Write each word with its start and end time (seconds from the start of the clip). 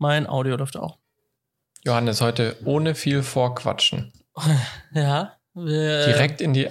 mein 0.00 0.26
Audio 0.26 0.56
läuft 0.56 0.76
auch. 0.76 0.98
Johannes, 1.84 2.20
heute 2.20 2.56
ohne 2.64 2.94
viel 2.94 3.22
Vorquatschen. 3.22 4.12
Ja. 4.92 5.36
Wir, 5.52 6.06
Direkt 6.06 6.40
in 6.40 6.52
die 6.52 6.68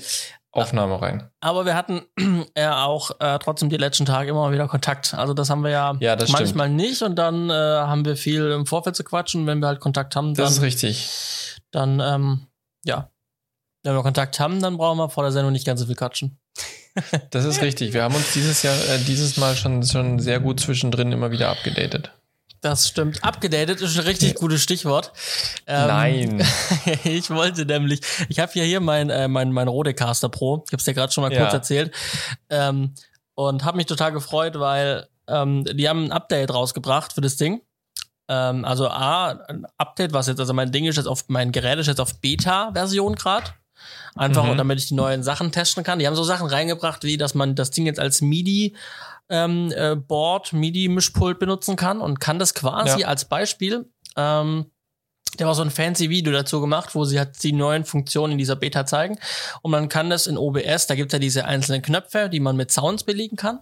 Aufnahme 0.52 1.02
rein. 1.02 1.30
Aber 1.42 1.66
wir 1.66 1.76
hatten 1.76 2.02
ja 2.58 2.86
auch 2.86 3.12
äh, 3.20 3.38
trotzdem 3.40 3.70
die 3.70 3.78
letzten 3.78 4.06
Tage 4.06 4.30
immer 4.30 4.42
mal 4.42 4.54
wieder 4.54 4.68
Kontakt. 4.68 5.14
Also 5.14 5.34
das 5.34 5.50
haben 5.50 5.64
wir 5.64 5.70
ja, 5.72 5.96
Ja, 6.00 6.16
manchmal 6.16 6.68
stimmt. 6.68 6.76
nicht 6.78 7.02
und 7.04 7.16
dann 7.16 7.50
äh, 7.50 7.54
haben 7.54 8.06
wir 8.06 8.16
viel 8.16 8.52
im 8.52 8.66
Vorfeld 8.66 8.96
zu 8.96 9.04
quatschen. 9.04 9.46
Wenn 9.48 9.60
wir 9.60 9.68
halt 9.68 9.80
Kontakt 9.80 10.16
haben, 10.16 10.34
Das 10.34 10.52
ist 10.52 10.58
dann, 10.58 10.64
richtig. 10.66 11.58
dann 11.72 12.00
ähm, 12.00 12.48
ja. 12.86 13.10
Wenn 13.84 13.96
wir 13.96 14.02
Kontakt 14.04 14.40
haben, 14.40 14.62
dann 14.62 14.78
brauchen 14.78 14.98
wir 14.98 15.10
vor 15.10 15.24
der 15.24 15.32
Sendung 15.32 15.52
nicht 15.54 15.66
ganz 15.66 15.80
so 15.82 15.86
viel 15.86 15.96
quatschen. 15.96 16.40
Das 17.32 17.46
ist 17.46 17.62
richtig. 17.62 17.94
Wir 17.94 18.04
haben 18.04 18.16
uns 18.16 18.34
dieses 18.34 18.64
Jahr, 18.64 18.76
äh, 18.76 18.98
dieses 19.06 19.38
Mal 19.38 19.56
schon, 19.56 19.84
schon 19.84 20.20
sehr 20.20 20.40
gut 20.40 20.60
zwischendrin 20.60 21.12
immer 21.12 21.32
wieder 21.32 21.50
abgedatet. 21.50 22.12
Das 22.62 22.88
stimmt. 22.90 23.24
Abgedatet 23.24 23.80
ist 23.82 23.98
ein 23.98 24.06
richtig 24.06 24.36
gutes 24.36 24.62
Stichwort. 24.62 25.14
Ähm, 25.66 25.88
Nein. 25.88 26.48
ich 27.06 27.30
wollte 27.30 27.66
nämlich, 27.66 28.02
ich 28.28 28.40
habe 28.40 28.52
ja 28.56 28.64
hier 28.64 28.80
mein, 28.82 29.10
äh, 29.10 29.28
mein, 29.30 29.52
mein 29.54 29.68
Rodecaster 29.70 30.28
Pro, 30.30 30.64
ich 30.68 30.74
habe 30.74 30.80
es 30.80 30.84
dir 30.84 30.94
gerade 30.94 31.12
schon 31.14 31.24
mal 31.24 31.32
Ja. 31.32 31.42
kurz 31.42 31.54
erzählt, 31.54 31.94
ähm, 32.50 32.94
und 33.36 33.64
habe 33.64 33.78
mich 33.78 33.86
total 33.86 34.12
gefreut, 34.12 34.60
weil 34.60 35.08
ähm, 35.28 35.64
die 35.64 35.88
haben 35.88 36.06
ein 36.06 36.12
Update 36.12 36.54
rausgebracht 36.54 37.14
für 37.14 37.22
das 37.22 37.38
Ding. 37.38 37.62
Ähm, 38.28 38.66
also 38.66 38.90
A, 38.90 39.30
ein 39.48 39.66
Update, 39.78 40.12
was 40.12 40.28
jetzt, 40.28 40.40
also 40.40 40.54
mein 40.54 40.72
Ding 40.74 40.86
ist 40.86 40.98
jetzt 40.98 41.08
auf, 41.08 41.24
mein 41.30 41.52
Gerät 41.54 41.80
ist 41.80 41.88
jetzt 41.88 42.02
auf 42.02 42.20
Beta-Version 42.20 43.16
gerade. 43.16 43.52
Einfach, 44.16 44.44
Mhm. 44.44 44.58
damit 44.58 44.80
ich 44.80 44.88
die 44.88 44.96
neuen 44.96 45.24
Sachen 45.24 45.54
testen 45.54 45.86
kann. 45.86 46.00
Die 46.00 46.08
haben 46.08 46.16
so 46.16 46.24
Sachen 46.26 46.48
reingebracht, 46.48 47.04
wie 47.06 47.16
dass 47.16 47.34
man 47.36 47.56
das 47.56 47.72
Ding 47.72 47.86
jetzt 47.86 48.00
als 48.00 48.20
MIDI 48.22 48.76
ähm, 49.30 49.72
äh, 49.76 49.96
Board, 49.96 50.54
MIDI-Mischpult 50.54 51.40
benutzen 51.40 51.76
kann 51.76 52.02
und 52.02 52.20
kann 52.20 52.40
das 52.40 52.54
quasi 52.54 53.02
Ja. 53.02 53.08
als 53.08 53.26
Beispiel. 53.26 53.90
Ähm, 54.18 54.66
der 55.38 55.46
war 55.46 55.54
so 55.54 55.62
ein 55.62 55.70
fancy 55.70 56.10
Video 56.10 56.34
dazu 56.34 56.60
gemacht, 56.60 56.96
wo 56.96 57.06
sie 57.06 57.20
halt 57.20 57.42
die 57.44 57.52
neuen 57.52 57.86
Funktionen 57.86 58.32
in 58.32 58.38
dieser 58.40 58.56
Beta 58.56 58.88
zeigen. 58.88 59.20
Und 59.62 59.70
man 59.70 59.88
kann 59.88 60.10
das 60.10 60.26
in 60.26 60.40
OBS, 60.40 60.88
da 60.88 60.96
gibt's 60.96 61.14
ja 61.14 61.20
diese 61.20 61.46
einzelnen 61.46 61.84
Knöpfe, 61.84 62.30
die 62.30 62.40
man 62.40 62.56
mit 62.56 62.72
Sounds 62.72 63.04
belegen 63.04 63.36
kann. 63.36 63.60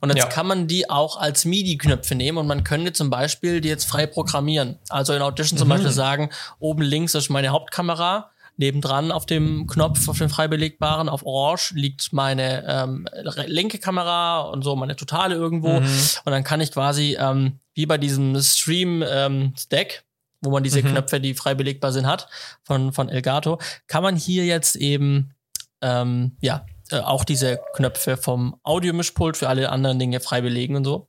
Und 0.00 0.10
jetzt 0.10 0.18
Ja. 0.18 0.26
kann 0.26 0.46
man 0.46 0.68
die 0.68 0.88
auch 0.88 1.16
als 1.16 1.44
MIDI-Knöpfe 1.44 2.14
nehmen 2.14 2.38
und 2.38 2.46
man 2.46 2.62
könnte 2.62 2.92
zum 2.92 3.10
Beispiel 3.10 3.60
die 3.60 3.68
jetzt 3.68 3.86
frei 3.86 4.06
programmieren. 4.06 4.78
Also 4.88 5.12
in 5.12 5.20
Audition 5.20 5.58
zum 5.58 5.66
Mhm. 5.66 5.70
Beispiel 5.72 5.90
sagen, 5.90 6.30
oben 6.60 6.82
links 6.82 7.14
ist 7.16 7.28
meine 7.28 7.48
Hauptkamera, 7.48 8.30
nebendran 8.60 9.10
auf 9.10 9.24
dem 9.26 9.66
Knopf, 9.66 10.06
auf 10.08 10.18
dem 10.18 10.28
frei 10.28 10.46
belegbaren, 10.46 11.08
auf 11.08 11.24
Orange 11.24 11.72
liegt 11.74 12.12
meine 12.12 12.64
ähm, 12.68 13.08
linke 13.46 13.78
Kamera 13.78 14.40
und 14.42 14.62
so 14.62 14.76
meine 14.76 14.94
totale 14.96 15.34
irgendwo. 15.34 15.80
Mhm. 15.80 15.86
Und 16.24 16.30
dann 16.32 16.44
kann 16.44 16.60
ich 16.60 16.70
quasi, 16.70 17.16
ähm, 17.18 17.58
wie 17.74 17.86
bei 17.86 17.96
diesem 17.98 18.40
Stream-Stack, 18.40 20.04
wo 20.42 20.50
man 20.50 20.62
diese 20.62 20.82
Mhm. 20.82 20.88
Knöpfe, 20.88 21.20
die 21.20 21.34
frei 21.34 21.54
belegbar 21.54 21.90
sind, 21.92 22.06
hat, 22.06 22.28
von, 22.62 22.92
von 22.92 23.08
Elgato, 23.08 23.58
kann 23.86 24.02
man 24.02 24.14
hier 24.14 24.44
jetzt 24.44 24.76
eben, 24.76 25.34
ähm, 25.80 26.36
ja, 26.40 26.66
äh, 26.90 26.98
auch 27.00 27.24
diese 27.24 27.60
Knöpfe 27.74 28.18
vom 28.18 28.56
Audiomischpult 28.62 29.38
für 29.38 29.48
alle 29.48 29.70
anderen 29.70 29.98
Dinge 29.98 30.20
frei 30.20 30.42
belegen 30.42 30.76
und 30.76 30.84
so. 30.84 31.08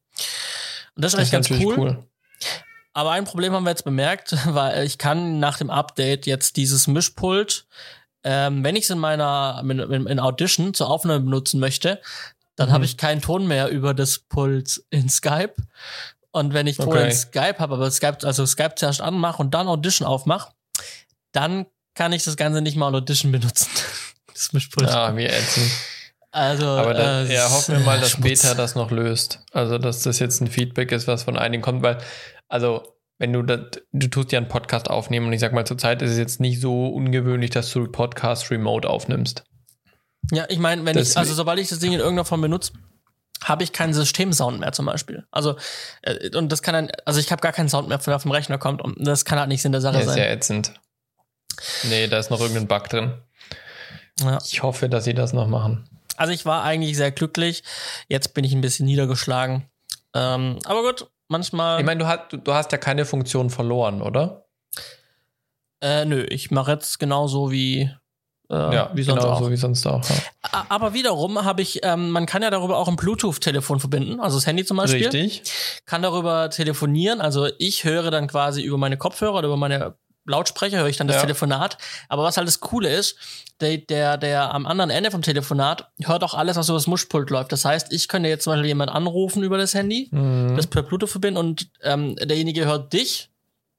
Und 0.96 1.04
das 1.04 1.14
ist 1.14 1.20
Das 1.20 1.34
eigentlich 1.34 1.50
ist 1.50 1.50
ganz 1.50 1.64
cool. 1.66 1.78
cool. 1.80 2.04
Aber 2.94 3.12
ein 3.12 3.24
Problem 3.26 3.54
haben 3.54 3.64
wir 3.64 3.70
jetzt 3.72 3.86
bemerkt, 3.86 4.36
weil 4.54 4.86
ich 4.86 4.98
kann 4.98 5.40
nach 5.40 5.58
dem 5.58 5.70
Update 5.70 6.26
jetzt 6.26 6.58
dieses 6.58 6.88
Mischpult, 6.88 7.66
ähm, 8.24 8.64
wenn 8.64 8.76
ich 8.76 8.84
es 8.84 8.90
in 8.90 9.00
meiner 9.00 9.62
in, 9.64 9.80
in 10.08 10.20
Audition 10.20 10.74
zur 10.74 10.90
Aufnahme 10.90 11.22
benutzen 11.22 11.60
möchte, 11.60 12.02
dann 12.56 12.70
Mhm. 12.70 12.74
habe 12.74 12.86
ich 12.86 12.98
keinen 12.98 13.22
Ton 13.22 13.48
mehr 13.48 13.70
über 13.70 13.94
das 13.94 14.20
Pult 14.20 14.84
in 14.90 15.10
Skype. 15.10 15.54
Und 16.32 16.54
wenn 16.54 16.68
ich 16.68 16.78
Ton 16.78 16.90
Okay. 16.90 17.06
in 17.06 17.12
Skype 17.14 17.60
habe, 17.60 17.74
aber 17.76 17.90
Skype, 17.92 18.20
also 18.24 18.46
Skype 18.46 18.76
zuerst 18.76 19.02
anmache 19.02 19.42
und 19.42 19.54
dann 19.54 19.68
Audition 19.68 20.08
aufmache, 20.08 20.52
dann 21.32 21.66
kann 21.96 22.14
ich 22.14 22.24
das 22.24 22.38
Ganze 22.38 22.62
nicht 22.62 22.76
mal 22.78 22.90
in 22.90 22.96
Audition 22.96 23.32
benutzen. 23.32 23.68
Das 24.34 24.54
Mischpult. 24.54 24.90
Ja, 24.90 25.16
wie 25.16 25.26
ätzend. 25.26 25.70
Also, 26.32 26.66
Aber 26.66 26.94
da, 26.96 27.24
äh, 27.24 27.34
ja, 27.34 27.52
hoffen 27.52 27.76
wir 27.78 27.84
mal, 27.86 28.00
dass 28.00 28.12
Schmutz. 28.12 28.42
Beta 28.42 28.56
das 28.56 28.74
noch 28.76 28.90
löst. 28.90 29.44
Also, 29.52 29.78
dass 29.78 30.02
das 30.02 30.18
jetzt 30.20 30.42
ein 30.42 30.48
Feedback 30.48 30.92
ist, 30.94 31.06
was 31.06 31.24
von 31.24 31.38
einigen 31.38 31.62
kommt, 31.62 31.84
weil, 31.84 31.98
also, 32.52 32.96
wenn 33.18 33.34
du 33.34 33.44
das, 33.44 33.82
du 33.92 34.08
tust 34.08 34.32
ja 34.32 34.40
einen 34.40 34.48
Podcast 34.48 34.90
aufnehmen 34.90 35.28
und 35.28 35.34
ich 35.34 35.40
sag 35.40 35.54
mal, 35.54 35.66
zurzeit 35.66 36.02
ist 36.02 36.12
es 36.12 36.18
jetzt 36.18 36.40
nicht 36.40 36.60
so 36.60 36.88
ungewöhnlich, 36.88 37.50
dass 37.52 37.72
du 37.72 37.88
Podcast 37.92 38.50
remote 38.52 38.90
aufnimmst. 38.90 39.44
Ja, 40.32 40.46
ich 40.50 40.60
meine, 40.60 40.82
wenn 40.86 40.98
ich, 40.98 41.04
Deswegen- 41.04 41.20
also 41.20 41.34
sobald 41.34 41.60
ich 41.60 41.70
das 41.70 41.80
Ding 41.80 41.94
in 41.94 42.00
irgendeiner 42.00 42.26
Form 42.26 42.42
benutze, 42.42 42.74
habe 43.44 43.64
ich 43.64 43.74
keinen 43.74 43.94
Systemsound 43.94 44.60
mehr 44.60 44.72
zum 44.72 44.86
Beispiel. 44.86 45.26
Also, 45.32 45.56
äh, 46.04 46.36
und 46.38 46.52
das 46.52 46.62
kann 46.62 46.74
dann, 46.74 46.92
also 47.06 47.20
ich 47.20 47.32
habe 47.32 47.42
gar 47.42 47.52
keinen 47.54 47.70
Sound 47.70 47.90
mehr, 47.90 47.98
der 47.98 48.16
auf 48.16 48.22
dem 48.22 48.32
Rechner 48.32 48.58
kommt 48.60 48.82
und 48.82 48.96
das 49.06 49.26
kann 49.26 49.40
halt 49.40 49.50
nicht 49.50 49.62
Sinn 49.64 49.72
der 49.72 49.82
Sache 49.82 49.96
Ja, 49.96 50.00
ist 50.02 50.08
sein. 50.08 50.18
ja 50.20 50.26
ätzend. 50.26 50.74
Nee, 51.90 52.08
da 52.08 52.18
ist 52.20 52.30
noch 52.30 52.40
irgendein 52.40 52.68
Bug 52.68 52.88
drin. 52.90 53.14
Ja. 54.20 54.38
Ich 54.46 54.62
hoffe, 54.62 54.90
dass 54.90 55.04
sie 55.06 55.14
das 55.14 55.34
noch 55.34 55.48
machen. 55.48 55.88
Also 56.18 56.34
ich 56.34 56.46
war 56.46 56.64
eigentlich 56.64 56.96
sehr 56.98 57.12
glücklich. 57.12 57.64
Jetzt 58.08 58.34
bin 58.36 58.44
ich 58.44 58.54
ein 58.54 58.62
bisschen 58.62 58.86
niedergeschlagen. 58.86 59.66
Ähm, 60.14 60.60
aber 60.66 60.84
gut, 60.84 61.10
manchmal. 61.32 61.80
Ich 61.80 61.86
meine, 61.86 62.04
du 62.04 62.08
hast, 62.08 62.32
du, 62.32 62.54
hast 62.54 62.72
ja 62.72 62.78
keine 62.78 63.06
Funktion 63.06 63.50
verloren, 63.50 64.02
oder? 64.02 64.46
äh, 65.82 66.06
nö, 66.06 66.26
ich 66.30 66.52
mache 66.52 66.72
jetzt 66.72 67.00
genauso 67.00 67.52
wie, 67.52 67.90
äh, 68.50 68.86
wie 68.94 69.04
sonst 69.04 69.22
genau 69.22 69.34
auch. 69.34 69.40
so 69.40 69.52
wie 69.52 69.58
sonst 69.58 69.86
auch. 69.88 70.04
Ja. 70.08 70.66
Aber 70.70 70.94
wiederum 70.94 71.44
habe 71.44 71.62
ich, 71.62 71.80
ähm, 71.84 72.12
man 72.12 72.26
kann 72.26 72.44
ja 72.44 72.50
darüber 72.50 72.78
auch 72.78 72.88
ein 72.88 72.96
Bluetooth-Telefon 72.96 73.80
verbinden, 73.80 74.20
also 74.20 74.38
das 74.38 74.46
Handy 74.46 74.64
zum 74.64 74.78
Beispiel. 74.78 75.04
Richtig. 75.08 75.44
kann 75.86 76.02
darüber 76.02 76.50
telefonieren. 76.50 77.20
Also 77.20 77.48
ich 77.58 77.84
höre 77.84 78.12
dann 78.12 78.28
quasi 78.28 78.62
über 78.62 78.78
meine 78.78 78.98
Kopfhörer 78.98 79.40
oder 79.40 79.48
über 79.48 79.58
meine 79.58 79.96
Lautsprecher 80.32 80.80
höre 80.80 80.88
ich 80.88 80.98
dann 80.98 81.08
das 81.08 81.18
Ja. 81.18 81.22
Telefonat. 81.22 81.78
Aber 82.10 82.24
was 82.24 82.38
halt 82.38 82.48
das 82.48 82.60
Coole 82.60 82.90
ist, 82.94 83.16
der, 83.60 83.78
der, 83.78 84.18
der 84.18 84.54
am 84.54 84.66
anderen 84.66 84.90
Ende 84.90 85.12
vom 85.12 85.22
Telefonat 85.22 85.92
hört 86.04 86.24
auch 86.24 86.34
alles, 86.34 86.56
was 86.58 86.68
über 86.70 86.78
das 86.78 86.88
Muschpult 86.88 87.30
läuft. 87.30 87.52
Das 87.52 87.64
heißt, 87.66 87.94
ich 87.94 88.08
könnte 88.08 88.28
jetzt 88.30 88.44
zum 88.46 88.54
Beispiel 88.54 88.68
jemand 88.70 88.90
anrufen 88.92 89.44
über 89.44 89.58
das 89.60 89.74
Handy, 89.76 90.10
Mhm. 90.12 90.56
das 90.58 90.66
per 90.68 90.82
Bluetooth 90.84 91.10
verbinden 91.10 91.38
und 91.38 91.70
ähm, 91.84 92.16
derjenige 92.16 92.66
hört 92.66 92.92
dich 92.94 93.30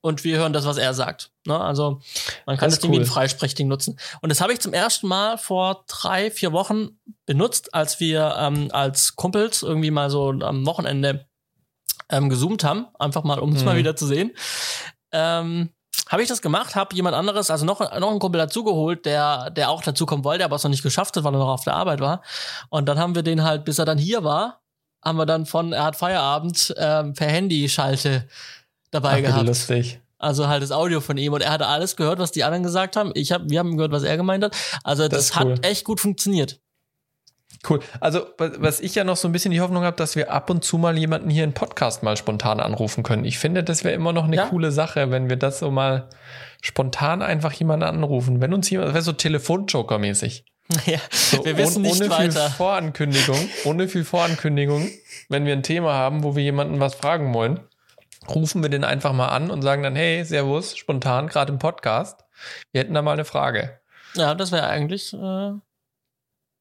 und 0.05 0.25
wir 0.25 0.37
hören 0.39 0.53
das, 0.53 0.65
was 0.67 0.77
er 0.79 0.95
sagt. 0.95 1.31
Ne? 1.47 1.59
Also 1.61 2.01
man 2.47 2.57
kann 2.57 2.69
Das 2.71 2.75
das, 2.77 2.81
Ding 2.83 2.93
wie 2.93 2.97
ein 2.97 3.03
cool. 3.03 3.07
Freisprechding 3.09 3.69
nutzen. 3.69 3.99
Und 4.21 4.29
das 4.31 4.41
habe 4.41 4.53
ich 4.53 4.61
zum 4.61 4.73
ersten 4.73 5.07
Mal 5.09 5.39
vor 5.39 5.85
drei, 5.89 6.31
vier 6.31 6.53
Wochen 6.53 6.99
benutzt, 7.27 7.73
als 7.75 7.99
wir 8.01 8.35
ähm, 8.39 8.69
als 8.73 9.15
Kumpels 9.17 9.63
irgendwie 9.63 9.91
mal 9.91 10.11
so 10.11 10.31
am 10.31 10.67
Wochenende 10.67 11.27
ähm, 12.09 12.29
gezoomt 12.29 12.63
haben, 12.65 12.87
einfach 12.99 13.23
mal, 13.25 13.39
um 13.39 13.53
es 13.55 13.61
Mhm. 13.61 13.65
mal 13.67 13.77
wieder 13.77 13.97
zu 13.97 14.07
sehen. 14.07 14.33
Ähm, 15.13 15.71
habe 16.09 16.23
ich 16.23 16.29
das 16.29 16.43
gemacht, 16.43 16.75
habe 16.75 16.95
jemand 16.95 17.17
anderes, 17.17 17.51
also 17.51 17.65
noch, 17.65 17.81
noch 17.81 18.11
einen 18.11 18.19
Kumpel 18.19 18.39
dazugeholt, 18.39 19.07
der, 19.07 19.51
der 19.51 19.71
auch 19.71 19.83
dazukommen 19.83 20.25
wollte, 20.25 20.45
aber 20.45 20.57
es 20.57 20.63
noch 20.63 20.71
nicht 20.71 20.83
geschafft 20.83 21.17
hat, 21.17 21.25
weil 21.25 21.35
er 21.35 21.39
noch 21.39 21.49
auf 21.49 21.65
der 21.65 21.75
Arbeit 21.75 22.01
war. 22.01 22.23
Und 22.69 22.87
dann 22.87 22.99
haben 22.99 23.15
wir 23.15 23.23
den 23.23 23.43
halt, 23.43 23.65
bis 23.65 23.79
er 23.79 23.85
dann 23.85 23.99
hier 23.99 24.23
war, 24.23 24.61
haben 25.03 25.17
wir 25.17 25.27
dann 25.27 25.47
von, 25.47 25.73
er 25.73 25.85
hat 25.85 25.97
Feierabend 25.97 26.75
ähm, 26.77 27.15
per 27.15 27.29
Handy-Schalte 27.29 28.29
dabei 28.91 29.19
Ach, 29.19 29.29
gehabt. 29.29 29.47
lustig. 29.47 30.01
Also 30.19 30.47
halt 30.47 30.63
das 30.63 30.71
Audio 30.71 31.01
von 31.01 31.17
ihm 31.17 31.33
und 31.33 31.41
er 31.41 31.51
hatte 31.51 31.67
alles 31.67 31.97
gehört, 31.97 32.21
was 32.21 32.31
die 32.31 32.45
anderen 32.45 32.63
gesagt 32.63 32.95
haben. 32.95 33.11
Ich 33.15 33.33
hab, 33.33 33.49
wir 33.51 33.59
haben 33.59 33.77
gehört, 33.77 33.91
was 33.91 34.05
er 34.05 34.17
gemeint 34.17 34.45
hat. 34.45 34.55
Also 34.85 35.09
das, 35.09 35.31
ist 35.31 35.41
cool. 35.41 35.53
hat 35.53 35.67
echt 35.67 35.85
gut 35.85 35.99
funktioniert. 35.99 36.61
Cool. 37.69 37.79
Also, 38.01 38.27
wa- 38.39 38.51
was 38.59 38.81
ich 38.81 38.95
ja 38.97 39.05
noch 39.05 39.17
so 39.17 39.29
ein 39.29 39.33
bisschen 39.33 39.53
die 39.53 39.61
Hoffnung 39.61 39.85
habe, 39.85 39.97
dass 39.97 40.17
wir 40.17 40.33
ab 40.33 40.51
und 40.51 40.65
zu 40.65 40.79
mal 40.79 40.99
jemanden 40.99 41.31
hier 41.31 41.45
im 41.45 41.53
Podcast 41.53 42.03
mal 42.03 42.17
spontan 42.17 42.59
anrufen 42.59 43.03
können. 43.05 43.25
Ich 43.25 43.39
finde, 43.39 43.63
das 43.63 43.85
wäre 43.85 43.95
immer 43.95 44.13
noch 44.13 44.25
eine 44.25 44.37
Ja. 44.37 44.47
coole 44.47 44.73
Sache, 44.73 45.11
wenn 45.13 45.29
wir 45.31 45.37
das 45.37 45.61
so 45.61 45.71
mal 45.71 46.09
spontan 46.61 47.23
einfach 47.23 47.53
jemanden 47.53 47.85
anrufen. 47.85 48.41
Wenn 48.41 48.53
uns 48.53 48.69
jemand, 48.69 48.89
das 48.89 48.95
wäre 48.95 49.05
so 49.05 49.13
Telefonjoker-mäßig. 49.13 50.45
ja, 50.87 50.99
So 51.11 51.45
wir 51.45 51.57
wissen 51.57 51.81
ohne, 51.85 51.89
nicht 51.89 52.01
ohne 52.03 52.11
weiter. 52.11 52.31
viel 52.49 52.51
Vorankündigung, 52.57 53.39
ohne 53.65 53.89
viel 53.89 54.05
Vorankündigung, 54.05 54.89
wenn 55.29 55.45
wir 55.47 55.53
ein 55.53 55.63
Thema 55.63 55.93
haben, 55.93 56.25
wo 56.25 56.35
wir 56.35 56.43
jemanden 56.43 56.81
was 56.81 56.95
fragen 56.95 57.33
wollen, 57.35 57.61
rufen 58.29 58.63
wir 58.63 58.71
den 58.71 58.83
einfach 58.85 59.13
mal 59.13 59.29
an 59.29 59.51
und 59.51 59.63
sagen 59.63 59.83
dann, 59.83 59.95
hey, 59.97 60.25
Servus, 60.25 60.77
spontan, 60.77 61.29
gerade 61.29 61.53
im 61.53 61.59
Podcast. 61.59 62.25
Wir 62.73 62.81
hätten 62.81 62.95
da 62.95 63.03
mal 63.03 63.13
eine 63.13 63.25
Frage. 63.25 63.79
Ja, 64.15 64.35
das 64.35 64.51
wäre 64.53 64.67
eigentlich, 64.67 65.13
äh, 65.13 65.53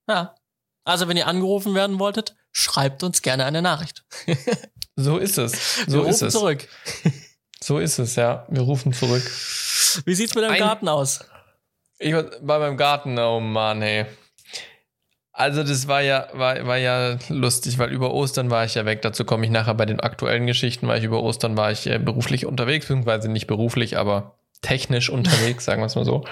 ja. 0.07 0.35
Also 0.83 1.07
wenn 1.07 1.17
ihr 1.17 1.27
angerufen 1.27 1.75
werden 1.75 1.99
wolltet, 1.99 2.35
schreibt 2.51 3.03
uns 3.03 3.21
gerne 3.21 3.45
eine 3.45 3.61
Nachricht. 3.61 4.03
So 4.97 5.17
ist 5.17 5.37
es. 5.37 5.77
Wir 5.87 5.91
So 5.91 5.97
rufen 5.99 6.09
ist 6.09 6.21
es. 6.21 6.33
zurück. 6.33 6.67
So 7.63 7.77
ist 7.79 7.97
es, 7.99 8.15
ja. 8.15 8.45
Wir 8.49 8.61
rufen 8.63 8.91
zurück. 8.91 9.23
Wie 10.05 10.15
sieht's 10.15 10.33
mit 10.35 10.43
deinem 10.43 10.53
Ein- 10.53 10.59
Garten 10.59 10.87
aus? 10.89 11.23
Ich 11.99 12.11
war 12.13 12.23
bei 12.41 12.57
meinem 12.59 12.75
Garten, 12.75 13.17
oh 13.19 13.39
Mann, 13.39 13.81
hey. 13.83 14.05
Also 15.31 15.63
das 15.63 15.87
war 15.87 16.01
ja, 16.01 16.27
war, 16.33 16.65
war 16.67 16.77
ja 16.77 17.17
lustig, 17.29 17.77
weil 17.77 17.91
über 17.91 18.13
Ostern 18.13 18.49
war 18.49 18.65
ich 18.65 18.75
ja 18.75 18.85
weg. 18.85 19.01
Dazu 19.01 19.23
komme 19.25 19.45
ich 19.45 19.51
nachher 19.51 19.75
bei 19.75 19.85
den 19.85 19.99
aktuellen 20.01 20.45
Geschichten, 20.45 20.87
weil 20.87 20.99
ich 20.99 21.05
über 21.05 21.21
Ostern 21.23 21.55
war 21.55 21.71
ich 21.71 21.87
äh, 21.87 21.99
beruflich 21.99 22.45
unterwegs, 22.45 22.87
beziehungsweise 22.87 23.29
nicht 23.29 23.47
beruflich, 23.47 23.97
aber 23.97 24.35
technisch 24.61 25.09
unterwegs, 25.11 25.65
sagen 25.65 25.81
wir 25.81 25.85
es 25.85 25.95
mal 25.95 26.05
so. 26.05 26.25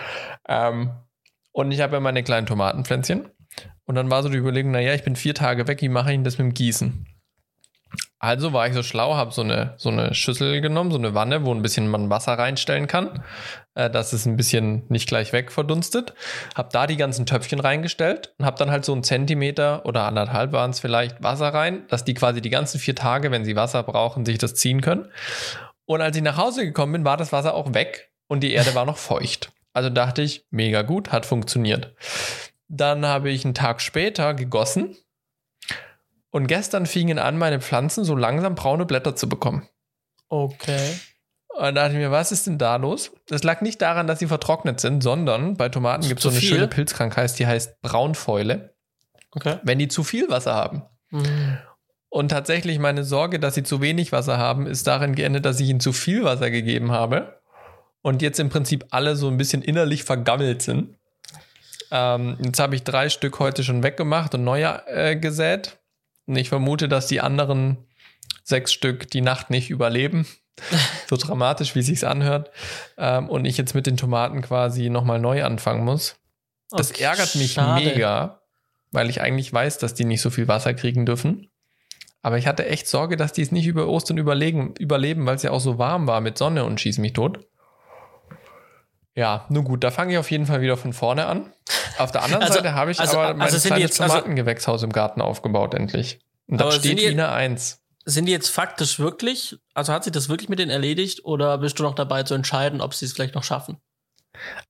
Ähm, 0.47 0.91
und 1.51 1.71
ich 1.71 1.79
habe 1.79 1.95
ja 1.95 1.99
meine 2.01 2.23
kleinen 2.23 2.45
Tomatenpflänzchen. 2.47 3.29
Und 3.85 3.95
dann 3.95 4.11
war 4.11 4.23
so 4.23 4.29
die 4.29 4.37
Überlegung, 4.37 4.71
naja, 4.71 4.93
ich 4.93 5.03
bin 5.03 5.15
vier 5.15 5.33
Tage 5.33 5.67
weg, 5.67 5.81
wie 5.81 5.89
mache 5.89 6.11
ich 6.11 6.17
denn 6.17 6.23
das 6.23 6.37
mit 6.37 6.45
dem 6.45 6.53
Gießen? 6.53 7.05
Also 8.21 8.51
war 8.51 8.67
ich 8.67 8.73
so 8.73 8.83
schlau, 8.83 9.15
habe 9.15 9.31
so 9.31 9.41
eine, 9.41 9.75
so 9.77 9.89
eine 9.89 10.13
Schüssel 10.13 10.59
genommen, 10.59 10.91
so 10.91 10.97
eine 10.97 11.15
Wanne, 11.15 11.45
wo 11.45 11.53
ein 11.53 11.61
bisschen 11.61 11.87
man 11.87 12.09
Wasser 12.09 12.33
reinstellen 12.33 12.85
kann, 12.85 13.23
äh, 13.75 13.89
dass 13.89 14.11
es 14.11 14.25
ein 14.25 14.35
bisschen 14.35 14.83
nicht 14.89 15.07
gleich 15.07 15.31
weg 15.31 15.53
verdunstet. 15.53 16.13
Habe 16.53 16.67
da 16.73 16.85
die 16.85 16.97
ganzen 16.97 17.25
Töpfchen 17.25 17.61
reingestellt 17.61 18.33
und 18.37 18.45
habe 18.45 18.57
dann 18.57 18.71
halt 18.71 18.83
so 18.83 18.91
einen 18.91 19.03
Zentimeter 19.03 19.85
oder 19.85 20.03
anderthalb 20.03 20.51
waren 20.51 20.71
es 20.71 20.81
vielleicht 20.81 21.23
Wasser 21.23 21.53
rein, 21.53 21.87
dass 21.87 22.03
die 22.03 22.13
quasi 22.13 22.41
die 22.41 22.49
ganzen 22.49 22.77
vier 22.77 22.95
Tage, 22.95 23.31
wenn 23.31 23.45
sie 23.45 23.55
Wasser 23.55 23.83
brauchen, 23.83 24.25
sich 24.25 24.37
das 24.37 24.53
ziehen 24.55 24.81
können. 24.81 25.07
Und 25.85 26.01
als 26.01 26.17
ich 26.17 26.21
nach 26.23 26.37
Hause 26.37 26.65
gekommen 26.65 26.91
bin, 26.91 27.05
war 27.05 27.15
das 27.15 27.31
Wasser 27.31 27.53
auch 27.53 27.73
weg 27.73 28.11
und 28.27 28.41
die 28.41 28.51
Erde 28.51 28.75
war 28.75 28.85
noch 28.85 28.97
feucht. 28.97 29.53
Also 29.71 29.89
dachte 29.89 30.21
ich, 30.21 30.45
mega 30.51 30.81
gut, 30.81 31.13
hat 31.13 31.25
funktioniert. 31.25 31.95
Dann 32.69 33.05
habe 33.05 33.29
ich 33.29 33.43
einen 33.43 33.53
Tag 33.55 33.81
später 33.81 34.33
gegossen 34.33 34.95
und 36.31 36.47
gestern 36.47 36.85
fingen 36.85 37.19
an, 37.19 37.37
meine 37.37 37.59
Pflanzen 37.59 38.03
so 38.05 38.15
langsam 38.15 38.55
braune 38.55 38.85
Blätter 38.85 39.15
zu 39.15 39.27
bekommen. 39.27 39.67
Okay. 40.29 40.99
Und 41.49 41.63
dann 41.65 41.75
dachte 41.75 41.91
ich 41.93 41.97
mir, 41.97 42.11
was 42.11 42.31
ist 42.31 42.45
denn 42.47 42.59
da 42.59 42.75
los? 42.75 43.11
Das 43.27 43.43
lag 43.43 43.61
nicht 43.61 43.81
daran, 43.81 44.05
dass 44.07 44.19
sie 44.19 44.27
vertrocknet 44.27 44.79
sind, 44.79 45.01
sondern 45.01 45.57
bei 45.57 45.67
Tomaten 45.69 46.07
gibt 46.07 46.19
es 46.19 46.23
so 46.23 46.29
eine 46.29 46.39
viel? 46.39 46.49
schöne 46.49 46.67
Pilzkrankheit, 46.67 47.37
die 47.39 47.47
heißt 47.47 47.81
Braunfäule, 47.81 48.75
Okay. 49.35 49.57
wenn 49.63 49.79
die 49.79 49.87
zu 49.87 50.03
viel 50.03 50.29
Wasser 50.29 50.53
haben. 50.53 50.83
Mhm. 51.09 51.57
Und 52.09 52.29
tatsächlich 52.29 52.79
meine 52.79 53.03
Sorge, 53.03 53.39
dass 53.39 53.55
sie 53.55 53.63
zu 53.63 53.81
wenig 53.81 54.11
Wasser 54.11 54.37
haben, 54.37 54.67
ist 54.67 54.87
darin 54.87 55.15
geendet, 55.15 55.45
dass 55.45 55.59
ich 55.59 55.69
ihnen 55.69 55.79
zu 55.79 55.91
viel 55.91 56.23
Wasser 56.23 56.49
gegeben 56.51 56.91
habe 56.91 57.41
und 58.01 58.21
jetzt 58.21 58.39
im 58.39 58.49
Prinzip 58.49 58.85
alle 58.91 59.15
so 59.15 59.27
ein 59.27 59.37
bisschen 59.37 59.61
innerlich 59.61 60.03
vergammelt 60.03 60.61
sind. 60.61 60.95
Ähm, 61.91 62.37
jetzt 62.43 62.59
habe 62.59 62.75
ich 62.75 62.83
drei 62.83 63.09
Stück 63.09 63.39
heute 63.39 63.63
schon 63.63 63.83
weggemacht 63.83 64.33
und 64.35 64.43
neue 64.43 64.83
äh, 64.87 65.15
gesät. 65.15 65.79
Und 66.25 66.35
ich 66.35 66.49
vermute, 66.49 66.87
dass 66.87 67.07
die 67.07 67.21
anderen 67.21 67.77
sechs 68.43 68.71
Stück 68.73 69.09
die 69.09 69.21
Nacht 69.21 69.49
nicht 69.49 69.69
überleben. 69.69 70.27
so 71.09 71.15
dramatisch, 71.17 71.75
wie 71.75 71.81
sich's 71.81 72.03
anhört. 72.03 72.51
Ähm, 72.97 73.29
und 73.29 73.45
ich 73.45 73.57
jetzt 73.57 73.75
mit 73.75 73.87
den 73.87 73.97
Tomaten 73.97 74.41
quasi 74.41 74.89
nochmal 74.89 75.19
neu 75.19 75.43
anfangen 75.43 75.83
muss. 75.85 76.17
Das 76.69 76.91
Okay, 76.91 77.03
ärgert 77.03 77.35
mich 77.35 77.53
schade. 77.53 77.83
mega, 77.83 78.41
weil 78.91 79.09
ich 79.09 79.21
eigentlich 79.21 79.51
weiß, 79.51 79.79
dass 79.79 79.93
die 79.93 80.05
nicht 80.05 80.21
so 80.21 80.29
viel 80.29 80.47
Wasser 80.47 80.73
kriegen 80.73 81.05
dürfen. 81.05 81.49
Aber 82.21 82.37
ich 82.37 82.47
hatte 82.47 82.65
echt 82.65 82.87
Sorge, 82.87 83.15
dass 83.15 83.31
die 83.33 83.41
es 83.41 83.51
nicht 83.51 83.65
über 83.65 83.87
Ostern 83.87 84.17
überlegen, 84.17 84.73
überleben, 84.77 85.25
weil 85.25 85.35
es 85.37 85.43
ja 85.43 85.51
auch 85.51 85.61
so 85.61 85.77
warm 85.77 86.05
war 86.05 86.19
mit 86.21 86.37
Sonne 86.37 86.65
und 86.65 86.79
schieß 86.81 86.97
mich 86.97 87.13
tot. 87.13 87.47
Ja, 89.19 89.45
nun 89.49 89.65
gut, 89.65 89.83
da 89.83 89.91
fange 89.91 90.13
ich 90.13 90.17
auf 90.17 90.31
jeden 90.31 90.45
Fall 90.45 90.61
wieder 90.61 90.77
von 90.77 90.93
vorne 90.93 91.25
an. 91.25 91.51
Auf 91.97 92.11
der 92.11 92.23
anderen 92.23 92.41
Also- 92.43 92.53
Seite 92.53 92.73
habe 92.73 92.91
ich 92.91 92.99
also- 93.01 93.19
aber 93.19 93.33
mein 93.33 93.41
also 93.41 93.57
sind 93.57 93.71
die 93.71 93.75
kleines 93.75 93.89
jetzt- 93.89 94.01
also- 94.01 94.13
Tomatengewächshaus 94.15 94.81
im 94.83 94.93
Garten 94.93 95.19
aufgebaut, 95.21 95.73
endlich. 95.73 96.19
Und 96.47 96.59
sind 96.59 96.99
steht 96.99 97.05
eine 97.11 97.29
Eins. 97.29 97.81
Sind 98.05 98.27
die 98.27 98.31
jetzt 98.31 98.47
faktisch 98.47 98.97
wirklich, 98.97 99.57
also 99.73 99.91
hat 99.91 100.05
sich 100.05 100.13
das 100.13 100.29
wirklich 100.29 100.47
mit 100.47 100.57
denen 100.57 100.71
erledigt 100.71 101.25
oder 101.25 101.57
bist 101.57 101.77
du 101.79 101.83
noch 101.83 101.95
dabei 101.95 102.23
zu 102.23 102.33
entscheiden, 102.33 102.79
ob 102.79 102.93
sie 102.93 103.03
es 103.05 103.11
vielleicht 103.13 103.35
noch 103.35 103.43
schaffen? 103.43 103.77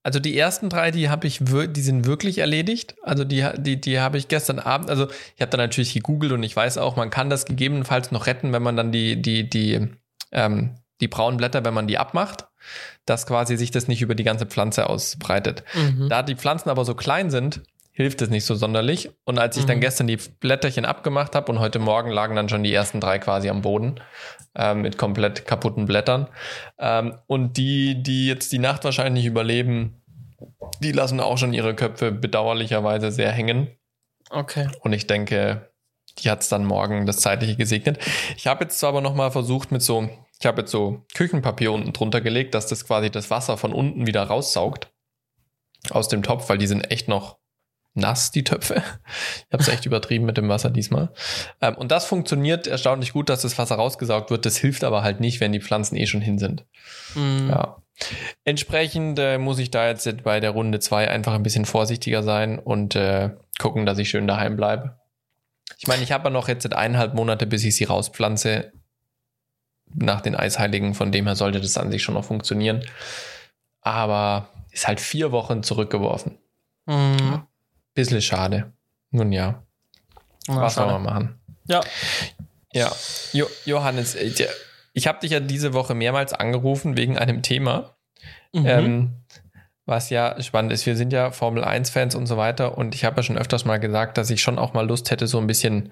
Also 0.02 0.18
die 0.18 0.36
ersten 0.36 0.68
drei, 0.68 0.90
die 0.90 1.08
habe 1.10 1.28
ich, 1.28 1.38
die 1.40 1.80
sind 1.80 2.04
wirklich 2.06 2.38
erledigt. 2.38 2.96
Also 3.02 3.22
die, 3.22 3.46
die, 3.56 3.80
die 3.80 4.00
habe 4.00 4.18
ich 4.18 4.26
gestern 4.26 4.58
Abend, 4.58 4.90
also 4.90 5.06
ich 5.36 5.40
habe 5.40 5.50
da 5.52 5.58
natürlich 5.58 5.94
gegoogelt 5.94 6.32
und 6.32 6.42
ich 6.42 6.56
weiß 6.56 6.76
auch, 6.78 6.96
man 6.96 7.10
kann 7.10 7.30
das 7.30 7.44
gegebenenfalls 7.44 8.10
noch 8.10 8.26
retten, 8.26 8.52
wenn 8.52 8.64
man 8.64 8.76
dann 8.76 8.90
die, 8.90 9.22
die, 9.22 9.48
die, 9.48 9.88
ähm, 10.32 10.74
die 11.00 11.08
braunen 11.08 11.36
Blätter, 11.36 11.64
wenn 11.64 11.72
man 11.72 11.86
die 11.86 11.98
abmacht, 11.98 12.46
dass 13.06 13.26
quasi 13.26 13.56
sich 13.56 13.70
das 13.70 13.88
nicht 13.88 14.02
über 14.02 14.14
die 14.14 14.24
ganze 14.24 14.46
Pflanze 14.46 14.88
ausbreitet. 14.88 15.64
Mhm. 15.74 16.08
Da 16.08 16.22
die 16.22 16.36
Pflanzen 16.36 16.68
aber 16.70 16.84
so 16.84 16.94
klein 16.94 17.30
sind, 17.30 17.62
hilft 17.92 18.22
es 18.22 18.30
nicht 18.30 18.44
so 18.44 18.54
sonderlich. 18.54 19.10
Und 19.24 19.38
als 19.38 19.56
ich 19.56 19.66
dann 19.66 19.76
Mhm. 19.76 19.80
gestern 19.82 20.06
die 20.06 20.16
Blätterchen 20.16 20.84
abgemacht 20.84 21.34
habe 21.34 21.50
und 21.52 21.58
heute 21.58 21.78
Morgen 21.78 22.10
lagen 22.10 22.36
dann 22.36 22.48
schon 22.48 22.62
die 22.62 22.72
ersten 22.72 23.00
drei 23.00 23.18
quasi 23.18 23.50
am 23.50 23.62
Boden 23.62 23.96
ähm, 24.54 24.82
mit 24.82 24.96
komplett 24.96 25.46
kaputten 25.46 25.86
Blättern. 25.86 26.28
Ähm, 26.78 27.14
und 27.26 27.56
die, 27.56 28.02
die 28.02 28.26
jetzt 28.26 28.52
die 28.52 28.58
Nacht 28.58 28.84
wahrscheinlich 28.84 29.26
überleben, 29.26 29.96
die 30.82 30.92
lassen 30.92 31.20
auch 31.20 31.36
schon 31.36 31.52
ihre 31.52 31.74
Köpfe 31.74 32.12
bedauerlicherweise 32.12 33.10
sehr 33.10 33.32
hängen. 33.32 33.68
Okay. 34.30 34.68
Und 34.80 34.92
ich 34.92 35.06
denke, 35.06 35.70
die 36.18 36.30
hat 36.30 36.40
es 36.42 36.48
dann 36.48 36.64
morgen 36.64 37.04
das 37.06 37.18
Zeitliche 37.18 37.56
gesegnet. 37.56 37.98
Ich 38.36 38.46
habe 38.46 38.64
jetzt 38.64 38.78
zwar 38.78 38.90
aber 38.90 39.00
nochmal 39.00 39.30
versucht 39.30 39.72
mit 39.72 39.82
so, 39.82 40.08
ich 40.40 40.46
habe 40.46 40.62
jetzt 40.62 40.70
so 40.70 41.04
Küchenpapier 41.14 41.70
unten 41.70 41.92
drunter 41.92 42.20
gelegt, 42.20 42.54
dass 42.54 42.66
das 42.66 42.86
quasi 42.86 43.10
das 43.10 43.30
Wasser 43.30 43.58
von 43.58 43.72
unten 43.72 44.06
wieder 44.06 44.22
raussaugt 44.22 44.90
aus 45.90 46.08
dem 46.08 46.22
Topf, 46.22 46.48
weil 46.48 46.58
die 46.58 46.66
sind 46.66 46.90
echt 46.90 47.08
noch 47.08 47.38
nass, 47.94 48.30
die 48.30 48.44
Töpfe. 48.44 48.82
Ich 49.48 49.52
habe 49.52 49.62
es 49.64 49.68
echt 49.68 49.84
übertrieben 49.84 50.24
mit 50.24 50.36
dem 50.36 50.48
Wasser 50.48 50.70
diesmal. 50.70 51.12
Ähm, 51.60 51.74
und 51.76 51.90
das 51.90 52.06
funktioniert 52.06 52.68
erstaunlich 52.68 53.12
gut, 53.12 53.28
dass 53.28 53.42
das 53.42 53.58
Wasser 53.58 53.74
rausgesaugt 53.74 54.30
wird. 54.30 54.46
Das 54.46 54.56
hilft 54.56 54.84
aber 54.84 55.02
halt 55.02 55.18
nicht, 55.18 55.40
wenn 55.40 55.50
die 55.50 55.60
Pflanzen 55.60 55.96
eh 55.96 56.06
schon 56.06 56.20
hin 56.20 56.38
sind. 56.38 56.64
Mhm. 57.16 57.48
Ja. 57.50 57.82
Entsprechend 58.44 59.18
äh, 59.18 59.38
muss 59.38 59.58
ich 59.58 59.72
da 59.72 59.88
jetzt 59.88 60.22
bei 60.22 60.38
der 60.38 60.52
Runde 60.52 60.78
zwei 60.78 61.10
einfach 61.10 61.34
ein 61.34 61.42
bisschen 61.42 61.64
vorsichtiger 61.64 62.22
sein 62.22 62.60
und 62.60 62.94
äh, 62.94 63.30
gucken, 63.58 63.86
dass 63.86 63.98
ich 63.98 64.08
schön 64.08 64.28
daheim 64.28 64.56
bleibe. 64.56 65.00
Ich 65.78 65.88
meine, 65.88 66.04
ich 66.04 66.12
habe 66.12 66.24
ja 66.24 66.30
noch 66.30 66.48
jetzt 66.48 66.72
eineinhalb 66.72 67.14
Monate, 67.14 67.46
bis 67.46 67.64
ich 67.64 67.74
sie 67.74 67.84
rauspflanze. 67.84 68.72
Nach 69.94 70.20
den 70.20 70.36
Eisheiligen, 70.36 70.94
von 70.94 71.12
dem 71.12 71.26
her 71.26 71.36
sollte 71.36 71.60
das 71.60 71.76
an 71.76 71.90
sich 71.90 72.02
schon 72.02 72.14
noch 72.14 72.24
funktionieren. 72.24 72.82
Aber 73.80 74.48
ist 74.70 74.86
halt 74.86 75.00
vier 75.00 75.32
Wochen 75.32 75.62
zurückgeworfen. 75.62 76.38
Mhm. 76.86 77.42
Bisschen 77.94 78.22
schade. 78.22 78.72
Nun 79.10 79.32
ja, 79.32 79.62
Na, 80.46 80.62
was 80.62 80.74
soll 80.74 80.84
schade. 80.84 81.00
man 81.00 81.02
machen? 81.02 81.40
Ja. 81.66 81.80
Ja, 82.72 82.92
jo 83.32 83.46
Johannes, 83.64 84.14
äh, 84.14 84.30
ich 84.92 85.06
habe 85.08 85.18
dich 85.20 85.32
ja 85.32 85.40
diese 85.40 85.72
Woche 85.72 85.94
mehrmals 85.94 86.32
angerufen 86.32 86.96
wegen 86.96 87.18
einem 87.18 87.42
Thema. 87.42 87.96
Mhm. 88.52 88.66
Ähm, 88.66 89.10
was 89.86 90.10
ja 90.10 90.40
spannend 90.40 90.72
ist, 90.72 90.86
wir 90.86 90.96
sind 90.96 91.12
ja 91.12 91.32
Formel 91.32 91.64
1-Fans 91.64 92.14
und 92.14 92.26
so 92.26 92.36
weiter 92.36 92.78
und 92.78 92.94
ich 92.94 93.04
habe 93.04 93.16
ja 93.16 93.22
schon 93.24 93.38
öfters 93.38 93.64
mal 93.64 93.78
gesagt, 93.80 94.18
dass 94.18 94.30
ich 94.30 94.40
schon 94.40 94.58
auch 94.58 94.72
mal 94.72 94.86
Lust 94.86 95.10
hätte, 95.10 95.26
so 95.26 95.38
ein 95.38 95.48
bisschen 95.48 95.90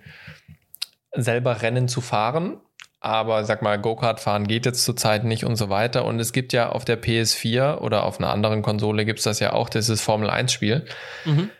selber 1.12 1.62
Rennen 1.62 1.88
zu 1.88 2.00
fahren. 2.00 2.60
Aber 3.00 3.44
sag 3.44 3.62
mal, 3.62 3.78
Go-Kart 3.78 4.18
fahren 4.18 4.48
geht 4.48 4.66
jetzt 4.66 4.84
zurzeit 4.84 5.24
nicht 5.24 5.44
und 5.44 5.56
so 5.56 5.68
weiter. 5.68 6.04
Und 6.04 6.18
es 6.18 6.32
gibt 6.32 6.52
ja 6.52 6.70
auf 6.70 6.84
der 6.84 7.00
PS4 7.00 7.78
oder 7.78 8.04
auf 8.04 8.18
einer 8.18 8.30
anderen 8.30 8.62
Konsole 8.62 9.04
gibt 9.04 9.20
es 9.20 9.24
das 9.24 9.38
ja 9.38 9.52
auch, 9.52 9.68
das 9.68 9.88
ist 9.88 10.00
Formel 10.00 10.30
1-Spiel. 10.30 10.84
Mhm. 11.24 11.50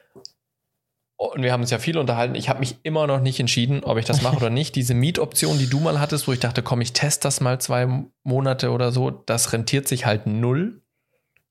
Und 1.21 1.43
wir 1.43 1.53
haben 1.53 1.63
uns 1.63 1.71
ja 1.71 1.81
viel 1.81 1.99
unterhalten. 1.99 2.37
Ich 2.37 2.49
habe 2.49 2.61
mich 2.61 2.77
immer 2.85 3.09
noch 3.09 3.21
nicht 3.21 3.41
entschieden, 3.41 3.83
ob 3.83 3.99
ich 3.99 4.05
das 4.05 4.23
mache 4.23 4.37
oder 4.37 4.51
nicht. 4.51 4.77
Diese 4.77 4.95
Mietoption, 4.95 5.59
die 5.59 5.69
du 5.69 5.81
mal 5.81 6.01
hattest, 6.01 6.29
wo 6.29 6.33
ich 6.33 6.39
dachte, 6.39 6.63
komm, 6.63 6.81
ich 6.81 6.93
teste 6.93 7.25
das 7.25 7.41
mal 7.41 7.61
zwei 7.61 7.89
Monate 8.23 8.71
oder 8.71 8.93
so, 8.93 9.11
das 9.11 9.53
rentiert 9.53 9.89
sich 9.89 10.07
halt 10.07 10.29
null. 10.29 10.81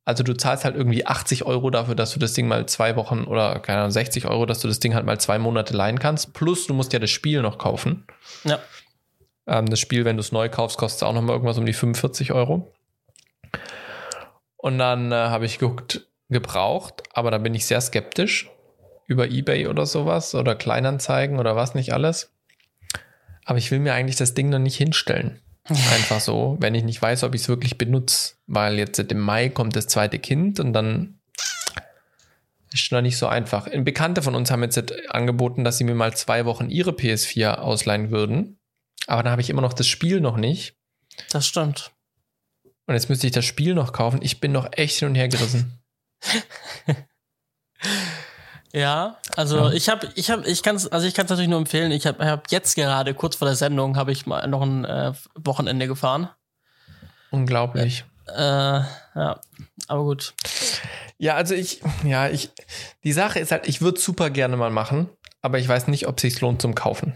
Also 0.06 0.24
du 0.24 0.38
zahlst 0.38 0.64
halt 0.64 0.78
irgendwie 0.78 1.06
80 1.06 1.44
Euro 1.44 1.70
dafür, 1.70 1.96
dass 1.96 2.14
du 2.14 2.20
das 2.20 2.32
Ding 2.32 2.48
mal 2.48 2.66
zwei 2.66 2.96
Wochen 2.96 3.26
oder 3.26 3.60
keine 3.60 3.80
Ahnung, 3.80 3.92
60 3.92 4.26
Euro, 4.28 4.46
dass 4.46 4.62
du 4.62 4.70
das 4.70 4.80
Ding 4.80 4.96
halt 4.96 5.06
mal 5.06 5.20
zwei 5.20 5.38
Monate 5.38 5.74
leihen 5.74 6.00
kannst. 6.00 6.34
Plus 6.34 6.66
du 6.66 6.74
musst 6.74 6.94
ja 6.94 7.00
das 7.00 7.10
Spiel 7.10 7.42
noch 7.42 7.58
kaufen. 7.58 8.06
Ja. 8.46 8.60
Ähm, 9.48 9.68
das 9.68 9.80
Spiel, 9.80 10.06
wenn 10.06 10.18
du 10.18 10.22
es 10.22 10.32
neu 10.32 10.50
kaufst, 10.50 10.78
kostet 10.78 11.08
auch 11.08 11.14
noch 11.14 11.22
mal 11.22 11.34
irgendwas 11.34 11.58
um 11.58 11.66
die 11.66 11.74
45 11.74 12.34
Euro. 12.34 12.74
Und 14.58 14.78
dann 14.78 15.12
äh, 15.12 15.16
habe 15.16 15.46
ich 15.46 15.60
geguckt, 15.60 16.08
gebraucht, 16.30 17.04
aber 17.14 17.32
da 17.32 17.38
bin 17.38 17.56
ich 17.56 17.66
sehr 17.66 17.80
skeptisch 17.80 18.50
über 19.06 19.30
Ebay 19.30 19.68
oder 19.68 19.86
sowas 19.86 20.36
oder 20.36 20.56
Kleinanzeigen 20.56 21.40
oder 21.40 21.56
was 21.56 21.74
nicht 21.74 21.94
alles. 21.94 22.34
Aber 23.46 23.58
ich 23.58 23.72
will 23.72 23.80
mir 23.80 23.94
eigentlich 23.94 24.18
das 24.18 24.34
Ding 24.34 24.50
noch 24.50 24.60
nicht 24.60 24.76
hinstellen. 24.76 25.40
Einfach 25.70 26.20
so, 26.20 26.58
wenn 26.60 26.76
ich 26.76 26.84
nicht 26.84 27.02
weiß, 27.02 27.24
ob 27.24 27.34
ich 27.34 27.42
es 27.42 27.50
wirklich 27.50 27.78
benutze. 27.78 28.36
Weil 28.46 28.78
jetzt 28.78 29.00
im 29.00 29.20
Mai 29.20 29.50
kommt 29.50 29.76
das 29.76 29.88
zweite 29.88 30.20
Kind 30.20 30.60
und 30.60 30.74
dann 30.74 31.20
ist 32.74 32.92
noch 32.92 33.02
nicht 33.02 33.18
so 33.18 33.28
einfach. 33.28 33.68
Ein 33.68 33.86
Bekannte 33.86 34.22
von 34.22 34.36
uns 34.36 34.52
haben 34.52 34.64
jetzt 34.64 34.94
angeboten, 35.10 35.64
dass 35.64 35.78
sie 35.78 35.86
mir 35.86 35.96
mal 35.96 36.14
zwei 36.16 36.46
Wochen 36.46 36.70
ihre 36.70 36.92
PS4 36.92 37.56
ausleihen 37.56 38.12
würden. 38.12 38.60
Aber 39.06 39.24
dann 39.24 39.32
habe 39.32 39.42
ich 39.42 39.50
immer 39.50 39.62
noch 39.62 39.74
das 39.74 39.88
Spiel 39.88 40.20
noch 40.22 40.38
nicht. 40.38 40.76
Das 41.32 41.46
stimmt. 41.48 41.92
Und 42.88 42.94
jetzt 42.96 43.10
müsste 43.10 43.28
ich 43.28 43.34
das 43.34 43.46
Spiel 43.46 43.74
noch 43.76 43.94
kaufen. 43.94 44.20
Ich 44.22 44.40
bin 44.40 44.52
noch 44.52 44.68
echt 44.72 44.98
hin 45.00 45.10
und 45.10 45.16
her 45.16 45.28
gerissen. 45.28 45.80
Ja, 48.74 49.18
also 49.36 49.58
Ja. 49.58 49.72
ich 49.72 49.88
habe, 49.90 50.10
ich 50.16 50.30
habe, 50.30 50.46
ich 50.48 50.62
kann 50.62 50.76
es, 50.76 50.88
also 50.88 51.08
ich 51.08 51.14
kann 51.14 51.26
es 51.26 51.30
natürlich 51.30 51.50
nur 51.50 51.58
empfehlen. 51.60 51.92
Ich 51.92 52.06
habe 52.06 52.26
hab 52.26 52.52
jetzt 52.52 52.76
gerade 52.76 53.14
kurz 53.14 53.36
vor 53.38 53.48
der 53.48 53.56
Sendung 53.56 53.96
habe 53.96 54.12
ich 54.12 54.26
mal 54.26 54.46
noch 54.48 54.62
ein 54.62 54.84
äh, 54.86 55.14
Wochenende 55.36 55.88
gefahren. 55.88 56.30
Unglaublich. 57.32 58.04
Äh, 58.28 58.42
ja, 58.42 59.40
aber 59.88 60.04
gut. 60.04 60.34
Ja, 61.18 61.36
also 61.36 61.56
ich, 61.56 61.82
ja, 62.04 62.30
ich, 62.30 62.52
die 63.04 63.14
Sache 63.14 63.40
ist 63.40 63.52
halt, 63.52 63.68
ich 63.68 63.82
würde 63.82 64.00
super 64.00 64.30
gerne 64.30 64.58
mal 64.58 64.70
machen, 64.70 65.10
aber 65.42 65.60
ich 65.60 65.68
weiß 65.68 65.88
nicht, 65.88 66.08
ob 66.08 66.18
es 66.18 66.22
sich 66.24 66.42
lohnt 66.42 66.62
zum 66.62 66.76
Kaufen. 66.76 67.14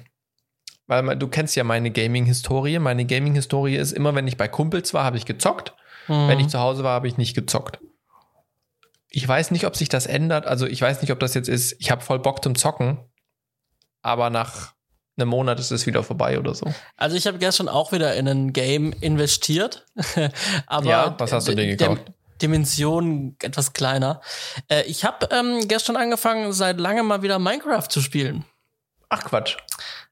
Weil 0.91 1.03
man- 1.03 1.17
du 1.17 1.29
kennst 1.29 1.55
ja 1.55 1.63
meine 1.63 1.89
Gaming-Historie. 1.89 2.77
Meine 2.79 3.05
Gaming-Historie 3.05 3.77
ist 3.77 3.93
immer, 3.93 4.13
wenn 4.13 4.27
ich 4.27 4.35
bei 4.35 4.49
Kumpels 4.49 4.93
war, 4.93 5.05
habe 5.05 5.15
ich 5.15 5.25
gezockt. 5.25 5.73
Hm. 6.07 6.27
Wenn 6.27 6.41
ich 6.41 6.49
zu 6.49 6.59
Hause 6.59 6.83
war, 6.83 6.91
habe 6.95 7.07
ich 7.07 7.15
nicht 7.15 7.33
gezockt. 7.33 7.79
Ich 9.07 9.25
weiß 9.25 9.51
nicht, 9.51 9.65
ob 9.65 9.77
sich 9.77 9.87
das 9.87 10.05
ändert. 10.05 10.45
Also 10.45 10.67
ich 10.67 10.81
weiß 10.81 11.01
nicht, 11.01 11.13
ob 11.13 11.19
das 11.21 11.33
jetzt 11.33 11.47
ist, 11.47 11.77
ich 11.79 11.91
habe 11.91 12.01
voll 12.01 12.19
Bock 12.19 12.43
zum 12.43 12.55
Zocken, 12.55 12.97
aber 14.01 14.29
nach 14.29 14.73
einem 15.15 15.29
Monat 15.29 15.61
ist 15.61 15.71
es 15.71 15.85
wieder 15.85 16.03
vorbei 16.03 16.37
oder 16.37 16.53
so. 16.53 16.65
Also 16.97 17.15
ich 17.15 17.25
habe 17.25 17.37
gestern 17.37 17.69
auch 17.69 17.93
wieder 17.93 18.13
in 18.15 18.27
ein 18.27 18.51
Game 18.51 18.91
investiert. 18.99 19.85
aber 20.67 20.85
ja, 20.89 21.15
was 21.17 21.31
hast 21.31 21.47
du 21.47 21.55
dir 21.55 21.67
gekauft? 21.67 22.03
Dimension 22.41 23.37
etwas 23.41 23.71
kleiner. 23.71 24.19
Äh, 24.67 24.81
ich 24.87 25.05
habe 25.05 25.29
ähm, 25.31 25.69
gestern 25.69 25.95
angefangen, 25.95 26.51
seit 26.51 26.81
langem 26.81 27.05
mal 27.05 27.21
wieder 27.21 27.39
Minecraft 27.39 27.87
zu 27.87 28.01
spielen. 28.01 28.43
Ach 29.07 29.25
Quatsch. 29.25 29.57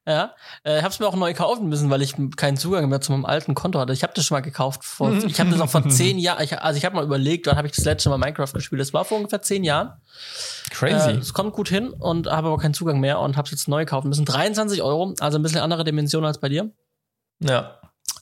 Ja, 0.06 0.34
äh, 0.64 0.78
habe 0.78 0.88
es 0.88 0.98
mir 0.98 1.06
auch 1.06 1.14
neu 1.14 1.34
kaufen 1.34 1.68
müssen, 1.68 1.90
weil 1.90 2.00
ich 2.00 2.14
keinen 2.36 2.56
Zugang 2.56 2.88
mehr 2.88 3.02
zu 3.02 3.12
meinem 3.12 3.26
alten 3.26 3.54
Konto 3.54 3.78
hatte. 3.78 3.92
Ich 3.92 4.02
habe 4.02 4.14
das 4.14 4.24
schon 4.24 4.34
mal 4.34 4.40
gekauft. 4.40 4.82
Vor, 4.82 5.12
ich 5.12 5.38
habe 5.38 5.50
das 5.50 5.60
auch 5.60 5.68
vor 5.68 5.86
zehn 5.88 6.18
Jahren. 6.18 6.42
Ich, 6.42 6.58
also 6.58 6.78
ich 6.78 6.84
habe 6.86 6.96
mal 6.96 7.04
überlegt, 7.04 7.46
wann 7.46 7.56
habe 7.56 7.68
ich 7.68 7.74
das 7.74 7.84
letzte 7.84 8.08
Mal 8.08 8.16
Minecraft 8.16 8.52
gespielt? 8.54 8.80
Das 8.80 8.94
war 8.94 9.04
vor 9.04 9.18
ungefähr 9.18 9.42
zehn 9.42 9.62
Jahren. 9.62 9.92
Crazy. 10.70 11.10
Es 11.10 11.30
äh, 11.30 11.32
kommt 11.32 11.52
gut 11.52 11.68
hin 11.68 11.90
und 11.90 12.28
habe 12.28 12.48
aber 12.48 12.58
keinen 12.58 12.74
Zugang 12.74 12.98
mehr 12.98 13.20
und 13.20 13.36
habe 13.36 13.44
es 13.46 13.50
jetzt 13.50 13.68
neu 13.68 13.84
kaufen 13.84 14.08
müssen. 14.08 14.24
23 14.24 14.82
Euro, 14.82 15.14
also 15.20 15.38
ein 15.38 15.42
bisschen 15.42 15.60
andere 15.60 15.84
Dimension 15.84 16.24
als 16.24 16.38
bei 16.38 16.48
dir. 16.48 16.70
Ja. 17.40 17.79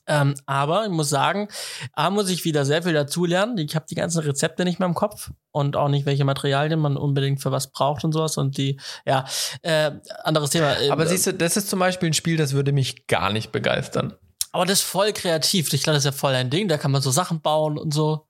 Ähm, 0.09 0.35
aber 0.47 0.85
ich 0.85 0.91
muss 0.91 1.11
sagen, 1.11 1.49
A 1.93 2.11
muss 2.11 2.31
ich 2.31 2.45
wieder 2.45 2.65
sehr 2.65 2.83
viel 2.83 2.95
dazulernen. 2.95 3.59
Ich 3.59 3.77
habe 3.77 3.87
die 3.89 3.95
ganzen 3.95 4.21
Rezepte 4.21 4.65
nicht 4.65 4.79
mehr 4.79 4.89
im 4.89 4.95
Kopf 4.95 5.31
und 5.53 5.77
auch 5.77 5.89
nicht, 5.89 6.07
welche 6.07 6.25
Materialien 6.25 6.81
man 6.81 6.97
unbedingt 6.97 7.43
für 7.43 7.53
was 7.53 7.71
braucht 7.71 8.05
und 8.05 8.13
sowas. 8.13 8.37
Und 8.39 8.57
die, 8.57 8.81
ja, 9.05 9.27
äh, 9.63 9.93
anderes 10.25 10.51
Thema. 10.51 10.77
Aber 10.91 11.07
siehst 11.07 11.27
du, 11.27 11.35
das 11.35 11.57
ist 11.57 11.69
zum 11.69 11.79
Beispiel 11.79 12.09
ein 12.09 12.15
Spiel, 12.15 12.37
das 12.37 12.55
würde 12.55 12.73
mich 12.73 13.07
gar 13.07 13.31
nicht 13.33 13.53
begeistern. 13.53 14.15
Aber 14.53 14.65
das 14.65 14.81
ist 14.81 14.85
voll 14.87 15.13
kreativ. 15.13 15.73
Ich 15.73 15.83
glaube, 15.83 15.95
das 15.95 16.05
ist 16.05 16.13
ja 16.13 16.19
voll 16.19 16.35
ein 16.35 16.51
Ding. 16.51 16.69
Da 16.69 16.79
kann 16.79 16.91
man 16.91 17.03
so 17.03 17.11
Sachen 17.11 17.41
bauen 17.43 17.79
und 17.79 17.93
so. 17.93 18.27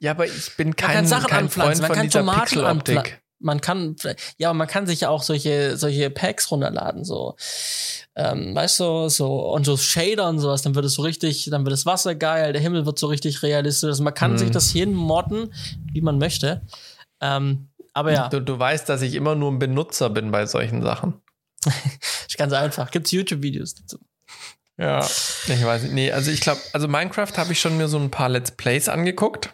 Ja, 0.00 0.12
aber 0.12 0.26
ich 0.26 0.56
bin 0.56 0.74
kein, 0.74 0.88
man 0.88 0.96
kann 0.96 1.06
Sachen 1.06 1.26
kein 1.28 1.44
anpflanzen, 1.44 1.76
Freund 1.76 1.80
man 1.80 1.86
von 1.88 1.96
kann 1.96 2.06
dieser 2.06 2.20
Tomaten 2.20 2.40
Pixeloptik. 2.40 3.22
Man 3.40 3.60
kann, 3.60 3.94
ja, 4.38 4.52
man 4.52 4.66
kann 4.66 4.86
sich 4.86 5.02
ja 5.02 5.10
auch 5.10 5.22
solche, 5.22 5.76
solche 5.76 6.10
Packs 6.10 6.50
runterladen, 6.50 7.04
so, 7.04 7.36
ähm, 8.16 8.54
weißt 8.54 8.80
du, 8.80 9.08
so, 9.08 9.52
und 9.52 9.64
so 9.64 9.76
Shader 9.76 10.28
und 10.28 10.40
sowas, 10.40 10.62
dann 10.62 10.74
wird 10.74 10.84
es 10.86 10.94
so 10.94 11.02
richtig, 11.02 11.48
dann 11.50 11.64
wird 11.64 11.72
das 11.72 11.86
Wasser 11.86 12.14
geil, 12.16 12.52
der 12.52 12.60
Himmel 12.62 12.84
wird 12.84 12.98
so 12.98 13.06
richtig 13.06 13.42
realistisch. 13.44 13.88
Also 13.88 14.02
man 14.02 14.14
kann 14.14 14.32
Mhm. 14.32 14.38
sich 14.38 14.50
das 14.50 14.70
hinmodden, 14.70 15.52
wie 15.92 16.00
man 16.00 16.18
möchte. 16.18 16.62
Ähm, 17.20 17.68
aber 17.92 18.12
ja, 18.12 18.28
Du, 18.28 18.40
du 18.40 18.58
weißt, 18.58 18.88
dass 18.88 19.02
ich 19.02 19.14
immer 19.14 19.34
nur 19.34 19.50
ein 19.52 19.58
Benutzer 19.58 20.10
bin 20.10 20.30
bei 20.30 20.46
solchen 20.46 20.82
Sachen. 20.82 21.14
ist 21.64 22.38
ganz 22.38 22.52
einfach. 22.52 22.90
Gibt's 22.90 23.10
YouTube-Videos 23.12 23.74
dazu. 23.74 23.98
Ja. 24.76 25.00
Ich 25.46 25.64
weiß 25.64 25.82
nicht. 25.82 25.92
Nee, 25.94 26.12
also 26.12 26.30
ich 26.30 26.40
glaube, 26.40 26.60
also 26.72 26.86
Minecraft 26.86 27.32
habe 27.36 27.52
ich 27.52 27.60
schon 27.60 27.76
mir 27.76 27.88
so 27.88 27.98
ein 27.98 28.10
paar 28.10 28.28
Let's 28.28 28.52
Plays 28.52 28.88
angeguckt. 28.88 29.52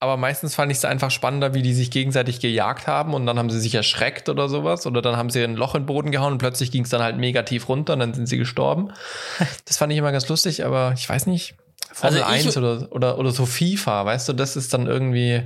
Aber 0.00 0.16
meistens 0.16 0.54
fand 0.54 0.70
ich 0.70 0.78
es 0.78 0.84
einfach 0.84 1.10
spannender, 1.10 1.54
wie 1.54 1.62
die 1.62 1.74
sich 1.74 1.90
gegenseitig 1.90 2.38
gejagt 2.38 2.86
haben 2.86 3.14
und 3.14 3.26
dann 3.26 3.36
haben 3.38 3.50
sie 3.50 3.58
sich 3.58 3.74
erschreckt 3.74 4.28
oder 4.28 4.48
sowas. 4.48 4.86
Oder 4.86 5.02
dann 5.02 5.16
haben 5.16 5.28
sie 5.28 5.42
ein 5.42 5.56
Loch 5.56 5.74
in 5.74 5.82
den 5.82 5.86
Boden 5.86 6.12
gehauen 6.12 6.34
und 6.34 6.38
plötzlich 6.38 6.70
ging 6.70 6.84
es 6.84 6.90
dann 6.90 7.02
halt 7.02 7.16
mega 7.16 7.42
tief 7.42 7.68
runter 7.68 7.94
und 7.94 7.98
dann 7.98 8.14
sind 8.14 8.26
sie 8.26 8.38
gestorben. 8.38 8.92
Das 9.64 9.76
fand 9.76 9.92
ich 9.92 9.98
immer 9.98 10.12
ganz 10.12 10.28
lustig, 10.28 10.64
aber 10.64 10.92
ich 10.96 11.08
weiß 11.08 11.26
nicht. 11.26 11.54
Formel 11.92 12.22
Also 12.22 12.32
ich- 12.34 12.46
1 12.46 12.56
oder, 12.56 12.92
oder, 12.92 13.18
oder 13.18 13.30
so 13.32 13.44
FIFA, 13.44 14.04
weißt 14.04 14.28
du, 14.28 14.32
das 14.34 14.56
ist 14.56 14.72
dann 14.72 14.86
irgendwie. 14.86 15.42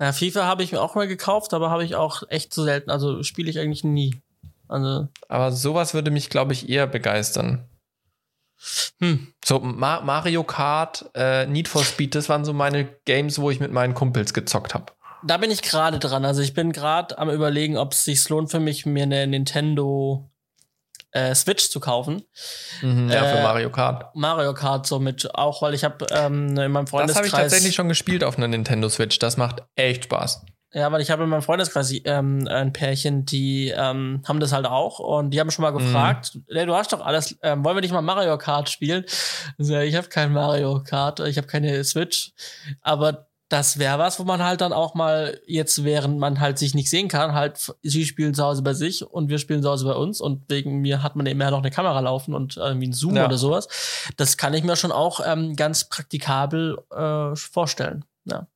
Ja, 0.00 0.12
FIFA 0.12 0.44
habe 0.46 0.62
ich 0.62 0.72
mir 0.72 0.80
auch 0.80 0.94
mal 0.94 1.08
gekauft, 1.08 1.52
aber 1.52 1.70
habe 1.70 1.84
ich 1.84 1.94
auch 1.96 2.22
echt 2.28 2.54
zu 2.54 2.62
selten, 2.62 2.90
also 2.90 3.22
spiele 3.22 3.50
ich 3.50 3.58
eigentlich 3.58 3.82
nie. 3.84 4.14
Also, 4.68 5.08
Aber 5.28 5.50
sowas 5.50 5.94
würde 5.94 6.12
mich, 6.12 6.30
glaube 6.30 6.52
ich, 6.52 6.68
eher 6.68 6.86
begeistern. 6.86 7.64
Hm, 9.00 9.32
So 9.44 9.58
Ma 9.60 10.00
Mario 10.00 10.44
Kart, 10.44 11.10
äh, 11.14 11.46
Need 11.46 11.68
for 11.68 11.84
Speed, 11.84 12.14
das 12.14 12.28
waren 12.28 12.44
so 12.44 12.52
meine 12.52 12.84
Games, 13.04 13.38
wo 13.40 13.50
ich 13.50 13.60
mit 13.60 13.72
meinen 13.72 13.94
Kumpels 13.94 14.34
gezockt 14.34 14.74
habe. 14.74 14.86
Da 15.22 15.36
bin 15.36 15.50
ich 15.50 15.62
gerade 15.62 15.98
dran. 15.98 16.24
Also 16.24 16.40
ich 16.40 16.54
bin 16.54 16.72
gerade 16.72 17.18
am 17.18 17.28
überlegen, 17.30 17.76
ob 17.76 17.92
es 17.92 18.04
sich 18.04 18.26
lohnt 18.28 18.50
für 18.50 18.60
mich, 18.60 18.86
mir 18.86 19.02
eine 19.02 19.26
Nintendo 19.26 20.30
äh, 21.12 21.34
Switch 21.34 21.68
zu 21.68 21.80
kaufen. 21.80 22.22
Mhm, 22.82 23.10
ja, 23.10 23.24
für 23.24 23.38
Äh, 23.38 23.42
Mario 23.42 23.70
Kart. 23.70 24.14
Mario 24.14 24.54
Kart 24.54 24.86
somit 24.86 25.34
auch, 25.34 25.60
weil 25.60 25.74
ich 25.74 25.84
habe 25.84 26.06
ähm, 26.10 26.56
in 26.56 26.72
meinem 26.72 26.84
Das 26.86 26.92
habe 26.94 27.06
ich 27.06 27.10
Freundeskreis 27.10 27.30
tatsächlich 27.32 27.74
schon 27.74 27.88
gespielt 27.88 28.24
auf 28.24 28.38
einer 28.38 28.48
Nintendo 28.48 28.88
Switch. 28.88 29.18
Das 29.18 29.36
macht 29.36 29.62
echt 29.74 30.04
Spaß. 30.04 30.42
Ja, 30.72 30.90
weil 30.92 31.00
ich 31.00 31.10
habe 31.10 31.24
in 31.24 31.28
meinem 31.28 31.42
Freundeskreis 31.42 31.92
ähm, 32.04 32.46
ein 32.48 32.72
Pärchen, 32.72 33.24
die 33.24 33.72
ähm, 33.76 34.22
haben 34.26 34.40
das 34.40 34.52
halt 34.52 34.66
auch 34.66 34.98
und 35.00 35.30
die 35.30 35.40
haben 35.40 35.50
schon 35.50 35.62
mal 35.64 35.70
gefragt, 35.72 36.38
nee, 36.48 36.64
du 36.66 36.74
hast 36.74 36.92
doch 36.92 37.04
alles, 37.04 37.36
ähm, 37.42 37.64
wollen 37.64 37.76
wir 37.76 37.80
nicht 37.80 37.92
mal 37.92 38.02
Mario 38.02 38.38
Kart 38.38 38.68
spielen? 38.70 39.04
So, 39.58 39.74
ja, 39.74 39.82
ich 39.82 39.96
habe 39.96 40.08
kein 40.08 40.32
Mario 40.32 40.82
Kart, 40.82 41.20
ich 41.20 41.36
habe 41.36 41.46
keine 41.48 41.82
Switch, 41.84 42.32
aber 42.82 43.26
das 43.48 43.80
wäre 43.80 43.98
was, 43.98 44.20
wo 44.20 44.22
man 44.22 44.44
halt 44.44 44.60
dann 44.60 44.72
auch 44.72 44.94
mal 44.94 45.40
jetzt, 45.44 45.82
während 45.82 46.20
man 46.20 46.38
halt 46.38 46.56
sich 46.56 46.72
nicht 46.76 46.88
sehen 46.88 47.08
kann, 47.08 47.34
halt, 47.34 47.74
sie 47.82 48.06
spielen 48.06 48.32
zu 48.32 48.44
Hause 48.44 48.62
bei 48.62 48.74
sich 48.74 49.04
und 49.04 49.28
wir 49.28 49.38
spielen 49.38 49.60
zu 49.60 49.68
Hause 49.68 49.86
bei 49.86 49.94
uns 49.94 50.20
und 50.20 50.48
wegen 50.48 50.78
mir 50.78 51.02
hat 51.02 51.16
man 51.16 51.26
eben 51.26 51.40
ja 51.40 51.50
noch 51.50 51.58
eine 51.58 51.72
Kamera 51.72 51.98
laufen 51.98 52.32
und 52.32 52.58
irgendwie 52.58 52.86
ein 52.86 52.92
Zoom 52.92 53.16
Ja. 53.16 53.24
oder 53.24 53.38
sowas. 53.38 53.66
Das 54.16 54.36
kann 54.36 54.54
ich 54.54 54.62
mir 54.62 54.76
schon 54.76 54.92
auch 54.92 55.20
ähm, 55.26 55.56
ganz 55.56 55.88
praktikabel 55.88 56.78
äh, 56.96 57.34
vorstellen. 57.34 58.04
Ja. 58.24 58.46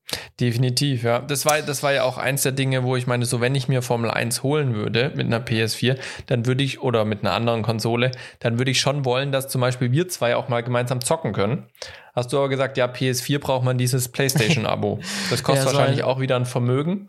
Definitiv, 0.40 1.02
ja. 1.04 1.20
Das 1.20 1.46
war, 1.46 1.62
das 1.62 1.82
war 1.82 1.92
ja 1.92 2.04
auch 2.04 2.18
eins 2.18 2.42
der 2.42 2.52
Dinge, 2.52 2.84
wo 2.84 2.96
ich 2.96 3.06
meine, 3.06 3.24
so 3.24 3.40
wenn 3.40 3.54
ich 3.54 3.66
mir 3.68 3.80
Formel 3.82 4.10
1 4.10 4.42
holen 4.42 4.74
würde 4.74 5.10
mit 5.16 5.26
einer 5.26 5.40
PS4, 5.40 5.96
dann 6.26 6.44
würde 6.46 6.62
ich, 6.62 6.80
oder 6.82 7.04
mit 7.04 7.20
einer 7.20 7.32
anderen 7.32 7.62
Konsole, 7.62 8.10
dann 8.40 8.58
würde 8.58 8.70
ich 8.70 8.80
schon 8.80 9.04
wollen, 9.04 9.32
dass 9.32 9.48
zum 9.48 9.60
Beispiel 9.62 9.90
wir 9.90 10.08
zwei 10.08 10.36
auch 10.36 10.48
mal 10.48 10.62
gemeinsam 10.62 11.00
zocken 11.00 11.32
können. 11.32 11.66
Hast 12.14 12.32
du 12.32 12.36
aber 12.38 12.48
gesagt, 12.48 12.76
ja, 12.76 12.86
PS4 12.86 13.38
braucht 13.40 13.64
man 13.64 13.78
dieses 13.78 14.08
PlayStation-Abo. 14.10 15.00
Das 15.30 15.42
kostet 15.42 15.64
Ja, 15.66 15.70
so 15.72 15.76
wahrscheinlich 15.78 16.04
ein- 16.04 16.08
auch 16.10 16.20
wieder 16.20 16.36
ein 16.36 16.46
Vermögen. 16.46 17.06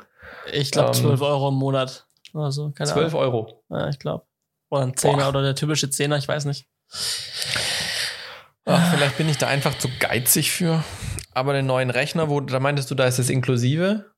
Ich 0.51 0.71
glaube 0.71 0.89
Ähm, 0.89 0.93
12 1.03 1.21
Euro 1.21 1.49
im 1.49 1.55
Monat. 1.55 2.07
Oder 2.33 2.51
so, 2.51 2.71
keine 2.71 2.89
12 2.89 3.13
Ahnung. 3.13 3.21
Euro. 3.21 3.63
Ja, 3.69 3.89
ich 3.89 3.99
glaube. 3.99 4.25
Oder 4.69 4.83
ein 4.83 4.95
Zehner 4.97 5.17
Boah. 5.23 5.29
oder 5.29 5.41
der 5.43 5.55
typische 5.55 5.89
Zehner, 5.89 6.17
ich 6.17 6.27
weiß 6.27 6.45
nicht. 6.45 6.67
Ach, 8.65 8.93
vielleicht 8.93 9.17
bin 9.17 9.29
ich 9.29 9.37
da 9.37 9.47
einfach 9.47 9.77
zu 9.77 9.89
geizig 9.99 10.51
für. 10.51 10.83
Aber 11.33 11.53
den 11.53 11.65
neuen 11.67 11.89
Rechner, 11.89 12.29
wo 12.29 12.41
da 12.41 12.59
meintest 12.59 12.89
du, 12.91 12.95
da 12.95 13.05
ist 13.05 13.19
es 13.19 13.29
inklusive. 13.29 14.11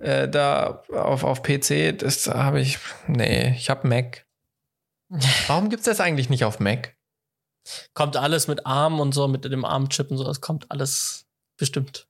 Äh, 0.00 0.28
da 0.28 0.82
auf, 0.94 1.24
auf 1.24 1.42
PC, 1.42 1.98
das 1.98 2.26
habe 2.26 2.60
ich. 2.60 2.78
Nee, 3.06 3.54
ich 3.56 3.68
habe 3.68 3.86
Mac. 3.86 4.26
Warum 5.48 5.68
gibt's 5.68 5.84
das 5.84 6.00
eigentlich 6.00 6.30
nicht 6.30 6.44
auf 6.44 6.60
Mac? 6.60 6.96
Kommt 7.94 8.16
alles 8.16 8.48
mit 8.48 8.64
ARM 8.64 9.00
und 9.00 9.12
so, 9.12 9.28
mit 9.28 9.44
dem 9.44 9.64
ARM-Chip 9.66 10.10
und 10.10 10.16
so, 10.16 10.24
das 10.24 10.40
kommt 10.40 10.70
alles 10.70 11.26
bestimmt. 11.58 12.08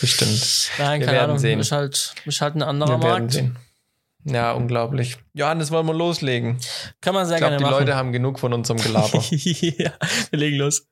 Bestimmt. 0.00 0.70
Nein, 0.78 1.00
Wir 1.00 1.06
keine 1.06 1.18
werden 1.18 1.30
Ahnung. 1.30 1.38
sehen. 1.38 1.58
Ist 1.58 1.72
halt, 1.72 2.14
ist 2.26 2.40
halt 2.40 2.54
ein 2.54 2.62
anderer 2.62 3.00
Wir 3.00 3.02
werden 3.02 3.18
Markt. 3.24 3.32
sehen. 3.32 3.56
Ja, 4.28 4.52
unglaublich. 4.52 5.18
Johannes, 5.34 5.70
wollen 5.70 5.86
wir 5.86 5.94
loslegen? 5.94 6.58
Kann 7.00 7.14
man 7.14 7.26
sehr 7.26 7.36
Ich 7.36 7.40
glaube, 7.40 7.50
gerne 7.52 7.58
die 7.58 7.62
machen. 7.70 7.78
Leute 7.78 7.94
haben 7.96 8.10
genug 8.12 8.40
von 8.40 8.52
unserem 8.52 8.80
Gelaber. 8.80 9.22
ja, 9.30 9.92
wir 10.30 10.38
legen 10.38 10.56
los. 10.56 10.88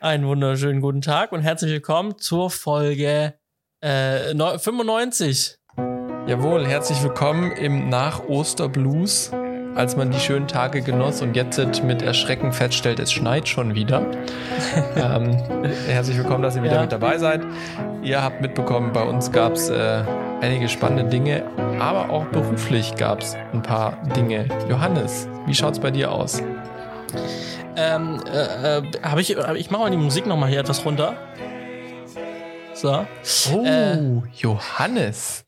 Einen 0.00 0.26
wunderschönen 0.26 0.80
guten 0.80 1.00
Tag 1.00 1.32
und 1.32 1.42
herzlich 1.42 1.70
willkommen 1.72 2.18
zur 2.18 2.50
Folge 2.50 3.34
äh, 3.82 4.34
neu- 4.34 4.58
95. 4.58 5.56
Jawohl, 6.26 6.66
herzlich 6.66 7.02
willkommen 7.02 7.52
im 7.52 7.88
Nach-Oster-Blues, 7.88 9.30
als 9.78 9.94
man 9.96 10.10
die 10.10 10.18
schönen 10.18 10.48
Tage 10.48 10.82
genoss 10.82 11.22
und 11.22 11.36
jetzt 11.36 11.56
mit 11.84 12.02
Erschrecken 12.02 12.52
feststellt, 12.52 12.98
es 12.98 13.12
schneit 13.12 13.46
schon 13.48 13.76
wieder. 13.76 14.02
ähm, 14.96 15.36
herzlich 15.86 16.16
willkommen, 16.18 16.42
dass 16.42 16.56
ihr 16.56 16.64
wieder 16.64 16.74
Ja. 16.74 16.80
mit 16.82 16.90
dabei 16.92 17.16
seid. 17.16 17.42
Ihr 18.02 18.20
habt 18.22 18.40
mitbekommen, 18.40 18.92
bei 18.92 19.02
uns 19.04 19.30
gab 19.30 19.52
es 19.52 19.70
äh, 19.70 20.02
einige 20.40 20.68
spannende 20.68 21.04
Dinge, 21.04 21.44
aber 21.78 22.10
auch 22.10 22.24
beruflich 22.26 22.96
gab 22.96 23.20
es 23.22 23.36
ein 23.52 23.62
paar 23.62 23.96
Dinge. 24.16 24.46
Johannes, 24.68 25.28
wie 25.46 25.54
schaut's 25.54 25.78
bei 25.78 25.92
dir 25.92 26.10
aus? 26.10 26.42
Ähm, 27.76 28.20
äh, 28.34 28.78
äh, 28.78 28.82
hab 29.04 29.18
ich, 29.20 29.36
hab- 29.36 29.54
ich 29.54 29.70
mache 29.70 29.82
mal 29.82 29.90
die 29.92 29.96
Musik 29.96 30.26
noch 30.26 30.36
mal 30.36 30.48
hier 30.50 30.58
etwas 30.60 30.84
runter. 30.84 31.14
So. 32.74 33.06
Oh, 33.54 33.64
Äh. 33.64 33.98
Johannes. 34.34 35.44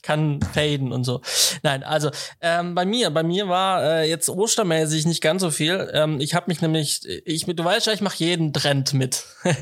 Ich 0.00 0.02
kann 0.02 0.40
faden 0.54 0.92
und 0.92 1.04
so. 1.04 1.20
Nein, 1.62 1.82
also 1.82 2.10
ähm, 2.40 2.74
bei 2.74 2.86
mir, 2.86 3.10
bei 3.10 3.22
mir 3.22 3.48
war 3.48 3.82
äh, 3.82 4.08
jetzt 4.08 4.30
ostermäßig 4.30 5.04
nicht 5.04 5.20
ganz 5.20 5.42
so 5.42 5.50
viel. 5.50 5.90
Ähm, 5.92 6.20
ich 6.20 6.34
habe 6.34 6.46
mich 6.48 6.62
nämlich, 6.62 7.02
ich, 7.26 7.44
du 7.44 7.62
weißt 7.62 7.86
ja, 7.86 7.92
ich 7.92 8.00
mache 8.00 8.16
jeden 8.16 8.54
Trend 8.54 8.94
mit. 8.94 9.24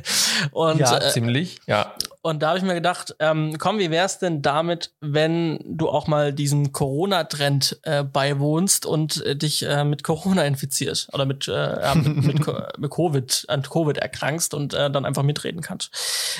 und 0.52 0.78
ja, 0.78 0.99
äh, 0.99 1.11
ziemlich. 1.11 1.59
Ja. 1.66 1.92
und 2.23 2.40
da 2.40 2.50
habe 2.50 2.59
ich 2.59 2.64
mir 2.64 2.75
gedacht, 2.75 3.16
ähm, 3.18 3.57
komm, 3.59 3.80
wie 3.80 3.90
wär's 3.90 4.21
denn 4.21 4.40
damit, 4.40 4.92
wenn 5.00 5.59
du 5.64 5.88
auch 5.88 6.07
mal 6.07 6.33
diesem 6.33 6.71
Corona-Trend 6.71 7.80
äh, 7.83 8.04
beiwohnst 8.04 8.87
und 8.87 9.25
äh, 9.26 9.35
dich 9.35 9.64
äh, 9.64 9.83
mit 9.83 10.04
Corona 10.04 10.45
infizierst 10.45 11.12
oder 11.12 11.26
mit, 11.26 11.49
äh, 11.49 11.95
mit, 11.97 12.16
mit, 12.16 12.47
mit 12.78 12.90
Covid, 12.92 13.45
an 13.49 13.62
Covid 13.62 13.99
erkrankst 13.99 14.54
und 14.54 14.73
äh, 14.73 14.88
dann 14.88 15.04
einfach 15.04 15.25
mitreden 15.25 15.62
kannst. 15.62 15.90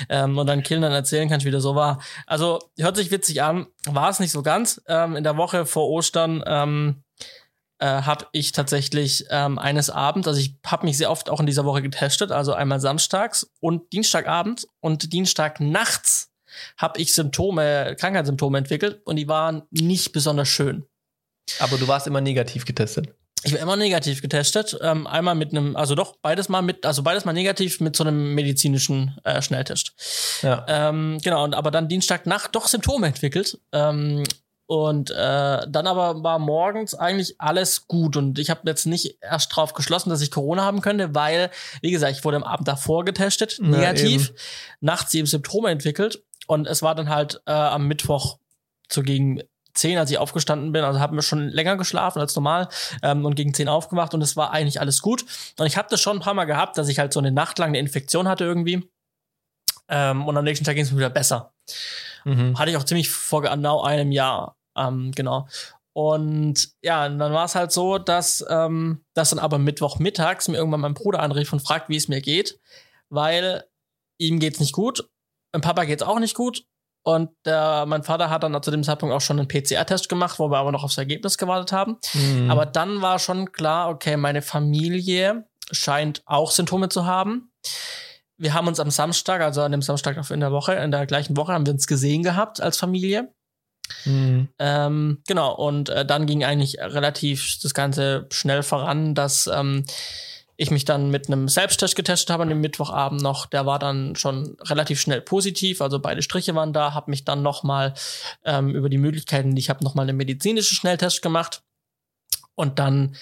Ähm, 0.07 0.37
und 0.37 0.47
dann 0.47 0.63
Kindern 0.63 0.93
erzählen 0.93 1.27
kannst, 1.27 1.45
wie 1.45 1.51
das 1.51 1.63
so 1.63 1.75
war. 1.75 1.99
Also, 2.25 2.59
hört 2.77 2.95
sich 2.95 3.11
witzig 3.11 3.41
an, 3.41 3.67
war 3.95 4.09
es 4.09 4.19
nicht 4.19 4.31
so 4.31 4.41
ganz. 4.41 4.81
Ähm, 4.87 5.15
in 5.15 5.23
der 5.23 5.37
Woche 5.37 5.65
vor 5.65 5.89
Ostern 5.89 6.43
ähm, 6.45 7.03
äh, 7.79 7.85
habe 7.85 8.27
ich 8.31 8.51
tatsächlich 8.51 9.25
ähm, 9.29 9.57
eines 9.57 9.89
Abends, 9.89 10.27
also 10.27 10.39
ich 10.39 10.57
habe 10.65 10.85
mich 10.85 10.97
sehr 10.97 11.11
oft 11.11 11.29
auch 11.29 11.39
in 11.39 11.45
dieser 11.45 11.65
Woche 11.65 11.81
getestet, 11.81 12.31
also 12.31 12.53
einmal 12.53 12.79
samstags 12.79 13.51
und 13.59 13.93
Dienstagabend 13.93 14.67
und 14.79 15.13
Dienstag 15.13 15.59
nachts 15.59 16.31
habe 16.77 16.99
ich 16.99 17.13
Symptome, 17.13 17.95
Krankheitssymptome 17.97 18.57
entwickelt 18.57 19.01
und 19.05 19.15
die 19.15 19.27
waren 19.27 19.63
nicht 19.71 20.11
besonders 20.11 20.49
schön. 20.49 20.85
Aber 21.59 21.77
du 21.77 21.87
warst 21.87 22.07
immer 22.07 22.21
negativ 22.21 22.65
getestet. 22.65 23.15
Ich 23.43 23.53
war 23.53 23.59
immer 23.59 23.75
negativ 23.75 24.21
getestet. 24.21 24.77
Ähm, 24.81 25.07
einmal 25.07 25.35
mit 25.35 25.51
einem, 25.51 25.75
also 25.75 25.95
doch 25.95 26.15
beides 26.21 26.49
mal 26.49 26.61
mit, 26.61 26.85
also 26.85 27.03
beides 27.03 27.25
mal 27.25 27.33
negativ 27.33 27.79
mit 27.79 27.95
so 27.95 28.03
einem 28.03 28.35
medizinischen 28.35 29.17
äh, 29.23 29.41
Schnelltest. 29.41 29.93
Ja. 30.41 30.65
Ähm, 30.67 31.19
genau, 31.23 31.43
und 31.43 31.55
aber 31.55 31.71
dann 31.71 31.87
Dienstagnacht 31.87 32.55
doch 32.55 32.67
Symptome 32.67 33.07
entwickelt. 33.07 33.57
Ähm, 33.71 34.23
und 34.67 35.09
äh, 35.09 35.15
dann 35.67 35.87
aber 35.87 36.21
war 36.21 36.37
morgens 36.37 36.93
eigentlich 36.93 37.41
alles 37.41 37.87
gut. 37.87 38.15
Und 38.17 38.37
ich 38.37 38.51
habe 38.51 38.61
jetzt 38.65 38.85
nicht 38.85 39.17
erst 39.19 39.55
drauf 39.55 39.73
geschlossen, 39.73 40.11
dass 40.11 40.21
ich 40.21 40.29
Corona 40.29 40.63
haben 40.63 40.81
könnte, 40.81 41.15
weil, 41.15 41.49
wie 41.81 41.89
gesagt, 41.89 42.15
ich 42.15 42.23
wurde 42.23 42.37
am 42.37 42.43
Abend 42.43 42.67
davor 42.67 43.03
getestet, 43.03 43.57
negativ, 43.59 44.27
ja, 44.27 44.33
nachts 44.81 45.13
eben 45.15 45.25
Symptome 45.25 45.69
entwickelt. 45.71 46.23
Und 46.45 46.67
es 46.67 46.83
war 46.83 46.93
dann 46.93 47.09
halt 47.09 47.41
äh, 47.47 47.51
am 47.51 47.87
Mittwoch 47.87 48.37
so 48.91 49.01
gegen 49.01 49.41
zehn, 49.73 49.97
als 49.97 50.11
ich 50.11 50.17
aufgestanden 50.17 50.71
bin, 50.71 50.83
also 50.83 50.99
haben 50.99 51.15
wir 51.15 51.21
schon 51.21 51.49
länger 51.49 51.77
geschlafen 51.77 52.19
als 52.19 52.35
normal 52.35 52.69
ähm, 53.01 53.25
und 53.25 53.35
gegen 53.35 53.53
zehn 53.53 53.69
aufgewacht 53.69 54.13
und 54.13 54.21
es 54.21 54.35
war 54.35 54.51
eigentlich 54.51 54.79
alles 54.79 55.01
gut. 55.01 55.25
Und 55.57 55.65
ich 55.65 55.77
habe 55.77 55.87
das 55.89 56.01
schon 56.01 56.17
ein 56.17 56.21
paar 56.21 56.33
Mal 56.33 56.45
gehabt, 56.45 56.77
dass 56.77 56.87
ich 56.87 56.99
halt 56.99 57.13
so 57.13 57.19
eine 57.19 57.31
Nacht 57.31 57.59
lang 57.59 57.69
eine 57.69 57.79
Infektion 57.79 58.27
hatte 58.27 58.43
irgendwie. 58.43 58.89
Ähm, 59.87 60.27
und 60.27 60.37
am 60.37 60.43
nächsten 60.43 60.65
Tag 60.65 60.75
ging 60.75 60.83
es 60.83 60.91
mir 60.91 60.97
wieder 60.97 61.09
besser. 61.09 61.53
Mhm. 62.25 62.57
Hatte 62.57 62.71
ich 62.71 62.77
auch 62.77 62.83
ziemlich 62.83 63.09
vor 63.09 63.41
genau 63.41 63.81
einem 63.81 64.11
Jahr. 64.11 64.55
Ähm, 64.77 65.11
genau. 65.15 65.47
Und 65.93 66.69
ja, 66.81 67.05
und 67.07 67.19
dann 67.19 67.33
war 67.33 67.45
es 67.45 67.55
halt 67.55 67.71
so, 67.71 67.97
dass, 67.97 68.45
ähm, 68.49 69.03
dass 69.15 69.31
dann 69.31 69.39
aber 69.39 69.57
Mittwochmittags 69.57 70.47
mir 70.47 70.57
irgendwann 70.57 70.81
mein 70.81 70.93
Bruder 70.93 71.21
anrief 71.21 71.51
und 71.51 71.61
fragt, 71.61 71.89
wie 71.89 71.97
es 71.97 72.07
mir 72.07 72.21
geht, 72.21 72.59
weil 73.09 73.65
ihm 74.17 74.39
geht's 74.39 74.59
nicht 74.59 74.73
gut, 74.73 75.09
mein 75.51 75.61
Papa 75.61 75.85
geht's 75.85 76.03
auch 76.03 76.19
nicht 76.19 76.35
gut 76.35 76.65
und 77.03 77.29
der, 77.45 77.85
mein 77.87 78.03
Vater 78.03 78.29
hat 78.29 78.43
dann 78.43 78.61
zu 78.61 78.71
dem 78.71 78.83
Zeitpunkt 78.83 79.15
auch 79.15 79.21
schon 79.21 79.39
einen 79.39 79.47
PCR-Test 79.47 80.09
gemacht, 80.09 80.39
wo 80.39 80.49
wir 80.49 80.57
aber 80.57 80.71
noch 80.71 80.83
aufs 80.83 80.97
Ergebnis 80.97 81.37
gewartet 81.37 81.71
haben. 81.71 81.97
Mhm. 82.13 82.51
Aber 82.51 82.65
dann 82.65 83.01
war 83.01 83.19
schon 83.19 83.51
klar, 83.51 83.89
okay, 83.89 84.17
meine 84.17 84.41
Familie 84.41 85.45
scheint 85.71 86.21
auch 86.25 86.51
Symptome 86.51 86.89
zu 86.89 87.05
haben. 87.05 87.51
Wir 88.37 88.53
haben 88.53 88.67
uns 88.67 88.79
am 88.79 88.91
Samstag, 88.91 89.41
also 89.41 89.61
an 89.61 89.71
dem 89.71 89.81
Samstag 89.81 90.29
in 90.29 90.39
der 90.39 90.51
Woche, 90.51 90.73
in 90.73 90.91
der 90.91 91.05
gleichen 91.05 91.35
Woche, 91.35 91.53
haben 91.53 91.65
wir 91.65 91.73
uns 91.73 91.87
gesehen 91.87 92.23
gehabt 92.23 92.61
als 92.61 92.77
Familie. 92.77 93.33
Mhm. 94.05 94.49
Ähm, 94.59 95.21
genau, 95.27 95.55
und 95.55 95.89
äh, 95.89 96.05
dann 96.05 96.25
ging 96.25 96.43
eigentlich 96.43 96.79
relativ 96.79 97.57
das 97.61 97.73
Ganze 97.73 98.27
schnell 98.31 98.63
voran, 98.63 99.15
dass 99.15 99.47
ähm, 99.47 99.85
ich 100.59 100.71
mich 100.71 100.83
dann 100.83 101.09
mit 101.09 101.27
einem 101.27 101.47
Selbsttest 101.47 101.95
getestet 101.95 102.31
habe 102.31 102.43
an 102.43 102.49
dem 102.49 102.59
Mittwochabend 102.59 103.21
noch. 103.21 103.45
Der 103.45 103.65
war 103.65 103.79
dann 103.79 104.17
schon 104.17 104.57
relativ 104.61 104.99
schnell 104.99 105.21
positiv, 105.21 105.81
also 105.81 105.99
beide 105.99 106.21
Striche 106.21 106.53
waren 106.53 106.73
da. 106.73 106.93
Habe 106.93 107.11
mich 107.11 107.23
dann 107.23 107.41
noch 107.41 107.63
mal 107.63 107.93
ähm, 108.43 108.75
über 108.75 108.89
die 108.89 108.97
Möglichkeiten, 108.97 109.55
ich 109.55 109.69
habe 109.69 109.85
noch 109.85 109.95
mal 109.95 110.01
einen 110.01 110.17
medizinischen 110.17 110.75
Schnelltest 110.75 111.21
gemacht 111.21 111.63
und 112.55 112.77
dann 112.77 113.15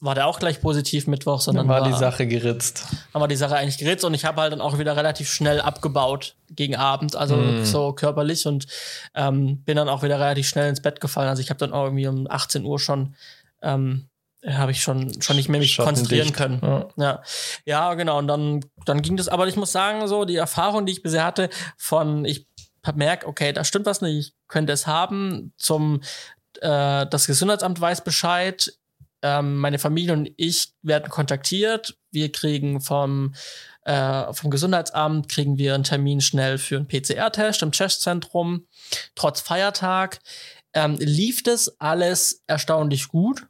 war 0.00 0.14
der 0.14 0.26
auch 0.26 0.38
gleich 0.38 0.62
positiv 0.62 1.06
Mittwoch, 1.06 1.42
sondern 1.42 1.68
dann 1.68 1.76
war, 1.76 1.82
war 1.82 1.90
die 1.90 1.98
Sache 1.98 2.26
geritzt. 2.26 2.86
Dann 3.12 3.20
war 3.20 3.28
die 3.28 3.36
Sache 3.36 3.54
eigentlich 3.54 3.76
geritzt 3.76 4.06
und 4.06 4.14
ich 4.14 4.24
habe 4.24 4.40
halt 4.40 4.52
dann 4.54 4.62
auch 4.62 4.78
wieder 4.78 4.96
relativ 4.96 5.30
schnell 5.30 5.60
abgebaut 5.60 6.36
gegen 6.48 6.74
Abend, 6.74 7.16
also 7.16 7.36
mm. 7.36 7.64
so 7.66 7.92
körperlich 7.92 8.46
und 8.46 8.66
ähm, 9.14 9.62
bin 9.64 9.76
dann 9.76 9.90
auch 9.90 10.02
wieder 10.02 10.18
relativ 10.18 10.48
schnell 10.48 10.70
ins 10.70 10.80
Bett 10.80 11.02
gefallen. 11.02 11.28
Also 11.28 11.42
ich 11.42 11.50
habe 11.50 11.58
dann 11.58 11.74
auch 11.74 11.84
irgendwie 11.84 12.06
um 12.06 12.26
18 12.28 12.64
Uhr 12.64 12.78
schon 12.78 13.14
ähm, 13.60 14.08
habe 14.46 14.72
ich 14.72 14.82
schon 14.82 15.20
schon 15.22 15.36
nicht 15.36 15.48
mehr 15.48 15.60
mich 15.60 15.76
konzentrieren 15.76 16.32
können. 16.32 16.60
Ja. 16.62 16.88
ja. 16.96 17.22
ja, 17.64 17.94
genau. 17.94 18.18
Und 18.18 18.28
dann 18.28 18.64
dann 18.84 19.02
ging 19.02 19.16
das. 19.16 19.28
Aber 19.28 19.46
ich 19.46 19.56
muss 19.56 19.72
sagen, 19.72 20.06
so 20.08 20.24
die 20.24 20.36
Erfahrung, 20.36 20.86
die 20.86 20.92
ich 20.92 21.02
bisher 21.02 21.24
hatte, 21.24 21.48
von 21.76 22.24
ich 22.24 22.46
merke, 22.94 23.26
okay, 23.28 23.52
da 23.52 23.64
stimmt 23.64 23.86
was 23.86 24.00
nicht, 24.00 24.18
ich 24.18 24.34
könnte 24.48 24.72
es 24.72 24.86
haben. 24.86 25.52
Zum 25.56 26.00
äh, 26.60 27.06
das 27.06 27.26
Gesundheitsamt 27.26 27.80
weiß 27.80 28.02
Bescheid 28.04 28.72
ähm, 29.22 29.58
meine 29.58 29.78
Familie 29.78 30.12
und 30.12 30.30
ich 30.36 30.74
werden 30.82 31.08
kontaktiert. 31.08 31.96
Wir 32.10 32.30
kriegen 32.32 32.80
vom, 32.80 33.34
äh, 33.84 34.32
vom 34.32 34.50
Gesundheitsamt 34.50 35.28
kriegen 35.28 35.58
wir 35.58 35.74
einen 35.74 35.84
Termin 35.84 36.20
schnell 36.20 36.58
für 36.58 36.76
einen 36.76 36.88
PCR-Test 36.88 37.62
im 37.62 37.72
Testzentrum. 37.72 38.66
Trotz 39.14 39.40
Feiertag 39.40 40.18
ähm, 40.74 40.96
lief 40.98 41.42
das 41.42 41.80
alles 41.80 42.42
erstaunlich 42.46 43.08
gut. 43.08 43.46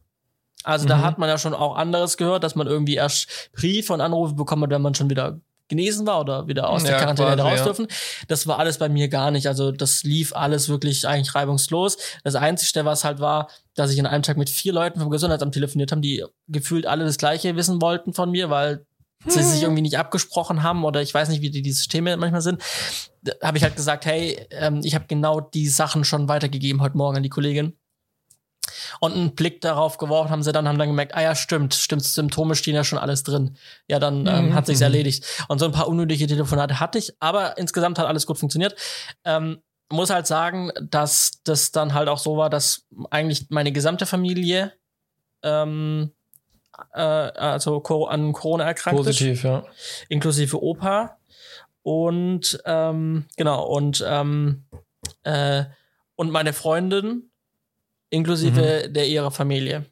Also 0.65 0.85
mhm. 0.85 0.91
da 0.91 1.03
hat 1.03 1.19
man 1.19 1.29
ja 1.29 1.39
schon 1.39 1.55
auch 1.55 1.77
anderes 1.77 2.17
gehört, 2.17 2.45
dass 2.45 2.55
man 2.55 2.67
irgendwie 2.67 2.95
erst 2.95 3.51
Briefe 3.53 3.93
und 3.93 4.01
Anrufe 4.01 4.35
bekommen 4.35 4.65
hat, 4.65 4.71
wenn 4.71 4.83
man 4.83 4.95
schon 4.95 5.11
wieder 5.11 5.41
genesen 5.69 6.07
war 6.07 6.21
oder 6.21 6.47
wieder 6.49 6.69
aus 6.69 6.85
der 6.85 6.99
Quarantäne 6.99 7.35
quasi, 7.35 7.41
raus 7.41 7.59
ja. 7.61 7.65
dürfen. 7.65 7.87
Das 8.29 8.47
war 8.47 8.59
alles 8.59 8.77
bei 8.77 8.91
mir 8.91 9.09
gar 9.09 9.31
nicht. 9.31 9.47
Also 9.47 9.73
das 9.73 10.03
lief 10.03 10.35
alles 10.37 10.69
wirklich 10.69 11.09
eigentlich 11.09 11.35
reibungslos. 11.35 11.97
Das 12.25 12.35
Einzige, 12.35 12.85
was 12.85 13.05
halt 13.05 13.21
war, 13.21 13.49
dass 13.75 13.91
ich 13.91 13.99
an 13.99 14.07
einem 14.07 14.23
Tag 14.23 14.37
mit 14.37 14.51
vier 14.51 14.75
Leuten 14.75 15.01
vom 15.01 15.09
Gesundheitsamt 15.09 15.55
telefoniert 15.55 15.91
haben, 15.91 16.03
die 16.03 16.25
gefühlt 16.47 16.87
alle 16.87 17.05
das 17.05 17.17
Gleiche 17.17 17.57
wissen 17.57 17.81
wollten 17.81 18.13
von 18.13 18.31
mir, 18.31 18.51
weil 18.51 18.85
sie 19.27 19.43
sich 19.43 19.63
irgendwie 19.63 19.83
nicht 19.83 19.99
abgesprochen 19.99 20.63
haben 20.63 20.85
oder 20.85 21.01
ich 21.01 21.15
weiß 21.15 21.29
nicht, 21.29 21.41
wie 21.41 21.51
die, 21.51 21.63
die 21.63 21.73
Systeme 21.73 22.17
manchmal 22.17 22.43
sind, 22.43 22.61
habe 23.43 23.57
ich 23.57 23.63
halt 23.63 23.77
gesagt, 23.77 24.05
hey, 24.05 24.47
ähm, 24.51 24.81
ich 24.83 24.95
habe 24.95 25.07
genau 25.07 25.41
die 25.41 25.69
Sachen 25.69 26.05
schon 26.05 26.29
weitergegeben 26.29 26.83
heute 26.83 26.97
Morgen 26.97 27.17
an 27.17 27.23
die 27.23 27.29
Kollegin 27.29 27.75
und 29.01 29.13
einen 29.13 29.35
Blick 29.35 29.61
darauf 29.61 29.99
geworfen 29.99 30.31
haben 30.31 30.43
sie 30.43 30.53
dann, 30.53 30.69
haben 30.69 30.79
dann 30.79 30.89
gemerkt, 30.89 31.15
ah 31.15 31.23
ja, 31.23 31.35
stimmt, 31.35 31.75
stimmt, 31.75 32.05
Symptome 32.05 32.55
stehen 32.55 32.75
ja 32.75 32.85
schon 32.85 32.99
alles 32.99 33.23
drin. 33.23 33.57
Ja, 33.89 33.99
dann 33.99 34.27
ähm, 34.27 34.47
mhm. 34.47 34.55
hat 34.55 34.67
sich's 34.67 34.81
mhm. 34.81 34.85
erledigt. 34.85 35.25
Und 35.49 35.59
so 35.59 35.67
ein 35.67 35.73
paar 35.73 35.89
unnötige 35.89 36.27
Telefonate 36.27 36.81
hatte 36.81 36.99
ich, 36.99 37.15
aber 37.21 37.59
insgesamt 37.59 37.99
hat 37.99 38.07
alles 38.07 38.27
gut 38.27 38.39
funktioniert. 38.39 38.75
Ähm, 39.25 39.63
muss 39.91 40.11
halt 40.11 40.27
sagen, 40.27 40.71
dass 40.81 41.43
das 41.45 41.71
dann 41.71 41.95
halt 41.95 42.09
auch 42.09 42.19
so 42.19 42.37
war, 42.37 42.51
dass 42.51 42.87
eigentlich 43.11 43.47
meine 43.51 43.73
gesamte 43.73 44.07
Familie 44.07 44.73
ähm, 45.43 46.13
äh, 46.95 47.01
also 47.01 47.83
an 48.07 48.33
Corona 48.33 48.65
erkrankt 48.65 48.97
Positiv, 48.97 49.39
ist. 49.39 49.43
ja. 49.45 49.65
Inklusive 50.09 50.63
Opa. 50.63 51.19
Und 51.83 52.63
ähm, 52.65 53.27
genau, 53.37 53.65
und 53.65 54.05
ähm, 54.07 54.65
äh, 55.25 55.65
und 56.15 56.31
meine 56.31 56.53
Freundin 56.53 57.32
inklusive 58.13 58.85
mhm. 58.87 58.93
der 58.93 59.09
ihrer 59.09 59.31
Familie. 59.31 59.87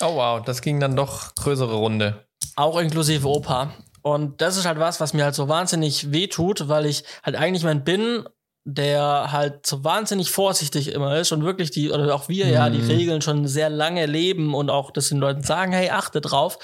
Oh 0.00 0.14
wow, 0.14 0.42
das 0.42 0.62
ging 0.62 0.80
dann 0.80 0.96
doch 0.96 1.34
größere 1.34 1.74
Runde. 1.74 2.24
Auch 2.56 2.78
inklusive 2.78 3.28
Opa. 3.28 3.74
Und 4.02 4.40
das 4.40 4.56
ist 4.56 4.64
halt 4.64 4.78
was, 4.78 5.00
was 5.00 5.12
mir 5.12 5.24
halt 5.24 5.34
so 5.34 5.48
wahnsinnig 5.48 6.10
wehtut, 6.12 6.68
weil 6.68 6.86
ich 6.86 7.04
halt 7.22 7.36
eigentlich 7.36 7.62
jemand 7.62 7.84
bin, 7.84 8.24
der 8.64 9.32
halt 9.32 9.66
so 9.66 9.84
wahnsinnig 9.84 10.30
vorsichtig 10.30 10.92
immer 10.92 11.18
ist 11.18 11.32
und 11.32 11.44
wirklich 11.44 11.70
die, 11.70 11.90
oder 11.90 12.14
auch 12.14 12.28
wir 12.28 12.46
mhm. 12.46 12.52
ja, 12.52 12.70
die 12.70 12.78
mhm. 12.78 12.90
Regeln 12.90 13.22
schon 13.22 13.46
sehr 13.46 13.68
lange 13.68 14.06
leben 14.06 14.54
und 14.54 14.70
auch 14.70 14.90
das 14.90 15.08
den 15.08 15.18
Leuten 15.18 15.42
sagen, 15.42 15.72
hey, 15.72 15.90
achte 15.90 16.20
drauf. 16.20 16.58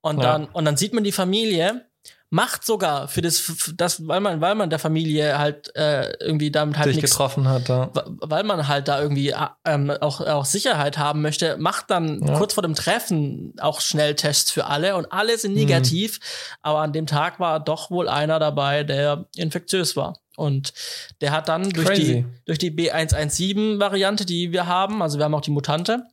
Und 0.00 0.18
ja. 0.18 0.32
dann, 0.32 0.46
und 0.46 0.64
dann 0.64 0.76
sieht 0.76 0.92
man 0.92 1.04
die 1.04 1.12
Familie 1.12 1.87
macht 2.30 2.64
sogar 2.64 3.08
für 3.08 3.22
das, 3.22 3.72
das 3.74 4.06
weil 4.06 4.20
man, 4.20 4.40
weil 4.40 4.54
man 4.54 4.68
der 4.68 4.78
Familie 4.78 5.38
halt 5.38 5.74
äh, 5.74 6.12
irgendwie 6.20 6.50
damit 6.50 6.76
halt 6.76 6.92
sich 6.92 7.00
getroffen 7.00 7.48
hat, 7.48 7.68
ja. 7.68 7.90
weil 7.94 8.44
man 8.44 8.68
halt 8.68 8.88
da 8.88 9.00
irgendwie 9.00 9.30
äh, 9.30 9.46
ähm, 9.64 9.90
auch, 9.90 10.20
auch 10.20 10.44
Sicherheit 10.44 10.98
haben 10.98 11.22
möchte, 11.22 11.56
macht 11.56 11.90
dann 11.90 12.22
ja. 12.22 12.36
kurz 12.36 12.52
vor 12.52 12.62
dem 12.62 12.74
Treffen 12.74 13.54
auch 13.60 13.80
Schnelltests 13.80 14.50
für 14.50 14.66
alle 14.66 14.96
und 14.96 15.10
alle 15.10 15.38
sind 15.38 15.52
mhm. 15.52 15.58
negativ, 15.58 16.18
mhm. 16.18 16.56
aber 16.62 16.78
an 16.80 16.92
dem 16.92 17.06
Tag 17.06 17.40
war 17.40 17.60
doch 17.60 17.90
wohl 17.90 18.08
einer 18.08 18.38
dabei, 18.38 18.84
der 18.84 19.26
infektiös 19.34 19.96
war. 19.96 20.18
Und 20.36 20.72
der 21.20 21.32
hat 21.32 21.48
dann 21.48 21.68
durch 21.70 21.98
die, 21.98 22.24
durch 22.44 22.58
die 22.58 22.70
B117-Variante, 22.70 24.24
die 24.24 24.52
wir 24.52 24.66
haben, 24.66 25.02
also 25.02 25.18
wir 25.18 25.24
haben 25.24 25.34
auch 25.34 25.40
die 25.40 25.50
Mutante, 25.50 26.04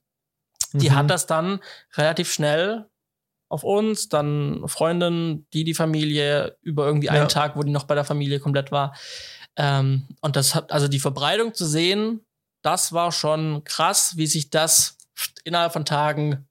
die 0.73 0.89
mhm. 0.89 0.95
hat 0.95 1.09
das 1.11 1.27
dann 1.27 1.59
relativ 1.95 2.31
schnell 2.31 2.85
auf 3.49 3.63
uns, 3.63 4.09
dann 4.09 4.63
Freundin, 4.67 5.45
die 5.53 5.63
die 5.63 5.73
Familie, 5.73 6.57
über 6.61 6.85
irgendwie 6.85 7.09
einen 7.09 7.29
Tag, 7.29 7.55
wo 7.55 7.63
die 7.63 7.71
noch 7.71 7.85
bei 7.85 7.95
der 7.95 8.03
Familie 8.03 8.39
komplett 8.39 8.71
war. 8.71 8.95
Ähm, 9.55 10.07
und 10.21 10.35
das 10.35 10.55
hat, 10.55 10.71
also 10.71 10.87
die 10.87 10.99
Verbreitung 10.99 11.53
zu 11.53 11.65
sehen, 11.65 12.21
das 12.61 12.93
war 12.93 13.11
schon 13.11 13.63
krass, 13.63 14.17
wie 14.17 14.27
sich 14.27 14.49
das 14.49 14.97
innerhalb 15.43 15.73
von 15.73 15.85
Tagen 15.85 16.47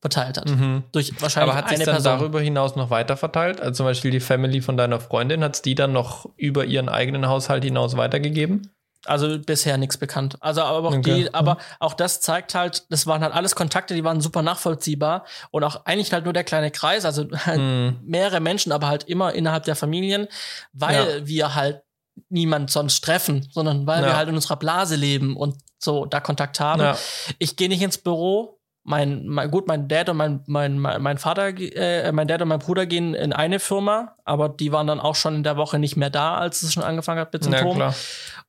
verteilt 0.00 0.38
hat. 0.38 0.48
Mhm. 0.48 0.84
Durch 0.92 1.20
wahrscheinlich 1.20 1.52
Aber 1.52 1.58
hat 1.58 1.68
sich 1.68 1.78
dann 1.78 1.96
Person. 1.96 2.18
darüber 2.18 2.40
hinaus 2.40 2.76
noch 2.76 2.90
weiter 2.90 3.16
verteilt? 3.16 3.60
Also 3.60 3.78
zum 3.78 3.86
Beispiel 3.86 4.10
die 4.10 4.20
Family 4.20 4.60
von 4.60 4.76
deiner 4.76 5.00
Freundin, 5.00 5.42
hat 5.42 5.56
es 5.56 5.62
die 5.62 5.74
dann 5.74 5.92
noch 5.92 6.30
über 6.36 6.64
ihren 6.64 6.88
eigenen 6.88 7.26
Haushalt 7.26 7.64
hinaus 7.64 7.96
weitergegeben? 7.96 8.70
Also 9.08 9.38
bisher 9.38 9.78
nichts 9.78 9.96
bekannt. 9.96 10.36
Also 10.40 10.62
aber 10.62 10.88
auch 10.88 10.94
okay. 10.96 11.24
die, 11.24 11.34
aber 11.34 11.58
auch 11.80 11.94
das 11.94 12.20
zeigt 12.20 12.54
halt, 12.54 12.84
das 12.90 13.06
waren 13.06 13.22
halt 13.22 13.34
alles 13.34 13.54
Kontakte, 13.54 13.94
die 13.94 14.04
waren 14.04 14.20
super 14.20 14.42
nachvollziehbar 14.42 15.24
und 15.50 15.64
auch 15.64 15.84
eigentlich 15.84 16.12
halt 16.12 16.24
nur 16.24 16.32
der 16.32 16.44
kleine 16.44 16.70
Kreis, 16.70 17.04
also 17.04 17.24
mm. 17.46 18.00
mehrere 18.04 18.40
Menschen, 18.40 18.72
aber 18.72 18.88
halt 18.88 19.04
immer 19.04 19.32
innerhalb 19.32 19.64
der 19.64 19.76
Familien, 19.76 20.28
weil 20.72 21.20
ja. 21.20 21.26
wir 21.26 21.54
halt 21.54 21.82
niemand 22.28 22.70
sonst 22.70 23.04
treffen, 23.04 23.48
sondern 23.52 23.86
weil 23.86 24.02
ja. 24.02 24.08
wir 24.08 24.16
halt 24.16 24.28
in 24.28 24.34
unserer 24.34 24.56
Blase 24.56 24.96
leben 24.96 25.36
und 25.36 25.56
so 25.78 26.06
da 26.06 26.20
Kontakt 26.20 26.60
haben. 26.60 26.80
Ja. 26.80 26.98
Ich 27.38 27.56
gehe 27.56 27.68
nicht 27.68 27.82
ins 27.82 27.98
Büro, 27.98 28.55
mein, 28.86 29.26
mein 29.26 29.50
gut, 29.50 29.66
mein 29.66 29.88
Dad 29.88 30.08
und 30.08 30.16
mein, 30.16 30.40
mein, 30.46 30.78
mein 30.78 31.18
Vater, 31.18 31.48
äh, 31.58 32.12
mein 32.12 32.28
Dad 32.28 32.40
und 32.40 32.48
mein 32.48 32.60
Bruder 32.60 32.86
gehen 32.86 33.14
in 33.14 33.32
eine 33.32 33.58
Firma, 33.58 34.14
aber 34.24 34.48
die 34.48 34.70
waren 34.70 34.86
dann 34.86 35.00
auch 35.00 35.16
schon 35.16 35.34
in 35.34 35.42
der 35.42 35.56
Woche 35.56 35.80
nicht 35.80 35.96
mehr 35.96 36.08
da, 36.08 36.36
als 36.36 36.62
es 36.62 36.72
schon 36.72 36.84
angefangen 36.84 37.20
hat 37.20 37.32
mit 37.32 37.42
Symptomen. 37.42 37.80
Ja, 37.80 37.94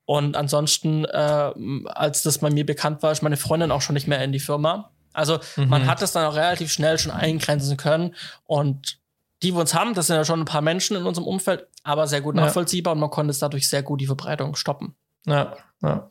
und 0.06 0.38
ansonsten, 0.38 1.06
äh, 1.06 1.52
als 1.86 2.22
das 2.22 2.38
bei 2.38 2.52
mir 2.52 2.66
bekannt 2.66 3.02
war, 3.02 3.12
ist 3.12 3.24
meine 3.24 3.36
Freundin 3.36 3.72
auch 3.72 3.82
schon 3.82 3.96
nicht 3.96 4.08
mehr 4.08 4.24
in 4.24 4.32
die 4.32 4.40
Firma. 4.40 4.92
Also 5.12 5.40
mhm. 5.56 5.70
man 5.70 5.88
hat 5.88 6.04
es 6.04 6.12
dann 6.12 6.26
auch 6.26 6.36
relativ 6.36 6.72
schnell 6.72 7.00
schon 7.00 7.12
eingrenzen 7.12 7.76
können. 7.76 8.14
Und 8.46 9.00
die 9.42 9.54
wir 9.54 9.60
uns 9.60 9.74
haben, 9.74 9.96
das 9.96 10.08
sind 10.08 10.16
ja 10.16 10.24
schon 10.24 10.40
ein 10.40 10.46
paar 10.46 10.62
Menschen 10.62 10.96
in 10.96 11.06
unserem 11.06 11.28
Umfeld, 11.28 11.68
aber 11.84 12.08
sehr 12.08 12.22
gut 12.22 12.36
nachvollziehbar 12.36 12.94
und 12.94 13.00
man 13.00 13.10
konnte 13.10 13.32
es 13.32 13.40
dadurch 13.40 13.68
sehr 13.68 13.84
gut 13.84 14.02
die 14.02 14.06
Verbreitung 14.06 14.56
stoppen. 14.56 14.96
Ja, 15.26 15.58
ja. 15.82 16.10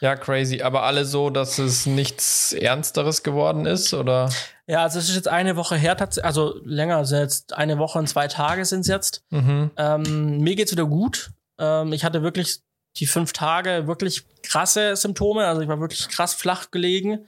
Ja, 0.00 0.16
crazy. 0.16 0.62
Aber 0.62 0.82
alle 0.82 1.04
so, 1.04 1.30
dass 1.30 1.58
es 1.58 1.86
nichts 1.86 2.52
Ernsteres 2.52 3.22
geworden 3.22 3.66
ist, 3.66 3.94
oder? 3.94 4.30
Ja, 4.66 4.82
also 4.82 4.98
es 4.98 5.08
ist 5.08 5.14
jetzt 5.14 5.28
eine 5.28 5.56
Woche 5.56 5.76
her, 5.76 5.96
also 6.22 6.60
länger, 6.64 6.96
also 6.96 7.16
jetzt 7.16 7.52
eine 7.52 7.78
Woche 7.78 7.98
und 7.98 8.08
zwei 8.08 8.28
Tage 8.28 8.64
sind 8.64 8.80
es 8.80 8.88
jetzt. 8.88 9.24
Mhm. 9.30 9.70
Ähm, 9.76 10.38
mir 10.38 10.56
geht's 10.56 10.72
wieder 10.72 10.86
gut. 10.86 11.30
Ähm, 11.58 11.92
ich 11.92 12.04
hatte 12.04 12.22
wirklich 12.22 12.60
die 12.96 13.06
fünf 13.06 13.32
Tage 13.32 13.86
wirklich 13.86 14.24
krasse 14.42 14.96
Symptome, 14.96 15.46
also 15.46 15.60
ich 15.60 15.68
war 15.68 15.80
wirklich 15.80 16.08
krass 16.08 16.34
flach 16.34 16.70
gelegen. 16.70 17.26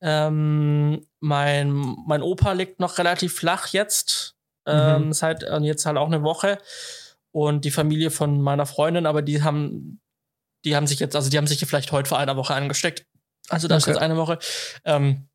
Ähm, 0.00 1.06
mein, 1.20 1.70
mein 2.06 2.22
Opa 2.22 2.52
liegt 2.52 2.80
noch 2.80 2.98
relativ 2.98 3.34
flach 3.34 3.68
jetzt. 3.68 4.34
Ähm, 4.66 5.06
mhm. 5.06 5.12
seit 5.12 5.42
jetzt 5.60 5.84
halt 5.84 5.98
auch 5.98 6.06
eine 6.06 6.22
Woche. 6.22 6.58
Und 7.32 7.64
die 7.64 7.70
Familie 7.70 8.10
von 8.10 8.40
meiner 8.40 8.64
Freundin, 8.64 9.06
aber 9.06 9.20
die 9.20 9.42
haben, 9.42 10.00
die 10.64 10.76
haben 10.76 10.86
sich 10.86 11.00
jetzt, 11.00 11.16
also 11.16 11.30
die 11.30 11.38
haben 11.38 11.46
sich 11.46 11.64
vielleicht 11.64 11.92
heute 11.92 12.08
vor 12.08 12.18
einer 12.18 12.36
Woche 12.36 12.54
angesteckt. 12.54 13.06
Also 13.48 13.68
das 13.68 13.82
okay. 13.82 13.90
ist 13.90 13.96
jetzt 13.96 14.02
eine 14.02 14.16
Woche. 14.16 14.38
Ähm, 14.84 15.28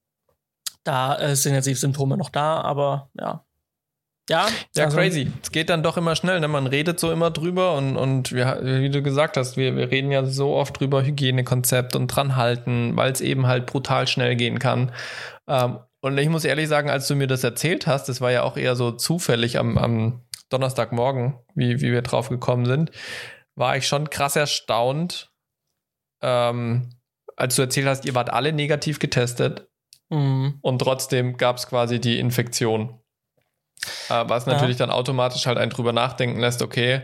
da 0.84 1.18
äh, 1.20 1.36
sind 1.36 1.54
jetzt 1.54 1.66
die 1.66 1.76
Symptome 1.76 2.18
noch 2.18 2.30
da, 2.30 2.62
aber 2.62 3.10
ja, 3.20 3.46
ja, 4.30 4.48
ja, 4.76 4.86
also, 4.86 4.98
crazy. 4.98 5.32
Es 5.42 5.52
geht 5.52 5.70
dann 5.70 5.82
doch 5.82 5.98
immer 5.98 6.16
schnell. 6.16 6.40
Ne? 6.40 6.48
Man 6.48 6.68
redet 6.68 7.00
so 7.00 7.12
immer 7.12 7.32
drüber 7.32 7.76
und, 7.76 7.98
und 7.98 8.32
wir, 8.32 8.60
wie 8.62 8.90
du 8.90 9.02
gesagt 9.02 9.38
hast, 9.38 9.58
wir, 9.58 9.76
wir 9.76 9.90
reden 9.90 10.12
ja 10.12 10.24
so 10.24 10.54
oft 10.54 10.80
drüber 10.80 11.04
Hygienekonzept 11.04 11.96
und 11.96 12.08
dran 12.08 12.36
halten, 12.36 12.96
weil 12.96 13.12
es 13.12 13.22
eben 13.22 13.48
halt 13.48 13.66
brutal 13.66 14.08
schnell 14.08 14.36
gehen 14.36 14.60
kann. 14.60 14.92
Ähm, 15.48 15.80
und 16.02 16.18
ich 16.18 16.30
muss 16.30 16.46
ehrlich 16.46 16.70
sagen, 16.70 16.90
als 16.90 17.08
du 17.08 17.16
mir 17.16 17.28
das 17.28 17.44
erzählt 17.44 17.88
hast, 17.88 18.08
das 18.08 18.22
war 18.22 18.32
ja 18.32 18.44
auch 18.44 18.56
eher 18.56 18.76
so 18.76 18.92
zufällig 18.92 19.58
am, 19.58 19.78
am 19.78 20.22
Donnerstagmorgen, 20.50 21.40
wie, 21.56 21.82
wie 21.82 21.92
wir 21.92 22.04
drauf 22.04 22.30
gekommen 22.30 22.66
sind, 22.66 22.92
war 23.60 23.76
ich 23.76 23.88
schon 23.88 24.10
krass 24.10 24.36
erstaunt, 24.36 25.30
ähm, 26.22 26.90
als 27.36 27.56
du 27.56 27.62
erzählt 27.62 27.88
hast, 27.88 28.06
ihr 28.06 28.16
wart 28.16 28.30
alle 28.32 28.54
negativ 28.54 29.00
getestet 29.00 29.68
mhm. 30.10 30.58
und 30.62 30.80
trotzdem 30.80 31.38
gab 31.38 31.58
es 31.58 31.68
quasi 31.68 32.00
die 32.00 32.20
Infektion. 32.20 33.00
Äh, 34.10 34.24
was 34.28 34.46
natürlich 34.46 34.80
ja. 34.80 34.86
dann 34.86 34.96
automatisch 34.96 35.46
halt 35.46 35.58
einen 35.58 35.72
drüber 35.72 35.94
nachdenken 35.94 36.40
lässt, 36.40 36.62
okay, 36.62 37.04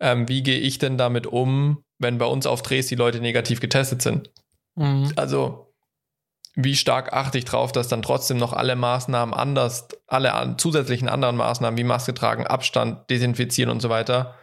ähm, 0.00 0.28
wie 0.28 0.42
gehe 0.42 0.58
ich 0.58 0.78
denn 0.78 0.98
damit 0.98 1.26
um, 1.26 1.82
wenn 1.98 2.18
bei 2.18 2.26
uns 2.26 2.46
auf 2.46 2.62
Drehs 2.62 2.86
die 2.86 2.94
Leute 2.94 3.20
negativ 3.20 3.60
getestet 3.60 4.02
sind? 4.02 4.30
Mhm. 4.76 5.12
Also, 5.16 5.74
wie 6.54 6.76
stark 6.76 7.12
achte 7.12 7.38
ich 7.38 7.44
drauf, 7.44 7.72
dass 7.72 7.88
dann 7.88 8.02
trotzdem 8.02 8.36
noch 8.36 8.52
alle 8.52 8.76
Maßnahmen 8.76 9.34
anders, 9.34 9.88
alle 10.06 10.34
an, 10.34 10.58
zusätzlichen 10.58 11.08
anderen 11.08 11.36
Maßnahmen 11.36 11.78
wie 11.78 11.84
Maske 11.84 12.12
tragen, 12.12 12.46
Abstand, 12.46 13.08
desinfizieren 13.08 13.70
und 13.70 13.80
so 13.80 13.88
weiter, 13.88 14.34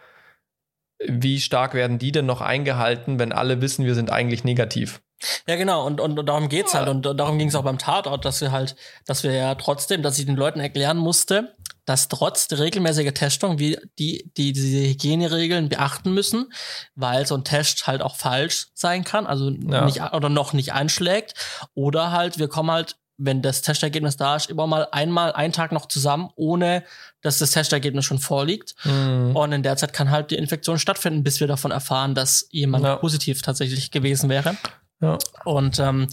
wie 1.06 1.40
stark 1.40 1.74
werden 1.74 2.00
die 2.00 2.12
denn 2.12 2.26
noch 2.26 2.42
eingehalten, 2.42 3.20
wenn 3.20 3.32
alle 3.32 3.62
wissen, 3.62 3.86
wir 3.86 3.96
sind 3.96 4.10
eigentlich 4.10 4.44
negativ? 4.44 5.02
Ja, 5.48 5.56
genau, 5.56 5.86
und, 5.86 6.00
und, 6.00 6.20
und 6.20 6.26
darum 6.28 6.48
geht's 6.48 6.74
halt. 6.74 6.88
Und, 6.90 7.06
und 7.06 7.18
darum 7.18 7.40
ging 7.40 7.48
es 7.48 7.56
auch 7.56 7.64
beim 7.64 7.80
Tatort, 7.80 8.24
dass 8.24 8.42
wir 8.42 8.52
halt, 8.52 8.76
dass 9.06 9.24
wir 9.24 9.34
ja 9.34 9.56
trotzdem, 9.56 10.04
dass 10.04 10.20
ich 10.20 10.26
den 10.26 10.36
Leuten 10.36 10.60
erklären 10.60 10.98
musste, 10.98 11.56
dass 11.86 12.10
trotz 12.10 12.48
der 12.48 12.60
regelmäßigen 12.60 13.16
Testung 13.16 13.60
wir 13.60 13.82
die, 13.98 14.32
die 14.38 14.54
diese 14.54 14.90
Hygieneregeln 14.90 15.70
beachten 15.70 16.14
müssen, 16.14 16.52
weil 16.96 17.26
so 17.26 17.36
ein 17.36 17.46
Test 17.46 17.88
halt 17.88 18.02
auch 18.02 18.16
falsch 18.16 18.68
sein 18.74 19.04
kann, 19.04 19.26
also 19.26 19.50
ja. 19.50 19.86
nicht 19.86 20.02
oder 20.02 20.30
noch 20.30 20.54
nicht 20.54 20.74
einschlägt. 20.74 21.34
Oder 21.74 22.12
halt, 22.12 22.38
wir 22.38 22.50
kommen 22.50 22.70
halt, 22.70 22.98
wenn 23.18 23.42
das 23.42 23.62
Testergebnis 23.62 24.18
da 24.18 24.36
ist, 24.36 24.50
immer 24.50 24.68
mal 24.68 24.88
einmal 24.92 25.32
einen 25.32 25.54
Tag 25.54 25.72
noch 25.72 25.88
zusammen, 25.88 26.30
ohne 26.36 26.84
dass 27.28 27.40
das 27.40 27.52
Testergebnis 27.52 28.06
schon 28.06 28.20
vorliegt. 28.20 28.74
Mhm. 28.86 29.36
Und 29.36 29.52
in 29.52 29.64
der 29.64 29.78
Zeit 29.78 29.94
kann 29.94 30.10
halt 30.10 30.32
die 30.32 30.36
Infektion 30.36 30.80
stattfinden, 30.80 31.24
bis 31.24 31.40
wir 31.40 31.48
davon 31.48 31.72
erfahren, 31.72 32.16
dass 32.16 32.48
jemand 32.52 32.86
ja. 32.86 32.96
positiv 32.96 33.42
tatsächlich 33.42 33.92
gewesen 33.92 34.30
wäre. 34.30 34.56
Ja. 35.02 35.18
Und 35.46 35.78
ähm, 35.80 36.08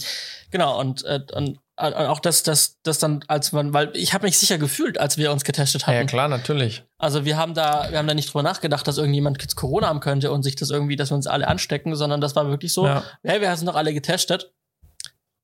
genau, 0.51 0.79
und, 0.79 1.03
äh, 1.05 1.21
und 1.33 1.59
äh, 1.77 1.93
auch 1.93 2.19
das, 2.19 2.43
das, 2.43 2.81
das 2.83 2.99
dann, 2.99 3.23
als 3.27 3.51
man, 3.51 3.73
weil 3.73 3.91
ich 3.95 4.13
habe 4.13 4.25
mich 4.25 4.37
sicher 4.37 4.57
gefühlt, 4.57 4.99
als 4.99 5.17
wir 5.17 5.31
uns 5.31 5.43
getestet 5.43 5.87
hatten. 5.87 5.97
Ja, 5.97 6.03
klar, 6.03 6.27
natürlich. 6.27 6.83
Also 6.97 7.25
wir 7.25 7.37
haben 7.37 7.53
da, 7.53 7.87
wir 7.89 7.97
haben 7.97 8.07
da 8.07 8.13
nicht 8.13 8.29
drüber 8.29 8.43
nachgedacht, 8.43 8.87
dass 8.87 8.97
irgendjemand 8.97 9.41
jetzt 9.41 9.55
Corona 9.55 9.87
haben 9.87 10.01
könnte 10.01 10.31
und 10.31 10.43
sich 10.43 10.55
das 10.55 10.69
irgendwie, 10.69 10.97
dass 10.97 11.11
wir 11.11 11.15
uns 11.15 11.27
alle 11.27 11.47
anstecken, 11.47 11.95
sondern 11.95 12.21
das 12.21 12.35
war 12.35 12.47
wirklich 12.49 12.73
so, 12.73 12.85
ja. 12.85 13.03
hey, 13.23 13.41
wir 13.41 13.55
sind 13.55 13.67
doch 13.67 13.75
alle 13.75 13.93
getestet. 13.93 14.53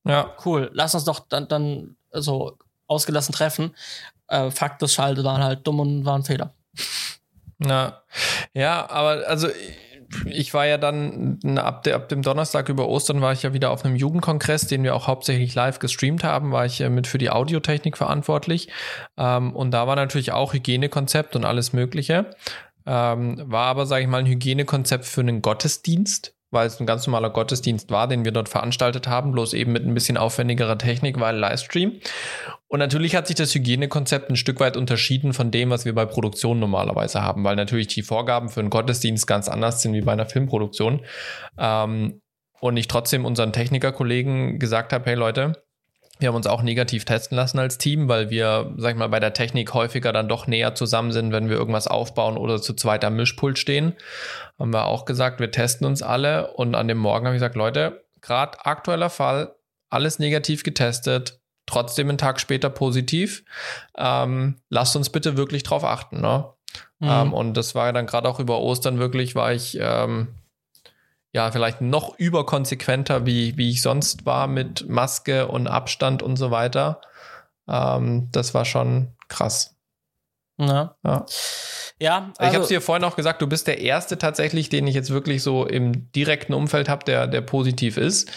Ja. 0.03 0.35
Cool, 0.45 0.69
lass 0.73 0.93
uns 0.95 1.05
doch 1.05 1.19
dann, 1.27 1.47
dann 1.47 1.95
so 2.11 2.57
ausgelassen 2.87 3.33
treffen. 3.33 3.73
Äh, 4.31 4.49
Fakt, 4.49 4.81
das 4.81 4.93
Schalte 4.93 5.23
waren 5.23 5.43
halt 5.43 5.67
dumm 5.67 5.79
und 5.81 6.05
waren 6.05 6.23
Fehler. 6.23 6.53
Ja, 7.59 8.01
ja, 8.53 8.89
aber 8.89 9.27
also 9.27 9.49
ich 10.25 10.53
war 10.53 10.65
ja 10.65 10.77
dann 10.77 11.39
ab, 11.57 11.83
de, 11.83 11.93
ab, 11.93 12.09
dem 12.09 12.21
Donnerstag 12.21 12.69
über 12.69 12.87
Ostern 12.87 13.21
war 13.21 13.33
ich 13.33 13.43
ja 13.43 13.53
wieder 13.53 13.71
auf 13.71 13.85
einem 13.85 13.95
Jugendkongress, 13.95 14.67
den 14.67 14.83
wir 14.83 14.95
auch 14.95 15.07
hauptsächlich 15.07 15.53
live 15.53 15.79
gestreamt 15.79 16.23
haben, 16.23 16.51
war 16.51 16.65
ich 16.65 16.79
mit 16.79 17.07
für 17.07 17.17
die 17.17 17.29
Audiotechnik 17.29 17.97
verantwortlich. 17.97 18.69
Ähm, 19.17 19.53
und 19.55 19.71
da 19.71 19.85
war 19.85 19.95
natürlich 19.95 20.31
auch 20.31 20.53
Hygienekonzept 20.53 21.35
und 21.35 21.45
alles 21.45 21.73
Mögliche. 21.73 22.31
Ähm, 22.85 23.41
war 23.45 23.67
aber, 23.67 23.85
sage 23.85 24.03
ich 24.03 24.09
mal, 24.09 24.19
ein 24.19 24.25
Hygienekonzept 24.25 25.05
für 25.05 25.21
einen 25.21 25.41
Gottesdienst 25.41 26.35
weil 26.51 26.67
es 26.67 26.79
ein 26.79 26.85
ganz 26.85 27.07
normaler 27.07 27.29
Gottesdienst 27.29 27.89
war, 27.89 28.07
den 28.07 28.25
wir 28.25 28.31
dort 28.31 28.49
veranstaltet 28.49 29.07
haben, 29.07 29.31
bloß 29.31 29.53
eben 29.53 29.71
mit 29.71 29.85
ein 29.85 29.93
bisschen 29.93 30.17
aufwendigerer 30.17 30.77
Technik, 30.77 31.19
weil 31.19 31.37
Livestream. 31.37 31.99
Und 32.67 32.79
natürlich 32.79 33.15
hat 33.15 33.27
sich 33.27 33.37
das 33.37 33.55
Hygienekonzept 33.55 34.29
ein 34.29 34.35
Stück 34.35 34.59
weit 34.59 34.77
unterschieden 34.77 35.33
von 35.33 35.49
dem, 35.49 35.69
was 35.69 35.85
wir 35.85 35.95
bei 35.95 36.05
Produktion 36.05 36.59
normalerweise 36.59 37.21
haben, 37.21 37.43
weil 37.43 37.55
natürlich 37.55 37.87
die 37.87 38.03
Vorgaben 38.03 38.49
für 38.49 38.59
einen 38.59 38.69
Gottesdienst 38.69 39.25
ganz 39.25 39.47
anders 39.49 39.81
sind 39.81 39.93
wie 39.93 40.01
bei 40.01 40.13
einer 40.13 40.25
Filmproduktion. 40.25 41.01
Ähm, 41.57 42.21
und 42.59 42.77
ich 42.77 42.87
trotzdem 42.87 43.25
unseren 43.25 43.53
Technikerkollegen 43.53 44.59
gesagt 44.59 44.93
habe, 44.93 45.09
hey 45.09 45.15
Leute, 45.15 45.63
wir 46.21 46.27
haben 46.27 46.35
uns 46.35 46.47
auch 46.47 46.61
negativ 46.61 47.03
testen 47.03 47.35
lassen 47.35 47.57
als 47.57 47.79
Team, 47.79 48.07
weil 48.07 48.29
wir, 48.29 48.73
sag 48.77 48.91
ich 48.91 48.97
mal, 48.97 49.09
bei 49.09 49.19
der 49.19 49.33
Technik 49.33 49.73
häufiger 49.73 50.13
dann 50.13 50.29
doch 50.29 50.45
näher 50.45 50.75
zusammen 50.75 51.11
sind, 51.11 51.31
wenn 51.31 51.49
wir 51.49 51.57
irgendwas 51.57 51.87
aufbauen 51.87 52.37
oder 52.37 52.61
zu 52.61 52.75
zweit 52.75 53.03
am 53.03 53.15
Mischpult 53.15 53.57
stehen. 53.57 53.93
Haben 54.59 54.71
wir 54.71 54.85
auch 54.85 55.05
gesagt, 55.05 55.39
wir 55.39 55.49
testen 55.49 55.87
uns 55.87 56.03
alle 56.03 56.53
und 56.53 56.75
an 56.75 56.87
dem 56.87 56.99
Morgen 56.99 57.25
habe 57.25 57.35
ich 57.35 57.39
gesagt, 57.39 57.55
Leute, 57.55 58.05
gerade 58.21 58.63
aktueller 58.65 59.09
Fall, 59.09 59.55
alles 59.89 60.19
negativ 60.19 60.61
getestet, 60.63 61.41
trotzdem 61.65 62.09
einen 62.09 62.19
Tag 62.19 62.39
später 62.39 62.69
positiv. 62.69 63.43
Ähm, 63.97 64.61
lasst 64.69 64.95
uns 64.95 65.09
bitte 65.09 65.37
wirklich 65.37 65.63
drauf 65.63 65.83
achten. 65.83 66.21
Ne? 66.21 66.45
Mhm. 66.99 67.09
Ähm, 67.09 67.33
und 67.33 67.57
das 67.57 67.73
war 67.73 67.91
dann 67.93 68.05
gerade 68.05 68.29
auch 68.29 68.39
über 68.39 68.59
Ostern 68.59 68.99
wirklich, 68.99 69.33
war 69.33 69.53
ich 69.53 69.77
ähm, 69.81 70.27
ja, 71.33 71.51
vielleicht 71.51 71.81
noch 71.81 72.17
überkonsequenter, 72.17 73.25
wie, 73.25 73.57
wie 73.57 73.69
ich 73.69 73.81
sonst 73.81 74.25
war 74.25 74.47
mit 74.47 74.87
Maske 74.89 75.47
und 75.47 75.67
Abstand 75.67 76.21
und 76.21 76.35
so 76.35 76.51
weiter. 76.51 77.01
Ähm, 77.67 78.29
das 78.31 78.53
war 78.53 78.65
schon 78.65 79.13
krass. 79.27 79.75
Ja. 80.57 80.95
ja. 81.03 81.25
Ja, 81.99 82.31
also, 82.37 82.49
ich 82.49 82.55
habe 82.55 82.63
es 82.63 82.69
dir 82.69 82.81
vorhin 82.81 83.03
auch 83.03 83.15
gesagt, 83.15 83.41
du 83.41 83.47
bist 83.47 83.67
der 83.67 83.79
erste 83.79 84.17
tatsächlich, 84.17 84.69
den 84.69 84.87
ich 84.87 84.95
jetzt 84.95 85.11
wirklich 85.11 85.43
so 85.43 85.65
im 85.65 86.11
direkten 86.13 86.53
Umfeld 86.53 86.89
habe, 86.89 87.05
der, 87.05 87.27
der 87.27 87.41
positiv 87.41 87.97
ist. 87.97 88.31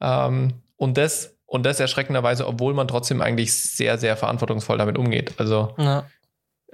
Ähm, 0.00 0.54
und 0.76 0.98
das 0.98 1.30
und 1.46 1.64
das 1.64 1.78
erschreckenderweise, 1.78 2.48
obwohl 2.48 2.74
man 2.74 2.88
trotzdem 2.88 3.22
eigentlich 3.22 3.54
sehr, 3.54 3.96
sehr 3.98 4.16
verantwortungsvoll 4.16 4.76
damit 4.76 4.98
umgeht. 4.98 5.34
Also 5.38 5.72
ja 5.78 6.04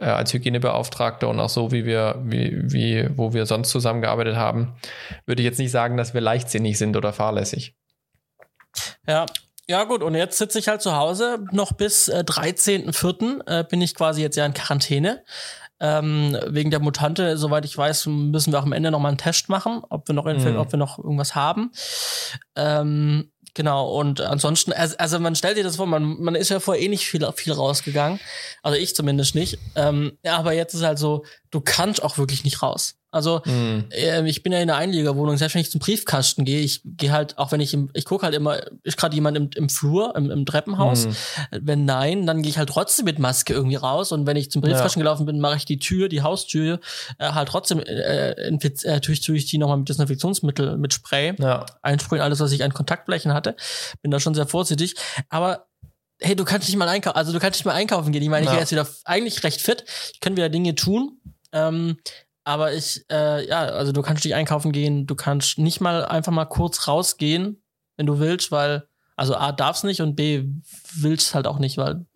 äh, 0.00 0.04
als 0.04 0.32
Hygienebeauftragter 0.32 1.28
und 1.28 1.38
auch 1.40 1.48
so, 1.48 1.72
wie 1.72 1.84
wir, 1.84 2.20
wie, 2.24 2.72
wie, 2.72 3.08
wo 3.16 3.32
wir 3.32 3.46
sonst 3.46 3.70
zusammengearbeitet 3.70 4.36
haben, 4.36 4.74
würde 5.26 5.42
ich 5.42 5.46
jetzt 5.46 5.58
nicht 5.58 5.70
sagen, 5.70 5.96
dass 5.96 6.14
wir 6.14 6.20
leichtsinnig 6.20 6.78
sind 6.78 6.96
oder 6.96 7.12
fahrlässig. 7.12 7.74
Ja, 9.06 9.26
ja, 9.68 9.84
gut, 9.84 10.02
und 10.02 10.16
jetzt 10.16 10.38
sitze 10.38 10.58
ich 10.58 10.66
halt 10.66 10.82
zu 10.82 10.96
Hause. 10.96 11.44
Noch 11.52 11.72
bis 11.72 12.08
äh, 12.08 12.24
13.04. 12.26 13.46
Äh, 13.46 13.64
bin 13.64 13.80
ich 13.80 13.94
quasi 13.94 14.20
jetzt 14.20 14.36
ja 14.36 14.44
in 14.44 14.52
Quarantäne. 14.52 15.22
Ähm, 15.78 16.36
wegen 16.46 16.70
der 16.70 16.80
Mutante, 16.80 17.38
soweit 17.38 17.64
ich 17.64 17.78
weiß, 17.78 18.06
müssen 18.06 18.52
wir 18.52 18.58
auch 18.58 18.64
am 18.64 18.72
Ende 18.72 18.90
noch 18.90 18.98
mal 18.98 19.08
einen 19.08 19.16
Test 19.16 19.48
machen, 19.48 19.82
ob 19.88 20.08
wir 20.08 20.14
noch, 20.14 20.26
mhm. 20.26 20.56
ob 20.56 20.72
wir 20.72 20.78
noch 20.78 20.98
irgendwas 20.98 21.34
haben. 21.34 21.70
Ähm, 22.56 23.30
Genau, 23.54 23.90
und 23.98 24.20
ansonsten, 24.20 24.72
also 24.72 25.18
man 25.18 25.34
stellt 25.34 25.56
dir 25.56 25.64
das 25.64 25.76
vor, 25.76 25.86
man, 25.86 26.20
man 26.20 26.34
ist 26.34 26.50
ja 26.50 26.60
vorher 26.60 26.82
eh 26.82 26.88
nicht 26.88 27.06
viel, 27.06 27.26
viel 27.34 27.52
rausgegangen. 27.52 28.20
Also 28.62 28.78
ich 28.78 28.94
zumindest 28.94 29.34
nicht. 29.34 29.58
Ähm, 29.74 30.18
ja, 30.22 30.36
aber 30.36 30.52
jetzt 30.52 30.74
ist 30.74 30.82
halt 30.82 30.98
so, 30.98 31.24
du 31.50 31.60
kannst 31.60 32.02
auch 32.02 32.18
wirklich 32.18 32.44
nicht 32.44 32.62
raus. 32.62 32.99
Also 33.10 33.42
Hm. 33.44 33.86
äh, 33.90 34.28
ich 34.28 34.42
bin 34.42 34.52
ja 34.52 34.58
in 34.60 34.70
einer 34.70 34.78
Einliegerwohnung, 34.78 35.36
selbst 35.36 35.54
wenn 35.54 35.62
ich 35.62 35.70
zum 35.70 35.80
Briefkasten 35.80 36.44
gehe, 36.44 36.60
ich 36.60 36.80
gehe 36.84 37.12
halt, 37.12 37.38
auch 37.38 37.50
wenn 37.52 37.60
ich 37.60 37.74
im, 37.74 37.90
ich 37.94 38.04
gucke 38.04 38.24
halt 38.24 38.34
immer, 38.34 38.60
ist 38.82 38.96
gerade 38.96 39.14
jemand 39.14 39.36
im, 39.36 39.50
im 39.54 39.68
Flur, 39.68 40.14
im, 40.16 40.30
im 40.30 40.46
Treppenhaus. 40.46 41.04
Hm. 41.06 41.16
Wenn 41.62 41.84
nein, 41.84 42.26
dann 42.26 42.42
gehe 42.42 42.50
ich 42.50 42.58
halt 42.58 42.68
trotzdem 42.68 43.04
mit 43.06 43.18
Maske 43.18 43.52
irgendwie 43.52 43.76
raus. 43.76 44.12
Und 44.12 44.26
wenn 44.26 44.36
ich 44.36 44.50
zum 44.50 44.62
Briefkasten 44.62 45.00
gelaufen 45.00 45.26
bin, 45.26 45.40
mache 45.40 45.56
ich 45.56 45.64
die 45.64 45.78
Tür, 45.78 46.08
die 46.08 46.22
Haustür, 46.22 46.80
äh, 47.18 47.32
halt 47.32 47.48
trotzdem 47.48 47.80
äh, 47.80 48.34
infiz- 48.48 48.84
äh, 48.84 49.00
tue 49.00 49.14
ich, 49.14 49.20
tue 49.20 49.36
ich 49.36 49.46
die 49.46 49.58
nochmal 49.58 49.78
mit 49.78 49.88
Desinfektionsmittel, 49.88 50.76
mit 50.78 50.94
Spray 50.94 51.34
Ja. 51.38 51.66
einsprühen, 51.82 52.22
alles, 52.22 52.40
was 52.40 52.52
ich 52.52 52.62
an 52.62 52.72
Kontaktflächen 52.72 53.34
hatte. 53.34 53.56
Bin 54.02 54.10
da 54.10 54.20
schon 54.20 54.34
sehr 54.34 54.46
vorsichtig. 54.46 54.94
Aber 55.28 55.66
hey, 56.20 56.36
du 56.36 56.44
kannst 56.44 56.68
nicht 56.68 56.76
mal 56.76 56.86
einkaufen, 56.88 57.16
also 57.16 57.32
du 57.32 57.38
kannst 57.40 57.58
nicht 57.58 57.64
mal 57.64 57.72
einkaufen 57.72 58.12
gehen. 58.12 58.22
Ich 58.22 58.28
meine, 58.28 58.42
ich 58.44 58.48
Ja. 58.48 58.52
bin 58.52 58.60
jetzt 58.60 58.72
wieder 58.72 58.86
eigentlich 59.04 59.42
recht 59.42 59.60
fit. 59.60 59.84
Ich 60.12 60.20
kann 60.20 60.36
wieder 60.36 60.48
Dinge 60.50 60.74
tun. 60.74 61.18
Ähm, 61.52 61.96
aber 62.44 62.72
ich, 62.72 63.04
äh, 63.10 63.46
ja, 63.48 63.60
also 63.60 63.92
du 63.92 64.02
kannst 64.02 64.24
nicht 64.24 64.34
einkaufen 64.34 64.72
gehen, 64.72 65.06
du 65.06 65.14
kannst 65.14 65.58
nicht 65.58 65.80
mal 65.80 66.04
einfach 66.04 66.32
mal 66.32 66.46
kurz 66.46 66.88
rausgehen, 66.88 67.62
wenn 67.96 68.06
du 68.06 68.18
willst, 68.18 68.50
weil, 68.50 68.86
also 69.16 69.34
A, 69.36 69.52
darfst 69.52 69.84
nicht 69.84 70.00
und 70.00 70.16
B, 70.16 70.44
willst 70.94 71.34
halt 71.34 71.46
auch 71.46 71.58
nicht, 71.58 71.76
weil 71.76 72.06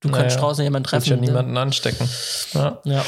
du 0.00 0.08
Naja, 0.08 0.22
kannst 0.22 0.40
draußen 0.40 0.62
jemanden 0.64 0.88
treffen. 0.88 1.10
ja 1.10 1.16
niemanden 1.16 1.56
anstecken. 1.56 2.08
Ja. 2.54 2.80
Ja. 2.84 3.04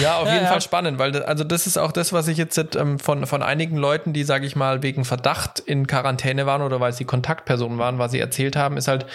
Ja, 0.00 0.18
auf 0.18 0.26
Ja, 0.28 0.34
jeden. 0.34 0.46
Fall 0.46 0.60
spannend, 0.60 0.98
weil 0.98 1.22
also 1.24 1.44
das 1.44 1.66
ist 1.66 1.76
auch 1.78 1.92
das, 1.92 2.12
was 2.12 2.28
ich 2.28 2.38
jetzt 2.38 2.56
ähm, 2.76 2.98
von, 2.98 3.26
von 3.26 3.42
einigen 3.42 3.76
Leuten, 3.76 4.12
die, 4.12 4.24
sage 4.24 4.46
ich 4.46 4.56
mal, 4.56 4.82
wegen 4.82 5.04
Verdacht 5.04 5.58
in 5.60 5.86
Quarantäne 5.86 6.46
waren 6.46 6.62
oder 6.62 6.80
weil 6.80 6.92
sie 6.92 7.04
Kontaktpersonen 7.04 7.78
waren, 7.78 7.98
was 7.98 8.12
sie 8.12 8.20
erzählt 8.20 8.56
haben, 8.56 8.76
ist 8.76 8.88
halt, 8.88 9.06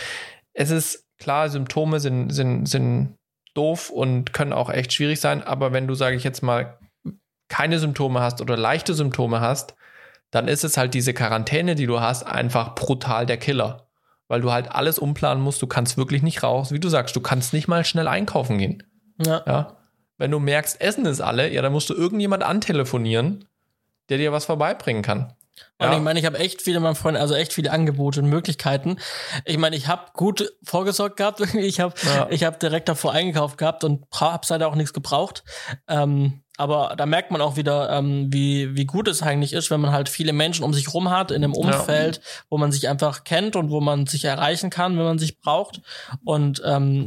es 0.54 0.71
ist 0.71 1.06
klar, 1.19 1.50
Symptome 1.50 2.00
sind, 2.00 2.32
sind, 2.32 2.65
sind 2.65 3.15
doof 3.54 3.89
und 3.89 4.34
können 4.34 4.54
auch 4.54 4.69
echt 4.69 4.93
schwierig 4.93 5.19
sein, 5.19 5.43
aber 5.43 5.71
wenn 5.74 5.88
du, 5.88 5.93
sage 5.93 6.15
ich 6.15 6.24
jetzt 6.24 6.41
mal, 6.41 6.78
keine 7.52 7.78
Symptome 7.80 8.22
hast 8.22 8.42
oder 8.42 8.56
leichte 8.58 8.94
Symptome 8.94 9.42
hast, 9.42 9.76
dann 10.32 10.48
ist 10.48 10.64
es 10.64 10.78
halt 10.78 10.94
diese 10.94 11.14
Quarantäne, 11.14 11.76
die 11.76 11.86
du 11.86 12.00
hast, 12.00 12.24
einfach 12.26 12.74
brutal 12.76 13.26
der 13.26 13.38
Killer. 13.38 13.88
Weil 14.30 14.40
du 14.40 14.52
halt 14.54 14.72
alles 14.72 14.98
umplanen 14.98 15.44
musst, 15.44 15.62
du 15.62 15.68
kannst 15.68 15.98
wirklich 15.98 16.24
nicht 16.24 16.42
raus. 16.42 16.72
Wie 16.72 16.80
du 16.80 16.88
sagst, 16.88 17.16
du 17.18 17.20
kannst 17.20 17.52
nicht 17.52 17.68
mal 17.68 17.84
schnell 17.84 18.08
einkaufen 18.08 18.58
gehen. 18.58 18.82
ja. 19.24 19.44
Ja. 19.46 19.78
Wenn 20.18 20.30
du 20.32 20.40
merkst, 20.40 20.80
Essen 20.80 21.06
ist 21.08 21.20
alle, 21.20 21.52
ja, 21.52 21.62
dann 21.64 21.72
musst 21.72 21.90
du 21.90 21.96
irgendjemand 21.96 22.44
antelefonieren, 22.44 23.46
der 24.10 24.20
dir 24.20 24.32
was 24.32 24.46
vorbeibringen 24.46 25.02
kann. 25.02 25.34
Und 25.80 25.88
Ja. 25.88 25.94
ich 25.98 26.02
meine, 26.02 26.20
ich 26.20 26.26
habe 26.28 26.38
echt 26.38 26.62
viele, 26.62 26.80
mein 26.80 26.94
Freund, 26.96 27.18
also 27.18 27.34
echt 27.34 27.54
viele 27.54 27.72
Angebote 27.72 28.20
und 28.22 28.28
Möglichkeiten. 28.30 28.98
Ich 29.46 29.58
meine, 29.58 29.76
ich 29.76 29.88
habe 29.88 30.12
gut 30.14 30.54
vorgesorgt 30.64 31.18
gehabt. 31.18 31.40
Ich 31.56 31.80
habe 31.80 31.96
Ja. 32.06 32.28
ich 32.30 32.44
hab 32.44 32.60
direkt 32.60 32.88
davor 32.88 33.12
eingekauft 33.14 33.58
gehabt 33.58 33.84
und 33.84 34.06
habe 34.14 34.46
leider 34.50 34.68
auch 34.68 34.76
nichts 34.76 34.94
gebraucht. 34.94 35.44
Ähm, 35.88 36.40
aber 36.62 36.93
da 36.95 37.08
merkt 37.08 37.32
man 37.32 37.41
auch 37.41 37.56
wieder, 37.56 37.89
ähm, 37.89 38.32
wie, 38.32 38.76
wie 38.76 38.86
gut 38.86 39.08
es 39.08 39.24
eigentlich 39.24 39.52
ist, 39.54 39.71
wenn 39.71 39.82
man 39.82 39.91
halt 39.91 40.10
viele 40.10 40.32
Menschen 40.32 40.63
um 40.63 40.76
sich 40.76 40.93
rum 40.93 41.10
hat, 41.10 41.32
in 41.32 41.43
einem 41.43 41.56
Umfeld, 41.56 42.21
wo 42.52 42.60
man 42.60 42.71
sich 42.71 42.88
einfach 42.88 43.24
kennt 43.24 43.56
und 43.56 43.71
wo 43.71 43.82
man 43.82 44.06
sich 44.06 44.26
erreichen 44.26 44.69
kann, 44.69 44.95
wenn 44.95 45.06
man 45.06 45.17
sich 45.17 45.39
braucht. 45.39 45.82
Und 46.24 46.62
ähm, 46.63 47.06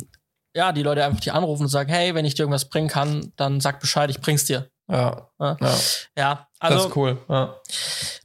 ja, 0.57 0.73
die 0.73 0.83
Leute 0.83 1.05
einfach 1.05 1.21
die 1.21 1.31
anrufen 1.31 1.63
und 1.63 1.69
sagen, 1.69 1.89
hey, 1.89 2.17
wenn 2.17 2.25
ich 2.25 2.35
dir 2.35 2.43
irgendwas 2.43 2.69
bringen 2.69 2.89
kann, 2.89 3.33
dann 3.37 3.61
sag 3.61 3.79
Bescheid, 3.79 4.11
ich 4.11 4.21
bring's 4.21 4.45
dir. 4.45 4.69
Ja, 4.91 5.29
Ja, 5.41 5.57
ja 5.61 5.75
ja 6.19 6.49
das 6.61 6.73
also, 6.73 6.89
ist 6.89 6.97
cool. 6.97 7.19
Ja. 7.29 7.55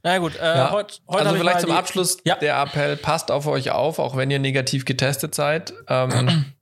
na 0.02 0.18
gut, 0.18 0.34
äh, 0.36 0.56
Ja. 0.56 0.70
heute 0.72 0.96
heute 1.08 1.26
Also 1.26 1.38
vielleicht 1.38 1.60
zum 1.60 1.70
Abschluss 1.70 2.16
Ja. 2.24 2.34
der 2.34 2.60
Appell, 2.60 2.96
passt 2.96 3.30
auf 3.30 3.46
euch 3.46 3.70
auf, 3.70 4.00
auch 4.00 4.16
wenn 4.16 4.30
ihr 4.32 4.40
negativ 4.40 4.84
getestet 4.84 5.34
seid. 5.34 5.72
Ähm, 5.88 6.44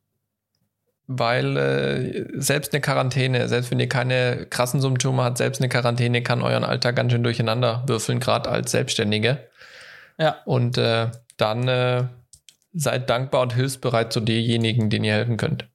weil 1.09 1.57
äh, 1.57 2.41
selbst 2.41 2.73
eine 2.73 2.83
Quarantäne, 2.83 3.49
selbst 3.49 3.71
wenn 3.71 3.81
ihr 3.81 3.89
keine 3.89 4.47
krassen 4.47 4.81
Symptome 4.81 5.25
habt, 5.25 5.39
selbst 5.39 5.61
eine 5.61 5.71
Quarantäne 5.71 6.23
kann 6.23 6.43
euren 6.43 6.65
Alltag 6.65 6.97
ganz 6.97 7.11
schön 7.13 7.23
durcheinander 7.23 7.83
würfeln, 7.87 8.21
gerade 8.21 8.51
als 8.51 8.71
Selbstständige. 8.71 9.49
Ja. 10.19 10.37
Und 10.45 10.77
äh, 10.77 11.11
dann 11.39 11.67
äh, 11.67 12.05
seid 12.75 13.09
dankbar 13.09 13.41
und 13.41 13.55
hilfsbereit 13.55 14.13
zu 14.13 14.21
denjenigen, 14.21 14.91
denen 14.91 15.07
ihr 15.07 15.15
helfen 15.15 15.39
könnt. 15.39 15.67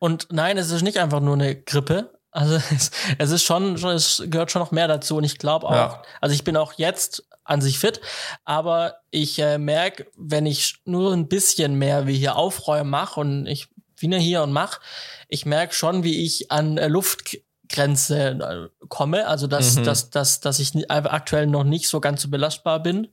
Und 0.00 0.28
nein, 0.32 0.58
es 0.58 0.70
ist 0.70 0.82
nicht 0.82 0.98
einfach 0.98 1.20
nur 1.20 1.34
eine 1.34 1.54
Grippe. 1.54 2.10
Also 2.32 2.56
es, 2.74 2.90
es 3.18 3.30
ist 3.30 3.44
schon, 3.44 3.78
schon, 3.78 3.92
es 3.94 4.20
gehört 4.26 4.50
schon 4.50 4.60
noch 4.60 4.72
mehr 4.72 4.88
dazu. 4.88 5.16
Und 5.16 5.24
ich 5.24 5.38
glaube 5.38 5.66
auch, 5.68 5.72
Ja. 5.74 6.02
also 6.20 6.34
ich 6.34 6.42
bin 6.42 6.56
auch 6.56 6.72
jetzt 6.72 7.22
an 7.44 7.60
sich 7.60 7.78
fit, 7.78 8.00
aber 8.44 8.96
ich 9.12 9.38
äh, 9.38 9.58
merke, 9.58 10.06
wenn 10.16 10.44
ich 10.46 10.80
nur 10.84 11.12
ein 11.12 11.28
bisschen 11.28 11.76
mehr 11.76 12.08
wie 12.08 12.16
hier 12.16 12.34
aufräumen 12.34 12.90
mache 12.90 13.20
und 13.20 13.46
ich 13.46 13.68
ja 14.12 14.18
hier 14.18 14.42
und 14.42 14.52
mache, 14.52 14.80
ich 15.28 15.46
merke 15.46 15.74
schon, 15.74 16.04
wie 16.04 16.24
ich 16.24 16.50
an 16.52 16.78
äh, 16.78 16.88
Luftgrenze 16.88 18.70
äh, 18.80 18.86
komme. 18.88 19.26
Also 19.26 19.46
dass, 19.46 19.76
Mhm. 19.76 19.84
dass, 19.84 20.10
dass, 20.10 20.40
dass 20.40 20.58
ich 20.60 20.72
aktuell 20.90 21.46
noch 21.46 21.64
nicht 21.64 21.88
so 21.88 22.00
ganz 22.00 22.22
so 22.22 22.28
belastbar 22.28 22.80
bin. 22.82 23.08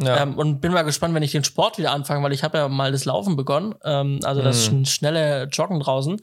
Ja. 0.00 0.22
Ähm, 0.22 0.38
und 0.38 0.60
bin 0.60 0.72
mal 0.72 0.82
gespannt, 0.82 1.14
wenn 1.14 1.22
ich 1.22 1.32
den 1.32 1.44
Sport 1.44 1.78
wieder 1.78 1.92
anfange, 1.92 2.22
weil 2.22 2.32
ich 2.32 2.44
habe 2.44 2.58
ja 2.58 2.68
mal 2.68 2.92
das 2.92 3.04
Laufen 3.04 3.36
begonnen, 3.36 3.74
ähm, 3.84 4.20
also 4.24 4.42
das 4.42 4.70
Mhm. 4.70 4.82
sch- 4.82 4.88
schnelle 4.88 5.44
Joggen 5.50 5.80
draußen. 5.80 6.20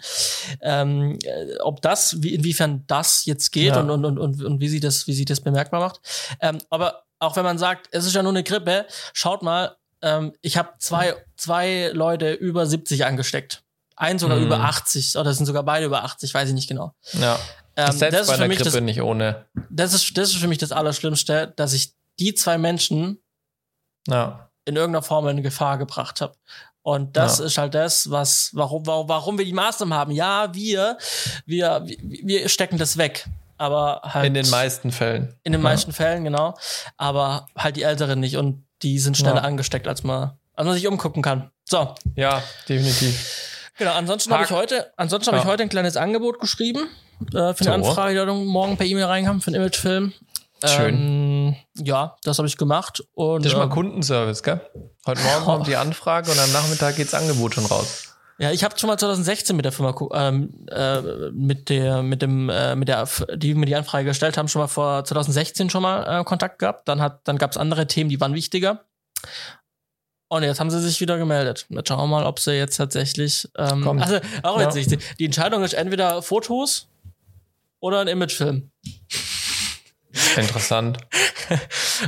Ähm, 0.61 1.19
äh, 1.23 1.57
ob 1.61 1.81
das, 1.81 2.21
wie, 2.23 2.33
inwiefern 2.33 2.83
das 2.87 3.25
jetzt 3.25 3.51
geht 3.51 3.69
Ja. 3.75 3.79
und, 3.81 3.89
und, 3.89 4.05
und, 4.05 4.17
und, 4.19 4.43
und 4.43 4.59
wie 4.61 4.69
sich 4.69 4.81
das, 4.81 5.07
wie 5.07 5.13
sich 5.13 5.25
das 5.25 5.41
bemerkbar 5.41 5.81
macht. 5.81 5.99
Ähm, 6.41 6.59
aber 6.69 7.03
auch 7.19 7.35
wenn 7.35 7.43
man 7.43 7.57
sagt, 7.57 7.87
es 7.91 8.05
ist 8.05 8.13
ja 8.15 8.23
nur 8.23 8.31
eine 8.31 8.43
Grippe, 8.43 8.85
schaut 9.13 9.41
mal, 9.41 9.75
ähm, 10.01 10.33
ich 10.41 10.57
habe 10.57 10.69
zwei, 10.79 11.15
zwei 11.37 11.89
Leute 11.93 12.33
über 12.33 12.65
70 12.65 13.05
angesteckt. 13.05 13.63
Ein 13.97 14.19
sogar 14.19 14.37
Mhm. 14.37 14.45
über 14.45 14.59
80, 14.59 15.15
oder 15.17 15.29
es 15.31 15.37
sind 15.37 15.45
sogar 15.45 15.63
beide 15.63 15.85
über 15.85 16.03
80, 16.03 16.33
weiß 16.33 16.49
ich 16.49 16.55
nicht 16.55 16.67
genau. 16.67 16.93
ja. 17.13 17.39
Ähm, 17.77 17.91
Selbst 17.91 18.19
das, 18.21 18.27
bei 18.27 18.33
ist 18.35 18.39
für 18.41 18.47
mich 18.47 18.57
Grippe 18.59 18.71
das, 18.71 18.81
nicht 18.81 19.01
ohne. 19.01 19.45
das, 19.69 19.93
ist, 19.93 20.17
das 20.17 20.29
ist 20.29 20.37
für 20.37 20.47
mich 20.47 20.57
das 20.59 20.71
Allerschlimmste, 20.71 21.53
dass 21.57 21.73
ich 21.73 21.93
die 22.19 22.33
zwei 22.33 22.57
Menschen 22.57 23.19
Ja. 24.07 24.49
in 24.63 24.75
irgendeiner 24.77 25.03
Form 25.03 25.27
in 25.27 25.43
Gefahr 25.43 25.77
gebracht 25.77 26.21
habe. 26.21 26.35
Und 26.83 27.17
das 27.17 27.39
Ja. 27.39 27.45
ist 27.45 27.57
halt 27.57 27.73
das, 27.73 28.09
was, 28.11 28.51
warum, 28.53 28.85
warum, 28.87 29.09
warum 29.09 29.37
wir 29.37 29.43
die 29.45 29.51
Maßnahmen 29.53 29.93
haben. 29.97 30.11
Ja, 30.11 30.53
wir, 30.53 30.97
wir, 31.45 31.83
wir, 31.85 32.47
stecken 32.47 32.77
das 32.77 32.97
weg. 32.97 33.27
Aber 33.57 34.01
halt. 34.03 34.25
In 34.27 34.33
den 34.35 34.49
meisten 34.49 34.91
Fällen. 34.91 35.35
In 35.43 35.51
den 35.51 35.61
Ja. 35.61 35.63
meisten 35.63 35.91
Fällen, 35.93 36.23
genau. 36.23 36.55
Aber 36.97 37.47
halt 37.57 37.75
die 37.75 37.83
Älteren 37.83 38.19
nicht. 38.19 38.37
Und 38.37 38.65
die 38.83 38.99
sind 38.99 39.17
schneller 39.17 39.43
angesteckt, 39.43 39.87
als 39.87 40.03
man, 40.03 40.37
als 40.53 40.65
man 40.65 40.75
sich 40.75 40.87
umgucken 40.87 41.21
kann. 41.23 41.51
So, 41.65 41.95
Ja, 42.15 42.43
definitiv. 42.69 43.51
Genau. 43.77 43.93
Ansonsten 43.93 44.33
habe 44.33 44.43
ich 44.43 44.51
heute, 44.51 44.91
ansonsten 44.97 45.27
habe 45.27 45.37
Ja. 45.37 45.43
ich 45.43 45.49
heute 45.49 45.63
ein 45.63 45.69
kleines 45.69 45.97
Angebot 45.97 46.39
geschrieben, 46.39 46.87
äh, 47.33 47.53
für 47.53 47.63
So. 47.63 47.71
eine 47.71 47.85
Anfrage, 47.85 48.13
die 48.13 48.19
heute 48.19 48.33
morgen 48.33 48.77
per 48.77 48.85
E-Mail 48.85 49.05
reinkam, 49.05 49.41
für 49.41 49.47
einen 49.47 49.55
Imagefilm. 49.61 50.13
Schön. 50.63 50.95
Ähm, 50.95 51.55
ja, 51.85 52.15
das 52.23 52.37
habe 52.39 52.47
ich 52.47 52.57
gemacht. 52.57 53.03
Und, 53.13 53.43
Das 53.45 53.51
ist 53.51 53.57
mal 53.57 53.65
ähm, 53.65 53.69
Kundenservice, 53.69 54.41
gell? 54.41 54.61
Heute 55.05 55.21
Morgen 55.21 55.43
kommt 55.45 55.67
die 55.67 55.75
Anfrage 55.75 56.31
und 56.31 56.39
am 56.39 56.51
Nachmittag 56.53 56.95
geht's 56.95 57.13
Angebot 57.13 57.53
schon 57.55 57.65
raus. 57.65 58.15
Ja, 58.37 58.51
ich 58.51 58.63
habe 58.63 58.77
schon 58.77 58.87
mal 58.87 58.97
2016 58.97 59.55
mit 59.55 59.63
der 59.63 59.71
Firma, 59.71 59.95
ähm, 60.13 60.65
äh, 60.69 61.01
mit 61.31 61.69
der, 61.69 62.01
mit 62.03 62.21
dem, 62.21 62.49
äh, 62.49 62.75
mit 62.75 62.87
der, 62.89 63.07
die 63.35 63.53
mir 63.53 63.65
die 63.65 63.75
Anfrage 63.75 64.05
gestellt 64.05 64.37
haben, 64.37 64.47
schon 64.49 64.61
mal 64.61 64.67
vor 64.67 65.05
2016 65.05 65.69
schon 65.69 65.83
mal 65.83 66.21
äh, 66.21 66.23
Kontakt 66.25 66.59
gehabt. 66.59 66.87
Dann 66.87 67.01
hat, 67.01 67.21
dann 67.27 67.37
gab 67.37 67.51
es 67.51 67.57
andere 67.57 67.87
Themen, 67.87 68.09
die 68.09 68.19
waren 68.19 68.33
wichtiger. 68.33 68.85
Und 70.35 70.43
jetzt 70.43 70.59
haben 70.59 70.69
sie 70.69 70.81
sich 70.81 70.99
wieder 70.99 71.17
gemeldet. 71.17 71.65
Jetzt 71.69 71.87
schauen 71.87 71.97
wir 71.99 72.07
mal, 72.07 72.25
ob 72.25 72.39
sie 72.39 72.53
jetzt 72.53 72.75
tatsächlich. 72.75 73.47
Ähm, 73.57 73.81
Kommt. 73.83 74.01
also 74.01 74.19
auch 74.43 74.59
Ja. 74.59 74.67
witzig. 74.67 74.87
Die, 74.87 74.97
die 75.19 75.25
Entscheidung 75.25 75.63
ist 75.63 75.73
entweder 75.73 76.21
Fotos 76.21 76.87
oder 77.79 78.01
ein 78.01 78.07
Imagefilm. 78.09 78.69
Interessant. 80.35 80.97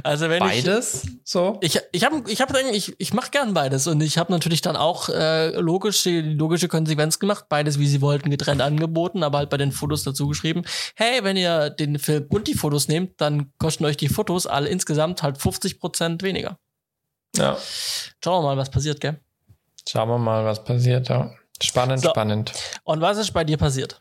Also 0.03 0.27
wenn 0.29 0.43
ich 0.43 0.65
Beides? 0.65 1.03
So? 1.23 1.59
Ich, 1.61 1.79
ich 1.93 2.03
habe 2.03 2.23
ich 2.29 2.41
hab 2.41 2.53
eigentlich, 2.53 2.89
ich, 2.89 2.95
ich 2.97 3.13
mache 3.13 3.31
gern 3.31 3.53
beides 3.53 3.87
und 3.87 4.01
ich 4.01 4.17
habe 4.17 4.33
natürlich 4.33 4.61
dann 4.61 4.75
auch 4.75 5.07
äh, 5.07 5.51
logisch 5.59 6.03
die 6.03 6.19
logische 6.19 6.67
Konsequenz 6.67 7.19
gemacht, 7.19 7.45
beides 7.47 7.79
wie 7.79 7.87
sie 7.87 8.01
wollten 8.01 8.29
getrennt 8.29 8.61
angeboten, 8.61 9.23
aber 9.23 9.37
halt 9.37 9.49
bei 9.49 9.55
den 9.55 9.71
Fotos 9.71 10.03
dazu 10.03 10.27
geschrieben, 10.27 10.63
hey, 10.95 11.23
wenn 11.23 11.37
ihr 11.37 11.69
den 11.69 11.99
Film 11.99 12.25
und 12.29 12.47
die 12.47 12.55
Fotos 12.55 12.89
nehmt, 12.89 13.21
dann 13.21 13.53
kosten 13.59 13.85
euch 13.85 13.95
die 13.95 14.09
Fotos 14.09 14.45
alle 14.45 14.67
insgesamt 14.67 15.23
halt 15.23 15.37
50 15.37 15.79
Prozent 15.79 16.21
weniger. 16.23 16.57
Ja. 17.35 17.57
Schauen 18.23 18.43
wir 18.43 18.49
mal, 18.49 18.57
was 18.57 18.69
passiert, 18.69 19.01
gell? 19.01 19.19
Schauen 19.87 20.09
wir 20.09 20.17
mal, 20.17 20.45
was 20.45 20.63
passiert, 20.63 21.09
ja. 21.09 21.31
Spannend, 21.61 22.01
So. 22.01 22.09
spannend. 22.09 22.53
Und 22.83 23.01
was 23.01 23.17
ist 23.17 23.31
bei 23.31 23.43
dir 23.43 23.57
passiert? 23.57 23.99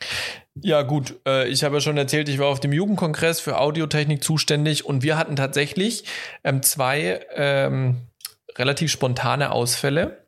Ja, 0.62 0.83
gut. 0.83 1.15
Äh, 1.27 1.49
ich 1.49 1.65
habe 1.65 1.77
ja 1.77 1.81
schon 1.81 1.97
erzählt, 1.97 2.29
ich 2.29 2.39
war 2.39 2.49
auf 2.49 2.61
dem 2.61 2.73
Jugendkongress 2.73 3.41
für 3.41 3.59
Audiotechnik 3.59 4.23
zuständig 4.23 4.85
und 4.85 5.03
wir 5.03 5.17
hatten 5.17 5.37
tatsächlich 5.37 6.05
ähm, 6.45 6.62
zwei 6.62 7.25
ähm, 7.35 8.09
relativ 8.57 8.91
spontane 8.91 9.53
Ausfälle. 9.53 10.27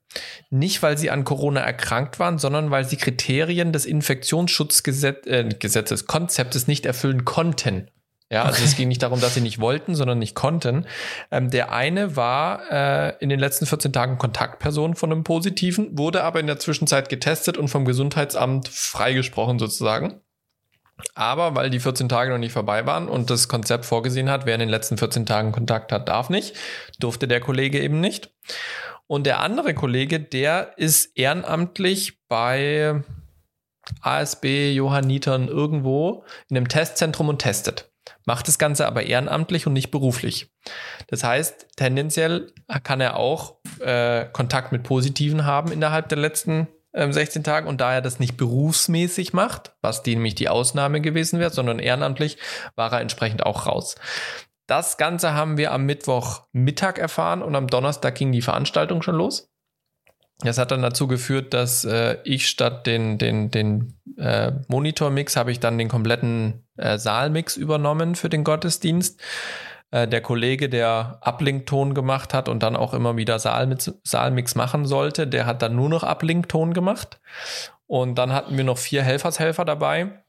Nicht, 0.49 0.83
weil 0.83 0.97
sie 0.97 1.11
an 1.11 1.25
Corona 1.25 1.61
erkrankt 1.61 2.19
waren, 2.19 2.39
sondern 2.39 2.71
weil 2.71 2.87
sie 2.87 2.97
Kriterien 2.97 3.75
des 3.75 3.85
Infektionsschutzgesetzes, 3.85 5.27
äh, 5.27 6.05
Konzeptes 6.07 6.67
nicht 6.67 6.87
erfüllen 6.87 7.27
konnten. 7.27 7.91
Ja, 8.31 8.43
also 8.43 8.63
es 8.63 8.77
ging 8.77 8.89
nicht 8.89 9.03
darum, 9.03 9.21
dass 9.21 9.35
sie 9.35 9.41
nicht 9.41 9.59
wollten, 9.59 9.95
sondern 9.95 10.19
nicht 10.19 10.35
konnten. 10.35 10.87
Ähm, 11.31 11.51
der 11.51 11.73
eine 11.73 12.15
war 12.15 12.71
äh, 12.71 13.17
in 13.21 13.31
den 13.31 13.41
letzten 13.41 13.65
14 13.65 13.93
Tagen 13.93 14.19
Kontaktperson 14.19 14.95
von 14.97 15.11
einem 15.11 15.25
Positiven, 15.25 15.97
wurde 15.97 16.25
aber 16.25 16.39
in 16.39 16.47
der 16.47 16.59
Zwischenzeit 16.59 17.09
getestet 17.09 17.57
und 17.57 17.69
vom 17.69 17.87
Gesundheitsamt 17.87 18.69
freigesprochen 18.69 19.59
sozusagen. 19.59 20.21
Aber 21.15 21.55
weil 21.55 21.71
die 21.71 21.81
14 21.81 22.09
Tage 22.09 22.31
noch 22.31 22.39
nicht 22.39 22.53
vorbei 22.53 22.85
waren 22.85 23.09
und 23.09 23.31
das 23.31 23.49
Konzept 23.49 23.87
vorgesehen 23.87 24.29
hat, 24.29 24.45
wer 24.45 24.55
in 24.55 24.61
den 24.61 24.69
letzten 24.69 24.99
14 24.99 25.25
Tagen 25.25 25.53
Kontakt 25.53 25.93
hat, 25.93 26.09
darf 26.09 26.29
nicht, 26.29 26.55
durfte 26.99 27.29
der 27.29 27.41
Kollege 27.41 27.81
eben 27.81 28.01
nicht. 28.01 28.31
Und 29.07 29.25
der 29.25 29.41
andere 29.41 29.73
Kollege, 29.73 30.21
der 30.21 30.73
ist 30.77 31.17
ehrenamtlich 31.17 32.19
bei 32.29 33.03
ASB 34.03 34.73
Johannitern 34.73 35.49
irgendwo 35.49 36.25
in 36.51 36.59
einem 36.59 36.69
Testzentrum 36.69 37.31
und 37.31 37.39
testet. 37.39 37.91
Macht 38.29 38.47
das 38.47 38.59
Ganze 38.59 38.87
aber 38.87 39.05
ehrenamtlich 39.05 39.67
und 39.67 39.73
nicht 39.73 39.91
beruflich. 39.91 40.53
Das 41.07 41.25
heißt, 41.25 41.69
tendenziell 41.77 42.53
kann 42.83 43.01
er 43.01 43.17
auch 43.17 43.57
äh, 43.81 44.27
Kontakt 44.27 44.71
mit 44.71 44.83
Positiven 44.83 45.47
haben 45.47 45.73
innerhalb 45.73 46.11
der 46.11 46.19
letzten 46.19 46.69
16 46.93 47.41
ähm, 47.41 47.45
Tagen 47.45 47.67
und 47.67 47.81
da 47.81 47.95
er 47.95 48.03
das 48.03 48.21
nicht 48.21 48.37
berufsmäßig 48.37 49.33
macht, 49.33 49.73
was 49.81 50.03
die 50.03 50.15
nämlich 50.15 50.35
die 50.35 50.51
Ausnahme 50.51 51.01
gewesen 51.01 51.41
wäre, 51.41 51.49
sondern 51.49 51.79
ehrenamtlich, 51.79 52.37
war 52.77 52.93
er 52.93 53.01
entsprechend 53.01 53.47
auch 53.47 53.65
raus. 53.65 53.95
Das 54.67 54.99
Ganze 54.99 55.33
haben 55.33 55.57
wir 55.57 55.73
am 55.73 55.87
Mittwochmittag 55.87 56.99
erfahren 56.99 57.41
und 57.41 57.57
am 57.57 57.69
Donnerstag 57.69 58.15
ging 58.15 58.31
die 58.31 58.43
Veranstaltung 58.43 59.01
schon 59.01 59.15
los. 59.15 59.51
Das 60.41 60.59
hat 60.59 60.71
dann 60.71 60.83
dazu 60.83 61.09
geführt, 61.09 61.53
dass 61.53 61.85
äh, 61.85 62.19
ich 62.23 62.49
statt 62.49 62.87
den, 62.87 63.19
den, 63.19 63.51
den 63.51 63.99
äh, 64.17 64.53
Monitor-Mix 64.69 65.37
habe 65.37 65.51
ich 65.51 65.59
dann 65.59 65.79
den 65.79 65.89
kompletten 65.89 66.65
äh, 66.77 66.97
Saalmix 66.97 67.57
übernommen 67.57 68.15
für 68.15 68.29
den 68.29 68.45
Gottesdienst. 68.45 69.21
Äh, 69.91 70.07
der 70.07 70.21
Kollege, 70.21 70.69
der 70.69 71.19
Uplink-Ton 71.23 71.95
gemacht 71.95 72.35
hat 72.35 72.49
und 72.49 72.63
dann 72.63 72.77
auch 72.77 72.95
immer 72.95 73.17
wieder 73.17 73.39
Saalmix, 73.39 73.93
Saalmix 74.05 74.55
machen 74.55 74.85
sollte, 74.87 75.27
der 75.27 75.47
hat 75.47 75.63
dann 75.63 75.75
nur 75.75 75.89
noch 75.89 76.03
Uplink-Ton 76.03 76.75
gemacht. 76.75 77.21
Und 77.87 78.17
dann 78.17 78.33
hatten 78.33 78.57
wir 78.57 78.65
noch 78.65 78.79
vier 78.79 79.03
Helfershelfer 79.03 79.65
dabei, 79.65 80.23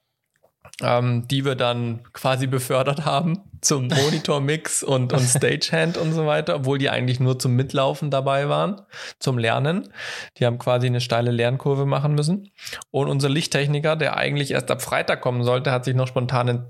ähm, 0.81 1.27
die 1.27 1.45
wir 1.45 1.55
dann 1.55 2.01
quasi 2.13 2.47
befördert 2.47 3.05
haben 3.05 3.43
zum 3.61 3.87
Monitor-Mix 3.87 4.83
und, 4.83 5.11
und 5.13 5.19
Stagehand 5.27 5.97
und 5.97 6.13
so 6.13 6.25
weiter, 6.25 6.55
obwohl 6.55 6.77
die 6.77 6.89
eigentlich 6.89 7.19
nur 7.19 7.37
zum 7.37 7.55
Mitlaufen 7.55 8.09
dabei 8.09 8.47
waren, 8.49 8.81
zum 9.19 9.37
Lernen. 9.37 9.91
Die 10.37 10.45
haben 10.45 10.57
quasi 10.57 10.87
eine 10.87 11.01
steile 11.01 11.31
Lernkurve 11.31 11.85
machen 11.85 12.15
müssen. 12.15 12.49
Und 12.91 13.09
unser 13.09 13.29
Lichttechniker, 13.29 13.95
der 13.95 14.17
eigentlich 14.17 14.51
erst 14.51 14.71
ab 14.71 14.81
Freitag 14.81 15.21
kommen 15.21 15.43
sollte, 15.43 15.71
hat 15.71 15.85
sich 15.85 15.95
noch 15.95 16.07
spontan 16.07 16.49
einen 16.49 16.65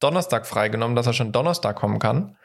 Donnerstag 0.00 0.46
freigenommen, 0.46 0.96
dass 0.96 1.06
er 1.06 1.12
schon 1.12 1.32
Donnerstag 1.32 1.76
kommen 1.76 1.98
kann. 1.98 2.36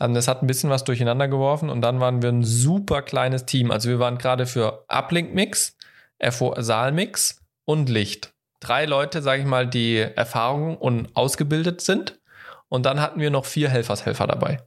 Ähm, 0.00 0.14
das 0.14 0.28
hat 0.28 0.42
ein 0.42 0.46
bisschen 0.46 0.70
was 0.70 0.84
durcheinander 0.84 1.26
geworfen 1.26 1.68
und 1.68 1.82
dann 1.82 1.98
waren 1.98 2.22
wir 2.22 2.30
ein 2.30 2.44
super 2.44 3.02
kleines 3.02 3.46
Team. 3.46 3.72
Also 3.72 3.88
wir 3.88 3.98
waren 3.98 4.18
gerade 4.18 4.46
für 4.46 4.84
Uplink-Mix, 4.88 5.76
Saalmix 6.20 7.42
und 7.64 7.88
Licht. 7.88 8.32
Drei 8.60 8.84
Leute, 8.84 9.22
sage 9.22 9.42
ich 9.42 9.48
mal, 9.48 9.66
die 9.66 9.98
Erfahrung 9.98 10.76
und 10.76 11.16
ausgebildet 11.16 11.80
sind. 11.80 12.20
Und 12.68 12.86
dann 12.86 13.00
hatten 13.00 13.20
wir 13.20 13.30
noch 13.30 13.46
vier 13.46 13.68
Helfershelfer 13.68 14.26
dabei. 14.26 14.58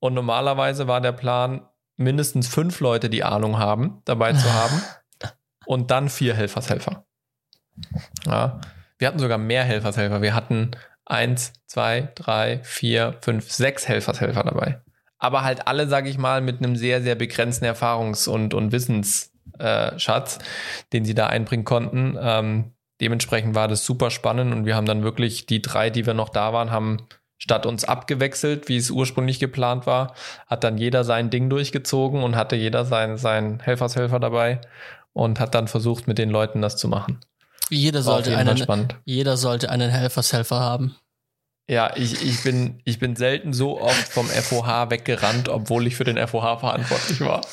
Und 0.00 0.14
normalerweise 0.14 0.88
war 0.88 1.00
der 1.00 1.12
Plan, 1.12 1.68
mindestens 1.96 2.48
fünf 2.48 2.80
Leute, 2.80 3.08
die 3.08 3.24
Ahnung 3.24 3.58
haben, 3.58 4.02
dabei 4.04 4.32
zu 4.32 4.52
haben. 4.52 4.82
und 5.66 5.90
dann 5.90 6.08
vier 6.08 6.34
Helfershelfer. 6.34 7.06
Ja. 8.26 8.60
Wir 8.98 9.08
hatten 9.08 9.18
sogar 9.18 9.38
mehr 9.38 9.64
Helfershelfer. 9.64 10.22
Wir 10.22 10.34
hatten 10.34 10.70
eins, 11.04 11.52
zwei, 11.66 12.12
drei, 12.14 12.60
vier, 12.62 13.16
fünf, 13.20 13.52
sechs 13.52 13.86
Helfershelfer 13.88 14.42
dabei. 14.42 14.80
Aber 15.18 15.42
halt 15.42 15.66
alle, 15.66 15.88
sage 15.88 16.08
ich 16.08 16.18
mal, 16.18 16.40
mit 16.40 16.58
einem 16.58 16.76
sehr, 16.76 17.02
sehr 17.02 17.14
begrenzten 17.14 17.64
Erfahrungs- 17.64 18.28
und, 18.28 18.54
und 18.54 18.72
Wissensschatz, 18.72 20.38
äh, 20.38 20.40
den 20.92 21.04
sie 21.04 21.14
da 21.14 21.26
einbringen 21.26 21.64
konnten. 21.64 22.16
Ähm, 22.20 22.72
dementsprechend 23.00 23.54
war 23.54 23.68
das 23.68 23.84
super 23.84 24.10
spannend 24.10 24.52
und 24.54 24.66
wir 24.66 24.76
haben 24.76 24.86
dann 24.86 25.02
wirklich 25.02 25.46
die 25.46 25.62
drei, 25.62 25.90
die 25.90 26.06
wir 26.06 26.14
noch 26.14 26.28
da 26.28 26.52
waren, 26.52 26.70
haben 26.70 26.98
statt 27.38 27.66
uns 27.66 27.84
abgewechselt, 27.84 28.68
wie 28.68 28.76
es 28.76 28.90
ursprünglich 28.90 29.38
geplant 29.38 29.86
war, 29.86 30.14
hat 30.46 30.64
dann 30.64 30.78
jeder 30.78 31.04
sein 31.04 31.30
Ding 31.30 31.50
durchgezogen 31.50 32.22
und 32.22 32.36
hatte 32.36 32.56
jeder 32.56 32.84
sein, 32.84 33.18
sein 33.18 33.60
Helfershelfer 33.60 34.20
dabei 34.20 34.60
und 35.12 35.40
hat 35.40 35.54
dann 35.54 35.68
versucht, 35.68 36.08
mit 36.08 36.18
den 36.18 36.30
Leuten 36.30 36.62
das 36.62 36.76
zu 36.76 36.88
machen. 36.88 37.20
Jeder 37.68 38.02
sollte, 38.02 38.36
einen, 38.36 38.88
jeder 39.04 39.36
sollte 39.36 39.70
einen 39.70 39.90
Helfershelfer 39.90 40.60
haben. 40.60 40.96
Ja, 41.68 41.96
ich, 41.96 42.24
ich, 42.24 42.44
bin, 42.44 42.80
ich 42.84 43.00
bin 43.00 43.16
selten 43.16 43.52
so 43.52 43.80
oft 43.80 44.08
vom 44.08 44.28
FOH 44.28 44.90
weggerannt, 44.90 45.48
obwohl 45.48 45.88
ich 45.88 45.96
für 45.96 46.04
den 46.04 46.16
FOH 46.16 46.58
verantwortlich 46.58 47.20
war. 47.22 47.44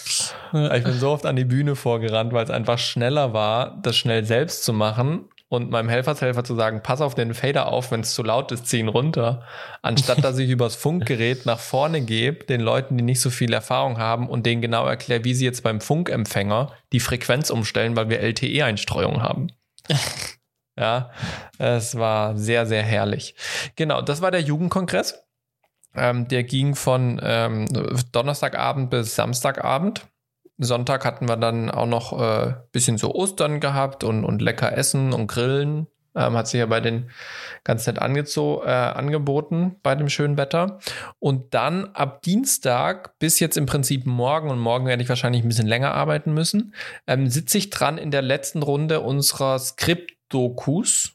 Ich 0.76 0.84
bin 0.84 1.00
so 1.00 1.10
oft 1.10 1.26
an 1.26 1.36
die 1.36 1.46
Bühne 1.46 1.76
vorgerannt, 1.76 2.32
weil 2.32 2.44
es 2.44 2.52
einfach 2.52 2.78
schneller 2.78 3.34
war, 3.34 3.80
das 3.82 3.96
schnell 3.96 4.24
selbst 4.24 4.64
zu 4.66 4.72
machen 4.72 5.30
und 5.54 5.70
meinem 5.70 5.88
Helfershelfer 5.88 6.44
zu 6.44 6.56
sagen, 6.56 6.82
pass 6.82 7.00
auf 7.00 7.14
den 7.14 7.36
Fader 7.36 7.68
auf, 7.68 7.92
wenn 7.92 8.00
es 8.00 8.16
zu 8.16 8.24
laut 8.24 8.52
ist, 8.52 8.66
zieh 8.66 8.80
ihn 8.80 8.88
runter, 8.88 9.44
anstatt 9.84 10.24
dass 10.24 10.40
ich 10.40 10.50
übers 10.50 10.76
Funkgerät 10.76 11.46
nach 11.46 11.60
vorne 11.60 12.02
gebe, 12.02 12.46
den 12.46 12.60
Leuten, 12.60 12.98
die 12.98 13.04
nicht 13.04 13.22
so 13.22 13.30
viel 13.30 13.54
Erfahrung 13.54 14.00
haben 14.00 14.28
und 14.28 14.48
denen 14.48 14.64
genau 14.64 14.88
erkläre, 14.88 15.24
wie 15.24 15.36
sie 15.36 15.46
jetzt 15.46 15.62
beim 15.62 15.80
Funkempfänger 15.80 16.72
die 16.92 17.00
Frequenz 17.00 17.52
umstellen, 17.52 17.96
weil 17.96 18.10
wir 18.10 18.20
LTE-Einstreuung 18.20 19.22
haben. 19.22 19.52
ja, 20.76 21.12
es 21.60 22.00
war 22.00 22.36
sehr, 22.36 22.66
sehr 22.66 22.82
herrlich. 22.82 23.36
Genau, 23.76 24.02
das 24.02 24.22
war 24.22 24.32
der 24.32 24.42
Jugendkongress. 24.42 25.24
Ähm, 25.96 26.28
der 26.28 26.44
ging 26.44 26.74
von 26.74 27.22
ähm, 27.24 27.68
Donnerstagabend 28.12 28.90
bis 28.90 29.14
Samstagabend. 29.14 30.08
Sonntag 30.64 31.06
hatten 31.06 31.28
wir 31.28 31.38
dann 31.38 31.70
auch 31.70 31.86
noch 31.86 32.20
äh, 32.20 32.54
bisschen 32.72 32.98
so 32.98 33.14
Ostern 33.14 33.60
gehabt 33.60 34.04
und, 34.04 34.24
und 34.26 34.42
lecker 34.42 34.78
essen 34.78 35.14
und 35.14 35.28
grillen. 35.28 35.88
Ähm, 36.16 36.38
hat 36.38 36.48
sich 36.48 36.60
ja 36.60 36.68
bei 36.68 36.80
den 36.80 37.10
ganz 37.64 37.88
nett 37.88 37.98
äh, 37.98 38.02
angeboten 38.02 39.76
bei 39.82 39.96
dem 39.96 40.10
schönen 40.10 40.38
Wetter. 40.38 40.80
Und 41.20 41.54
dann 41.56 41.86
ab 41.96 42.22
Dienstag 42.22 43.18
bis 43.18 43.40
jetzt 43.40 43.58
im 43.58 43.66
Prinzip 43.66 44.06
morgen, 44.06 44.52
und 44.52 44.60
morgen 44.60 44.86
werde 44.86 45.02
ich 45.02 45.10
wahrscheinlich 45.10 45.44
ein 45.44 45.48
bisschen 45.48 45.68
länger 45.68 45.94
arbeiten 45.94 46.34
müssen, 46.34 46.76
ähm, 47.08 47.30
sitze 47.30 47.58
ich 47.58 47.72
dran 47.72 47.98
in 47.98 48.12
der 48.12 48.22
letzten 48.22 48.62
Runde 48.62 49.00
unserer 49.02 49.58
Skript-Dokus, 49.58 51.14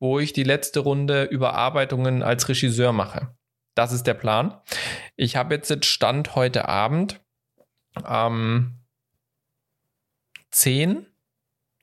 wo 0.00 0.18
ich 0.18 0.32
die 0.32 0.44
letzte 0.44 0.80
Runde 0.80 1.24
Überarbeitungen 1.24 2.24
als 2.24 2.48
Regisseur 2.48 2.92
mache. 2.92 3.28
Das 3.76 3.92
ist 3.92 4.06
der 4.06 4.14
Plan. 4.14 4.60
Ich 5.14 5.36
habe 5.36 5.54
jetzt 5.54 5.84
Stand 5.84 6.34
heute 6.34 6.68
Abend 6.68 7.20
ähm, 8.06 8.79
zehn 10.50 11.06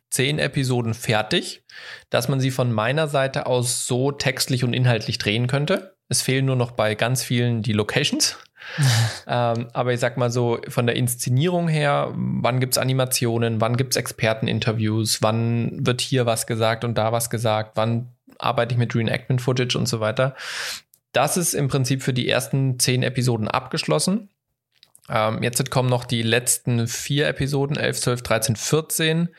zehn 0.10 0.40
Episoden 0.40 0.94
fertig, 0.94 1.64
dass 2.10 2.28
man 2.28 2.40
sie 2.40 2.52
von 2.52 2.72
meiner 2.72 3.08
Seite 3.08 3.46
aus 3.46 3.86
so 3.86 4.12
textlich 4.12 4.64
und 4.64 4.74
inhaltlich 4.74 5.18
drehen 5.18 5.48
könnte. 5.48 5.96
Es 6.10 6.22
fehlen 6.22 6.46
nur 6.46 6.56
noch 6.56 6.72
bei 6.72 6.96
ganz 6.96 7.24
vielen 7.24 7.62
die 7.62 7.74
Locations. 7.74 8.38
ähm, 9.28 9.68
aber 9.74 9.94
ich 9.94 10.00
sag 10.00 10.18
mal 10.18 10.32
so, 10.32 10.60
von 10.68 10.88
der 10.88 10.96
Inszenierung 10.96 11.68
her, 11.68 12.12
wann 12.16 12.60
gibt's 12.60 12.78
Animationen, 12.78 13.62
wann 13.62 13.78
gibt's 13.78 13.96
Experteninterviews, 13.96 15.22
wann 15.22 15.86
wird 15.86 16.02
hier 16.02 16.26
was 16.26 16.48
gesagt 16.48 16.84
und 16.84 16.98
da 16.98 17.12
was 17.12 17.30
gesagt, 17.30 17.72
wann 17.76 18.14
arbeite 18.40 18.74
ich 18.74 18.78
mit 18.78 18.94
Reenactment-Footage 18.94 19.78
und 19.78 19.88
so 19.88 20.00
weiter. 20.00 20.36
Das 21.12 21.38
ist 21.38 21.54
im 21.54 21.68
Prinzip 21.68 22.04
für 22.04 22.14
die 22.14 22.28
ersten 22.28 22.80
zehn 22.80 23.04
Episoden 23.04 23.48
abgeschlossen. 23.48 24.30
Ähm, 25.10 25.42
jetzt 25.44 25.70
kommen 25.72 25.90
noch 25.90 26.06
die 26.06 26.22
letzten 26.22 26.88
vier 26.88 27.28
Episoden, 27.28 27.78
11, 27.78 28.00
12, 28.02 28.22
13, 28.24 28.56
14, 28.56 29.30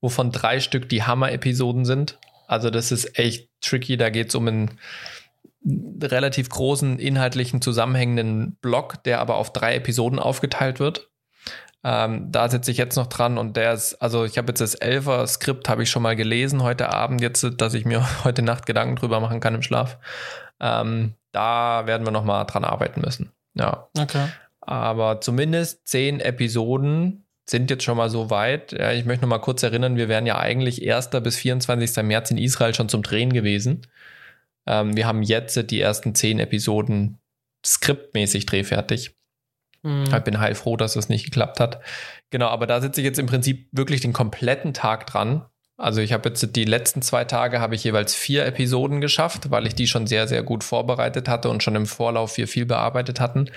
wovon 0.00 0.30
drei 0.30 0.60
Stück 0.60 0.88
die 0.88 1.02
Hammer-Episoden 1.02 1.84
sind. 1.84 2.18
Also 2.46 2.70
das 2.70 2.92
ist 2.92 3.18
echt 3.18 3.48
tricky. 3.60 3.96
Da 3.96 4.10
geht 4.10 4.28
es 4.28 4.34
um 4.34 4.46
einen 4.46 4.78
relativ 6.00 6.48
großen 6.48 6.98
inhaltlichen 6.98 7.60
zusammenhängenden 7.60 8.56
Block, 8.60 9.02
der 9.04 9.20
aber 9.20 9.36
auf 9.36 9.52
drei 9.52 9.74
Episoden 9.74 10.18
aufgeteilt 10.18 10.78
wird. 10.78 11.10
Ähm, 11.82 12.32
da 12.32 12.48
sitze 12.48 12.70
ich 12.70 12.78
jetzt 12.78 12.96
noch 12.96 13.06
dran 13.06 13.38
und 13.38 13.56
der 13.56 13.72
ist, 13.72 13.94
also 14.02 14.24
ich 14.24 14.38
habe 14.38 14.48
jetzt 14.48 14.60
das 14.60 14.74
Elfer-Skript, 14.74 15.68
habe 15.68 15.82
ich 15.82 15.90
schon 15.90 16.02
mal 16.02 16.16
gelesen 16.16 16.62
heute 16.62 16.92
Abend, 16.92 17.20
jetzt, 17.20 17.46
dass 17.58 17.74
ich 17.74 17.84
mir 17.84 18.04
heute 18.24 18.42
Nacht 18.42 18.66
Gedanken 18.66 18.96
drüber 18.96 19.20
machen 19.20 19.40
kann 19.40 19.54
im 19.54 19.62
Schlaf. 19.62 19.98
Ähm, 20.60 21.14
da 21.32 21.86
werden 21.86 22.06
wir 22.06 22.12
noch 22.12 22.24
mal 22.24 22.44
dran 22.44 22.64
arbeiten 22.64 23.02
müssen. 23.02 23.32
Ja. 23.54 23.88
Okay. 23.98 24.26
Aber 24.66 25.20
zumindest 25.20 25.86
zehn 25.86 26.20
Episoden 26.20 27.24
sind 27.48 27.70
jetzt 27.70 27.84
schon 27.84 27.96
mal 27.96 28.10
so 28.10 28.30
weit. 28.30 28.72
Ja, 28.72 28.92
ich 28.92 29.04
möchte 29.04 29.22
noch 29.22 29.30
mal 29.30 29.38
kurz 29.38 29.62
erinnern, 29.62 29.96
wir 29.96 30.08
wären 30.08 30.26
ja 30.26 30.38
eigentlich 30.38 30.92
1. 30.92 31.10
bis 31.22 31.36
24. 31.36 32.02
März 32.02 32.32
in 32.32 32.38
Israel 32.38 32.74
schon 32.74 32.88
zum 32.88 33.02
Drehen 33.02 33.32
gewesen. 33.32 33.86
Ähm, 34.66 34.96
wir 34.96 35.06
haben 35.06 35.22
jetzt 35.22 35.70
die 35.70 35.80
ersten 35.80 36.14
zehn 36.16 36.40
Episoden 36.40 37.18
skriptmäßig 37.64 38.46
drehfertig. 38.46 39.14
Mhm. 39.82 40.04
Ich 40.12 40.24
bin 40.24 40.40
heilfroh, 40.40 40.76
dass 40.76 40.94
das 40.94 41.08
nicht 41.08 41.24
geklappt 41.24 41.60
hat. 41.60 41.80
Genau, 42.30 42.48
aber 42.48 42.66
da 42.66 42.80
sitze 42.80 43.00
ich 43.00 43.04
jetzt 43.04 43.20
im 43.20 43.26
Prinzip 43.26 43.68
wirklich 43.70 44.00
den 44.00 44.12
kompletten 44.12 44.74
Tag 44.74 45.06
dran 45.06 45.46
Also 45.78 46.00
ich 46.00 46.14
habe 46.14 46.30
jetzt 46.30 46.56
die 46.56 46.64
letzten 46.64 47.02
zwei 47.02 47.24
Tage 47.24 47.60
habe 47.60 47.74
ich 47.74 47.84
jeweils 47.84 48.14
vier 48.14 48.46
Episoden 48.46 49.02
geschafft, 49.02 49.50
weil 49.50 49.66
ich 49.66 49.74
die 49.74 49.86
schon 49.86 50.06
sehr, 50.06 50.26
sehr 50.26 50.42
gut 50.42 50.64
vorbereitet 50.64 51.28
hatte 51.28 51.50
und 51.50 51.62
schon 51.62 51.74
im 51.74 51.84
Vorlauf 51.84 52.38
wir 52.38 52.48
viel 52.48 52.64
bearbeitet 52.64 53.20
hatten. 53.20 53.50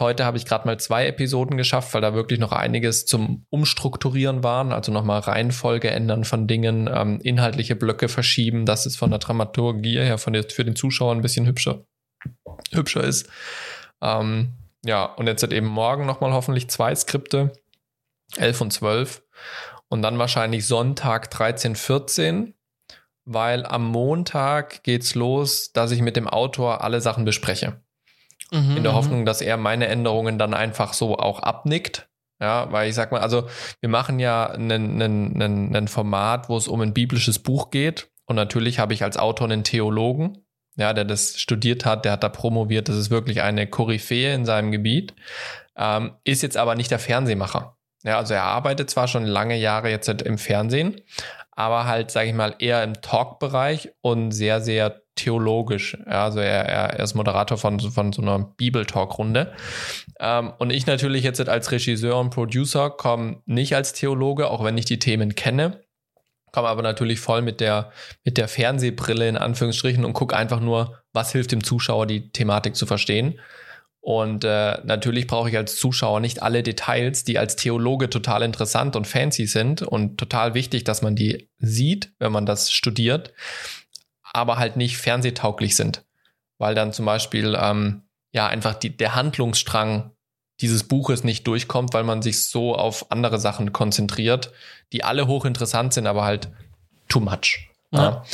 Heute 0.00 0.24
habe 0.24 0.36
ich 0.36 0.46
gerade 0.46 0.66
mal 0.66 0.80
zwei 0.80 1.06
Episoden 1.06 1.56
geschafft, 1.56 1.94
weil 1.94 2.00
da 2.00 2.12
wirklich 2.12 2.40
noch 2.40 2.50
einiges 2.50 3.06
zum 3.06 3.46
Umstrukturieren 3.50 4.42
waren, 4.42 4.72
also 4.72 4.90
nochmal 4.90 5.20
Reihenfolge 5.20 5.90
ändern 5.90 6.24
von 6.24 6.48
Dingen, 6.48 6.90
ähm, 6.92 7.20
inhaltliche 7.22 7.76
Blöcke 7.76 8.08
verschieben, 8.08 8.66
dass 8.66 8.84
es 8.84 8.96
von 8.96 9.10
der 9.10 9.20
Dramaturgie 9.20 9.98
her 9.98 10.18
von 10.18 10.32
der, 10.32 10.42
für 10.50 10.64
den 10.64 10.74
Zuschauer 10.74 11.14
ein 11.14 11.22
bisschen 11.22 11.46
hübscher, 11.46 11.84
hübscher 12.72 13.04
ist. 13.04 13.28
Ähm, 14.02 14.54
ja, 14.84 15.04
und 15.04 15.28
jetzt 15.28 15.40
sind 15.40 15.52
eben 15.52 15.68
morgen 15.68 16.04
nochmal 16.04 16.32
hoffentlich 16.32 16.68
zwei 16.68 16.92
Skripte, 16.96 17.52
11 18.38 18.60
und 18.60 18.72
12 18.72 19.22
und 19.88 20.02
dann 20.02 20.18
wahrscheinlich 20.18 20.66
Sonntag 20.66 21.30
13, 21.30 21.76
14, 21.76 22.54
weil 23.24 23.64
am 23.64 23.86
Montag 23.86 24.82
geht's 24.82 25.14
los, 25.14 25.72
dass 25.72 25.90
ich 25.90 26.02
mit 26.02 26.16
dem 26.16 26.28
Autor 26.28 26.82
alle 26.82 27.00
Sachen 27.00 27.24
bespreche. 27.24 27.80
Mhm, 28.50 28.76
in 28.76 28.82
der 28.82 28.92
mhm. 28.92 28.96
Hoffnung, 28.96 29.26
dass 29.26 29.40
er 29.40 29.56
meine 29.56 29.86
Änderungen 29.86 30.38
dann 30.38 30.54
einfach 30.54 30.92
so 30.92 31.18
auch 31.18 31.40
abnickt. 31.40 32.08
Ja, 32.40 32.70
weil 32.72 32.88
ich 32.88 32.94
sag 32.94 33.12
mal, 33.12 33.20
also 33.20 33.48
wir 33.80 33.88
machen 33.88 34.18
ja 34.18 34.48
ein 34.50 35.88
Format, 35.88 36.48
wo 36.48 36.56
es 36.56 36.68
um 36.68 36.80
ein 36.80 36.92
biblisches 36.92 37.38
Buch 37.38 37.70
geht. 37.70 38.10
Und 38.26 38.36
natürlich 38.36 38.78
habe 38.78 38.92
ich 38.92 39.02
als 39.02 39.16
Autor 39.16 39.46
einen 39.46 39.64
Theologen, 39.64 40.44
ja, 40.76 40.92
der 40.92 41.04
das 41.04 41.38
studiert 41.38 41.84
hat, 41.84 42.04
der 42.04 42.12
hat 42.12 42.22
da 42.22 42.28
promoviert. 42.28 42.88
Das 42.88 42.96
ist 42.96 43.10
wirklich 43.10 43.42
eine 43.42 43.66
Koryphäe 43.66 44.34
in 44.34 44.44
seinem 44.44 44.72
Gebiet. 44.72 45.14
Ähm, 45.76 46.16
ist 46.24 46.42
jetzt 46.42 46.56
aber 46.56 46.74
nicht 46.74 46.90
der 46.90 46.98
Fernsehmacher. 46.98 47.73
Ja, 48.04 48.18
also 48.18 48.34
er 48.34 48.44
arbeitet 48.44 48.90
zwar 48.90 49.08
schon 49.08 49.24
lange 49.24 49.56
Jahre 49.56 49.90
jetzt 49.90 50.08
im 50.08 50.38
Fernsehen, 50.38 51.00
aber 51.52 51.86
halt, 51.86 52.10
sage 52.10 52.28
ich 52.28 52.34
mal, 52.34 52.54
eher 52.58 52.84
im 52.84 53.00
Talk-Bereich 53.00 53.90
und 54.02 54.32
sehr, 54.32 54.60
sehr 54.60 55.00
theologisch. 55.14 55.96
Ja, 56.06 56.24
also 56.24 56.40
er, 56.40 56.68
er 56.68 57.00
ist 57.00 57.14
Moderator 57.14 57.56
von, 57.56 57.80
von 57.80 58.12
so 58.12 58.20
einer 58.20 58.38
Bibel-Talk-Runde. 58.38 59.52
Ähm, 60.20 60.52
und 60.58 60.70
ich 60.70 60.86
natürlich 60.86 61.24
jetzt 61.24 61.48
als 61.48 61.70
Regisseur 61.70 62.18
und 62.18 62.30
Producer 62.30 62.90
komme 62.90 63.42
nicht 63.46 63.74
als 63.74 63.92
Theologe, 63.92 64.50
auch 64.50 64.64
wenn 64.64 64.76
ich 64.76 64.84
die 64.84 64.98
Themen 64.98 65.34
kenne, 65.34 65.80
komme 66.54 66.68
aber 66.68 66.82
natürlich 66.82 67.20
voll 67.20 67.42
mit 67.42 67.60
der, 67.60 67.90
mit 68.24 68.36
der 68.36 68.48
Fernsehbrille 68.48 69.28
in 69.28 69.36
Anführungsstrichen 69.36 70.04
und 70.04 70.12
gucke 70.12 70.36
einfach 70.36 70.60
nur, 70.60 71.02
was 71.12 71.32
hilft 71.32 71.52
dem 71.52 71.64
Zuschauer, 71.64 72.06
die 72.06 72.30
Thematik 72.30 72.76
zu 72.76 72.86
verstehen. 72.86 73.40
Und 74.04 74.44
äh, 74.44 74.82
natürlich 74.84 75.26
brauche 75.26 75.48
ich 75.48 75.56
als 75.56 75.76
Zuschauer 75.76 76.20
nicht 76.20 76.42
alle 76.42 76.62
Details, 76.62 77.24
die 77.24 77.38
als 77.38 77.56
Theologe 77.56 78.10
total 78.10 78.42
interessant 78.42 78.96
und 78.96 79.06
fancy 79.06 79.46
sind 79.46 79.80
und 79.80 80.18
total 80.18 80.52
wichtig, 80.52 80.84
dass 80.84 81.00
man 81.00 81.16
die 81.16 81.48
sieht, 81.56 82.12
wenn 82.18 82.30
man 82.30 82.44
das 82.44 82.70
studiert, 82.70 83.32
aber 84.22 84.58
halt 84.58 84.76
nicht 84.76 84.98
fernsehtauglich 84.98 85.74
sind. 85.74 86.04
Weil 86.58 86.74
dann 86.74 86.92
zum 86.92 87.06
Beispiel 87.06 87.56
ähm, 87.58 88.02
ja 88.30 88.46
einfach 88.46 88.74
die, 88.74 88.94
der 88.94 89.14
Handlungsstrang 89.14 90.10
dieses 90.60 90.84
Buches 90.84 91.24
nicht 91.24 91.46
durchkommt, 91.46 91.94
weil 91.94 92.04
man 92.04 92.20
sich 92.20 92.44
so 92.44 92.76
auf 92.76 93.10
andere 93.10 93.38
Sachen 93.38 93.72
konzentriert, 93.72 94.52
die 94.92 95.02
alle 95.02 95.28
hochinteressant 95.28 95.94
sind, 95.94 96.06
aber 96.06 96.24
halt 96.24 96.50
too 97.08 97.20
much. 97.20 97.70
Ja. 97.90 98.02
ja. 98.02 98.24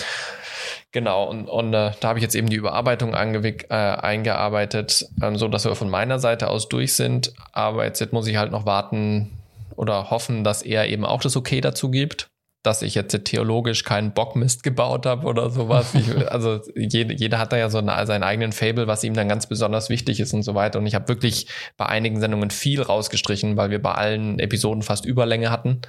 Genau, 0.92 1.28
und, 1.28 1.48
und 1.48 1.72
äh, 1.72 1.92
da 2.00 2.08
habe 2.08 2.18
ich 2.18 2.22
jetzt 2.22 2.34
eben 2.34 2.50
die 2.50 2.56
Überarbeitung 2.56 3.14
äh, 3.14 3.74
eingearbeitet, 3.74 5.06
ähm, 5.22 5.36
so 5.36 5.46
dass 5.46 5.64
wir 5.64 5.74
von 5.76 5.88
meiner 5.88 6.18
Seite 6.18 6.48
aus 6.48 6.68
durch 6.68 6.94
sind. 6.94 7.32
Aber 7.52 7.84
jetzt, 7.84 8.00
jetzt 8.00 8.12
muss 8.12 8.26
ich 8.26 8.36
halt 8.36 8.50
noch 8.50 8.66
warten 8.66 9.30
oder 9.76 10.10
hoffen, 10.10 10.42
dass 10.42 10.62
er 10.62 10.88
eben 10.88 11.04
auch 11.04 11.20
das 11.20 11.36
Okay 11.36 11.60
dazu 11.60 11.90
gibt, 11.92 12.28
dass 12.64 12.82
ich 12.82 12.96
jetzt 12.96 13.24
theologisch 13.24 13.84
keinen 13.84 14.12
Bockmist 14.12 14.64
gebaut 14.64 15.06
habe 15.06 15.26
oder 15.26 15.48
sowas. 15.48 15.94
Ich, 15.94 16.28
also 16.30 16.60
jede, 16.74 17.14
jeder 17.14 17.38
hat 17.38 17.52
da 17.52 17.56
ja 17.56 17.70
so 17.70 17.78
eine, 17.78 18.04
seinen 18.04 18.24
eigenen 18.24 18.50
Fable, 18.50 18.88
was 18.88 19.04
ihm 19.04 19.14
dann 19.14 19.28
ganz 19.28 19.46
besonders 19.46 19.90
wichtig 19.90 20.18
ist 20.18 20.34
und 20.34 20.42
so 20.42 20.56
weiter. 20.56 20.80
Und 20.80 20.86
ich 20.86 20.96
habe 20.96 21.06
wirklich 21.06 21.46
bei 21.76 21.86
einigen 21.86 22.18
Sendungen 22.18 22.50
viel 22.50 22.82
rausgestrichen, 22.82 23.56
weil 23.56 23.70
wir 23.70 23.80
bei 23.80 23.92
allen 23.92 24.40
Episoden 24.40 24.82
fast 24.82 25.06
Überlänge 25.06 25.52
hatten. 25.52 25.82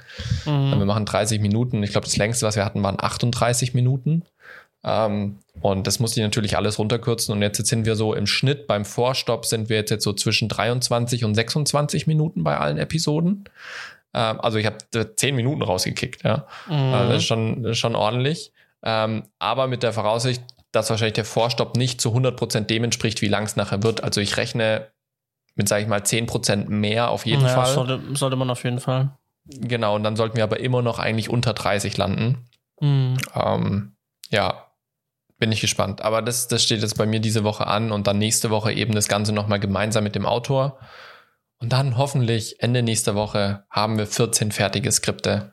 Mhm. 0.46 0.78
Wir 0.78 0.86
machen 0.86 1.06
30 1.06 1.40
Minuten. 1.40 1.82
Ich 1.82 1.90
glaube, 1.90 2.06
das 2.06 2.16
längste, 2.16 2.46
was 2.46 2.54
wir 2.54 2.64
hatten, 2.64 2.82
waren 2.84 3.00
38 3.00 3.74
Minuten. 3.74 4.22
Ähm, 4.84 5.38
und 5.60 5.86
das 5.86 6.00
musste 6.00 6.20
ich 6.20 6.24
natürlich 6.24 6.56
alles 6.56 6.78
runterkürzen. 6.78 7.34
Und 7.34 7.42
jetzt, 7.42 7.64
sind 7.66 7.86
wir 7.86 7.96
so 7.96 8.14
im 8.14 8.26
Schnitt 8.26 8.66
beim 8.66 8.84
Vorstopp 8.84 9.46
sind 9.46 9.68
wir 9.68 9.76
jetzt, 9.76 9.90
jetzt 9.90 10.04
so 10.04 10.12
zwischen 10.12 10.48
23 10.48 11.24
und 11.24 11.34
26 11.34 12.06
Minuten 12.06 12.42
bei 12.42 12.56
allen 12.56 12.78
Episoden. 12.78 13.44
Ähm, 14.14 14.40
also 14.40 14.58
ich 14.58 14.66
habe 14.66 14.78
10 15.16 15.36
Minuten 15.36 15.62
rausgekickt, 15.62 16.24
ja. 16.24 16.46
Mhm. 16.68 16.94
Also 16.94 17.12
das 17.12 17.18
ist 17.18 17.26
schon, 17.26 17.74
schon 17.74 17.94
ordentlich. 17.94 18.52
Ähm, 18.82 19.24
aber 19.38 19.68
mit 19.68 19.82
der 19.82 19.92
Voraussicht, 19.92 20.42
dass 20.72 20.90
wahrscheinlich 20.90 21.14
der 21.14 21.24
Vorstopp 21.24 21.76
nicht 21.76 22.00
zu 22.00 22.10
100% 22.10 22.62
dem 22.62 22.84
entspricht, 22.84 23.22
wie 23.22 23.28
lang 23.28 23.44
es 23.44 23.56
nachher 23.56 23.82
wird. 23.82 24.02
Also 24.02 24.20
ich 24.20 24.36
rechne 24.36 24.88
mit, 25.54 25.68
sage 25.68 25.82
ich 25.82 25.88
mal, 25.88 26.00
10% 26.00 26.68
mehr 26.68 27.10
auf 27.10 27.26
jeden 27.26 27.42
ja, 27.42 27.48
Fall. 27.48 27.72
Sollte, 27.72 28.00
sollte 28.14 28.36
man 28.36 28.50
auf 28.50 28.64
jeden 28.64 28.80
Fall. 28.80 29.10
Genau, 29.44 29.96
und 29.96 30.02
dann 30.02 30.16
sollten 30.16 30.36
wir 30.36 30.44
aber 30.44 30.60
immer 30.60 30.82
noch 30.82 30.98
eigentlich 30.98 31.28
unter 31.28 31.52
30 31.52 31.96
landen. 31.96 32.38
Mhm. 32.80 33.18
Ähm, 33.34 33.92
ja, 34.30 34.71
bin 35.42 35.50
ich 35.50 35.60
gespannt. 35.60 36.02
Aber 36.02 36.22
das, 36.22 36.46
das 36.46 36.62
steht 36.62 36.82
jetzt 36.82 36.96
bei 36.96 37.04
mir 37.04 37.18
diese 37.18 37.42
Woche 37.42 37.66
an 37.66 37.90
und 37.90 38.06
dann 38.06 38.18
nächste 38.18 38.50
Woche 38.50 38.72
eben 38.72 38.94
das 38.94 39.08
Ganze 39.08 39.32
nochmal 39.32 39.58
gemeinsam 39.58 40.04
mit 40.04 40.14
dem 40.14 40.24
Autor. 40.24 40.78
Und 41.58 41.72
dann 41.72 41.96
hoffentlich 41.98 42.62
Ende 42.62 42.84
nächster 42.84 43.16
Woche 43.16 43.64
haben 43.68 43.98
wir 43.98 44.06
14 44.06 44.52
fertige 44.52 44.92
Skripte, 44.92 45.52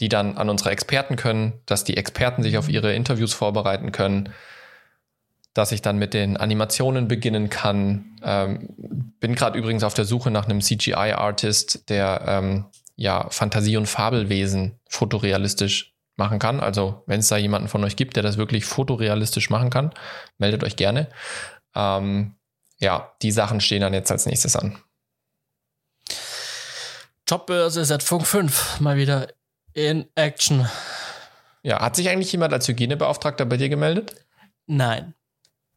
die 0.00 0.10
dann 0.10 0.36
an 0.36 0.50
unsere 0.50 0.68
Experten 0.68 1.16
können, 1.16 1.54
dass 1.64 1.82
die 1.82 1.96
Experten 1.96 2.42
sich 2.42 2.58
auf 2.58 2.68
ihre 2.68 2.92
Interviews 2.92 3.32
vorbereiten 3.32 3.90
können, 3.90 4.34
dass 5.54 5.72
ich 5.72 5.80
dann 5.80 5.96
mit 5.96 6.12
den 6.12 6.36
Animationen 6.36 7.08
beginnen 7.08 7.48
kann. 7.48 8.18
Ähm, 8.22 9.14
bin 9.18 9.34
gerade 9.34 9.58
übrigens 9.58 9.82
auf 9.82 9.94
der 9.94 10.04
Suche 10.04 10.30
nach 10.30 10.44
einem 10.44 10.60
CGI-Artist, 10.60 11.88
der 11.88 12.22
ähm, 12.26 12.66
ja 12.96 13.30
Fantasie- 13.30 13.78
und 13.78 13.86
Fabelwesen 13.86 14.78
fotorealistisch 14.90 15.94
machen 16.20 16.38
kann. 16.38 16.60
Also 16.60 17.02
wenn 17.06 17.18
es 17.18 17.28
da 17.28 17.36
jemanden 17.36 17.66
von 17.66 17.82
euch 17.82 17.96
gibt, 17.96 18.14
der 18.14 18.22
das 18.22 18.36
wirklich 18.36 18.64
fotorealistisch 18.64 19.50
machen 19.50 19.70
kann, 19.70 19.90
meldet 20.38 20.62
euch 20.62 20.76
gerne. 20.76 21.08
Ähm, 21.74 22.36
ja, 22.78 23.12
die 23.22 23.32
Sachen 23.32 23.60
stehen 23.60 23.80
dann 23.80 23.94
jetzt 23.94 24.12
als 24.12 24.26
nächstes 24.26 24.54
an. 24.54 24.78
Jobbörse 27.28 27.84
seit 27.84 28.02
Funk 28.02 28.26
5 28.26 28.80
mal 28.80 28.96
wieder 28.96 29.28
in 29.72 30.06
Action. 30.14 30.68
Ja, 31.62 31.80
hat 31.80 31.96
sich 31.96 32.08
eigentlich 32.08 32.32
jemand 32.32 32.52
als 32.52 32.68
Hygienebeauftragter 32.68 33.44
bei 33.46 33.56
dir 33.56 33.68
gemeldet? 33.68 34.14
Nein. 34.66 35.14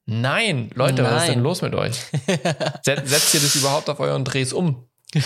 Nein, 0.05 0.69
Leute, 0.75 1.03
Nein. 1.03 1.11
was 1.11 1.23
ist 1.23 1.29
denn 1.29 1.43
los 1.43 1.61
mit 1.61 1.75
euch? 1.75 1.95
Setzt 2.83 3.33
ihr 3.33 3.39
das 3.39 3.55
überhaupt 3.55 3.89
auf 3.89 3.99
euren 3.99 4.25
Drehs 4.25 4.51
um? 4.51 4.89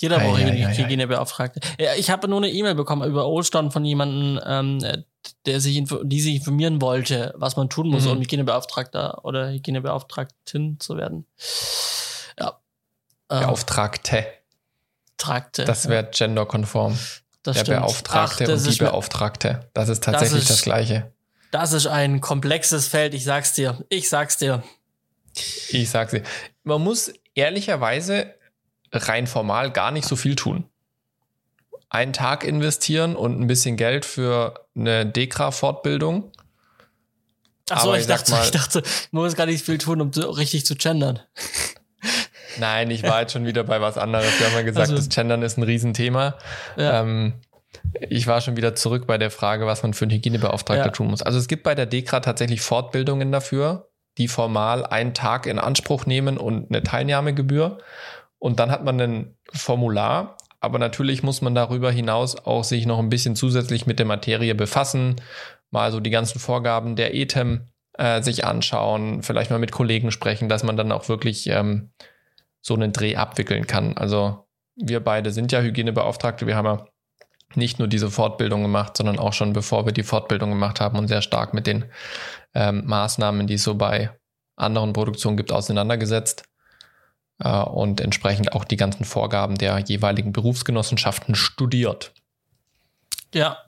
Jeder 0.00 0.18
braucht 0.18 0.40
Hygienebeauftragte. 0.40 1.60
Ja, 1.78 1.94
ich 1.94 2.10
habe 2.10 2.26
nur 2.28 2.38
eine 2.38 2.50
E-Mail 2.50 2.74
bekommen 2.74 3.08
über 3.08 3.26
Ostern 3.26 3.70
von 3.70 3.84
jemandem, 3.84 4.40
ähm, 4.46 5.04
der 5.46 5.60
sich 5.60 5.82
die 6.02 6.20
sich 6.20 6.36
informieren 6.36 6.80
wollte, 6.80 7.34
was 7.36 7.56
man 7.56 7.68
tun 7.68 7.88
muss, 7.88 8.04
mhm. 8.04 8.12
um 8.12 8.20
Hygienebeauftragter 8.20 9.24
oder 9.24 9.50
Hygienebeauftragtin 9.50 10.80
zu 10.80 10.96
werden. 10.96 11.26
Ja. 12.38 12.58
Ähm, 13.30 13.40
Beauftragte. 13.40 14.26
Tragte. 15.18 15.64
Das 15.64 15.88
wäre 15.88 16.08
genderkonform. 16.10 16.98
Das 17.42 17.56
der 17.56 17.64
stimmt. 17.64 17.80
Beauftragte 17.80 18.44
Ach, 18.44 18.52
und 18.52 18.66
die 18.66 18.78
Beauftragte. 18.78 19.70
Das 19.74 19.88
ist 19.88 20.04
tatsächlich 20.04 20.40
das, 20.40 20.50
ist, 20.50 20.58
das 20.58 20.62
Gleiche. 20.62 21.12
Das 21.50 21.72
ist 21.72 21.86
ein 21.86 22.20
komplexes 22.20 22.88
Feld, 22.88 23.12
ich 23.12 23.24
sag's 23.24 23.52
dir. 23.52 23.84
Ich 23.88 24.08
sag's 24.08 24.38
dir. 24.38 24.62
Ich 25.68 25.90
sag's 25.90 26.12
dir. 26.12 26.22
Man 26.64 26.82
muss 26.82 27.12
ehrlicherweise 27.34 28.34
rein 28.92 29.26
formal 29.26 29.70
gar 29.70 29.90
nicht 29.90 30.06
so 30.06 30.16
viel 30.16 30.36
tun. 30.36 30.64
Einen 31.88 32.12
Tag 32.12 32.44
investieren 32.44 33.16
und 33.16 33.40
ein 33.40 33.46
bisschen 33.46 33.76
Geld 33.76 34.04
für 34.04 34.66
eine 34.76 35.06
Dekra-Fortbildung. 35.06 36.30
Achso, 37.68 37.94
ich, 37.94 38.02
ich, 38.02 38.06
dachte, 38.06 38.32
mal, 38.32 38.44
ich 38.44 38.50
dachte, 38.50 38.82
man 39.10 39.24
muss 39.24 39.36
gar 39.36 39.46
nicht 39.46 39.64
viel 39.64 39.78
tun, 39.78 40.00
um 40.00 40.12
so 40.12 40.30
richtig 40.30 40.66
zu 40.66 40.74
gendern. 40.74 41.20
Nein, 42.58 42.90
ich 42.90 43.02
war 43.02 43.20
jetzt 43.22 43.32
schon 43.32 43.46
wieder 43.46 43.64
bei 43.64 43.80
was 43.80 43.96
anderes. 43.96 44.38
Wir 44.38 44.48
haben 44.48 44.54
ja 44.54 44.62
gesagt, 44.62 44.90
also, 44.90 44.96
das 44.96 45.08
Gendern 45.08 45.42
ist 45.42 45.56
ein 45.56 45.62
Riesenthema. 45.62 46.36
Ja. 46.76 47.00
Ähm, 47.00 47.34
ich 48.08 48.26
war 48.26 48.40
schon 48.40 48.56
wieder 48.56 48.74
zurück 48.74 49.06
bei 49.06 49.18
der 49.18 49.30
Frage, 49.30 49.66
was 49.66 49.82
man 49.82 49.94
für 49.94 50.04
einen 50.04 50.12
Hygienebeauftragter 50.12 50.86
ja. 50.86 50.90
tun 50.90 51.08
muss. 51.08 51.22
Also 51.22 51.38
es 51.38 51.48
gibt 51.48 51.62
bei 51.62 51.74
der 51.74 51.86
DEKRA 51.86 52.20
tatsächlich 52.20 52.60
Fortbildungen 52.60 53.32
dafür, 53.32 53.88
die 54.18 54.28
formal 54.28 54.84
einen 54.84 55.14
Tag 55.14 55.46
in 55.46 55.58
Anspruch 55.58 56.06
nehmen 56.06 56.38
und 56.38 56.70
eine 56.70 56.82
Teilnahmegebühr. 56.82 57.78
Und 58.40 58.58
dann 58.58 58.70
hat 58.70 58.84
man 58.84 59.00
ein 59.00 59.36
Formular, 59.52 60.36
aber 60.60 60.78
natürlich 60.78 61.22
muss 61.22 61.42
man 61.42 61.54
darüber 61.54 61.92
hinaus 61.92 62.36
auch 62.36 62.64
sich 62.64 62.86
noch 62.86 62.98
ein 62.98 63.10
bisschen 63.10 63.36
zusätzlich 63.36 63.86
mit 63.86 63.98
der 63.98 64.06
Materie 64.06 64.54
befassen, 64.54 65.16
mal 65.70 65.92
so 65.92 66.00
die 66.00 66.10
ganzen 66.10 66.40
Vorgaben 66.40 66.96
der 66.96 67.14
ETEM 67.14 67.68
äh, 67.98 68.22
sich 68.22 68.44
anschauen, 68.44 69.22
vielleicht 69.22 69.50
mal 69.50 69.58
mit 69.58 69.72
Kollegen 69.72 70.10
sprechen, 70.10 70.48
dass 70.48 70.64
man 70.64 70.76
dann 70.76 70.90
auch 70.90 71.08
wirklich 71.08 71.46
ähm, 71.48 71.90
so 72.62 72.74
einen 72.74 72.92
Dreh 72.92 73.16
abwickeln 73.16 73.66
kann. 73.66 73.96
Also 73.96 74.46
wir 74.74 75.00
beide 75.00 75.32
sind 75.32 75.52
ja 75.52 75.60
Hygienebeauftragte, 75.60 76.46
wir 76.46 76.56
haben 76.56 76.66
ja 76.66 76.86
nicht 77.54 77.78
nur 77.78 77.88
diese 77.88 78.10
Fortbildung 78.10 78.62
gemacht, 78.62 78.96
sondern 78.96 79.18
auch 79.18 79.34
schon 79.34 79.52
bevor 79.52 79.84
wir 79.84 79.92
die 79.92 80.02
Fortbildung 80.02 80.50
gemacht 80.50 80.80
haben 80.80 80.98
und 80.98 81.08
sehr 81.08 81.22
stark 81.22 81.52
mit 81.52 81.66
den 81.66 81.84
ähm, 82.54 82.84
Maßnahmen, 82.86 83.46
die 83.46 83.54
es 83.54 83.64
so 83.64 83.74
bei 83.74 84.10
anderen 84.56 84.92
Produktionen 84.92 85.36
gibt, 85.36 85.52
auseinandergesetzt 85.52 86.49
äh, 87.40 87.48
und 87.48 88.00
entsprechend 88.00 88.52
auch 88.52 88.64
die 88.64 88.76
ganzen 88.76 89.04
Vorgaben 89.04 89.56
der 89.56 89.78
jeweiligen 89.78 90.32
Berufsgenossenschaften 90.32 91.34
studiert. 91.34 92.12
Ja, 93.34 93.58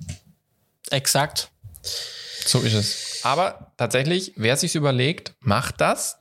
exakt. 0.91 1.51
So 2.45 2.61
ist 2.61 2.75
es. 2.75 3.21
Aber 3.25 3.73
tatsächlich, 3.77 4.33
wer 4.37 4.57
sich 4.57 4.75
überlegt, 4.75 5.35
macht 5.41 5.81
das. 5.81 6.19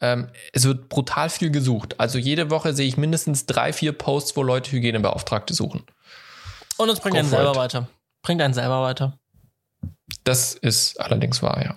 Ähm, 0.00 0.30
es 0.52 0.64
wird 0.64 0.88
brutal 0.88 1.28
viel 1.28 1.50
gesucht. 1.50 1.98
Also 1.98 2.18
jede 2.18 2.50
Woche 2.50 2.72
sehe 2.72 2.86
ich 2.86 2.96
mindestens 2.96 3.46
drei, 3.46 3.72
vier 3.72 3.92
Posts, 3.92 4.36
wo 4.36 4.42
Leute 4.42 4.70
Hygienebeauftragte 4.70 5.54
suchen. 5.54 5.84
Und 6.76 6.88
es 6.88 7.00
bringt 7.00 7.14
Go 7.14 7.20
einen 7.20 7.28
selber 7.28 7.50
it. 7.50 7.56
weiter. 7.56 7.88
Bringt 8.22 8.40
einen 8.40 8.54
selber 8.54 8.82
weiter. 8.82 9.18
Das 10.24 10.54
ist 10.54 11.00
allerdings 11.00 11.42
wahr, 11.42 11.62
ja. 11.62 11.74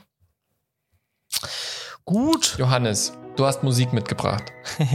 Gut. 2.05 2.55
Johannes, 2.57 3.13
du 3.41 3.47
hast 3.47 3.63
Musik 3.63 3.91
mitgebracht. 3.91 4.43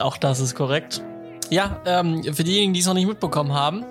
Auch 0.00 0.16
das 0.16 0.40
ist 0.40 0.54
korrekt. 0.54 1.02
Ja, 1.50 1.80
ähm, 1.84 2.22
für 2.34 2.44
diejenigen, 2.44 2.72
die 2.72 2.80
es 2.80 2.86
noch 2.86 2.94
nicht 2.94 3.06
mitbekommen 3.06 3.52
haben, 3.52 3.84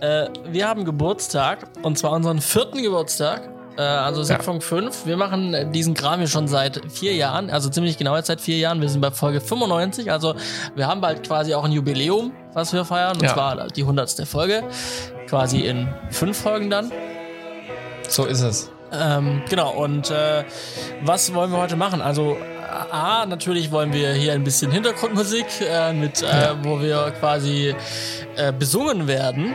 äh, 0.00 0.28
wir 0.48 0.66
haben 0.66 0.84
Geburtstag 0.86 1.68
und 1.82 1.98
zwar 1.98 2.12
unseren 2.12 2.40
vierten 2.40 2.82
Geburtstag. 2.82 3.50
Äh, 3.76 3.82
also 3.82 4.22
Siegfunk 4.22 4.62
5. 4.62 5.04
Wir 5.04 5.18
machen 5.18 5.72
diesen 5.72 5.92
Kram 5.92 6.20
hier 6.20 6.26
schon 6.28 6.48
seit 6.48 6.80
vier 6.90 7.14
Jahren, 7.14 7.50
also 7.50 7.68
ziemlich 7.68 7.98
genau 7.98 8.16
jetzt 8.16 8.28
seit 8.28 8.40
vier 8.40 8.56
Jahren. 8.56 8.80
Wir 8.80 8.88
sind 8.88 9.02
bei 9.02 9.10
Folge 9.10 9.42
95, 9.42 10.10
also 10.10 10.34
wir 10.74 10.86
haben 10.88 11.02
bald 11.02 11.26
quasi 11.26 11.52
auch 11.54 11.64
ein 11.64 11.72
Jubiläum, 11.72 12.32
was 12.54 12.72
wir 12.72 12.86
feiern, 12.86 13.16
und 13.18 13.22
Ja. 13.24 13.34
zwar 13.34 13.68
die 13.68 13.84
100. 13.84 14.26
Folge. 14.26 14.64
Quasi 15.28 15.60
in 15.60 15.86
fünf 16.08 16.38
Folgen 16.38 16.70
dann. 16.70 16.90
So 18.08 18.24
ist 18.24 18.40
es. 18.40 18.70
Ähm, 18.92 19.42
genau, 19.48 19.70
und 19.72 20.10
äh, 20.10 20.44
was 21.02 21.32
wollen 21.34 21.50
wir 21.52 21.58
heute 21.58 21.76
machen? 21.76 22.00
Also, 22.00 22.36
A, 22.90 23.26
natürlich 23.26 23.70
wollen 23.70 23.92
wir 23.92 24.12
hier 24.12 24.32
ein 24.32 24.44
bisschen 24.44 24.70
Hintergrundmusik, 24.70 25.46
äh, 25.60 25.92
mit, 25.92 26.22
äh, 26.22 26.54
wo 26.62 26.80
wir 26.80 27.12
quasi 27.18 27.74
äh, 28.36 28.52
besungen 28.52 29.06
werden. 29.08 29.54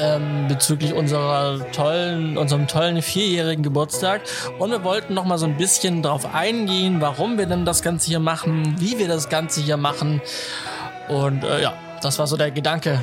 Ähm, 0.00 0.46
bezüglich 0.48 0.92
unserer 0.92 1.58
tollen, 1.72 2.38
unserem 2.38 2.68
tollen 2.68 3.02
vierjährigen 3.02 3.64
Geburtstag. 3.64 4.20
Und 4.58 4.70
wir 4.70 4.84
wollten 4.84 5.14
noch 5.14 5.24
mal 5.24 5.38
so 5.38 5.46
ein 5.46 5.56
bisschen 5.56 6.02
darauf 6.02 6.34
eingehen, 6.34 7.00
warum 7.00 7.36
wir 7.36 7.46
denn 7.46 7.64
das 7.64 7.82
Ganze 7.82 8.08
hier 8.08 8.20
machen, 8.20 8.76
wie 8.78 8.98
wir 8.98 9.08
das 9.08 9.28
Ganze 9.28 9.60
hier 9.60 9.76
machen. 9.76 10.20
Und 11.08 11.42
äh, 11.42 11.62
ja, 11.62 11.74
das 12.00 12.18
war 12.18 12.26
so 12.28 12.36
der 12.36 12.52
Gedanke. 12.52 13.02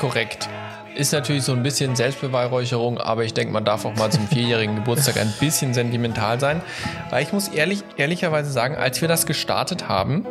Korrekt. 0.00 0.48
Ist 0.96 1.12
natürlich 1.12 1.44
so 1.44 1.52
ein 1.52 1.62
bisschen 1.62 1.94
Selbstbeweihräucherung, 1.96 2.98
aber 2.98 3.24
ich 3.24 3.32
denke, 3.32 3.52
man 3.52 3.64
darf 3.64 3.84
auch 3.84 3.94
mal 3.94 4.10
zum 4.10 4.26
vierjährigen 4.28 4.76
Geburtstag 4.76 5.16
ein 5.16 5.32
bisschen 5.38 5.72
sentimental 5.72 6.40
sein. 6.40 6.62
Weil 7.10 7.22
ich 7.22 7.32
muss 7.32 7.48
ehrlich, 7.48 7.84
ehrlicherweise 7.96 8.50
sagen, 8.50 8.76
als 8.76 9.00
wir 9.00 9.08
das 9.08 9.24
gestartet 9.24 9.88
haben, 9.88 10.26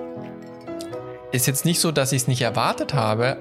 ist 1.32 1.48
jetzt 1.48 1.66
nicht 1.66 1.80
so, 1.80 1.92
dass 1.92 2.12
ich 2.12 2.24
es 2.24 2.28
nicht 2.28 2.42
erwartet 2.42 2.94
habe, 2.94 3.38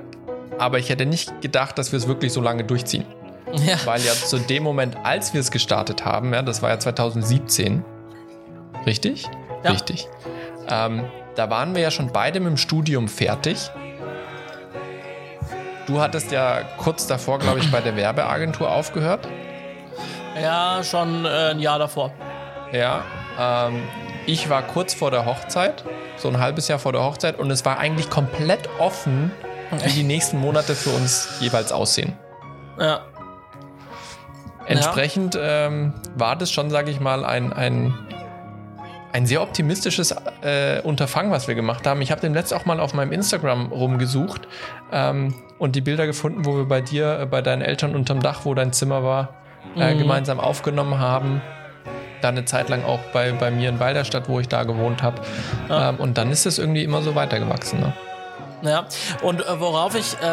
aber 0.58 0.78
ich 0.78 0.88
hätte 0.90 1.06
nicht 1.06 1.40
gedacht, 1.40 1.78
dass 1.78 1.92
wir 1.92 1.96
es 1.96 2.06
wirklich 2.06 2.32
so 2.32 2.40
lange 2.40 2.64
durchziehen. 2.64 3.04
Ja, 3.66 3.78
Weil 3.84 4.00
ja 4.02 4.12
zu 4.12 4.38
dem 4.38 4.62
Moment, 4.62 4.96
als 5.04 5.32
wir 5.32 5.40
es 5.40 5.50
gestartet 5.50 6.04
haben, 6.04 6.34
ja, 6.34 6.42
das 6.42 6.62
war 6.62 6.70
ja 6.70 6.78
2017, 6.78 7.84
richtig? 8.84 9.26
Ja. 9.64 9.70
Richtig. 9.70 10.08
Ähm, 10.68 11.04
da 11.34 11.50
waren 11.50 11.74
wir 11.74 11.82
ja 11.82 11.90
schon 11.90 12.12
beide 12.12 12.40
mit 12.40 12.50
dem 12.50 12.56
Studium 12.56 13.08
fertig. 13.08 13.70
Du 15.89 16.01
hattest 16.01 16.30
ja 16.30 16.61
kurz 16.76 17.07
davor, 17.07 17.39
glaube 17.39 17.61
ich, 17.61 17.70
bei 17.72 17.80
der 17.80 17.97
Werbeagentur 17.97 18.70
aufgehört. 18.70 19.26
ja 20.41 20.82
schon 20.84 21.24
äh, 21.24 21.51
ein 21.51 21.61
Jahr 21.61 21.78
davor. 21.78 22.12
Ja. 22.72 23.03
Ähm, 23.39 23.82
ich 24.26 24.51
war 24.51 24.62
kurz 24.62 24.93
vor 24.93 25.11
der 25.11 25.24
Hochzeit, 25.24 25.84
so 26.18 26.28
ein 26.28 26.39
halbes 26.39 26.68
Jahr 26.68 26.78
vor 26.78 26.93
der 26.93 27.03
Hochzeit, 27.03 27.39
und 27.39 27.51
es 27.51 27.64
war 27.64 27.78
eigentlich 27.78 28.11
komplett 28.11 28.68
offen, 28.78 29.32
wie 29.82 29.91
die 29.93 30.03
nächsten 30.03 30.39
Monate 30.39 30.74
für 30.74 30.91
uns 30.91 31.39
jeweils 31.41 31.72
aussehen. 31.72 32.12
Ja, 32.78 33.01
Entsprechend 34.68 35.39
ähm, 35.41 35.95
war 36.14 36.36
das 36.36 36.51
schon, 36.51 36.68
sage 36.68 36.91
ich 36.91 37.01
mal, 37.01 37.24
ein, 37.24 37.55
ein, 37.55 37.95
ein 39.18 39.26
sehr 39.26 39.42
optimistisches 39.42 40.14
äh, 40.42 40.80
Unterfangen, 40.82 41.30
was 41.32 41.48
wir 41.48 41.54
gemacht 41.56 41.86
haben. 41.86 42.00
Ich 42.02 42.10
habe 42.10 42.20
den 42.20 42.32
letzten 42.34 42.54
auch 42.54 42.64
mal 42.66 42.78
auf 42.80 42.94
meinem 42.94 43.10
Instagram 43.12 43.72
rumgesucht 43.72 44.46
ähm, 44.92 45.34
und 45.58 45.74
die 45.76 45.80
Bilder 45.80 46.06
gefunden, 46.06 46.44
wo 46.46 46.56
wir 46.56 46.64
bei 46.66 46.80
dir, 46.80 47.20
äh, 47.20 47.26
bei 47.26 47.42
deinen 47.42 47.62
Eltern 47.62 47.94
unterm 47.96 48.20
Dach, 48.22 48.40
wo 48.44 48.54
dein 48.54 48.72
Zimmer 48.72 49.02
war, 49.02 49.34
äh, 49.76 49.92
Mhm. 49.94 49.98
gemeinsam 49.98 50.38
aufgenommen 50.40 50.98
haben. 51.00 51.42
Dann 52.20 52.36
eine 52.36 52.44
Zeit 52.44 52.68
lang 52.68 52.84
auch 52.84 53.00
bei, 53.12 53.32
bei 53.32 53.50
mir 53.50 53.68
in 53.68 53.80
Walderstadt, 53.80 54.28
wo 54.28 54.40
ich 54.40 54.48
da 54.48 54.62
gewohnt 54.64 55.02
habe. 55.02 55.20
Ja. 55.68 55.90
Ähm, 55.90 55.96
und 55.96 56.16
dann 56.16 56.30
ist 56.30 56.46
es 56.46 56.58
irgendwie 56.58 56.84
immer 56.84 57.02
so 57.02 57.14
weitergewachsen. 57.14 57.80
Ne? 57.80 57.92
Ja, 58.62 58.86
und 59.22 59.40
äh, 59.46 59.61
worauf 59.61 59.94
ich, 59.94 60.14
äh, 60.20 60.24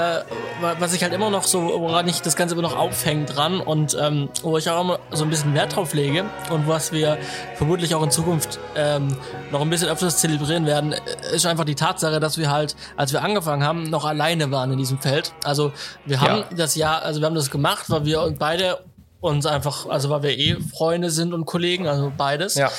wa- 0.61 0.75
was 0.79 0.93
ich 0.93 1.03
halt 1.03 1.13
immer 1.13 1.29
noch 1.29 1.43
so, 1.43 1.61
woran 1.79 2.07
ich 2.07 2.21
das 2.21 2.35
Ganze 2.35 2.55
immer 2.55 2.63
noch 2.63 2.75
aufhängt 2.75 3.35
dran 3.35 3.59
und 3.59 3.95
ähm, 4.01 4.29
wo 4.41 4.57
ich 4.57 4.69
auch 4.69 4.81
immer 4.81 4.99
so 5.11 5.23
ein 5.23 5.29
bisschen 5.29 5.53
Wert 5.53 5.75
drauf 5.75 5.93
lege 5.93 6.25
und 6.49 6.67
was 6.67 6.91
wir 6.91 7.17
vermutlich 7.55 7.93
auch 7.93 8.01
in 8.03 8.09
Zukunft 8.11 8.59
ähm, 8.75 9.15
noch 9.51 9.61
ein 9.61 9.69
bisschen 9.69 9.89
öfters 9.89 10.17
zelebrieren 10.19 10.65
werden, 10.65 10.93
äh, 10.93 10.99
ist 11.35 11.45
einfach 11.45 11.65
die 11.65 11.75
Tatsache, 11.75 12.19
dass 12.19 12.37
wir 12.37 12.49
halt, 12.49 12.75
als 12.97 13.13
wir 13.13 13.21
angefangen 13.23 13.63
haben, 13.63 13.83
noch 13.89 14.05
alleine 14.05 14.49
waren 14.49 14.71
in 14.71 14.77
diesem 14.79 14.99
Feld. 14.99 15.33
Also 15.43 15.71
wir 16.05 16.19
haben 16.21 16.39
Ja. 16.49 16.57
das 16.57 16.75
Jahr, 16.75 17.03
also 17.03 17.19
wir 17.21 17.27
haben 17.27 17.35
das 17.35 17.51
gemacht, 17.51 17.85
weil 17.89 18.05
wir 18.05 18.33
beide 18.39 18.79
uns 19.21 19.47
einfach, 19.47 19.87
also 19.89 20.09
weil 20.11 20.21
wir 20.21 20.37
eh 20.37 20.55
Freunde 20.75 21.09
sind 21.09 21.33
und 21.33 21.45
Kollegen, 21.45 21.87
also 21.87 22.11
beides. 22.15 22.53
Ja. 22.55 22.69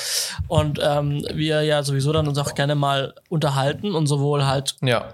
Und 0.47 0.79
ähm, 0.81 1.25
wir 1.33 1.61
ja 1.63 1.83
sowieso 1.83 2.13
dann 2.13 2.25
uns 2.27 2.37
auch 2.37 2.55
gerne 2.55 2.73
mal 2.75 3.13
unterhalten 3.27 3.93
und 3.93 4.07
sowohl 4.07 4.45
halt 4.45 4.75
Ja. 4.81 5.09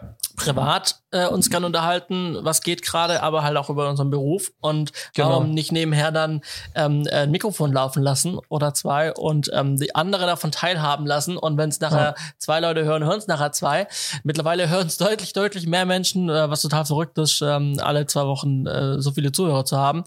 Privat 0.46 0.96
äh, 1.12 1.28
uns 1.28 1.50
gerne 1.50 1.66
unterhalten, 1.66 2.38
was 2.42 2.62
geht 2.62 2.82
gerade, 2.82 3.22
aber 3.24 3.44
halt 3.44 3.58
auch 3.58 3.70
über 3.70 3.90
unseren 3.90 4.10
Beruf 4.10 4.52
und 4.60 4.92
Genau. 5.16 5.30
warum 5.30 5.52
nicht 5.52 5.72
nebenher 5.72 6.12
dann 6.12 6.42
ähm, 6.76 7.06
ein 7.12 7.32
Mikrofon 7.32 7.72
laufen 7.72 8.02
lassen 8.04 8.40
oder 8.50 8.74
zwei 8.74 9.14
und 9.14 9.50
ähm, 9.54 9.78
die 9.78 9.96
andere 9.96 10.26
davon 10.26 10.52
teilhaben 10.52 11.06
lassen 11.06 11.38
und 11.38 11.58
wenn 11.58 11.70
es 11.70 11.80
nachher 11.80 12.16
zwei 12.38 12.60
Leute 12.60 12.84
hören, 12.86 13.04
hören 13.04 13.20
es 13.20 13.28
nachher 13.28 13.52
zwei. 13.52 13.88
Mittlerweile 14.24 14.70
hören 14.70 14.88
es 14.88 14.98
deutlich, 14.98 15.34
deutlich 15.34 15.68
mehr 15.68 15.86
Menschen, 15.86 16.30
äh, 16.30 16.50
was 16.50 16.62
total 16.62 16.86
verrückt 16.86 17.18
ist, 17.18 17.42
ähm, 17.42 17.78
alle 17.82 18.06
zwei 18.08 18.26
Wochen 18.26 18.66
äh, 18.66 19.00
so 19.02 19.12
viele 19.12 19.32
Zuhörer 19.32 19.66
zu 19.66 19.78
haben. 19.78 20.04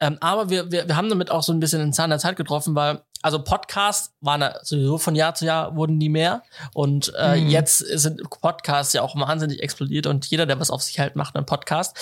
Ähm, 0.00 0.16
aber 0.20 0.50
wir, 0.50 0.70
wir, 0.72 0.88
wir 0.88 0.96
haben 0.96 1.08
damit 1.08 1.30
auch 1.30 1.42
so 1.42 1.52
ein 1.52 1.60
bisschen 1.60 1.80
den 1.80 1.92
Zahn 1.92 2.10
der 2.10 2.18
Zeit 2.18 2.36
getroffen, 2.36 2.74
weil 2.74 3.00
also 3.22 3.42
Podcasts 3.42 4.14
waren 4.20 4.54
sowieso 4.62 4.98
von 4.98 5.14
Jahr 5.14 5.34
zu 5.34 5.44
Jahr 5.44 5.76
wurden 5.76 6.00
die 6.00 6.08
mehr 6.08 6.42
und 6.72 7.12
äh, 7.16 7.36
Mhm. 7.40 7.48
jetzt 7.50 7.78
sind 7.78 8.22
Podcasts 8.30 8.92
ja 8.92 9.02
auch 9.02 9.14
wahnsinnig 9.16 9.62
explodiert 9.62 10.06
und 10.06 10.26
jeder, 10.26 10.46
der 10.46 10.58
was 10.58 10.70
auf 10.70 10.82
sich 10.82 10.98
hält, 10.98 11.16
macht 11.16 11.36
einen 11.36 11.46
Podcast. 11.46 11.96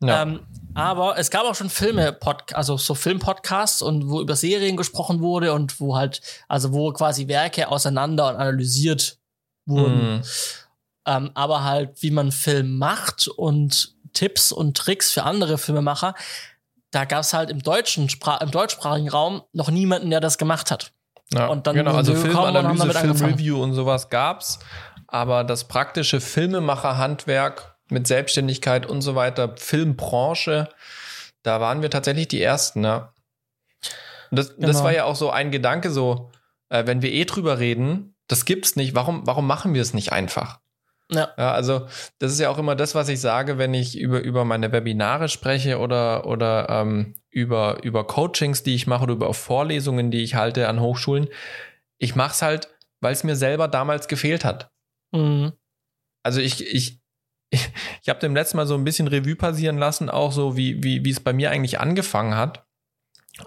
Ja. 0.00 0.22
Ähm, 0.22 0.40
aber 0.74 1.18
es 1.18 1.30
gab 1.30 1.44
auch 1.44 1.54
schon 1.54 1.70
Filme, 1.70 2.16
also 2.52 2.76
so 2.76 2.94
Filmpodcasts 2.94 3.82
und 3.82 4.08
wo 4.08 4.20
über 4.20 4.36
Serien 4.36 4.76
gesprochen 4.76 5.20
wurde 5.20 5.52
und 5.52 5.80
wo 5.80 5.96
halt, 5.96 6.20
also 6.46 6.72
wo 6.72 6.92
quasi 6.92 7.26
Werke 7.26 7.68
auseinander 7.68 8.28
und 8.28 8.36
analysiert 8.36 9.18
wurden. 9.66 10.16
Mhm. 10.16 10.22
Ähm, 11.06 11.30
aber 11.34 11.64
halt, 11.64 12.02
wie 12.02 12.10
man 12.10 12.30
Film 12.30 12.78
macht 12.78 13.26
und 13.26 13.94
Tipps 14.12 14.52
und 14.52 14.76
Tricks 14.76 15.10
für 15.12 15.22
andere 15.24 15.58
Filmemacher, 15.58 16.14
da 16.90 17.04
gab 17.04 17.20
es 17.20 17.32
halt 17.32 17.50
im 17.50 17.62
deutschen 17.62 18.08
Spra 18.08 18.38
im 18.38 18.50
deutschsprachigen 18.50 19.08
Raum 19.08 19.42
noch 19.52 19.70
niemanden, 19.70 20.10
der 20.10 20.20
das 20.20 20.38
gemacht 20.38 20.70
hat. 20.70 20.92
Ja, 21.32 21.46
Und 21.46 21.66
dann 21.66 21.76
genau, 21.76 21.94
also 21.94 22.14
Filmanalyse. 22.14 22.92
Filmreview 22.92 23.62
und 23.62 23.72
sowas 23.74 24.10
gab's, 24.10 24.58
aber 25.06 25.44
das 25.44 25.64
praktische 25.68 26.20
Filmemacherhandwerk 26.20 27.76
mit 27.88 28.06
Selbstständigkeit 28.06 28.86
und 28.86 29.02
so 29.02 29.14
weiter, 29.14 29.54
Filmbranche, 29.56 30.68
da 31.42 31.60
waren 31.60 31.82
wir 31.82 31.90
tatsächlich 31.90 32.28
die 32.28 32.42
ersten, 32.42 32.84
ja. 32.84 33.12
Und 34.30 34.38
das, 34.38 34.48
das 34.48 34.56
Genau. 34.56 34.84
war 34.84 34.92
ja 34.92 35.04
auch 35.04 35.16
so 35.16 35.30
ein 35.30 35.50
Gedanke, 35.50 35.90
so, 35.90 36.30
äh, 36.68 36.86
wenn 36.86 37.02
wir 37.02 37.12
eh 37.12 37.24
drüber 37.24 37.58
reden, 37.58 38.14
das 38.28 38.44
gibt's 38.44 38.76
nicht, 38.76 38.94
warum, 38.94 39.26
warum 39.26 39.46
machen 39.46 39.74
wir 39.74 39.82
es 39.82 39.92
nicht 39.94 40.12
einfach? 40.12 40.60
Ja. 41.10 41.28
Ja, 41.36 41.52
also 41.52 41.86
das 42.18 42.32
ist 42.32 42.40
ja 42.40 42.50
auch 42.50 42.58
immer 42.58 42.76
das, 42.76 42.94
was 42.94 43.08
ich 43.08 43.20
sage, 43.20 43.58
wenn 43.58 43.74
ich 43.74 43.98
über, 43.98 44.20
über 44.20 44.44
meine 44.44 44.72
Webinare 44.72 45.28
spreche 45.28 45.78
oder, 45.78 46.26
oder 46.26 46.68
ähm, 46.68 47.14
über, 47.30 47.82
über 47.82 48.06
Coachings, 48.06 48.62
die 48.62 48.74
ich 48.74 48.86
mache 48.86 49.04
oder 49.04 49.14
über 49.14 49.34
Vorlesungen, 49.34 50.10
die 50.10 50.22
ich 50.22 50.34
halte 50.34 50.68
an 50.68 50.80
Hochschulen. 50.80 51.28
Ich 51.98 52.14
mache 52.16 52.32
es 52.32 52.42
halt, 52.42 52.68
weil 53.00 53.12
es 53.12 53.24
mir 53.24 53.36
selber 53.36 53.68
damals 53.68 54.08
gefehlt 54.08 54.44
hat. 54.44 54.70
Mhm. 55.12 55.52
Also 56.22 56.40
ich, 56.40 56.64
ich, 56.66 57.00
ich, 57.50 57.68
ich 58.02 58.08
habe 58.08 58.20
dem 58.20 58.34
letzten 58.34 58.56
Mal 58.56 58.66
so 58.66 58.74
ein 58.74 58.84
bisschen 58.84 59.08
Revue 59.08 59.36
passieren 59.36 59.78
lassen, 59.78 60.08
auch 60.08 60.32
so 60.32 60.56
wie, 60.56 60.82
wie, 60.82 61.04
wie 61.04 61.10
es 61.10 61.20
bei 61.20 61.32
mir 61.32 61.50
eigentlich 61.50 61.80
angefangen 61.80 62.36
hat. 62.36 62.64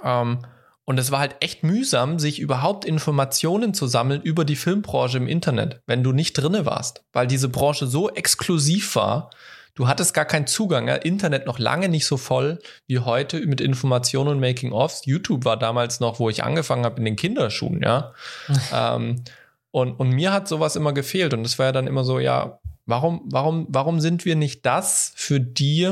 Ähm, 0.03 0.45
Und 0.85 0.99
es 0.99 1.11
war 1.11 1.19
halt 1.19 1.37
echt 1.39 1.63
mühsam, 1.63 2.19
sich 2.19 2.39
überhaupt 2.39 2.83
Informationen 2.83 3.73
zu 3.73 3.87
sammeln 3.87 4.21
über 4.21 4.43
die 4.43 4.57
Filmbranche 4.57 5.17
im 5.17 5.27
Internet, 5.27 5.81
wenn 5.87 6.03
du 6.03 6.11
nicht 6.11 6.33
drinne 6.33 6.65
warst, 6.65 7.03
weil 7.13 7.25
diese 7.25 7.47
Branche 7.47 7.87
so 7.87 8.09
exklusiv 8.09 8.95
war. 8.95 9.29
Du 9.75 9.87
hattest 9.87 10.13
gar 10.13 10.25
keinen 10.25 10.45
Zugang. 10.45 10.87
Ja? 10.87 10.95
Internet 10.95 11.47
noch 11.47 11.57
lange 11.57 11.89
nicht 11.89 12.05
so 12.05 12.17
voll 12.17 12.59
wie 12.85 12.99
heute 12.99 13.39
mit 13.47 13.61
Informationen 13.61 14.29
und 14.29 14.39
Making-ofs. 14.39 15.05
YouTube 15.05 15.45
war 15.45 15.57
damals 15.57 15.99
noch, 15.99 16.19
wo 16.19 16.29
ich 16.29 16.43
angefangen 16.43 16.85
habe 16.85 16.97
in 16.97 17.05
den 17.05 17.15
Kinderschuhen, 17.15 17.81
ja. 17.81 18.13
ähm, 18.73 19.23
und, 19.71 19.93
und 19.93 20.09
mir 20.09 20.31
hat 20.31 20.47
sowas 20.47 20.75
immer 20.75 20.93
gefehlt. 20.93 21.33
Und 21.33 21.43
es 21.45 21.57
war 21.57 21.67
ja 21.67 21.71
dann 21.71 21.87
immer 21.87 22.03
so, 22.03 22.19
ja, 22.19 22.59
warum, 22.85 23.21
warum, 23.25 23.65
warum 23.69 23.99
sind 24.01 24.23
wir 24.23 24.35
nicht 24.35 24.65
das 24.67 25.13
für 25.15 25.39
die, 25.39 25.91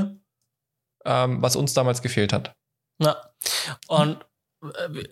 ähm, 1.03 1.41
was 1.41 1.55
uns 1.55 1.73
damals 1.73 2.03
gefehlt 2.03 2.31
hat? 2.31 2.53
Ja. 2.99 3.17
Und 3.87 4.23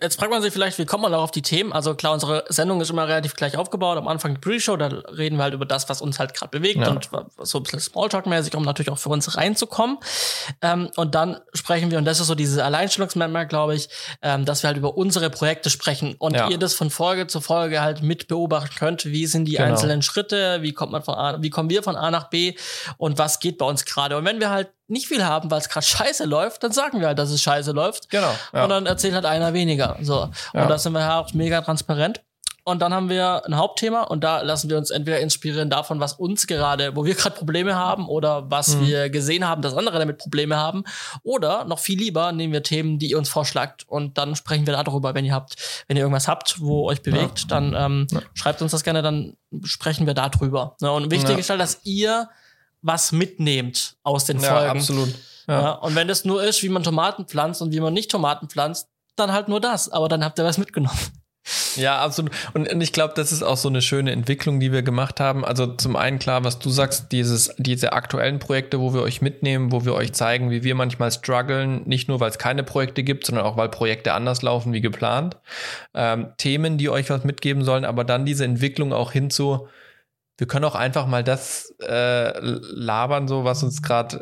Jetzt 0.00 0.16
fragt 0.16 0.30
man 0.30 0.42
sich 0.42 0.52
vielleicht, 0.52 0.78
wie 0.78 0.86
kommt 0.86 1.02
man 1.02 1.12
auch 1.12 1.22
auf 1.24 1.30
die 1.32 1.42
Themen? 1.42 1.72
Also 1.72 1.96
klar, 1.96 2.12
unsere 2.12 2.44
Sendung 2.48 2.80
ist 2.80 2.90
immer 2.90 3.08
relativ 3.08 3.34
gleich 3.34 3.56
aufgebaut. 3.56 3.98
Am 3.98 4.06
Anfang 4.06 4.34
die 4.34 4.40
Pre-Show, 4.40 4.76
da 4.76 4.86
reden 4.86 5.38
wir 5.38 5.42
halt 5.42 5.54
über 5.54 5.66
das, 5.66 5.88
was 5.88 6.00
uns 6.00 6.20
halt 6.20 6.34
gerade 6.34 6.50
bewegt 6.56 6.78
ja. 6.78 6.88
und 6.88 7.10
so 7.38 7.58
ein 7.58 7.62
bisschen 7.64 7.80
Smalltalk-mäßig, 7.80 8.54
um 8.54 8.62
natürlich 8.62 8.90
auch 8.90 8.98
für 8.98 9.08
uns 9.08 9.36
reinzukommen. 9.36 9.98
Ähm, 10.62 10.90
und 10.94 11.16
dann 11.16 11.40
sprechen 11.52 11.90
wir, 11.90 11.98
und 11.98 12.04
das 12.04 12.20
ist 12.20 12.28
so 12.28 12.36
dieses 12.36 12.58
Alleinstellungsmerkmal, 12.58 13.48
glaube 13.48 13.74
ich, 13.74 13.88
ähm, 14.22 14.44
dass 14.44 14.62
wir 14.62 14.68
halt 14.68 14.76
über 14.76 14.96
unsere 14.96 15.30
Projekte 15.30 15.68
sprechen 15.68 16.14
und 16.18 16.34
ja. 16.34 16.48
ihr 16.48 16.58
das 16.58 16.74
von 16.74 16.90
Folge 16.90 17.26
zu 17.26 17.40
Folge 17.40 17.82
halt 17.82 18.02
mit 18.02 18.28
beobachten 18.28 18.76
könnt. 18.76 19.06
Wie 19.06 19.26
sind 19.26 19.46
die 19.46 19.52
genau. 19.52 19.70
einzelnen 19.70 20.02
Schritte? 20.02 20.62
Wie 20.62 20.72
kommt 20.72 20.92
man 20.92 21.02
von 21.02 21.14
A, 21.14 21.42
wie 21.42 21.50
kommen 21.50 21.70
wir 21.70 21.82
von 21.82 21.96
A 21.96 22.12
nach 22.12 22.30
B? 22.30 22.54
Und 22.98 23.18
was 23.18 23.40
geht 23.40 23.58
bei 23.58 23.66
uns 23.66 23.84
gerade? 23.84 24.16
Und 24.16 24.24
wenn 24.24 24.38
wir 24.38 24.50
halt 24.50 24.68
nicht 24.90 25.08
viel 25.08 25.24
haben, 25.24 25.50
weil 25.50 25.58
es 25.58 25.68
gerade 25.68 25.86
scheiße 25.86 26.24
läuft, 26.24 26.62
dann 26.62 26.72
sagen 26.72 27.00
wir 27.00 27.08
halt, 27.08 27.18
dass 27.18 27.30
es 27.30 27.42
scheiße 27.42 27.72
läuft. 27.72 28.10
Genau. 28.10 28.32
Ja. 28.52 28.64
Und 28.64 28.70
dann 28.70 28.86
erzählt 28.86 29.14
halt 29.14 29.24
einer 29.24 29.54
weniger. 29.54 29.96
So. 30.02 30.30
Ja. 30.52 30.62
Und 30.62 30.68
da 30.68 30.78
sind 30.78 30.92
wir 30.92 31.04
halt 31.04 31.26
auch 31.26 31.34
mega 31.34 31.60
transparent. 31.62 32.20
Und 32.62 32.82
dann 32.82 32.92
haben 32.92 33.08
wir 33.08 33.44
ein 33.46 33.56
Hauptthema 33.56 34.02
und 34.02 34.22
da 34.22 34.42
lassen 34.42 34.68
wir 34.68 34.76
uns 34.76 34.90
entweder 34.90 35.18
inspirieren 35.18 35.70
davon, 35.70 35.98
was 35.98 36.12
uns 36.12 36.46
gerade, 36.46 36.94
wo 36.94 37.04
wir 37.04 37.14
gerade 37.14 37.34
Probleme 37.34 37.74
haben 37.74 38.06
oder 38.06 38.50
was 38.50 38.76
mhm. 38.76 38.86
wir 38.86 39.10
gesehen 39.10 39.48
haben, 39.48 39.62
dass 39.62 39.74
andere 39.74 39.98
damit 39.98 40.18
Probleme 40.18 40.56
haben. 40.56 40.84
Oder 41.22 41.64
noch 41.64 41.78
viel 41.78 41.98
lieber 41.98 42.32
nehmen 42.32 42.52
wir 42.52 42.62
Themen, 42.62 42.98
die 42.98 43.10
ihr 43.10 43.18
uns 43.18 43.28
vorschlagt 43.28 43.88
und 43.88 44.18
dann 44.18 44.36
sprechen 44.36 44.66
wir 44.66 44.74
darüber, 44.74 45.14
wenn 45.14 45.24
ihr 45.24 45.34
habt, 45.34 45.56
wenn 45.88 45.96
ihr 45.96 46.02
irgendwas 46.02 46.28
habt, 46.28 46.60
wo 46.60 46.86
euch 46.86 47.02
bewegt, 47.02 47.40
ja. 47.40 47.46
dann 47.48 47.74
ähm, 47.74 48.06
ja. 48.10 48.20
schreibt 48.34 48.60
uns 48.60 48.72
das 48.72 48.84
gerne, 48.84 49.02
dann 49.02 49.36
sprechen 49.64 50.06
wir 50.06 50.14
darüber. 50.14 50.76
Ne? 50.80 50.92
Und 50.92 51.10
wichtig 51.10 51.38
ist 51.38 51.50
halt, 51.50 51.60
dass 51.60 51.80
ihr 51.84 52.28
was 52.82 53.12
mitnehmt 53.12 53.96
aus 54.02 54.24
den 54.24 54.40
ja, 54.40 54.48
Folgen. 54.48 54.70
Absolut. 54.70 55.14
Ja. 55.46 55.60
ja. 55.60 55.70
Und 55.72 55.94
wenn 55.94 56.08
es 56.08 56.24
nur 56.24 56.42
ist, 56.42 56.62
wie 56.62 56.68
man 56.68 56.82
Tomaten 56.82 57.26
pflanzt 57.26 57.62
und 57.62 57.72
wie 57.72 57.80
man 57.80 57.92
nicht 57.92 58.10
Tomaten 58.10 58.48
pflanzt, 58.48 58.88
dann 59.16 59.32
halt 59.32 59.48
nur 59.48 59.60
das. 59.60 59.90
Aber 59.90 60.08
dann 60.08 60.24
habt 60.24 60.38
ihr 60.38 60.44
was 60.44 60.58
mitgenommen. 60.58 60.98
Ja, 61.76 62.00
absolut. 62.00 62.32
Und, 62.52 62.68
ich 62.82 62.92
glaube, 62.92 63.14
das 63.16 63.32
ist 63.32 63.42
auch 63.42 63.56
so 63.56 63.68
eine 63.68 63.82
schöne 63.82 64.12
Entwicklung, 64.12 64.60
die 64.60 64.72
wir 64.72 64.82
gemacht 64.82 65.20
haben. 65.20 65.44
Also 65.44 65.66
zum 65.66 65.96
einen 65.96 66.18
klar, 66.18 66.44
was 66.44 66.58
du 66.58 66.68
sagst, 66.68 67.12
dieses, 67.12 67.54
diese 67.56 67.92
aktuellen 67.92 68.38
Projekte, 68.38 68.78
wo 68.78 68.92
wir 68.92 69.02
euch 69.02 69.22
mitnehmen, 69.22 69.72
wo 69.72 69.84
wir 69.84 69.94
euch 69.94 70.12
zeigen, 70.12 70.50
wie 70.50 70.62
wir 70.62 70.74
manchmal 70.74 71.10
strugglen, 71.10 71.82
nicht 71.86 72.08
nur, 72.08 72.20
weil 72.20 72.30
es 72.30 72.38
keine 72.38 72.62
Projekte 72.62 73.02
gibt, 73.02 73.26
sondern 73.26 73.46
auch, 73.46 73.56
weil 73.56 73.68
Projekte 73.68 74.12
anders 74.12 74.42
laufen 74.42 74.72
wie 74.72 74.80
geplant. 74.80 75.38
Ähm, 75.94 76.28
Themen, 76.36 76.78
die 76.78 76.90
euch 76.90 77.08
was 77.10 77.24
mitgeben 77.24 77.64
sollen, 77.64 77.84
aber 77.84 78.04
dann 78.04 78.26
diese 78.26 78.44
Entwicklung 78.44 78.92
auch 78.92 79.12
hin 79.12 79.30
zu, 79.30 79.66
wir 80.40 80.46
können 80.46 80.64
auch 80.64 80.74
einfach 80.74 81.06
mal 81.06 81.22
das 81.22 81.74
äh, 81.86 82.32
labern, 82.40 83.28
so 83.28 83.44
was 83.44 83.62
uns 83.62 83.82
gerade 83.82 84.16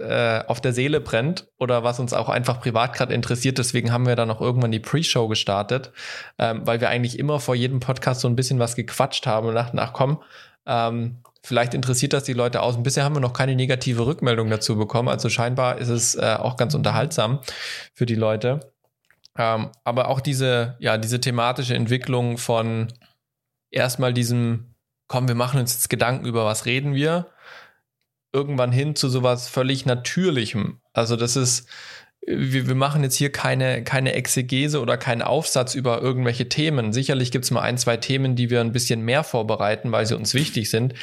äh, 0.45 0.51
auf 0.51 0.61
der 0.61 0.73
Seele 0.73 1.01
brennt 1.01 1.47
oder 1.59 1.85
was 1.85 2.01
uns 2.01 2.12
auch 2.12 2.29
einfach 2.29 2.61
privat 2.61 2.93
gerade 2.93 3.14
interessiert. 3.14 3.57
Deswegen 3.59 3.93
haben 3.93 4.05
wir 4.05 4.16
dann 4.16 4.29
auch 4.33 4.41
irgendwann 4.41 4.73
die 4.73 4.81
Pre-Show 4.81 5.29
gestartet, 5.29 5.93
ähm, 6.37 6.62
weil 6.66 6.81
wir 6.81 6.89
eigentlich 6.89 7.21
immer 7.21 7.39
vor 7.39 7.55
jedem 7.55 7.79
Podcast 7.79 8.21
so 8.21 8.27
ein 8.27 8.35
bisschen 8.35 8.59
was 8.59 8.75
gequatscht 8.75 9.29
haben 9.29 9.47
und 9.47 9.55
dachten, 9.55 9.79
ach 9.79 9.93
komm, 9.93 10.21
ähm, 10.66 11.23
vielleicht 11.45 11.73
interessiert 11.73 12.12
das 12.12 12.25
die 12.25 12.33
Leute 12.33 12.62
aus. 12.62 12.75
Und 12.75 12.83
bisher 12.83 13.05
haben 13.05 13.14
wir 13.14 13.21
noch 13.21 13.33
keine 13.33 13.55
negative 13.55 14.05
Rückmeldung 14.05 14.51
dazu 14.51 14.77
bekommen. 14.77 15.09
Also 15.09 15.29
scheinbar 15.29 15.79
ist 15.79 15.89
es 15.89 16.16
äh, 16.16 16.35
auch 16.37 16.57
ganz 16.57 16.75
unterhaltsam 16.75 17.39
für 17.95 18.07
die 18.07 18.16
Leute. 18.16 18.73
Ähm, 19.39 19.71
aber 19.85 20.09
auch 20.09 20.21
diese, 20.21 20.75
ja, 20.81 20.99
diese 20.99 21.21
thematische 21.21 21.77
Entwicklung 21.77 22.39
von 22.39 22.89
erstmal 23.71 24.12
diesem 24.12 24.75
komm, 25.09 25.26
wir 25.26 25.34
machen 25.34 25.59
uns 25.59 25.74
jetzt 25.74 25.90
Gedanken 25.90 26.26
über 26.26 26.44
was 26.44 26.66
reden 26.66 26.94
wir, 26.94 27.26
irgendwann 28.32 28.72
hin 28.72 28.94
zu 28.94 29.09
sowas 29.09 29.48
völlig 29.48 29.86
Natürlichem. 29.86 30.80
Also 30.92 31.16
das 31.16 31.34
ist, 31.34 31.68
wir, 32.26 32.68
wir 32.68 32.74
machen 32.74 33.02
jetzt 33.02 33.16
hier 33.16 33.32
keine, 33.32 33.82
keine 33.82 34.12
Exegese 34.12 34.80
oder 34.80 34.98
keinen 34.98 35.22
Aufsatz 35.22 35.74
über 35.74 36.02
irgendwelche 36.02 36.48
Themen. 36.48 36.92
Sicherlich 36.92 37.30
gibt 37.30 37.46
es 37.46 37.50
mal 37.50 37.62
ein, 37.62 37.78
zwei 37.78 37.96
Themen, 37.96 38.36
die 38.36 38.50
wir 38.50 38.61
ein 38.61 38.72
bisschen 38.72 39.02
mehr 39.02 39.24
vorbereiten, 39.24 39.92
weil 39.92 40.06
sie 40.06 40.16
uns 40.16 40.34
wichtig 40.34 40.70
sind. 40.70 40.94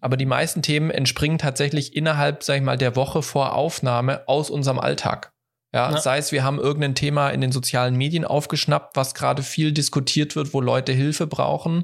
Aber 0.00 0.16
die 0.16 0.26
meisten 0.26 0.60
Themen 0.60 0.90
entspringen 0.90 1.38
tatsächlich 1.38 1.96
innerhalb, 1.96 2.42
sag 2.42 2.56
ich 2.56 2.62
mal, 2.62 2.76
der 2.76 2.96
Woche 2.96 3.22
vor 3.22 3.54
Aufnahme 3.54 4.28
aus 4.28 4.50
unserem 4.50 4.78
Alltag. 4.78 5.33
Ja, 5.74 5.90
ja, 5.90 6.00
sei 6.00 6.18
es, 6.18 6.30
wir 6.30 6.44
haben 6.44 6.60
irgendein 6.60 6.94
Thema 6.94 7.30
in 7.30 7.40
den 7.40 7.50
sozialen 7.50 7.96
Medien 7.96 8.24
aufgeschnappt, 8.24 8.96
was 8.96 9.12
gerade 9.12 9.42
viel 9.42 9.72
diskutiert 9.72 10.36
wird, 10.36 10.54
wo 10.54 10.60
Leute 10.60 10.92
Hilfe 10.92 11.26
brauchen. 11.26 11.82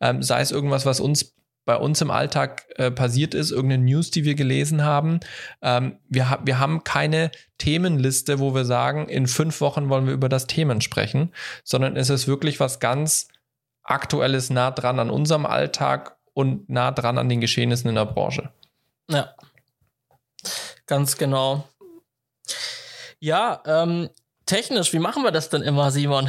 Ähm, 0.00 0.22
sei 0.22 0.40
es 0.40 0.52
irgendwas, 0.52 0.86
was 0.86 1.00
uns 1.00 1.34
bei 1.64 1.76
uns 1.76 2.00
im 2.00 2.12
Alltag 2.12 2.66
äh, 2.76 2.92
passiert 2.92 3.34
ist, 3.34 3.50
irgendeine 3.50 3.82
News, 3.82 4.12
die 4.12 4.24
wir 4.24 4.36
gelesen 4.36 4.84
haben. 4.84 5.18
Ähm, 5.60 5.98
wir, 6.08 6.30
ha 6.30 6.38
wir 6.44 6.60
haben 6.60 6.84
keine 6.84 7.32
Themenliste, 7.58 8.38
wo 8.38 8.54
wir 8.54 8.64
sagen, 8.64 9.08
in 9.08 9.26
fünf 9.26 9.60
Wochen 9.60 9.88
wollen 9.88 10.06
wir 10.06 10.14
über 10.14 10.28
das 10.28 10.46
Themen 10.46 10.80
sprechen, 10.80 11.32
sondern 11.64 11.96
es 11.96 12.10
ist 12.10 12.28
wirklich 12.28 12.60
was 12.60 12.78
ganz 12.78 13.26
Aktuelles, 13.82 14.50
nah 14.50 14.70
dran 14.70 15.00
an 15.00 15.10
unserem 15.10 15.46
Alltag 15.46 16.16
und 16.32 16.70
nah 16.70 16.92
dran 16.92 17.18
an 17.18 17.28
den 17.28 17.40
Geschehnissen 17.40 17.88
in 17.88 17.96
der 17.96 18.06
Branche. 18.06 18.52
Ja, 19.10 19.34
ganz 20.86 21.16
genau. 21.16 21.68
Ja, 23.22 23.62
ähm, 23.66 24.10
technisch, 24.46 24.92
wie 24.92 24.98
machen 24.98 25.22
wir 25.22 25.30
das 25.30 25.48
denn 25.48 25.62
immer, 25.62 25.92
Simon? 25.92 26.28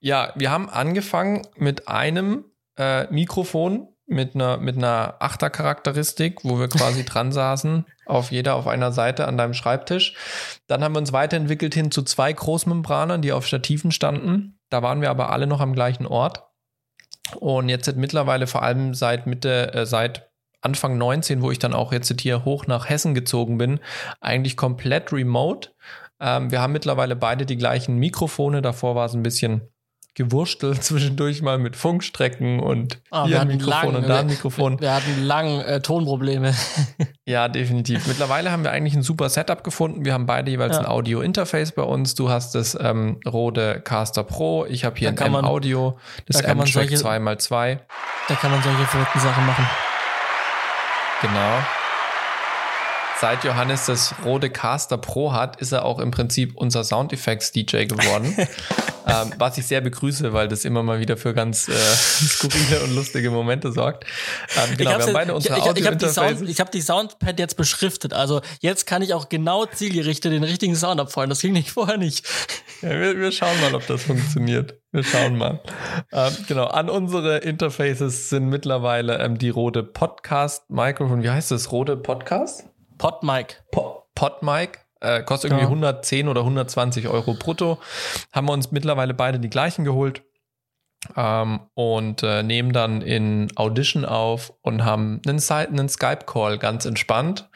Ja, 0.00 0.32
wir 0.34 0.50
haben 0.50 0.68
angefangen 0.68 1.46
mit 1.54 1.86
einem 1.86 2.46
äh, 2.76 3.06
Mikrofon 3.12 3.86
mit 4.08 4.34
einer, 4.34 4.56
mit 4.56 4.76
einer 4.76 5.14
Achtercharakteristik, 5.20 6.42
wo 6.42 6.58
wir 6.58 6.68
quasi 6.68 7.04
dran 7.06 7.30
saßen, 7.30 7.86
auf 8.06 8.32
jeder 8.32 8.56
auf 8.56 8.66
einer 8.66 8.90
Seite 8.90 9.28
an 9.28 9.38
deinem 9.38 9.54
Schreibtisch. 9.54 10.14
Dann 10.66 10.82
haben 10.82 10.96
wir 10.96 10.98
uns 10.98 11.12
weiterentwickelt 11.12 11.74
hin 11.74 11.92
zu 11.92 12.02
zwei 12.02 12.32
Großmembranern, 12.32 13.22
die 13.22 13.30
auf 13.30 13.46
Stativen 13.46 13.92
standen. 13.92 14.58
Da 14.68 14.82
waren 14.82 15.00
wir 15.00 15.10
aber 15.10 15.30
alle 15.30 15.46
noch 15.46 15.60
am 15.60 15.74
gleichen 15.74 16.08
Ort. 16.08 16.42
Und 17.38 17.68
jetzt 17.68 17.84
sind 17.84 17.98
mittlerweile 17.98 18.48
vor 18.48 18.64
allem 18.64 18.94
seit 18.94 19.28
Mitte, 19.28 19.72
äh, 19.74 19.86
seit 19.86 20.28
Anfang 20.66 20.98
19, 20.98 21.42
wo 21.42 21.52
ich 21.52 21.60
dann 21.60 21.74
auch 21.74 21.92
jetzt 21.92 22.20
hier 22.20 22.44
hoch 22.44 22.66
nach 22.66 22.88
Hessen 22.88 23.14
gezogen 23.14 23.56
bin, 23.56 23.78
eigentlich 24.20 24.56
komplett 24.56 25.12
remote. 25.12 25.70
Ähm, 26.20 26.50
wir 26.50 26.60
haben 26.60 26.72
mittlerweile 26.72 27.14
beide 27.14 27.46
die 27.46 27.56
gleichen 27.56 27.98
Mikrofone. 27.98 28.62
Davor 28.62 28.96
war 28.96 29.06
es 29.06 29.14
ein 29.14 29.22
bisschen 29.22 29.62
gewurstelt 30.16 30.82
zwischendurch 30.82 31.42
mal 31.42 31.58
mit 31.58 31.76
Funkstrecken 31.76 32.58
und 32.58 33.00
oh, 33.12 33.26
hier 33.26 33.42
ein 33.42 33.48
Mikrofon 33.48 33.92
lang, 33.92 34.02
und 34.02 34.08
da 34.08 34.20
ein 34.20 34.26
Mikrofon. 34.26 34.80
Wir, 34.80 34.80
wir 34.80 34.94
hatten 34.94 35.22
lang 35.22 35.60
äh, 35.60 35.80
Tonprobleme. 35.80 36.52
ja, 37.26 37.46
definitiv. 37.46 38.08
Mittlerweile 38.08 38.50
haben 38.50 38.64
wir 38.64 38.72
eigentlich 38.72 38.94
ein 38.94 39.02
super 39.02 39.28
Setup 39.28 39.62
gefunden. 39.62 40.04
Wir 40.04 40.14
haben 40.14 40.26
beide 40.26 40.50
jeweils 40.50 40.76
ja. 40.76 40.80
ein 40.80 40.86
Audio-Interface 40.86 41.72
bei 41.72 41.82
uns. 41.82 42.16
Du 42.16 42.30
hast 42.30 42.56
das 42.56 42.76
ähm, 42.80 43.20
Rode 43.24 43.80
Caster 43.84 44.24
Pro. 44.24 44.66
Ich 44.66 44.84
habe 44.84 44.96
hier 44.96 45.12
da 45.12 45.26
ein 45.26 45.34
M-Audio, 45.34 45.98
das 46.26 46.42
da 46.42 46.48
M-Track 46.48 46.88
2x2. 46.88 47.78
Da 48.28 48.34
kann 48.34 48.50
man 48.50 48.62
solche 48.62 48.84
verrückten 48.86 49.20
Sachen 49.20 49.46
machen. 49.46 49.66
Genau. 51.22 51.75
Seit 53.18 53.44
Johannes 53.44 53.86
das 53.86 54.14
rote 54.26 54.50
Caster 54.50 54.98
Pro 54.98 55.32
hat, 55.32 55.60
ist 55.60 55.72
er 55.72 55.86
auch 55.86 56.00
im 56.00 56.10
Prinzip 56.10 56.54
unser 56.54 56.84
Soundeffects-DJ 56.84 57.86
geworden. 57.86 58.36
ähm, 59.06 59.32
was 59.38 59.56
ich 59.56 59.66
sehr 59.66 59.80
begrüße, 59.80 60.34
weil 60.34 60.48
das 60.48 60.66
immer 60.66 60.82
mal 60.82 61.00
wieder 61.00 61.16
für 61.16 61.32
ganz 61.32 61.66
äh, 61.68 61.72
skurrile 61.74 62.82
und 62.82 62.94
lustige 62.94 63.30
Momente 63.30 63.72
sorgt. 63.72 64.04
Ähm, 64.56 64.76
genau, 64.76 64.90
wir 64.90 64.98
haben 64.98 65.12
beide 65.14 65.34
unsere 65.34 65.58
ich, 65.58 65.64
ich, 65.64 65.76
ich 65.78 65.86
habe 65.86 65.96
die, 65.96 66.08
Sound, 66.08 66.60
hab 66.60 66.70
die 66.72 66.80
Soundpad 66.82 67.38
jetzt 67.38 67.56
beschriftet. 67.56 68.12
Also 68.12 68.42
jetzt 68.60 68.86
kann 68.86 69.00
ich 69.00 69.14
auch 69.14 69.30
genau 69.30 69.64
zielgerichtet 69.64 70.32
den 70.32 70.44
richtigen 70.44 70.76
Sound 70.76 71.00
abfeuern. 71.00 71.30
Das 71.30 71.40
ging 71.40 71.54
nicht 71.54 71.70
vorher 71.70 71.96
nicht. 71.96 72.26
Ja, 72.82 72.90
wir, 72.90 73.18
wir 73.18 73.32
schauen 73.32 73.58
mal, 73.62 73.74
ob 73.74 73.86
das 73.86 74.02
funktioniert. 74.02 74.74
Wir 74.92 75.04
schauen 75.04 75.38
mal. 75.38 75.62
ähm, 76.12 76.36
genau, 76.48 76.66
an 76.66 76.90
unsere 76.90 77.38
Interfaces 77.38 78.28
sind 78.28 78.50
mittlerweile 78.50 79.20
ähm, 79.20 79.38
die 79.38 79.48
rote 79.48 79.82
Podcast-Mikrofon. 79.82 81.22
Wie 81.22 81.30
heißt 81.30 81.50
das? 81.50 81.72
Rote 81.72 81.96
Podcast? 81.96 82.66
Podmic. 82.98 83.62
Po 83.70 84.04
Podmic. 84.14 84.80
Äh, 85.00 85.22
kostet 85.22 85.50
irgendwie 85.50 85.64
ja. 85.64 85.68
110 85.68 86.28
oder 86.28 86.40
120 86.40 87.08
Euro 87.08 87.34
brutto. 87.34 87.78
Haben 88.32 88.48
wir 88.48 88.52
uns 88.52 88.72
mittlerweile 88.72 89.14
beide 89.14 89.38
die 89.38 89.50
gleichen 89.50 89.84
geholt. 89.84 90.22
Ähm, 91.16 91.60
und 91.74 92.22
äh, 92.22 92.42
nehmen 92.42 92.72
dann 92.72 93.02
in 93.02 93.52
Audition 93.54 94.04
auf 94.04 94.52
und 94.62 94.84
haben 94.84 95.20
einen, 95.26 95.40
einen 95.50 95.88
Skype-Call 95.88 96.58
ganz 96.58 96.84
entspannt 96.84 97.48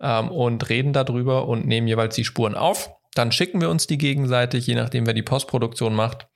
ähm, 0.00 0.30
und 0.30 0.68
reden 0.68 0.92
darüber 0.92 1.48
und 1.48 1.66
nehmen 1.66 1.88
jeweils 1.88 2.14
die 2.14 2.24
Spuren 2.24 2.54
auf 2.54 2.90
Dann 3.14 3.32
schicken 3.32 3.60
wir 3.60 3.70
uns 3.70 3.86
die 3.86 3.98
gegenseitig, 3.98 4.66
je 4.66 4.74
nachdem, 4.74 5.06
wer 5.06 5.14
die 5.14 5.22
Postproduktion 5.22 5.94
macht. 5.94 6.28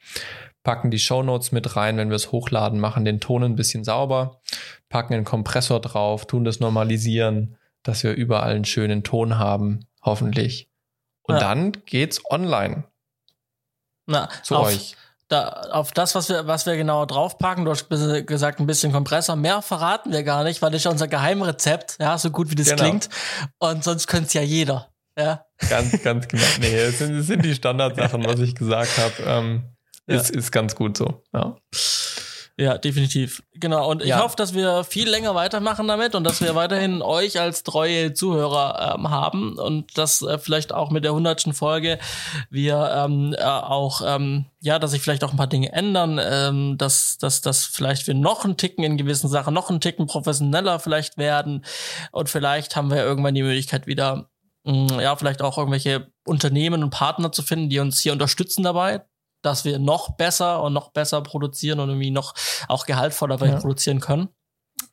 Packen 0.62 0.90
die 0.90 0.98
Shownotes 0.98 1.52
mit 1.52 1.76
rein, 1.76 1.96
wenn 1.96 2.10
wir 2.10 2.16
es 2.16 2.32
hochladen, 2.32 2.80
machen 2.80 3.04
den 3.04 3.20
Ton 3.20 3.44
ein 3.44 3.56
bisschen 3.56 3.84
sauber, 3.84 4.40
packen 4.88 5.14
einen 5.14 5.24
Kompressor 5.24 5.80
drauf, 5.80 6.26
tun 6.26 6.44
das 6.44 6.60
normalisieren, 6.60 7.57
dass 7.82 8.02
wir 8.02 8.14
überall 8.14 8.54
einen 8.54 8.64
schönen 8.64 9.04
Ton 9.04 9.38
haben, 9.38 9.86
hoffentlich. 10.02 10.70
Und 11.22 11.36
ja. 11.36 11.40
dann 11.40 11.72
geht's 11.84 12.20
online. 12.30 12.84
Na, 14.06 14.28
zu 14.42 14.56
auf, 14.56 14.68
euch. 14.68 14.96
Da, 15.28 15.48
auf 15.70 15.92
das, 15.92 16.14
was 16.14 16.30
wir, 16.30 16.46
was 16.46 16.64
wir 16.64 16.76
genau 16.76 17.04
draufpacken, 17.04 17.66
du 17.66 17.70
hast 17.70 17.88
gesagt, 18.26 18.60
ein 18.60 18.66
bisschen 18.66 18.92
Kompressor. 18.92 19.36
Mehr 19.36 19.60
verraten 19.60 20.10
wir 20.10 20.22
gar 20.22 20.42
nicht, 20.44 20.62
weil 20.62 20.70
das 20.70 20.80
ist 20.80 20.86
unser 20.86 21.08
Geheimrezept, 21.08 21.96
ja, 22.00 22.16
so 22.16 22.30
gut 22.30 22.50
wie 22.50 22.54
das 22.54 22.68
genau. 22.68 22.82
klingt. 22.82 23.10
Und 23.58 23.84
sonst 23.84 24.06
könnte 24.06 24.28
es 24.28 24.32
ja 24.32 24.42
jeder. 24.42 24.88
Ja. 25.18 25.44
Ganz, 25.68 26.02
ganz 26.02 26.28
genau. 26.28 26.44
Nee, 26.60 26.86
das 26.86 26.98
sind, 26.98 27.18
das 27.18 27.26
sind 27.26 27.44
die 27.44 27.54
Standardsachen, 27.54 28.24
was 28.24 28.40
ich 28.40 28.54
gesagt 28.54 28.96
habe. 28.96 29.14
Ähm, 29.26 29.62
ja. 30.06 30.16
ist, 30.16 30.30
ist 30.30 30.50
ganz 30.52 30.74
gut 30.74 30.96
so. 30.96 31.22
Ja. 31.34 31.56
Ja, 32.60 32.76
definitiv. 32.76 33.44
Genau. 33.54 33.88
Und 33.88 34.02
ich 34.02 34.08
ja. 34.08 34.20
hoffe, 34.20 34.34
dass 34.34 34.52
wir 34.52 34.82
viel 34.82 35.08
länger 35.08 35.36
weitermachen 35.36 35.86
damit 35.86 36.16
und 36.16 36.24
dass 36.24 36.40
wir 36.40 36.56
weiterhin 36.56 37.02
euch 37.02 37.38
als 37.38 37.62
treue 37.62 38.14
Zuhörer 38.14 38.96
ähm, 38.96 39.10
haben 39.10 39.56
und 39.56 39.96
dass 39.96 40.22
äh, 40.22 40.38
vielleicht 40.38 40.72
auch 40.72 40.90
mit 40.90 41.04
der 41.04 41.14
hundertsten 41.14 41.54
Folge 41.54 42.00
wir 42.50 42.90
ähm, 42.96 43.32
äh, 43.38 43.44
auch, 43.44 44.02
ähm, 44.04 44.46
ja, 44.60 44.80
dass 44.80 44.90
sich 44.90 45.02
vielleicht 45.02 45.22
auch 45.22 45.30
ein 45.30 45.36
paar 45.36 45.46
Dinge 45.46 45.72
ändern, 45.72 46.18
ähm, 46.20 46.76
dass, 46.78 47.18
dass, 47.18 47.42
dass 47.42 47.64
vielleicht 47.64 48.08
wir 48.08 48.14
noch 48.14 48.44
einen 48.44 48.56
Ticken 48.56 48.82
in 48.82 48.96
gewissen 48.96 49.28
Sachen, 49.28 49.54
noch 49.54 49.70
einen 49.70 49.80
Ticken 49.80 50.08
professioneller 50.08 50.80
vielleicht 50.80 51.16
werden 51.16 51.64
und 52.10 52.28
vielleicht 52.28 52.74
haben 52.74 52.90
wir 52.90 53.04
irgendwann 53.04 53.36
die 53.36 53.44
Möglichkeit 53.44 53.86
wieder, 53.86 54.30
mh, 54.64 54.96
mm, 54.96 55.00
ja, 55.00 55.14
vielleicht 55.14 55.42
auch 55.42 55.58
irgendwelche 55.58 56.08
Unternehmen 56.26 56.82
und 56.82 56.90
Partner 56.90 57.30
zu 57.30 57.42
finden, 57.42 57.68
die 57.68 57.78
uns 57.78 58.00
hier 58.00 58.12
unterstützen 58.12 58.64
dabei 58.64 59.04
dass 59.48 59.64
wir 59.64 59.78
noch 59.78 60.16
besser 60.16 60.62
und 60.62 60.72
noch 60.72 60.90
besser 60.90 61.22
produzieren 61.22 61.80
und 61.80 61.88
irgendwie 61.88 62.10
noch 62.10 62.34
auch 62.68 62.86
gehaltvoller 62.86 63.44
ja. 63.44 63.56
produzieren 63.56 64.00
können. 64.00 64.28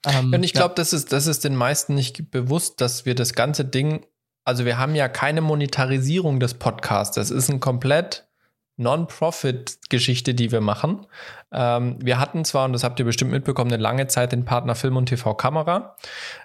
Ähm, 0.05 0.33
und 0.33 0.43
ich 0.43 0.53
glaube, 0.53 0.71
ja. 0.71 0.75
das, 0.75 0.93
ist, 0.93 1.11
das 1.11 1.27
ist 1.27 1.43
den 1.43 1.55
meisten 1.55 1.95
nicht 1.95 2.31
bewusst, 2.31 2.81
dass 2.81 3.05
wir 3.05 3.15
das 3.15 3.33
ganze 3.33 3.65
Ding, 3.65 4.05
also 4.43 4.65
wir 4.65 4.77
haben 4.77 4.95
ja 4.95 5.09
keine 5.09 5.41
Monetarisierung 5.41 6.39
des 6.39 6.53
Podcasts. 6.55 7.15
Das 7.15 7.31
ist 7.31 7.49
ein 7.49 7.59
komplett 7.59 8.27
Non-Profit-Geschichte, 8.77 10.33
die 10.33 10.51
wir 10.51 10.59
machen. 10.59 11.07
Ähm, 11.53 11.97
wir 12.01 12.19
hatten 12.19 12.43
zwar, 12.43 12.65
und 12.65 12.73
das 12.73 12.83
habt 12.83 12.99
ihr 12.99 13.05
bestimmt 13.05 13.31
mitbekommen, 13.31 13.71
eine 13.71 13.81
lange 13.81 14.07
Zeit 14.07 14.33
den 14.33 14.43
Partner 14.43 14.75
Film 14.75 14.97
und 14.97 15.05
TV 15.05 15.33
Kamera. 15.35 15.95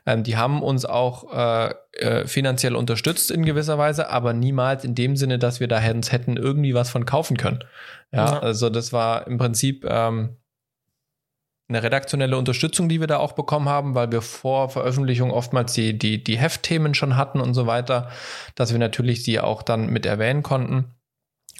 Ähm, 0.07 0.23
die 0.23 0.37
haben 0.37 0.63
uns 0.63 0.85
auch 0.85 1.33
äh, 1.33 1.75
äh, 1.93 2.27
finanziell 2.29 2.77
unterstützt 2.77 3.33
in 3.33 3.45
gewisser 3.45 3.79
Weise, 3.79 4.11
aber 4.11 4.33
niemals 4.33 4.85
in 4.85 4.95
dem 4.95 5.17
Sinne, 5.17 5.41
dass 5.41 5.59
wir 5.59 5.67
da 5.67 5.81
hätten 5.81 6.37
irgendwie 6.37 6.75
was 6.75 6.89
von 6.89 7.05
kaufen 7.05 7.37
können. 7.37 7.65
Ja, 8.13 8.33
ja. 8.33 8.39
also 8.41 8.71
das 8.71 8.93
war 8.93 9.27
im 9.27 9.39
Prinzip 9.39 9.85
ähm, 9.89 10.37
eine 11.71 11.83
redaktionelle 11.83 12.37
Unterstützung, 12.37 12.89
die 12.89 13.01
wir 13.01 13.07
da 13.07 13.19
auch 13.19 13.33
bekommen 13.33 13.69
haben, 13.69 13.95
weil 13.95 14.11
wir 14.11 14.23
vor 14.23 14.69
Veröffentlichung 14.69 15.31
oftmals 15.31 15.73
die, 15.73 15.97
die, 15.97 16.23
die 16.23 16.37
Heftthemen 16.37 16.95
schon 16.95 17.17
hatten 17.17 17.41
und 17.41 17.55
so 17.55 17.67
weiter, 17.67 18.11
dass 18.57 18.73
wir 18.73 18.79
natürlich 18.79 19.25
sie 19.25 19.41
auch 19.41 19.63
dann 19.63 19.87
mit 19.87 20.05
erwähnen 20.05 20.43
konnten. 20.43 20.95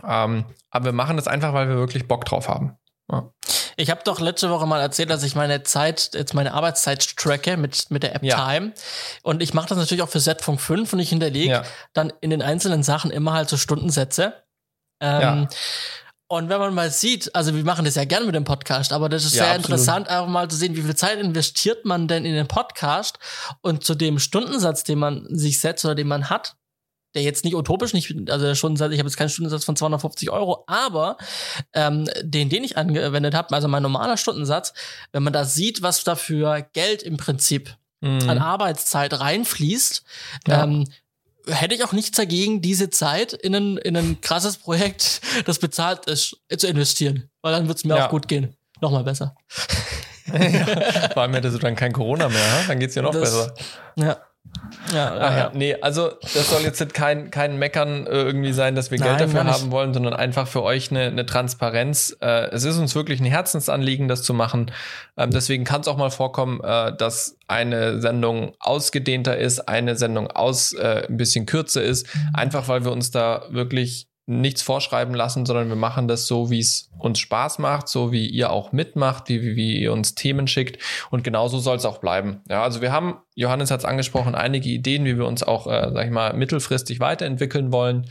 Ähm, 0.07 0.45
aber 0.71 0.87
wir 0.87 0.93
machen 0.93 1.17
das 1.17 1.29
einfach, 1.29 1.53
weil 1.53 1.69
wir 1.69 1.77
wirklich 1.77 2.09
Bock 2.09 2.25
drauf 2.25 2.49
haben. 2.49 2.77
Ja. 3.11 3.33
Ich 3.77 3.91
habe 3.91 4.03
doch 4.05 4.21
letzte 4.21 4.51
Woche 4.51 4.67
mal 4.67 4.81
erzählt, 4.81 5.11
dass 5.11 5.23
ich 5.23 5.35
meine 5.35 5.63
Zeit, 5.63 6.11
jetzt 6.15 6.35
meine 6.35 6.55
Arbeitszeit 6.55 7.17
tracke 7.17 7.57
mit, 7.57 7.91
mit 7.91 8.03
der 8.03 8.15
App 8.15 8.23
ja. 8.23 8.37
Time. 8.37 8.73
Und 9.23 9.43
ich 9.43 9.55
mache 9.55 9.69
das 9.69 9.79
natürlich 9.79 10.03
auch 10.03 10.09
für 10.09 10.21
Z-Funk 10.21 10.61
5 10.61 10.93
und 10.93 10.99
ich 10.99 11.09
hinterlege 11.09 11.51
ja. 11.51 11.63
dann 11.93 12.13
in 12.21 12.31
den 12.31 12.43
einzelnen 12.43 12.83
Sachen 12.83 13.11
immer 13.11 13.33
halt 13.33 13.49
so 13.49 13.57
Stundensätze. 13.57 14.35
Ähm, 15.01 15.21
ja. 15.21 15.49
Und 16.33 16.49
wenn 16.49 16.61
man 16.61 16.73
mal 16.73 16.93
sieht, 16.93 17.35
also 17.35 17.57
wir 17.57 17.65
machen 17.65 17.85
das 17.85 17.97
ja 17.97 18.05
gerne 18.05 18.25
mit 18.25 18.37
dem 18.37 18.45
Podcast, 18.45 18.93
aber 18.93 19.09
das 19.09 19.25
ist 19.25 19.35
ja, 19.35 19.43
sehr 19.43 19.55
absolut. 19.55 19.65
interessant, 19.65 20.09
einfach 20.09 20.29
mal 20.29 20.49
zu 20.49 20.57
sehen, 20.57 20.77
wie 20.77 20.83
viel 20.83 20.95
Zeit 20.95 21.19
investiert 21.19 21.85
man 21.85 22.07
denn 22.07 22.25
in 22.25 22.35
den 22.35 22.47
Podcast 22.47 23.19
und 23.63 23.83
zu 23.83 23.97
dem 23.97 24.21
Stundensatz, 24.21 24.85
den 24.85 25.01
man 25.01 25.27
sich 25.29 25.59
setzt 25.59 25.85
oder 25.85 25.97
den 25.97 26.07
man 26.07 26.31
hat, 26.31 26.55
der 27.17 27.23
jetzt 27.23 27.45
nicht 27.45 27.57
utopisch, 27.57 27.95
nicht, 27.95 28.15
also 28.31 28.47
der 28.47 28.55
Stundensatz, 28.55 28.93
ich 28.93 29.01
habe 29.01 29.09
jetzt 29.09 29.17
keinen 29.17 29.29
Stundensatz 29.29 29.65
von 29.65 29.75
250 29.75 30.31
Euro, 30.31 30.63
aber 30.69 31.17
ähm, 31.73 32.09
den, 32.23 32.49
den 32.49 32.63
ich 32.63 32.77
angewendet 32.77 33.35
habe, 33.35 33.53
also 33.53 33.67
mein 33.67 33.83
normaler 33.83 34.17
Stundensatz, 34.17 34.73
wenn 35.11 35.25
man 35.25 35.33
da 35.33 35.45
sieht, 35.45 35.83
was 35.83 36.05
dafür 36.05 36.63
Geld 36.63 37.03
im 37.03 37.17
Prinzip 37.17 37.77
mhm. 38.03 38.31
an 38.31 38.39
Arbeitszeit 38.39 39.19
reinfließt, 39.19 40.05
ja. 40.47 40.63
ähm, 40.63 40.87
hätte 41.47 41.75
ich 41.75 41.85
auch 41.85 41.93
nichts 41.93 42.17
dagegen, 42.17 42.63
diese 42.63 42.91
Zeit 42.91 43.33
in 43.33 43.55
ein, 43.55 43.77
in 43.79 43.97
ein 43.97 44.21
krasses 44.21 44.57
Projekt, 44.57 45.21
das 45.47 45.59
bezahlt 45.59 46.07
ist, 46.07 46.37
zu 46.57 46.67
investieren. 46.67 47.31
Weil 47.43 47.53
dann 47.53 47.69
wird 47.69 47.79
es 47.79 47.85
mir 47.85 47.97
ja. 47.97 48.07
auch 48.07 48.11
gut 48.11 48.29
gehen. 48.29 48.57
Nochmal 48.81 49.05
besser. 49.05 49.35
ja, 50.33 51.11
vor 51.13 51.23
allem 51.23 51.35
hättest 51.35 51.57
du 51.57 51.59
dann 51.59 51.77
kein 51.77 51.93
Corona 51.93 52.29
mehr, 52.29 52.65
dann 52.67 52.79
geht's 52.79 52.95
dir 52.95 53.03
noch 53.03 53.13
das, 53.13 53.23
besser. 53.23 53.55
Ja. 53.97 54.19
Ja, 54.93 55.17
Ach 55.21 55.37
ja, 55.37 55.51
nee, 55.55 55.77
also 55.81 56.11
das 56.21 56.51
soll 56.51 56.63
jetzt 56.63 56.95
kein, 56.95 57.31
kein 57.31 57.59
Meckern 57.59 58.07
äh, 58.07 58.11
irgendwie 58.11 58.53
sein, 58.53 58.75
dass 58.75 58.91
wir 58.91 58.99
Nein, 58.99 59.17
Geld 59.17 59.21
dafür 59.21 59.45
haben 59.45 59.71
wollen, 59.71 59.95
sondern 59.95 60.15
einfach 60.15 60.49
für 60.49 60.63
euch 60.63 60.91
eine, 60.91 61.05
eine 61.05 61.27
Transparenz. 61.27 62.17
Äh, 62.21 62.51
es 62.51 62.65
ist 62.65 62.77
uns 62.77 62.95
wirklich 62.95 63.21
ein 63.21 63.27
Herzensanliegen, 63.27 64.09
das 64.09 64.23
zu 64.23 64.35
machen. 64.35 64.73
Ähm, 65.17 65.31
deswegen 65.31 65.65
kann 65.65 65.83
es 65.83 65.89
auch 65.89 65.97
mal 65.97 66.11
vorkommen, 66.11 66.61
äh, 66.63 66.95
dass 66.97 67.37
eine 67.47 68.01
Sendung 68.01 68.53
ausgedehnter 68.59 69.37
ist, 69.37 69.69
eine 69.69 69.97
Sendung 69.97 70.29
aus 70.29 70.73
äh, 70.73 71.07
ein 71.09 71.17
bisschen 71.17 71.47
kürzer 71.47 71.83
ist, 71.83 72.07
einfach 72.33 72.69
weil 72.69 72.85
wir 72.85 72.93
uns 72.93 73.11
da 73.11 73.45
wirklich 73.51 74.10
nichts 74.27 74.63
vorschreiben 74.63 75.15
lassen, 75.15 75.45
sondern 75.45 75.69
wir 75.69 75.77
machen 75.77 76.07
das 76.07 76.27
so, 76.27 76.51
wie 76.51 76.61
es 76.61 76.91
uns 76.99 77.19
Spaß 77.19 77.59
macht, 77.59 77.89
so 77.89 78.13
wie 78.13 78.29
ihr 78.29 78.51
auch 78.51 78.71
mitmacht, 78.71 79.29
wie, 79.29 79.43
wie, 79.43 79.57
wie 79.57 79.81
ihr 79.81 79.93
uns 79.93 80.15
Themen 80.15 80.47
schickt. 80.47 80.81
Und 81.11 81.25
genauso 81.25 81.59
soll 81.59 81.77
es 81.77 81.85
auch 81.85 81.99
bleiben. 81.99 82.41
Ja, 82.49 82.63
also 82.63 82.81
wir 82.81 82.93
haben, 82.93 83.19
Johannes 83.35 83.71
hat 83.71 83.81
es 83.81 83.85
angesprochen, 83.85 84.35
einige 84.35 84.69
Ideen, 84.69 85.05
wie 85.05 85.17
wir 85.17 85.27
uns 85.27 85.43
auch, 85.43 85.67
äh, 85.67 85.91
sag 85.93 86.07
ich 86.07 86.13
mal, 86.13 86.33
mittelfristig 86.35 87.01
weiterentwickeln 87.01 87.73
wollen. 87.73 88.09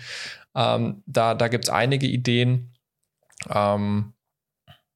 Ähm, 0.55 1.03
da 1.05 1.35
da 1.35 1.47
gibt 1.47 1.65
es 1.65 1.69
einige 1.69 2.07
Ideen. 2.07 2.73
Ähm, 3.49 4.13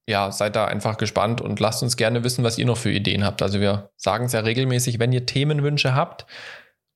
ja, 0.07 0.31
seid 0.31 0.55
da 0.55 0.65
einfach 0.65 0.97
gespannt 0.97 1.39
und 1.39 1.59
lasst 1.59 1.81
uns 1.81 1.95
gerne 1.95 2.23
wissen, 2.23 2.43
was 2.43 2.57
ihr 2.57 2.65
noch 2.65 2.77
für 2.77 2.91
Ideen 2.91 3.23
habt. 3.23 3.41
Also 3.41 3.61
wir 3.61 3.91
sagen 3.95 4.25
es 4.25 4.33
ja 4.33 4.41
regelmäßig, 4.41 4.99
wenn 4.99 5.13
ihr 5.13 5.25
Themenwünsche 5.25 5.95
habt, 5.95 6.25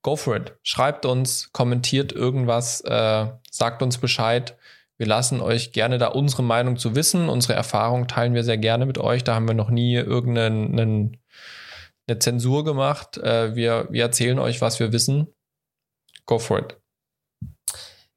go 0.03 0.15
for 0.15 0.35
it. 0.35 0.57
Schreibt 0.63 1.05
uns, 1.05 1.51
kommentiert 1.51 2.11
irgendwas, 2.11 2.81
äh, 2.81 3.27
sagt 3.49 3.81
uns 3.81 3.97
Bescheid. 3.97 4.57
Wir 4.97 5.07
lassen 5.07 5.41
euch 5.41 5.73
gerne 5.73 5.97
da 5.99 6.07
unsere 6.07 6.43
Meinung 6.43 6.77
zu 6.77 6.95
wissen. 6.95 7.29
Unsere 7.29 7.53
Erfahrung 7.53 8.07
teilen 8.07 8.33
wir 8.33 8.43
sehr 8.43 8.57
gerne 8.57 8.85
mit 8.85 8.97
euch. 8.97 9.23
Da 9.23 9.35
haben 9.35 9.47
wir 9.47 9.53
noch 9.53 9.69
nie 9.69 9.95
irgendeine 9.95 11.11
eine 12.07 12.19
Zensur 12.19 12.63
gemacht. 12.63 13.17
Äh, 13.17 13.55
wir, 13.55 13.87
wir 13.91 14.03
erzählen 14.03 14.39
euch, 14.39 14.61
was 14.61 14.79
wir 14.79 14.91
wissen. 14.91 15.33
Go 16.25 16.39
for 16.39 16.59
it. 16.59 16.81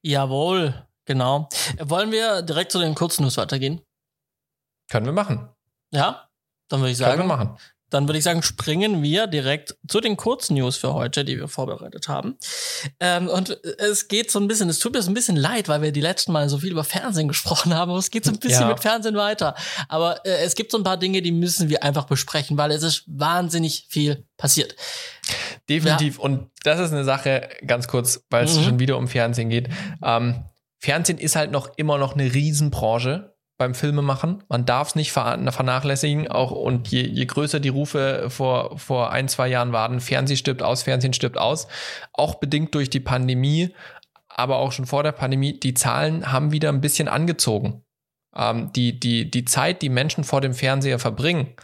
Jawohl, 0.03 0.87
genau. 1.05 1.49
Wollen 1.81 2.13
wir 2.13 2.43
direkt 2.43 2.73
zu 2.73 2.79
den 2.79 2.95
Kurznews 2.95 3.37
weitergehen? 3.37 3.83
Können 4.91 5.07
wir 5.07 5.13
machen. 5.13 5.49
Ja, 5.93 6.29
dann 6.69 6.81
würde 6.81 6.93
ich 6.93 6.97
sagen. 6.97 7.17
Können 7.17 7.29
wir 7.29 7.37
machen. 7.37 7.59
Dann 7.91 8.09
würde 8.09 8.19
ich 8.19 8.25
sagen, 8.25 8.43
springen 8.43 9.03
wir 9.03 9.27
direkt 9.27 9.77
zu 9.87 10.01
den 10.01 10.17
Kurznews 10.17 10.77
für 10.77 10.95
heute, 10.95 11.25
die 11.25 11.39
wir 11.39 11.49
vorbereitet 11.49 12.09
haben. 12.09 12.37
Ähm, 13.01 13.29
und 13.29 13.59
es 13.79 14.09
geht 14.09 14.31
so 14.31 14.39
ein 14.39 14.49
bisschen, 14.49 14.69
es 14.69 14.79
tut 14.79 14.93
mir 14.93 15.03
so 15.03 15.11
ein 15.11 15.15
bisschen 15.15 15.37
leid, 15.37 15.69
weil 15.69 15.83
wir 15.83 15.93
die 15.93 16.01
letzten 16.01 16.33
Mal 16.33 16.49
so 16.49 16.59
viel 16.59 16.73
über 16.73 16.85
Fernsehen 16.85 17.29
gesprochen 17.29 17.75
haben, 17.75 17.91
aber 17.91 17.99
es 17.99 18.11
geht 18.11 18.25
so 18.25 18.31
ein 18.31 18.39
bisschen 18.39 18.63
ja. 18.63 18.69
mit 18.69 18.81
Fernsehen 18.81 19.17
weiter. 19.17 19.55
Aber 19.89 20.25
äh, 20.25 20.45
es 20.45 20.55
gibt 20.55 20.71
so 20.71 20.79
ein 20.79 20.85
paar 20.85 20.97
Dinge, 20.97 21.21
die 21.23 21.33
müssen 21.33 21.69
wir 21.69 21.83
einfach 21.83 22.05
besprechen, 22.05 22.57
weil 22.57 22.71
es 22.71 22.83
ist 22.83 23.05
wahnsinnig 23.07 23.87
viel 23.89 24.25
passiert. 24.37 24.77
Definitiv. 25.69 26.19
Ja. 26.19 26.25
Und 26.25 26.51
das 26.65 26.81
ist 26.81 26.93
eine 26.93 27.05
Sache, 27.05 27.49
ganz 27.67 27.89
kurz, 27.89 28.25
weil 28.31 28.45
es 28.45 28.57
mhm. 28.57 28.65
schon 28.65 28.79
wieder 28.79 28.97
um 28.97 29.09
Fernsehen 29.09 29.51
geht. 29.51 29.69
Ähm, 30.03 30.45
Fernsehen 30.79 31.19
ist 31.19 31.37
halt 31.37 31.51
noch 31.51 31.77
immer 31.77 31.99
noch 31.99 32.15
eine 32.15 32.33
Riesenbranche 32.33 33.35
beim 33.61 33.75
Filmemachen. 33.75 34.43
Man 34.49 34.65
darf 34.65 34.89
es 34.89 34.95
nicht 34.95 35.13
vernachlässigen. 35.13 36.29
Auch 36.29 36.51
und 36.51 36.89
je, 36.89 37.03
je 37.03 37.27
größer 37.27 37.61
die 37.61 37.69
Rufe 37.69 38.31
vor, 38.31 38.79
vor 38.79 39.13
ein, 39.13 39.29
zwei 39.29 39.49
Jahren 39.49 39.73
waren, 39.73 40.01
Fernsehen 40.01 40.39
stirbt 40.39 40.63
aus, 40.63 40.83
Fernsehen 40.83 41.13
stirbt 41.13 41.37
aus, 41.37 41.69
auch 42.15 42.37
bedingt 42.37 42.75
durch 42.75 42.89
die 42.89 43.01
Pandemie, 43.01 43.75
aber 44.29 44.57
auch 44.57 44.73
schon 44.73 44.87
vor 44.87 45.03
der 45.03 45.13
Pandemie, 45.13 45.61
die 45.61 45.75
Zahlen 45.75 46.33
haben 46.33 46.53
wieder 46.53 46.71
ein 46.71 46.81
bisschen 46.81 47.07
angezogen. 47.07 47.85
Ähm, 48.35 48.73
die, 48.73 48.99
die, 48.99 49.31
die 49.31 49.45
Zeit, 49.45 49.83
die 49.83 49.91
Menschen 49.91 50.25
vor 50.25 50.41
dem 50.41 50.55
Fernseher 50.55 50.99
verbringen, 50.99 51.55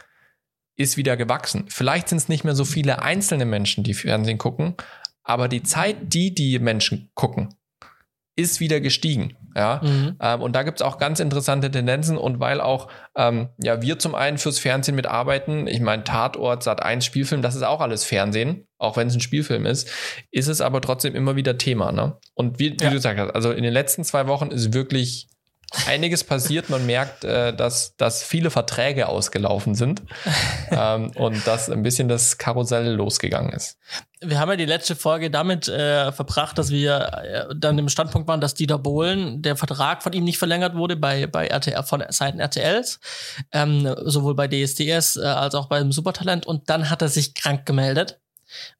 ist 0.75 0.97
wieder 0.97 1.17
gewachsen. 1.17 1.65
Vielleicht 1.67 2.09
sind 2.09 2.19
es 2.19 2.29
nicht 2.29 2.43
mehr 2.43 2.53
so 2.53 2.63
viele 2.63 3.01
einzelne 3.01 3.45
Menschen, 3.45 3.83
die 3.83 3.95
Fernsehen 3.95 4.37
gucken, 4.37 4.75
aber 5.23 5.47
die 5.47 5.63
Zeit, 5.63 5.97
die 6.13 6.35
die 6.35 6.59
Menschen 6.59 7.09
gucken, 7.15 7.55
ist 8.35 8.59
wieder 8.59 8.81
gestiegen. 8.81 9.35
Ja, 9.57 9.81
mhm. 9.83 10.17
ähm, 10.21 10.41
und 10.43 10.55
da 10.55 10.61
gibt's 10.61 10.83
auch 10.83 10.99
ganz 10.99 11.19
interessante 11.19 11.71
Tendenzen 11.71 12.15
und 12.15 12.39
weil 12.39 12.61
auch 12.61 12.89
ähm, 13.15 13.49
ja 13.57 13.81
wir 13.81 13.97
zum 13.97 14.13
einen 14.13 14.37
fürs 14.37 14.59
Fernsehen 14.59 14.93
mitarbeiten, 14.93 15.65
ich 15.65 15.79
meine 15.79 16.03
Tatort, 16.03 16.61
Sat 16.61 16.83
1 16.83 17.03
Spielfilm, 17.03 17.41
das 17.41 17.55
ist 17.55 17.63
auch 17.63 17.81
alles 17.81 18.03
Fernsehen, 18.03 18.67
auch 18.77 18.97
wenn 18.97 19.07
es 19.07 19.15
ein 19.15 19.19
Spielfilm 19.19 19.65
ist, 19.65 19.89
ist 20.29 20.47
es 20.47 20.61
aber 20.61 20.79
trotzdem 20.79 21.15
immer 21.15 21.35
wieder 21.35 21.57
Thema. 21.57 21.91
Ne? 21.91 22.17
Und 22.35 22.59
wie, 22.59 22.73
wie 22.79 22.83
ja. 22.83 22.89
du 22.91 22.95
gesagt 22.97 23.19
hast, 23.19 23.31
also 23.31 23.51
in 23.51 23.63
den 23.63 23.73
letzten 23.73 24.03
zwei 24.03 24.27
Wochen 24.27 24.51
ist 24.51 24.75
wirklich 24.75 25.27
einiges 25.85 26.23
passiert. 26.23 26.69
Man 26.69 26.85
merkt, 26.85 27.23
äh, 27.23 27.55
dass, 27.55 27.95
dass 27.97 28.23
viele 28.23 28.49
Verträge 28.49 29.07
ausgelaufen 29.07 29.75
sind 29.75 30.01
ähm, 30.71 31.11
und 31.15 31.45
dass 31.45 31.69
ein 31.69 31.83
bisschen 31.83 32.07
das 32.07 32.37
Karussell 32.37 32.93
losgegangen 32.93 33.51
ist. 33.51 33.77
Wir 34.19 34.39
haben 34.39 34.49
ja 34.49 34.55
die 34.55 34.65
letzte 34.65 34.95
Folge 34.95 35.29
damit 35.29 35.67
äh, 35.67 36.11
verbracht, 36.11 36.57
dass 36.57 36.71
wir 36.71 37.11
äh, 37.23 37.55
dann 37.55 37.77
im 37.77 37.89
Standpunkt 37.89 38.27
waren, 38.27 38.41
dass 38.41 38.55
Dieter 38.55 38.79
Bohlen, 38.79 39.41
der 39.41 39.55
Vertrag 39.55 40.01
von 40.01 40.13
ihm 40.13 40.23
nicht 40.23 40.39
verlängert 40.39 40.75
wurde 40.75 40.95
bei, 40.95 41.27
bei 41.27 41.47
RTL, 41.47 41.83
von 41.83 42.03
Seiten 42.09 42.39
RTLs, 42.39 42.99
ähm, 43.51 43.93
sowohl 44.05 44.33
bei 44.33 44.47
DSDS 44.47 45.17
äh, 45.17 45.25
als 45.25 45.53
auch 45.53 45.67
beim 45.67 45.91
Supertalent. 45.91 46.47
Und 46.47 46.69
dann 46.69 46.89
hat 46.89 47.01
er 47.01 47.09
sich 47.09 47.35
krank 47.35 47.65
gemeldet. 47.65 48.19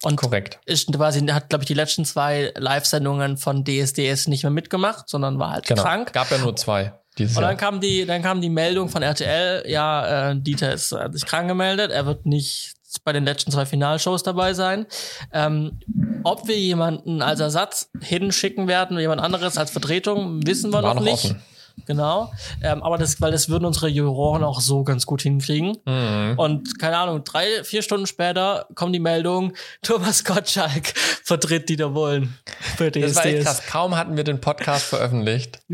Und 0.03 0.15
Korrekt. 0.15 0.59
Ist 0.65 0.91
quasi, 0.93 1.25
hat, 1.27 1.49
glaube 1.49 1.63
ich, 1.63 1.67
die 1.67 1.73
letzten 1.73 2.05
zwei 2.05 2.53
Live-Sendungen 2.55 3.37
von 3.37 3.65
DSDS 3.65 4.27
nicht 4.27 4.43
mehr 4.43 4.51
mitgemacht, 4.51 5.09
sondern 5.09 5.39
war 5.39 5.51
halt 5.51 5.65
genau. 5.65 5.83
krank. 5.83 6.13
Gab 6.13 6.31
ja 6.31 6.37
nur 6.37 6.55
zwei. 6.55 6.93
Und 7.19 7.35
dann 7.35 7.43
Jahr. 7.43 7.55
kam 7.55 7.81
die, 7.81 8.05
dann 8.05 8.21
kam 8.21 8.41
die 8.41 8.49
Meldung 8.49 8.89
von 8.89 9.01
RTL, 9.01 9.63
ja, 9.67 10.31
äh, 10.31 10.35
Dieter 10.39 10.71
ist 10.71 10.91
hat 10.91 11.13
sich 11.13 11.25
krank 11.25 11.47
gemeldet, 11.47 11.91
er 11.91 12.05
wird 12.05 12.27
nicht 12.27 12.73
bei 13.03 13.13
den 13.13 13.25
letzten 13.25 13.51
zwei 13.51 13.65
Finalshows 13.65 14.23
dabei 14.23 14.53
sein. 14.53 14.85
Ähm, 15.33 15.79
ob 16.23 16.47
wir 16.47 16.57
jemanden 16.57 17.21
als 17.21 17.39
Ersatz 17.39 17.89
hinschicken 18.01 18.67
werden 18.67 18.93
oder 18.93 19.01
jemand 19.01 19.21
anderes 19.21 19.57
als 19.57 19.71
Vertretung, 19.71 20.45
wissen 20.45 20.71
wir 20.71 20.81
noch, 20.81 20.95
noch 20.95 21.01
nicht. 21.01 21.25
Offen. 21.25 21.41
Genau. 21.85 22.33
Ähm, 22.61 22.83
aber 22.83 22.97
das, 22.97 23.21
weil 23.21 23.31
das 23.31 23.49
würden 23.49 23.65
unsere 23.65 23.87
Juroren 23.87 24.43
auch 24.43 24.59
so 24.59 24.83
ganz 24.83 25.05
gut 25.05 25.21
hinkriegen. 25.21 25.77
Mhm. 25.85 26.33
Und 26.37 26.79
keine 26.79 26.97
Ahnung, 26.97 27.23
drei, 27.23 27.63
vier 27.63 27.81
Stunden 27.81 28.07
später 28.07 28.67
kommt 28.75 28.93
die 28.93 28.99
Meldung, 28.99 29.53
Thomas 29.81 30.23
Gottschalk 30.23 30.93
vertritt 31.23 31.69
Dieter 31.69 31.89
Bohlen. 31.89 32.37
Für 32.77 32.91
das 32.91 33.15
war 33.15 33.25
echt 33.25 33.43
krass. 33.43 33.65
Kaum 33.67 33.95
hatten 33.95 34.17
wir 34.17 34.23
den 34.23 34.41
Podcast 34.41 34.85
veröffentlicht, 34.85 35.59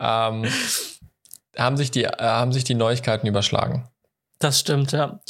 ähm, 0.00 0.46
haben, 1.56 1.76
sich 1.76 1.90
die, 1.90 2.04
äh, 2.04 2.16
haben 2.18 2.52
sich 2.52 2.64
die 2.64 2.74
Neuigkeiten 2.74 3.26
überschlagen. 3.26 3.88
Das 4.38 4.60
stimmt, 4.60 4.92
ja. 4.92 5.20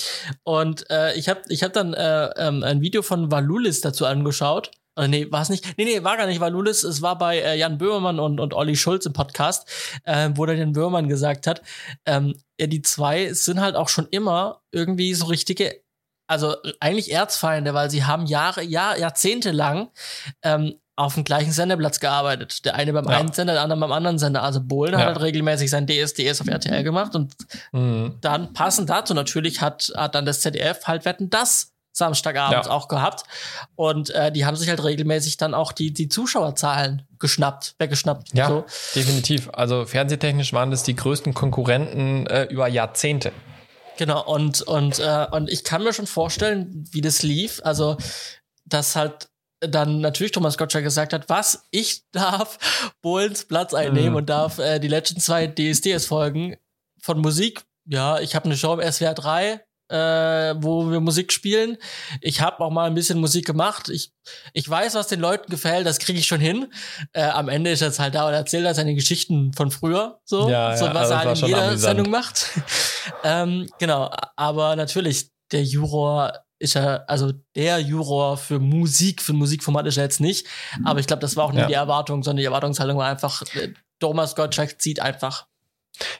Und 0.44 0.88
äh, 0.90 1.14
ich 1.14 1.28
habe 1.30 1.40
ich 1.48 1.62
hab 1.62 1.72
dann 1.72 1.94
äh, 1.94 2.26
ähm, 2.36 2.62
ein 2.62 2.82
Video 2.82 3.00
von 3.02 3.30
Valulis 3.30 3.80
dazu 3.80 4.04
angeschaut. 4.04 4.70
Äh, 4.98 5.08
nee, 5.08 5.30
war 5.30 5.42
es 5.42 5.48
nicht? 5.48 5.78
Nee, 5.78 5.84
nee, 5.84 6.02
war 6.02 6.16
gar 6.16 6.26
nicht 6.26 6.40
Valulis. 6.40 6.82
Es 6.82 7.00
war 7.00 7.16
bei 7.16 7.38
äh, 7.38 7.56
Jan 7.56 7.78
Böhmermann 7.78 8.18
und, 8.18 8.40
und 8.40 8.52
Olli 8.52 8.76
Schulz 8.76 9.06
im 9.06 9.12
Podcast, 9.12 9.68
äh, 10.04 10.30
wo 10.34 10.44
der 10.44 10.56
den 10.56 10.72
Böhmermann 10.72 11.08
gesagt 11.08 11.46
hat, 11.46 11.62
ähm, 12.04 12.34
ja, 12.60 12.66
die 12.66 12.82
zwei 12.82 13.32
sind 13.32 13.60
halt 13.60 13.76
auch 13.76 13.88
schon 13.88 14.08
immer 14.10 14.62
irgendwie 14.72 15.14
so 15.14 15.26
richtige, 15.26 15.80
also 16.26 16.56
eigentlich 16.80 17.12
Erzfeinde, 17.12 17.74
weil 17.74 17.90
sie 17.90 18.04
haben 18.04 18.26
Jahre, 18.26 18.62
Jahr, 18.62 18.98
Jahrzehnte 18.98 19.52
lang 19.52 19.90
ähm, 20.42 20.74
auf 20.96 21.14
dem 21.14 21.22
gleichen 21.22 21.52
Senderplatz 21.52 22.00
gearbeitet. 22.00 22.64
Der 22.64 22.74
eine 22.74 22.92
beim 22.92 23.04
ja. 23.04 23.18
einen 23.18 23.32
Sender, 23.32 23.52
der 23.52 23.62
andere 23.62 23.78
beim 23.78 23.92
anderen 23.92 24.18
Sender. 24.18 24.42
Also 24.42 24.60
Bohlen 24.60 24.94
ja. 24.94 24.98
hat 24.98 25.06
halt 25.06 25.20
regelmäßig 25.20 25.70
sein 25.70 25.86
DSDS 25.86 26.40
auf 26.40 26.48
RTL 26.48 26.82
gemacht 26.82 27.14
und 27.14 27.36
mhm. 27.70 28.16
dann 28.20 28.52
passend 28.52 28.90
dazu 28.90 29.14
natürlich 29.14 29.60
hat, 29.60 29.92
hat 29.96 30.16
dann 30.16 30.26
das 30.26 30.40
ZDF 30.40 30.88
halt 30.88 31.04
Wetten 31.04 31.30
das 31.30 31.72
Samstagabend 31.98 32.66
ja. 32.66 32.70
auch 32.70 32.88
gehabt. 32.88 33.24
Und 33.76 34.10
äh, 34.10 34.32
die 34.32 34.46
haben 34.46 34.56
sich 34.56 34.68
halt 34.68 34.82
regelmäßig 34.82 35.36
dann 35.36 35.54
auch 35.54 35.72
die, 35.72 35.92
die 35.92 36.08
Zuschauerzahlen 36.08 37.06
geschnappt, 37.18 37.74
weggeschnappt. 37.78 38.32
Ja, 38.32 38.48
so. 38.48 38.64
definitiv. 38.94 39.50
Also 39.52 39.84
fernsehtechnisch 39.84 40.52
waren 40.52 40.70
das 40.70 40.82
die 40.84 40.96
größten 40.96 41.34
Konkurrenten 41.34 42.26
äh, 42.26 42.44
über 42.44 42.68
Jahrzehnte. 42.68 43.32
Genau, 43.98 44.24
und, 44.24 44.62
und, 44.62 45.00
äh, 45.00 45.26
und 45.32 45.50
ich 45.50 45.64
kann 45.64 45.82
mir 45.82 45.92
schon 45.92 46.06
vorstellen, 46.06 46.84
wie 46.92 47.00
das 47.00 47.22
lief. 47.22 47.60
Also, 47.64 47.96
dass 48.64 48.94
halt 48.94 49.28
dann 49.60 50.00
natürlich 50.00 50.32
Thomas 50.32 50.56
Gottschalk 50.56 50.84
gesagt 50.84 51.12
hat, 51.12 51.28
was, 51.28 51.64
ich 51.72 52.04
darf 52.12 52.58
Bohlens 53.02 53.44
Platz 53.44 53.74
einnehmen 53.74 54.10
mhm. 54.10 54.16
und 54.16 54.30
darf 54.30 54.58
äh, 54.58 54.78
die 54.78 54.88
letzten 54.88 55.20
zwei 55.20 55.48
DSDS-Folgen 55.48 56.56
von 57.02 57.18
Musik, 57.18 57.62
ja, 57.86 58.20
ich 58.20 58.34
habe 58.34 58.44
eine 58.44 58.56
Show 58.56 58.74
im 58.74 58.92
SWR 58.92 59.14
3, 59.14 59.60
äh, 59.88 60.54
wo 60.58 60.90
wir 60.90 61.00
Musik 61.00 61.32
spielen. 61.32 61.76
Ich 62.20 62.40
habe 62.40 62.60
auch 62.60 62.70
mal 62.70 62.86
ein 62.86 62.94
bisschen 62.94 63.18
Musik 63.18 63.46
gemacht. 63.46 63.88
Ich, 63.88 64.12
ich 64.52 64.68
weiß, 64.68 64.94
was 64.94 65.08
den 65.08 65.20
Leuten 65.20 65.50
gefällt, 65.50 65.86
das 65.86 65.98
kriege 65.98 66.18
ich 66.18 66.26
schon 66.26 66.40
hin. 66.40 66.72
Äh, 67.12 67.22
am 67.22 67.48
Ende 67.48 67.70
ist 67.70 67.80
er 67.80 67.88
jetzt 67.88 67.98
halt 67.98 68.14
da 68.14 68.26
und 68.26 68.34
erzählt 68.34 68.64
er 68.64 68.74
seine 68.74 68.94
Geschichten 68.94 69.52
von 69.52 69.70
früher, 69.70 70.20
so, 70.24 70.48
ja, 70.48 70.76
so 70.76 70.86
was 70.86 71.10
er 71.10 71.18
halt 71.18 71.38
in 71.38 71.46
jeder 71.46 71.68
amüsant. 71.68 71.80
Sendung 71.80 72.10
macht. 72.10 72.50
ähm, 73.24 73.68
genau, 73.78 74.10
aber 74.36 74.76
natürlich, 74.76 75.30
der 75.52 75.64
Juror 75.64 76.32
ist 76.58 76.74
ja, 76.74 77.04
also 77.06 77.32
der 77.54 77.78
Juror 77.78 78.36
für 78.36 78.58
Musik, 78.58 79.22
für 79.22 79.32
Musikformat 79.32 79.86
ist 79.86 79.96
er 79.96 80.04
jetzt 80.04 80.20
nicht. 80.20 80.46
Aber 80.84 81.00
ich 81.00 81.06
glaube, 81.06 81.20
das 81.20 81.36
war 81.36 81.44
auch 81.44 81.52
nicht 81.52 81.62
ja. 81.62 81.68
die 81.68 81.74
Erwartung, 81.74 82.22
sondern 82.22 82.38
die 82.38 82.44
Erwartungshaltung 82.44 82.98
war 82.98 83.08
einfach, 83.08 83.42
äh, 83.54 83.72
Thomas 84.00 84.34
Gottschalk 84.34 84.80
zieht 84.80 85.00
einfach. 85.00 85.46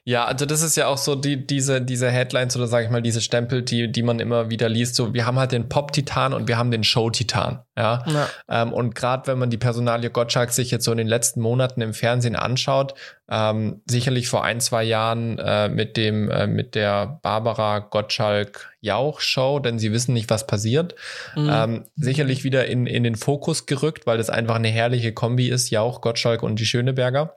Ja, 0.04 0.24
also 0.24 0.46
das 0.46 0.62
ist 0.62 0.76
ja 0.76 0.86
auch 0.86 0.98
so 0.98 1.14
die, 1.14 1.46
diese, 1.46 1.80
diese 1.80 2.10
Headlines 2.10 2.56
oder 2.56 2.66
sage 2.66 2.86
ich 2.86 2.90
mal 2.90 3.02
diese 3.02 3.20
Stempel, 3.20 3.62
die, 3.62 3.90
die 3.90 4.02
man 4.02 4.20
immer 4.20 4.50
wieder 4.50 4.68
liest. 4.68 4.94
So, 4.94 5.14
wir 5.14 5.26
haben 5.26 5.38
halt 5.38 5.52
den 5.52 5.68
Pop-Titan 5.68 6.32
und 6.32 6.48
wir 6.48 6.58
haben 6.58 6.70
den 6.70 6.84
Show-Titan. 6.84 7.60
Ja. 7.76 8.04
ja. 8.06 8.28
Ähm, 8.48 8.72
und 8.72 8.94
gerade 8.94 9.26
wenn 9.26 9.38
man 9.38 9.50
die 9.50 9.56
Personalie 9.56 10.10
Gottschalk 10.10 10.50
sich 10.50 10.70
jetzt 10.70 10.84
so 10.84 10.92
in 10.92 10.98
den 10.98 11.06
letzten 11.06 11.40
Monaten 11.40 11.80
im 11.80 11.94
Fernsehen 11.94 12.36
anschaut, 12.36 12.94
ähm, 13.30 13.82
sicherlich 13.86 14.28
vor 14.28 14.44
ein, 14.44 14.60
zwei 14.60 14.82
Jahren 14.82 15.38
äh, 15.38 15.68
mit 15.68 15.96
dem, 15.96 16.30
äh, 16.30 16.46
mit 16.46 16.74
der 16.74 17.20
Barbara 17.22 17.80
Gottschalk-Jauch-Show, 17.80 19.60
denn 19.60 19.78
sie 19.78 19.92
wissen 19.92 20.14
nicht, 20.14 20.30
was 20.30 20.46
passiert. 20.46 20.94
Mhm. 21.36 21.50
Ähm, 21.52 21.84
sicherlich 21.94 22.42
wieder 22.42 22.66
in, 22.66 22.86
in 22.86 23.04
den 23.04 23.16
Fokus 23.16 23.66
gerückt, 23.66 24.06
weil 24.06 24.18
das 24.18 24.30
einfach 24.30 24.56
eine 24.56 24.68
herrliche 24.68 25.12
Kombi 25.12 25.48
ist, 25.48 25.70
Jauch, 25.70 26.00
Gottschalk 26.00 26.42
und 26.42 26.58
die 26.58 26.66
Schöneberger. 26.66 27.36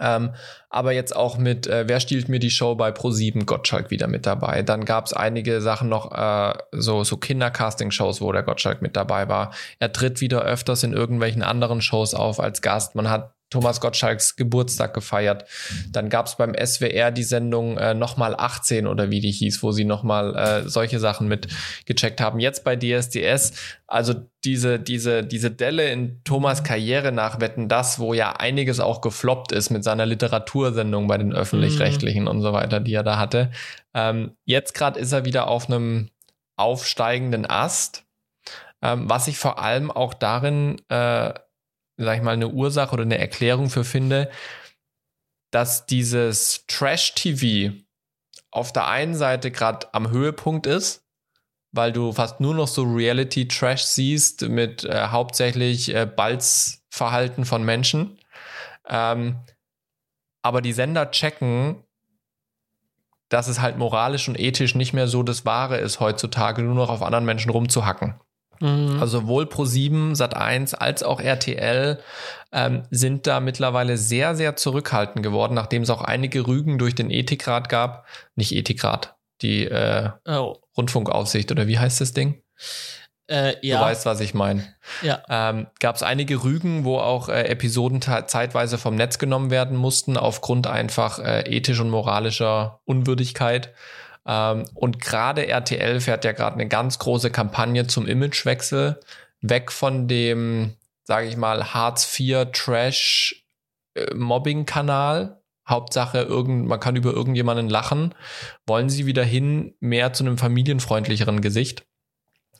Ähm, 0.00 0.34
aber 0.68 0.92
jetzt 0.92 1.14
auch 1.14 1.38
mit 1.38 1.68
äh, 1.68 1.84
Wer 1.86 2.00
stiehlt 2.00 2.28
mir 2.28 2.40
die 2.40 2.50
Show 2.50 2.74
bei 2.74 2.90
Pro7 2.90 3.44
Gottschalk 3.44 3.90
wieder 3.90 4.08
mit 4.08 4.26
dabei. 4.26 4.62
Dann 4.62 4.84
gab 4.84 5.06
es 5.06 5.12
einige 5.12 5.60
Sachen 5.60 5.88
noch, 5.88 6.12
äh, 6.12 6.58
so, 6.72 7.04
so 7.04 7.16
Kindercasting-Shows, 7.16 8.20
wo 8.20 8.32
der 8.32 8.42
Gottschalk 8.42 8.82
mit 8.82 8.96
dabei 8.96 9.28
war. 9.28 9.52
Er 9.78 9.92
tritt 9.92 10.20
wieder 10.20 10.42
öfters 10.42 10.82
in 10.82 10.92
irgendwelchen 10.92 11.42
anderen 11.42 11.80
Shows 11.80 12.14
auf 12.14 12.40
als 12.40 12.62
Gast. 12.62 12.96
Man 12.96 13.08
hat 13.08 13.35
Thomas 13.50 13.80
Gottschalks 13.80 14.36
Geburtstag 14.36 14.92
gefeiert. 14.92 15.44
Dann 15.90 16.08
gab 16.08 16.26
es 16.26 16.36
beim 16.36 16.54
SWR 16.54 17.12
die 17.12 17.22
Sendung 17.22 17.78
äh, 17.78 17.94
nochmal 17.94 18.34
18 18.36 18.86
oder 18.86 19.10
wie 19.10 19.20
die 19.20 19.30
hieß, 19.30 19.62
wo 19.62 19.70
sie 19.70 19.84
nochmal 19.84 20.34
äh, 20.34 20.68
solche 20.68 20.98
Sachen 20.98 21.28
mit 21.28 21.48
gecheckt 21.84 22.20
haben. 22.20 22.40
Jetzt 22.40 22.64
bei 22.64 22.74
DSDS, 22.74 23.52
also 23.86 24.14
diese, 24.44 24.80
diese, 24.80 25.22
diese 25.22 25.50
Delle 25.50 25.90
in 25.90 26.22
Thomas 26.24 26.64
Karriere 26.64 27.12
nach 27.12 27.40
Wetten 27.40 27.68
das, 27.68 27.98
wo 28.00 28.14
ja 28.14 28.32
einiges 28.32 28.80
auch 28.80 29.00
gefloppt 29.00 29.52
ist 29.52 29.70
mit 29.70 29.84
seiner 29.84 30.06
Literatursendung 30.06 31.06
bei 31.06 31.18
den 31.18 31.32
öffentlich-rechtlichen 31.32 32.22
mhm. 32.22 32.28
und 32.28 32.42
so 32.42 32.52
weiter, 32.52 32.80
die 32.80 32.94
er 32.94 33.04
da 33.04 33.16
hatte. 33.16 33.52
Ähm, 33.94 34.32
jetzt 34.44 34.74
gerade 34.74 34.98
ist 34.98 35.12
er 35.12 35.24
wieder 35.24 35.46
auf 35.46 35.68
einem 35.68 36.10
aufsteigenden 36.56 37.48
Ast, 37.48 38.04
ähm, 38.82 39.08
was 39.08 39.28
ich 39.28 39.38
vor 39.38 39.60
allem 39.60 39.90
auch 39.90 40.14
darin 40.14 40.80
äh, 40.88 41.32
sag 41.96 42.16
ich 42.16 42.22
mal, 42.22 42.32
eine 42.32 42.48
Ursache 42.48 42.92
oder 42.92 43.02
eine 43.02 43.18
Erklärung 43.18 43.70
für 43.70 43.84
finde, 43.84 44.30
dass 45.50 45.86
dieses 45.86 46.66
Trash-TV 46.66 47.74
auf 48.50 48.72
der 48.72 48.86
einen 48.88 49.14
Seite 49.14 49.50
gerade 49.50 49.92
am 49.94 50.10
Höhepunkt 50.10 50.66
ist, 50.66 51.04
weil 51.72 51.92
du 51.92 52.12
fast 52.12 52.40
nur 52.40 52.54
noch 52.54 52.68
so 52.68 52.82
Reality-Trash 52.82 53.82
siehst 53.82 54.42
mit 54.42 54.84
äh, 54.84 55.08
hauptsächlich 55.08 55.94
äh, 55.94 56.06
Balzverhalten 56.06 57.44
von 57.44 57.64
Menschen. 57.64 58.18
Ähm, 58.88 59.36
aber 60.42 60.62
die 60.62 60.72
Sender 60.72 61.10
checken, 61.10 61.82
dass 63.28 63.48
es 63.48 63.60
halt 63.60 63.78
moralisch 63.78 64.28
und 64.28 64.38
ethisch 64.38 64.74
nicht 64.74 64.92
mehr 64.92 65.08
so 65.08 65.22
das 65.22 65.44
Wahre 65.44 65.78
ist, 65.78 66.00
heutzutage 66.00 66.62
nur 66.62 66.74
noch 66.74 66.88
auf 66.88 67.02
anderen 67.02 67.24
Menschen 67.24 67.50
rumzuhacken. 67.50 68.14
Mhm. 68.60 68.98
Also 69.00 69.20
sowohl 69.20 69.44
Pro7, 69.44 70.16
Sat1 70.16 70.74
als 70.74 71.02
auch 71.02 71.20
RTL 71.20 72.00
ähm, 72.52 72.82
sind 72.90 73.26
da 73.26 73.40
mittlerweile 73.40 73.96
sehr, 73.96 74.34
sehr 74.34 74.56
zurückhaltend 74.56 75.22
geworden, 75.22 75.54
nachdem 75.54 75.82
es 75.82 75.90
auch 75.90 76.02
einige 76.02 76.46
Rügen 76.46 76.78
durch 76.78 76.94
den 76.94 77.10
Ethikrat 77.10 77.68
gab. 77.68 78.06
Nicht 78.34 78.52
Ethikrat, 78.52 79.16
die 79.42 79.64
äh, 79.64 80.10
oh. 80.26 80.56
Rundfunkaufsicht 80.76 81.50
oder 81.50 81.66
wie 81.66 81.78
heißt 81.78 82.00
das 82.00 82.12
Ding? 82.12 82.42
Äh, 83.28 83.54
ja. 83.66 83.78
Du 83.78 83.84
weißt, 83.84 84.06
was 84.06 84.20
ich 84.20 84.34
meine. 84.34 84.74
Ja. 85.02 85.22
Ähm, 85.28 85.66
Gab 85.80 85.96
es 85.96 86.02
einige 86.02 86.44
Rügen, 86.44 86.84
wo 86.84 86.98
auch 86.98 87.28
äh, 87.28 87.42
Episoden 87.48 88.00
zeitweise 88.00 88.78
vom 88.78 88.94
Netz 88.94 89.18
genommen 89.18 89.50
werden 89.50 89.76
mussten, 89.76 90.16
aufgrund 90.16 90.68
einfach 90.68 91.18
äh, 91.18 91.40
ethisch 91.40 91.80
und 91.80 91.90
moralischer 91.90 92.80
Unwürdigkeit. 92.84 93.74
Ähm, 94.26 94.64
und 94.74 95.00
gerade 95.00 95.46
RTL 95.46 96.00
fährt 96.00 96.24
ja 96.24 96.32
gerade 96.32 96.54
eine 96.54 96.68
ganz 96.68 96.98
große 96.98 97.30
Kampagne 97.30 97.86
zum 97.86 98.06
Imagewechsel, 98.06 99.00
weg 99.40 99.70
von 99.70 100.08
dem, 100.08 100.74
sage 101.04 101.28
ich 101.28 101.36
mal, 101.36 101.72
Hartz 101.72 102.18
IV 102.18 102.48
Trash 102.52 103.44
äh, 103.94 104.12
Mobbing-Kanal. 104.14 105.40
Hauptsache, 105.68 106.18
irgend, 106.18 106.68
man 106.68 106.78
kann 106.78 106.94
über 106.94 107.12
irgendjemanden 107.12 107.68
lachen. 107.68 108.14
Wollen 108.68 108.88
sie 108.88 109.04
wieder 109.04 109.24
hin 109.24 109.74
mehr 109.80 110.12
zu 110.12 110.22
einem 110.22 110.38
familienfreundlicheren 110.38 111.40
Gesicht? 111.40 111.84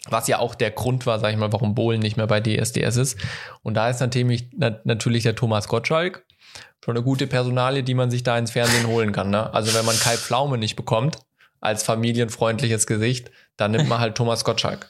Was 0.09 0.27
ja 0.27 0.41
auch 0.41 0.57
der 0.57 0.73
Grund 0.73 1.07
war, 1.07 1.21
sag 1.21 1.31
ich 1.31 1.37
mal, 1.37 1.53
warum 1.53 1.77
Bohlen 1.77 2.01
nicht 2.01 2.17
mehr 2.17 2.27
bei 2.27 2.41
DSDS 2.41 2.97
ist. 2.97 3.19
Und 3.63 3.75
da 3.75 3.89
ist 3.91 4.01
natürlich, 4.01 4.51
natürlich 4.57 5.23
der 5.23 5.37
Thomas 5.37 5.69
Gottschalk 5.69 6.27
schon 6.85 6.97
eine 6.97 7.05
gute 7.05 7.29
Personalie, 7.29 7.85
die 7.85 7.95
man 7.95 8.11
sich 8.11 8.25
da 8.25 8.37
ins 8.37 8.51
Fernsehen 8.51 8.89
holen 8.89 9.13
kann. 9.13 9.31
Ne? 9.31 9.55
Also 9.55 9.73
wenn 9.75 9.85
man 9.85 9.99
Kai 9.99 10.17
Pflaume 10.17 10.59
nicht 10.59 10.75
bekommt 10.75 11.19
als 11.67 11.83
familienfreundliches 11.83 12.87
Gesicht, 12.87 13.31
dann 13.57 13.73
nimmt 13.73 13.89
man 13.89 13.99
halt 13.99 14.17
Thomas 14.17 14.45
Gottschalk. 14.45 14.89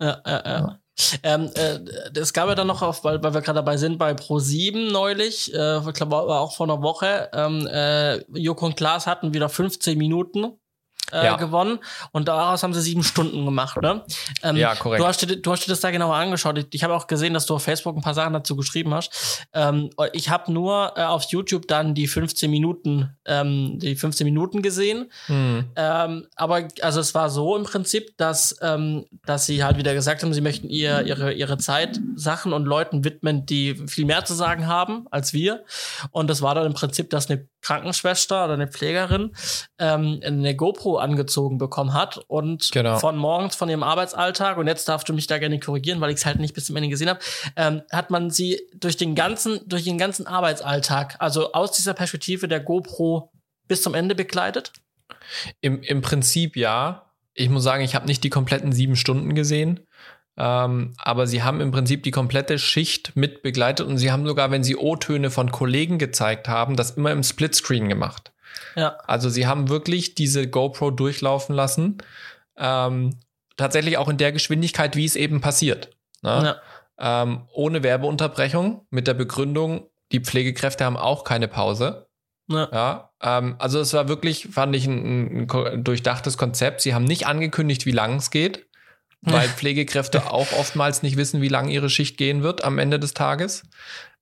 Ja, 0.00 0.20
ja, 0.26 0.42
ja. 0.44 0.58
ja. 0.60 0.78
Ähm, 1.22 1.50
äh, 1.54 1.78
es 2.18 2.32
gab 2.32 2.48
ja 2.48 2.54
dann 2.54 2.66
noch, 2.66 2.80
auf, 2.82 3.04
weil, 3.04 3.22
weil 3.22 3.34
wir 3.34 3.42
gerade 3.42 3.58
dabei 3.58 3.76
sind, 3.76 3.98
bei 3.98 4.12
Pro7 4.12 4.90
neulich, 4.90 5.52
äh, 5.54 5.78
ich 5.78 5.92
glaube 5.92 6.16
auch 6.16 6.56
vor 6.56 6.66
einer 6.66 6.82
Woche, 6.82 7.28
ähm, 7.34 7.66
äh, 7.66 8.16
Joko 8.38 8.66
und 8.66 8.76
Klaas 8.76 9.06
hatten 9.06 9.34
wieder 9.34 9.48
15 9.48 9.98
Minuten 9.98 10.58
äh, 11.12 11.24
ja. 11.24 11.36
gewonnen 11.36 11.78
und 12.12 12.28
daraus 12.28 12.62
haben 12.62 12.74
sie 12.74 12.80
sieben 12.80 13.02
Stunden 13.02 13.44
gemacht, 13.44 13.80
ne? 13.80 14.02
Ähm, 14.42 14.56
ja, 14.56 14.74
korrekt. 14.74 15.02
Du 15.02 15.06
hast, 15.06 15.22
dir, 15.22 15.36
du 15.36 15.52
hast 15.52 15.64
dir 15.66 15.70
das 15.70 15.80
da 15.80 15.90
genauer 15.90 16.16
angeschaut. 16.16 16.58
Ich, 16.58 16.66
ich 16.70 16.84
habe 16.84 16.94
auch 16.94 17.06
gesehen, 17.06 17.34
dass 17.34 17.46
du 17.46 17.54
auf 17.54 17.62
Facebook 17.62 17.96
ein 17.96 18.02
paar 18.02 18.14
Sachen 18.14 18.32
dazu 18.32 18.56
geschrieben 18.56 18.94
hast. 18.94 19.46
Ähm, 19.52 19.90
ich 20.12 20.30
habe 20.30 20.52
nur 20.52 20.92
äh, 20.96 21.02
auf 21.02 21.24
YouTube 21.24 21.68
dann 21.68 21.94
die 21.94 22.06
15 22.06 22.50
Minuten, 22.50 23.16
ähm, 23.24 23.78
die 23.78 23.96
15 23.96 24.24
Minuten 24.24 24.62
gesehen. 24.62 25.10
Hm. 25.26 25.64
Ähm, 25.76 26.26
aber 26.36 26.68
also 26.80 27.00
es 27.00 27.14
war 27.14 27.30
so 27.30 27.56
im 27.56 27.64
Prinzip, 27.64 28.16
dass, 28.16 28.56
ähm, 28.60 29.06
dass 29.24 29.46
sie 29.46 29.64
halt 29.64 29.78
wieder 29.78 29.94
gesagt 29.94 30.22
haben, 30.22 30.32
sie 30.32 30.40
möchten 30.40 30.68
ihr, 30.68 31.02
ihre, 31.02 31.32
ihre 31.32 31.58
Zeit 31.58 32.00
Sachen 32.14 32.52
und 32.52 32.64
Leuten 32.64 33.04
widmen, 33.04 33.46
die 33.46 33.74
viel 33.86 34.04
mehr 34.04 34.24
zu 34.24 34.34
sagen 34.34 34.66
haben 34.66 35.06
als 35.10 35.32
wir. 35.32 35.64
Und 36.10 36.28
das 36.28 36.42
war 36.42 36.54
dann 36.54 36.66
im 36.66 36.74
Prinzip, 36.74 37.10
dass 37.10 37.30
eine 37.30 37.46
Krankenschwester 37.66 38.44
oder 38.44 38.54
eine 38.54 38.68
Pflegerin 38.68 39.32
ähm, 39.78 40.20
eine 40.24 40.54
GoPro 40.54 40.98
angezogen 40.98 41.58
bekommen 41.58 41.94
hat 41.94 42.18
und 42.28 42.70
genau. 42.70 42.98
von 42.98 43.16
morgens 43.16 43.56
von 43.56 43.68
ihrem 43.68 43.82
Arbeitsalltag 43.82 44.56
und 44.56 44.68
jetzt 44.68 44.88
darfst 44.88 45.08
du 45.08 45.12
mich 45.12 45.26
da 45.26 45.38
gerne 45.38 45.58
korrigieren, 45.58 46.00
weil 46.00 46.10
ich 46.10 46.16
es 46.16 46.26
halt 46.26 46.38
nicht 46.38 46.54
bis 46.54 46.66
zum 46.66 46.76
Ende 46.76 46.88
gesehen 46.88 47.08
habe, 47.08 47.20
ähm, 47.56 47.82
hat 47.90 48.10
man 48.10 48.30
sie 48.30 48.60
durch 48.74 48.96
den 48.96 49.16
ganzen 49.16 49.60
durch 49.68 49.82
den 49.82 49.98
ganzen 49.98 50.28
Arbeitsalltag, 50.28 51.16
also 51.18 51.52
aus 51.52 51.72
dieser 51.72 51.94
Perspektive 51.94 52.46
der 52.46 52.60
GoPro 52.60 53.32
bis 53.66 53.82
zum 53.82 53.94
Ende 53.94 54.14
begleitet? 54.14 54.72
Im, 55.60 55.82
im 55.82 56.02
Prinzip 56.02 56.56
ja. 56.56 57.02
Ich 57.34 57.50
muss 57.50 57.64
sagen, 57.64 57.82
ich 57.82 57.94
habe 57.94 58.06
nicht 58.06 58.24
die 58.24 58.30
kompletten 58.30 58.72
sieben 58.72 58.96
Stunden 58.96 59.34
gesehen. 59.34 59.85
Ähm, 60.38 60.92
aber 60.98 61.26
sie 61.26 61.42
haben 61.42 61.60
im 61.60 61.70
Prinzip 61.70 62.02
die 62.02 62.10
komplette 62.10 62.58
Schicht 62.58 63.16
mit 63.16 63.42
begleitet 63.42 63.86
und 63.86 63.96
sie 63.96 64.12
haben 64.12 64.26
sogar, 64.26 64.50
wenn 64.50 64.62
sie 64.62 64.76
O-Töne 64.76 65.30
von 65.30 65.50
Kollegen 65.50 65.98
gezeigt 65.98 66.48
haben, 66.48 66.76
das 66.76 66.92
immer 66.92 67.10
im 67.10 67.22
Splitscreen 67.22 67.88
gemacht. 67.88 68.32
Ja. 68.74 68.98
Also 69.06 69.30
sie 69.30 69.46
haben 69.46 69.68
wirklich 69.68 70.14
diese 70.14 70.48
GoPro 70.48 70.90
durchlaufen 70.90 71.54
lassen. 71.54 71.98
Ähm, 72.58 73.18
tatsächlich 73.56 73.96
auch 73.96 74.08
in 74.08 74.18
der 74.18 74.32
Geschwindigkeit, 74.32 74.96
wie 74.96 75.06
es 75.06 75.16
eben 75.16 75.40
passiert. 75.40 75.90
Ne? 76.22 76.56
Ja. 76.98 77.22
Ähm, 77.22 77.48
ohne 77.52 77.82
Werbeunterbrechung, 77.82 78.86
mit 78.90 79.06
der 79.06 79.14
Begründung, 79.14 79.88
die 80.12 80.20
Pflegekräfte 80.20 80.84
haben 80.84 80.96
auch 80.96 81.24
keine 81.24 81.48
Pause. 81.48 82.06
Ja. 82.48 82.68
ja 82.72 83.10
ähm, 83.22 83.56
also 83.58 83.80
es 83.80 83.92
war 83.94 84.08
wirklich, 84.08 84.48
fand 84.52 84.76
ich, 84.76 84.86
ein, 84.86 85.48
ein, 85.50 85.84
durchdachtes 85.84 86.36
Konzept. 86.36 86.82
Sie 86.82 86.94
haben 86.94 87.04
nicht 87.04 87.26
angekündigt, 87.26 87.86
wie 87.86 87.92
lang 87.92 88.16
es 88.16 88.30
geht 88.30 88.65
weil 89.32 89.48
Pflegekräfte 89.48 90.30
auch 90.30 90.52
oftmals 90.52 91.02
nicht 91.02 91.16
wissen, 91.16 91.42
wie 91.42 91.48
lang 91.48 91.68
ihre 91.68 91.90
Schicht 91.90 92.16
gehen 92.16 92.42
wird 92.42 92.64
am 92.64 92.78
Ende 92.78 92.98
des 92.98 93.14
Tages. 93.14 93.64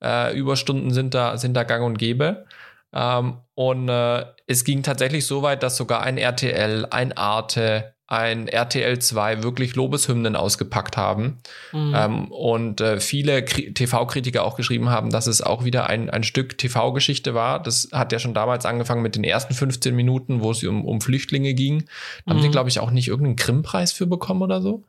Äh, 0.02 0.36
Überstunden 0.36 0.92
sind 0.92 1.14
da, 1.14 1.36
sind 1.36 1.54
da 1.54 1.64
gang 1.64 1.84
und 1.84 1.98
gäbe. 1.98 2.46
Ähm, 2.92 3.38
und 3.54 3.88
äh, 3.88 4.24
es 4.46 4.64
ging 4.64 4.82
tatsächlich 4.82 5.26
so 5.26 5.42
weit, 5.42 5.62
dass 5.62 5.76
sogar 5.76 6.02
ein 6.02 6.16
RTL, 6.16 6.86
ein 6.90 7.16
Arte, 7.16 7.94
ein 8.06 8.48
RTL 8.48 8.98
2 8.98 9.42
wirklich 9.42 9.74
Lobeshymnen 9.74 10.36
ausgepackt 10.36 10.96
haben. 10.96 11.38
Mhm. 11.72 11.94
Ähm, 11.96 12.32
und 12.32 12.80
äh, 12.80 13.00
viele 13.00 13.44
TV-Kritiker 13.44 14.44
auch 14.44 14.56
geschrieben 14.56 14.90
haben, 14.90 15.10
dass 15.10 15.26
es 15.26 15.40
auch 15.40 15.64
wieder 15.64 15.88
ein, 15.88 16.10
ein 16.10 16.22
Stück 16.22 16.58
TV-Geschichte 16.58 17.34
war. 17.34 17.62
Das 17.62 17.88
hat 17.92 18.12
ja 18.12 18.18
schon 18.18 18.34
damals 18.34 18.66
angefangen 18.66 19.02
mit 19.02 19.16
den 19.16 19.24
ersten 19.24 19.54
15 19.54 19.96
Minuten, 19.96 20.42
wo 20.42 20.50
es 20.50 20.62
um, 20.62 20.84
um 20.84 21.00
Flüchtlinge 21.00 21.54
ging. 21.54 21.80
Da 21.80 21.86
mhm. 21.86 22.36
haben 22.36 22.42
sie, 22.42 22.50
glaube 22.50 22.68
ich, 22.68 22.78
auch 22.78 22.90
nicht 22.90 23.08
irgendeinen 23.08 23.36
Krim-Preis 23.36 23.92
für 23.92 24.06
bekommen 24.06 24.42
oder 24.42 24.60
so. 24.60 24.84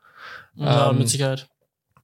Ja, 0.56 0.90
ähm, 0.90 0.98
mit 0.98 1.08
Sicherheit. 1.08 1.48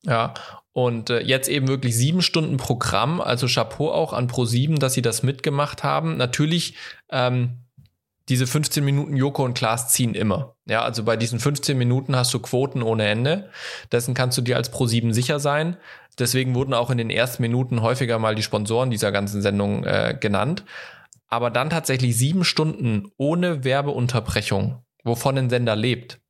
Ja, 0.04 0.34
und 0.72 1.10
äh, 1.10 1.20
jetzt 1.20 1.48
eben 1.48 1.68
wirklich 1.68 1.96
sieben 1.96 2.22
Stunden 2.22 2.56
Programm, 2.56 3.20
also 3.20 3.46
Chapeau 3.46 3.90
auch 3.90 4.12
an 4.12 4.28
Pro7, 4.28 4.78
dass 4.78 4.94
sie 4.94 5.02
das 5.02 5.22
mitgemacht 5.22 5.84
haben. 5.84 6.16
Natürlich, 6.16 6.74
ähm, 7.10 7.58
diese 8.28 8.46
15 8.46 8.84
Minuten 8.84 9.16
Joko 9.16 9.44
und 9.44 9.54
Klaas 9.54 9.88
ziehen 9.88 10.14
immer. 10.14 10.54
Ja, 10.66 10.82
also 10.82 11.04
bei 11.04 11.16
diesen 11.16 11.40
15 11.40 11.76
Minuten 11.76 12.16
hast 12.16 12.32
du 12.32 12.38
Quoten 12.38 12.82
ohne 12.82 13.06
Ende. 13.06 13.50
Dessen 13.90 14.14
kannst 14.14 14.38
du 14.38 14.42
dir 14.42 14.56
als 14.56 14.72
Pro7 14.72 15.12
sicher 15.12 15.40
sein. 15.40 15.76
Deswegen 16.18 16.54
wurden 16.54 16.72
auch 16.72 16.90
in 16.90 16.98
den 16.98 17.10
ersten 17.10 17.42
Minuten 17.42 17.82
häufiger 17.82 18.18
mal 18.18 18.34
die 18.34 18.42
Sponsoren 18.42 18.90
dieser 18.90 19.12
ganzen 19.12 19.42
Sendung 19.42 19.84
äh, 19.84 20.16
genannt. 20.18 20.64
Aber 21.28 21.50
dann 21.50 21.70
tatsächlich 21.70 22.16
sieben 22.16 22.44
Stunden 22.44 23.10
ohne 23.16 23.64
Werbeunterbrechung, 23.64 24.82
wovon 25.02 25.38
ein 25.38 25.50
Sender 25.50 25.76
lebt 25.76 26.21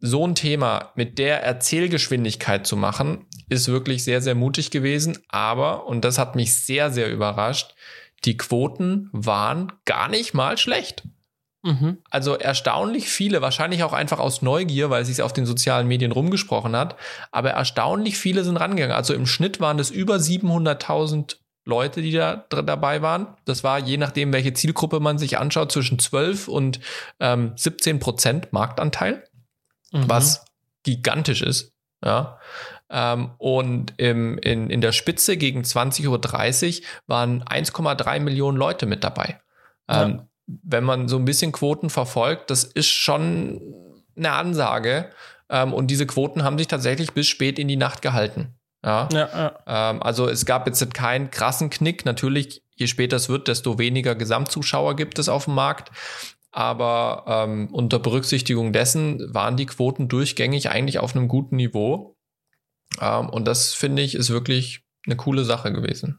so 0.00 0.26
ein 0.26 0.34
Thema 0.34 0.92
mit 0.94 1.18
der 1.18 1.42
Erzählgeschwindigkeit 1.42 2.66
zu 2.66 2.76
machen, 2.76 3.26
ist 3.48 3.68
wirklich 3.68 4.02
sehr, 4.04 4.22
sehr 4.22 4.34
mutig 4.34 4.70
gewesen. 4.70 5.18
Aber, 5.28 5.86
und 5.86 6.04
das 6.04 6.18
hat 6.18 6.36
mich 6.36 6.54
sehr, 6.54 6.90
sehr 6.90 7.10
überrascht, 7.10 7.74
die 8.24 8.36
Quoten 8.36 9.08
waren 9.12 9.72
gar 9.84 10.08
nicht 10.08 10.34
mal 10.34 10.58
schlecht. 10.58 11.04
Mhm. 11.62 11.98
Also 12.10 12.34
erstaunlich 12.34 13.08
viele, 13.08 13.42
wahrscheinlich 13.42 13.82
auch 13.82 13.92
einfach 13.92 14.18
aus 14.18 14.40
Neugier, 14.40 14.88
weil 14.88 15.02
es 15.02 15.08
sich 15.08 15.20
auf 15.20 15.32
den 15.32 15.46
sozialen 15.46 15.88
Medien 15.88 16.12
rumgesprochen 16.12 16.74
hat, 16.74 16.96
aber 17.32 17.50
erstaunlich 17.50 18.16
viele 18.16 18.44
sind 18.44 18.56
rangegangen. 18.56 18.96
Also 18.96 19.12
im 19.12 19.26
Schnitt 19.26 19.60
waren 19.60 19.78
es 19.78 19.90
über 19.90 20.16
700.000 20.16 21.36
Leute, 21.66 22.00
die 22.00 22.12
da 22.12 22.46
dabei 22.48 23.02
waren. 23.02 23.28
Das 23.44 23.62
war 23.62 23.78
je 23.78 23.98
nachdem, 23.98 24.32
welche 24.32 24.54
Zielgruppe 24.54 25.00
man 25.00 25.18
sich 25.18 25.38
anschaut, 25.38 25.70
zwischen 25.70 25.98
12 25.98 26.48
und 26.48 26.80
ähm, 27.20 27.52
17 27.56 27.98
Prozent 28.00 28.52
Marktanteil 28.52 29.24
mhm. 29.92 30.08
was 30.08 30.44
gigantisch 30.82 31.42
ist. 31.42 31.72
Ja. 32.04 32.38
Ähm, 32.88 33.30
und 33.38 33.94
im, 33.98 34.38
in, 34.38 34.68
in 34.70 34.80
der 34.80 34.92
Spitze 34.92 35.36
gegen 35.36 35.62
20.30 35.62 36.80
Uhr 36.80 36.86
waren 37.06 37.44
1,3 37.44 38.20
Millionen 38.20 38.56
Leute 38.56 38.86
mit 38.86 39.04
dabei. 39.04 39.40
Ähm, 39.88 40.10
ja. 40.10 40.26
Wenn 40.46 40.84
man 40.84 41.08
so 41.08 41.16
ein 41.16 41.24
bisschen 41.24 41.52
Quoten 41.52 41.90
verfolgt, 41.90 42.50
das 42.50 42.64
ist 42.64 42.88
schon 42.88 43.60
eine 44.16 44.32
Ansage. 44.32 45.10
Ähm, 45.48 45.72
und 45.72 45.88
diese 45.88 46.06
Quoten 46.06 46.42
haben 46.42 46.58
sich 46.58 46.68
tatsächlich 46.68 47.12
bis 47.12 47.28
spät 47.28 47.58
in 47.58 47.68
die 47.68 47.76
Nacht 47.76 48.02
gehalten. 48.02 48.54
Ja. 48.84 49.08
ja, 49.12 49.28
ja. 49.28 49.90
Ähm, 49.90 50.02
also 50.02 50.28
es 50.28 50.46
gab 50.46 50.66
jetzt 50.66 50.94
keinen 50.94 51.30
krassen 51.30 51.70
Knick. 51.70 52.04
Natürlich, 52.04 52.62
je 52.74 52.86
später 52.86 53.16
es 53.16 53.28
wird, 53.28 53.46
desto 53.46 53.78
weniger 53.78 54.14
Gesamtzuschauer 54.14 54.96
gibt 54.96 55.18
es 55.18 55.28
auf 55.28 55.44
dem 55.44 55.54
Markt. 55.54 55.90
Aber 56.52 57.24
ähm, 57.26 57.68
unter 57.72 57.98
Berücksichtigung 57.98 58.72
dessen 58.72 59.32
waren 59.32 59.56
die 59.56 59.66
Quoten 59.66 60.08
durchgängig 60.08 60.70
eigentlich 60.70 60.98
auf 60.98 61.14
einem 61.14 61.28
guten 61.28 61.56
Niveau. 61.56 62.16
Ähm, 63.00 63.28
und 63.28 63.46
das 63.46 63.72
finde 63.72 64.02
ich 64.02 64.14
ist 64.14 64.30
wirklich 64.30 64.82
eine 65.06 65.16
coole 65.16 65.44
Sache 65.44 65.72
gewesen. 65.72 66.18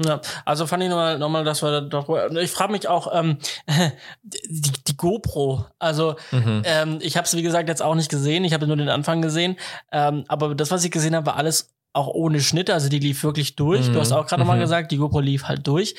Ja, 0.00 0.20
also 0.44 0.66
fand 0.66 0.84
ich 0.84 0.88
nochmal, 0.88 1.18
noch 1.18 1.28
mal, 1.28 1.44
dass 1.44 1.60
wir 1.62 1.80
darüber. 1.80 2.30
Ich 2.40 2.52
frage 2.52 2.70
mich 2.72 2.86
auch, 2.86 3.12
ähm, 3.12 3.38
die, 4.22 4.72
die 4.86 4.96
GoPro. 4.96 5.66
Also 5.80 6.14
mhm. 6.30 6.62
ähm, 6.64 6.98
ich 7.02 7.16
habe 7.16 7.26
es 7.26 7.34
wie 7.36 7.42
gesagt 7.42 7.68
jetzt 7.68 7.82
auch 7.82 7.96
nicht 7.96 8.08
gesehen. 8.08 8.44
Ich 8.44 8.52
habe 8.52 8.66
nur 8.66 8.76
den 8.76 8.90
Anfang 8.90 9.22
gesehen. 9.22 9.56
Ähm, 9.90 10.24
aber 10.28 10.54
das, 10.54 10.70
was 10.70 10.84
ich 10.84 10.92
gesehen 10.92 11.16
habe, 11.16 11.26
war 11.26 11.36
alles 11.36 11.74
auch 11.92 12.08
ohne 12.08 12.40
Schnitt, 12.40 12.70
also 12.70 12.88
die 12.88 12.98
lief 12.98 13.24
wirklich 13.24 13.56
durch. 13.56 13.88
Mhm. 13.88 13.94
Du 13.94 14.00
hast 14.00 14.12
auch 14.12 14.26
gerade 14.26 14.44
mhm. 14.44 14.48
mal 14.48 14.58
gesagt, 14.58 14.92
die 14.92 14.98
GoPro 14.98 15.20
lief 15.20 15.44
halt 15.44 15.66
durch. 15.66 15.94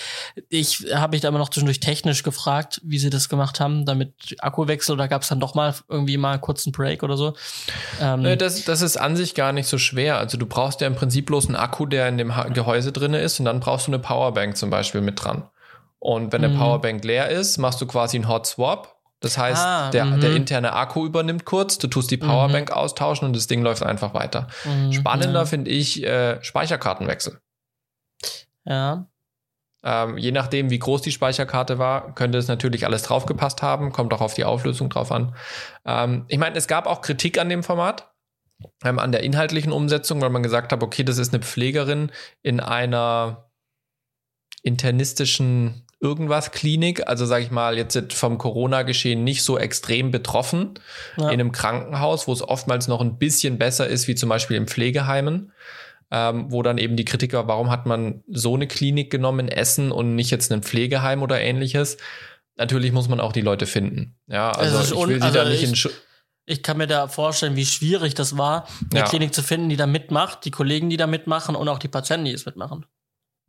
Ich 0.49 0.85
habe 0.93 1.15
mich 1.15 1.21
da 1.21 1.27
immer 1.27 1.39
noch 1.39 1.49
zwischendurch 1.49 1.79
technisch 1.79 2.23
gefragt, 2.23 2.79
wie 2.83 2.99
sie 2.99 3.09
das 3.09 3.27
gemacht 3.27 3.59
haben, 3.59 3.85
damit 3.85 4.35
Akkuwechsel 4.39 4.93
oder 4.93 5.07
gab 5.07 5.23
es 5.23 5.29
dann 5.29 5.39
doch 5.39 5.55
mal 5.55 5.73
irgendwie 5.89 6.17
mal 6.17 6.39
einen 6.39 6.71
Break 6.71 7.03
oder 7.03 7.17
so. 7.17 7.33
Ähm, 7.99 8.37
das, 8.37 8.65
das 8.65 8.81
ist 8.81 8.97
an 8.97 9.15
sich 9.15 9.35
gar 9.35 9.51
nicht 9.51 9.67
so 9.67 9.77
schwer. 9.77 10.17
Also 10.17 10.37
du 10.37 10.45
brauchst 10.45 10.81
ja 10.81 10.87
im 10.87 10.95
Prinzip 10.95 11.25
bloß 11.25 11.47
einen 11.47 11.55
Akku, 11.55 11.85
der 11.85 12.07
in 12.07 12.17
dem 12.17 12.33
Gehäuse 12.53 12.91
drinne 12.91 13.19
ist 13.19 13.39
und 13.39 13.45
dann 13.45 13.59
brauchst 13.59 13.87
du 13.87 13.91
eine 13.91 13.99
Powerbank 13.99 14.57
zum 14.57 14.69
Beispiel 14.69 15.01
mit 15.01 15.23
dran. 15.23 15.49
Und 15.97 16.31
wenn 16.31 16.41
der 16.41 16.51
mhm. 16.51 16.59
Powerbank 16.59 17.03
leer 17.03 17.29
ist, 17.29 17.57
machst 17.57 17.81
du 17.81 17.87
quasi 17.87 18.17
einen 18.17 18.29
Hot 18.29 18.45
Swap 18.45 18.98
das 19.19 19.37
heißt, 19.37 19.61
ah, 19.61 19.89
der, 19.91 20.05
der 20.17 20.29
mhm. 20.29 20.35
interne 20.37 20.73
Akku 20.73 21.05
übernimmt 21.05 21.43
kurz, 21.43 21.77
du 21.77 21.87
tust 21.87 22.09
die 22.09 22.17
Powerbank 22.17 22.69
mhm. 22.69 22.75
austauschen 22.75 23.25
und 23.25 23.35
das 23.35 23.47
Ding 23.47 23.61
läuft 23.61 23.83
einfach 23.83 24.13
weiter. 24.13 24.47
Mhm, 24.63 24.93
Spannender 24.93 25.45
finde 25.45 25.71
ich 25.71 26.03
äh, 26.03 26.41
Speicherkartenwechsel. 26.41 27.39
Ja. 28.65 29.07
Ähm, 29.83 30.17
je 30.17 30.31
nachdem, 30.31 30.69
wie 30.69 30.79
groß 30.79 31.01
die 31.01 31.11
Speicherkarte 31.11 31.79
war, 31.79 32.13
könnte 32.13 32.37
es 32.37 32.47
natürlich 32.47 32.85
alles 32.85 33.03
draufgepasst 33.03 33.61
haben, 33.61 33.91
kommt 33.91 34.13
auch 34.13 34.21
auf 34.21 34.33
die 34.33 34.43
Auflösung 34.43 34.89
drauf 34.89 35.11
an. 35.11 35.35
Ähm, 35.85 36.25
ich 36.27 36.37
meine, 36.37 36.57
es 36.57 36.67
gab 36.67 36.85
auch 36.85 37.01
Kritik 37.01 37.39
an 37.39 37.49
dem 37.49 37.63
Format, 37.63 38.11
ähm, 38.83 38.99
an 38.99 39.11
der 39.11 39.23
inhaltlichen 39.23 39.71
Umsetzung, 39.71 40.21
weil 40.21 40.29
man 40.29 40.43
gesagt 40.43 40.71
hat, 40.71 40.83
okay, 40.83 41.03
das 41.03 41.17
ist 41.17 41.33
eine 41.33 41.43
Pflegerin 41.43 42.11
in 42.41 42.59
einer 42.59 43.49
internistischen 44.63 45.85
irgendwas 45.99 46.51
Klinik, 46.51 47.07
also 47.07 47.25
sage 47.25 47.43
ich 47.43 47.51
mal 47.51 47.77
jetzt 47.77 48.13
vom 48.13 48.37
Corona-Geschehen 48.37 49.23
nicht 49.23 49.43
so 49.43 49.57
extrem 49.57 50.11
betroffen 50.11 50.75
ja. 51.17 51.25
in 51.25 51.39
einem 51.39 51.51
Krankenhaus, 51.51 52.27
wo 52.27 52.33
es 52.33 52.41
oftmals 52.41 52.87
noch 52.87 53.01
ein 53.01 53.17
bisschen 53.17 53.57
besser 53.57 53.87
ist, 53.87 54.07
wie 54.07 54.15
zum 54.15 54.29
Beispiel 54.29 54.57
in 54.57 54.67
Pflegeheimen, 54.67 55.51
ähm, 56.11 56.51
wo 56.51 56.63
dann 56.63 56.77
eben 56.77 56.95
die 56.95 57.05
Kritiker, 57.05 57.47
warum 57.47 57.69
hat 57.69 57.85
man 57.85 58.23
so 58.27 58.55
eine 58.55 58.67
Klinik 58.67 59.11
genommen 59.11 59.47
in 59.47 59.49
Essen 59.49 59.91
und 59.91 60.15
nicht 60.15 60.31
jetzt 60.31 60.51
ein 60.51 60.63
Pflegeheim 60.63 61.21
oder 61.21 61.41
ähnliches? 61.41 61.97
Natürlich 62.55 62.91
muss 62.91 63.09
man 63.09 63.19
auch 63.19 63.33
die 63.33 63.41
Leute 63.41 63.65
finden. 63.65 64.17
Ja, 64.27 64.51
also 64.51 64.81
ich 64.81 65.07
will 65.07 65.17
sie 65.17 65.21
also 65.21 65.37
da 65.37 65.49
nicht 65.49 65.63
in 65.63 65.91
ich 66.45 66.63
kann 66.63 66.77
mir 66.77 66.87
da 66.87 67.07
vorstellen, 67.07 67.55
wie 67.55 67.65
schwierig 67.65 68.15
das 68.15 68.35
war, 68.35 68.67
eine 68.89 69.01
ja. 69.01 69.05
Klinik 69.05 69.35
zu 69.35 69.43
finden, 69.43 69.69
die 69.69 69.75
da 69.75 69.85
mitmacht, 69.85 70.45
die 70.45 70.51
Kollegen, 70.51 70.89
die 70.89 70.97
da 70.97 71.05
mitmachen 71.05 71.55
und 71.55 71.69
auch 71.69 71.77
die 71.77 71.87
Patienten, 71.87 72.25
die 72.25 72.33
es 72.33 72.47
mitmachen. 72.47 72.87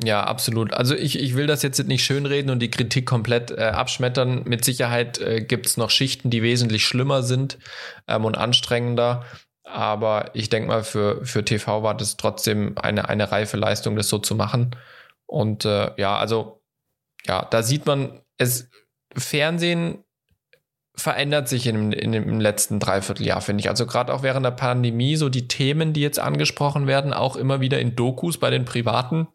Ja, 0.03 0.25
absolut. 0.25 0.73
Also 0.73 0.95
ich, 0.95 1.19
ich 1.19 1.35
will 1.35 1.47
das 1.47 1.63
jetzt 1.63 1.79
nicht 1.87 2.05
schönreden 2.05 2.51
und 2.51 2.61
die 2.61 2.71
Kritik 2.71 3.07
komplett 3.07 3.51
äh, 3.51 3.65
abschmettern. 3.65 4.45
Mit 4.45 4.65
Sicherheit 4.65 5.19
äh, 5.19 5.43
gibt 5.43 5.67
es 5.67 5.77
noch 5.77 5.91
Schichten, 5.91 6.31
die 6.31 6.43
wesentlich 6.43 6.87
schlimmer 6.87 7.23
sind 7.23 7.59
ähm, 8.09 8.25
und 8.25 8.39
anstrengender. 8.39 9.25
Aber 9.65 10.31
ich 10.35 10.49
denke 10.49 10.69
mal, 10.69 10.85
für, 10.85 11.25
für 11.25 11.45
TV 11.45 11.83
war 11.83 11.95
das 11.95 12.17
trotzdem 12.17 12.77
eine, 12.79 13.09
eine 13.09 13.31
reife 13.31 13.57
Leistung, 13.57 13.95
das 13.95 14.09
so 14.09 14.19
zu 14.19 14.35
machen. 14.35 14.75
Und 15.27 15.65
äh, 15.65 15.91
ja, 15.97 16.17
also 16.17 16.63
ja, 17.27 17.47
da 17.51 17.63
sieht 17.63 17.87
man, 17.87 18.21
es 18.39 18.71
Fernsehen 19.17 20.05
verändert 20.97 21.49
sich 21.49 21.67
in, 21.67 21.93
in 21.93 22.13
dem 22.13 22.41
letzten 22.41 22.79
Dreivierteljahr, 22.79 23.41
finde 23.41 23.61
ich. 23.61 23.69
Also 23.69 23.87
gerade 23.87 24.13
auch 24.13 24.23
während 24.23 24.45
der 24.45 24.51
Pandemie, 24.51 25.17
so 25.17 25.29
die 25.29 25.49
Themen, 25.49 25.93
die 25.93 26.01
jetzt 26.01 26.19
angesprochen 26.19 26.87
werden, 26.87 27.13
auch 27.13 27.37
immer 27.37 27.61
wieder 27.61 27.81
in 27.81 27.97
Dokus 27.97 28.39
bei 28.39 28.51
den 28.51 28.65
Privaten, 28.65 29.29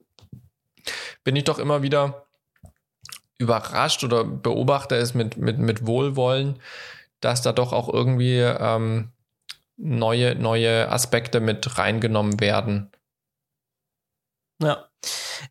bin 1.23 1.35
ich 1.35 1.43
doch 1.43 1.59
immer 1.59 1.81
wieder 1.81 2.27
überrascht 3.37 4.03
oder 4.03 4.23
beobachte 4.23 4.95
es 4.95 5.13
mit, 5.13 5.37
mit, 5.37 5.59
mit 5.59 5.85
Wohlwollen, 5.85 6.59
dass 7.19 7.41
da 7.41 7.51
doch 7.51 7.73
auch 7.73 7.89
irgendwie 7.91 8.39
ähm, 8.39 9.11
neue, 9.77 10.35
neue 10.35 10.89
Aspekte 10.89 11.39
mit 11.39 11.77
reingenommen 11.77 12.39
werden. 12.39 12.91
Ja. 14.61 14.85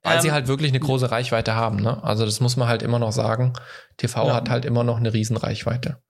Weil 0.02 0.16
ähm, 0.16 0.22
sie 0.22 0.32
halt 0.32 0.48
wirklich 0.48 0.70
eine 0.70 0.80
große 0.80 1.10
Reichweite 1.10 1.54
haben. 1.54 1.76
Ne? 1.76 2.02
Also 2.02 2.24
das 2.24 2.40
muss 2.40 2.56
man 2.56 2.68
halt 2.68 2.82
immer 2.82 2.98
noch 2.98 3.12
sagen. 3.12 3.52
TV 3.98 4.28
ja. 4.28 4.34
hat 4.34 4.48
halt 4.48 4.64
immer 4.64 4.82
noch 4.82 4.96
eine 4.96 5.12
Riesenreichweite. 5.12 6.02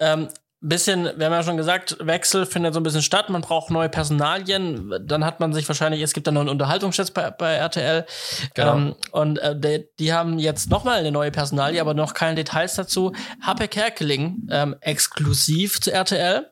Ähm, 0.00 0.28
bisschen, 0.60 1.04
wir 1.16 1.26
haben 1.26 1.32
ja 1.32 1.42
schon 1.42 1.56
gesagt, 1.56 1.96
Wechsel 2.00 2.44
findet 2.44 2.74
so 2.74 2.80
ein 2.80 2.82
bisschen 2.82 3.02
statt, 3.02 3.30
man 3.30 3.40
braucht 3.40 3.70
neue 3.70 3.88
Personalien, 3.88 4.92
dann 5.02 5.24
hat 5.24 5.40
man 5.40 5.52
sich 5.52 5.66
wahrscheinlich, 5.66 6.02
es 6.02 6.12
gibt 6.12 6.26
dann 6.26 6.34
noch 6.34 6.42
einen 6.42 6.50
Unterhaltungschef 6.50 7.12
bei, 7.12 7.30
bei 7.30 7.54
RTL 7.54 8.04
genau. 8.54 8.76
Ähm, 8.76 8.94
und 9.12 9.38
äh, 9.38 9.58
die, 9.58 9.88
die, 9.98 10.12
haben 10.12 10.38
jetzt 10.38 10.70
nochmal 10.70 10.98
eine 10.98 11.12
neue 11.12 11.30
Personalie, 11.30 11.80
aber 11.80 11.94
noch 11.94 12.12
keine 12.12 12.34
Details 12.34 12.74
dazu. 12.74 13.12
Happe 13.40 13.68
Kerkeling, 13.68 14.48
ähm, 14.50 14.76
exklusiv 14.80 15.80
zu 15.80 15.92
RTL. 15.92 16.50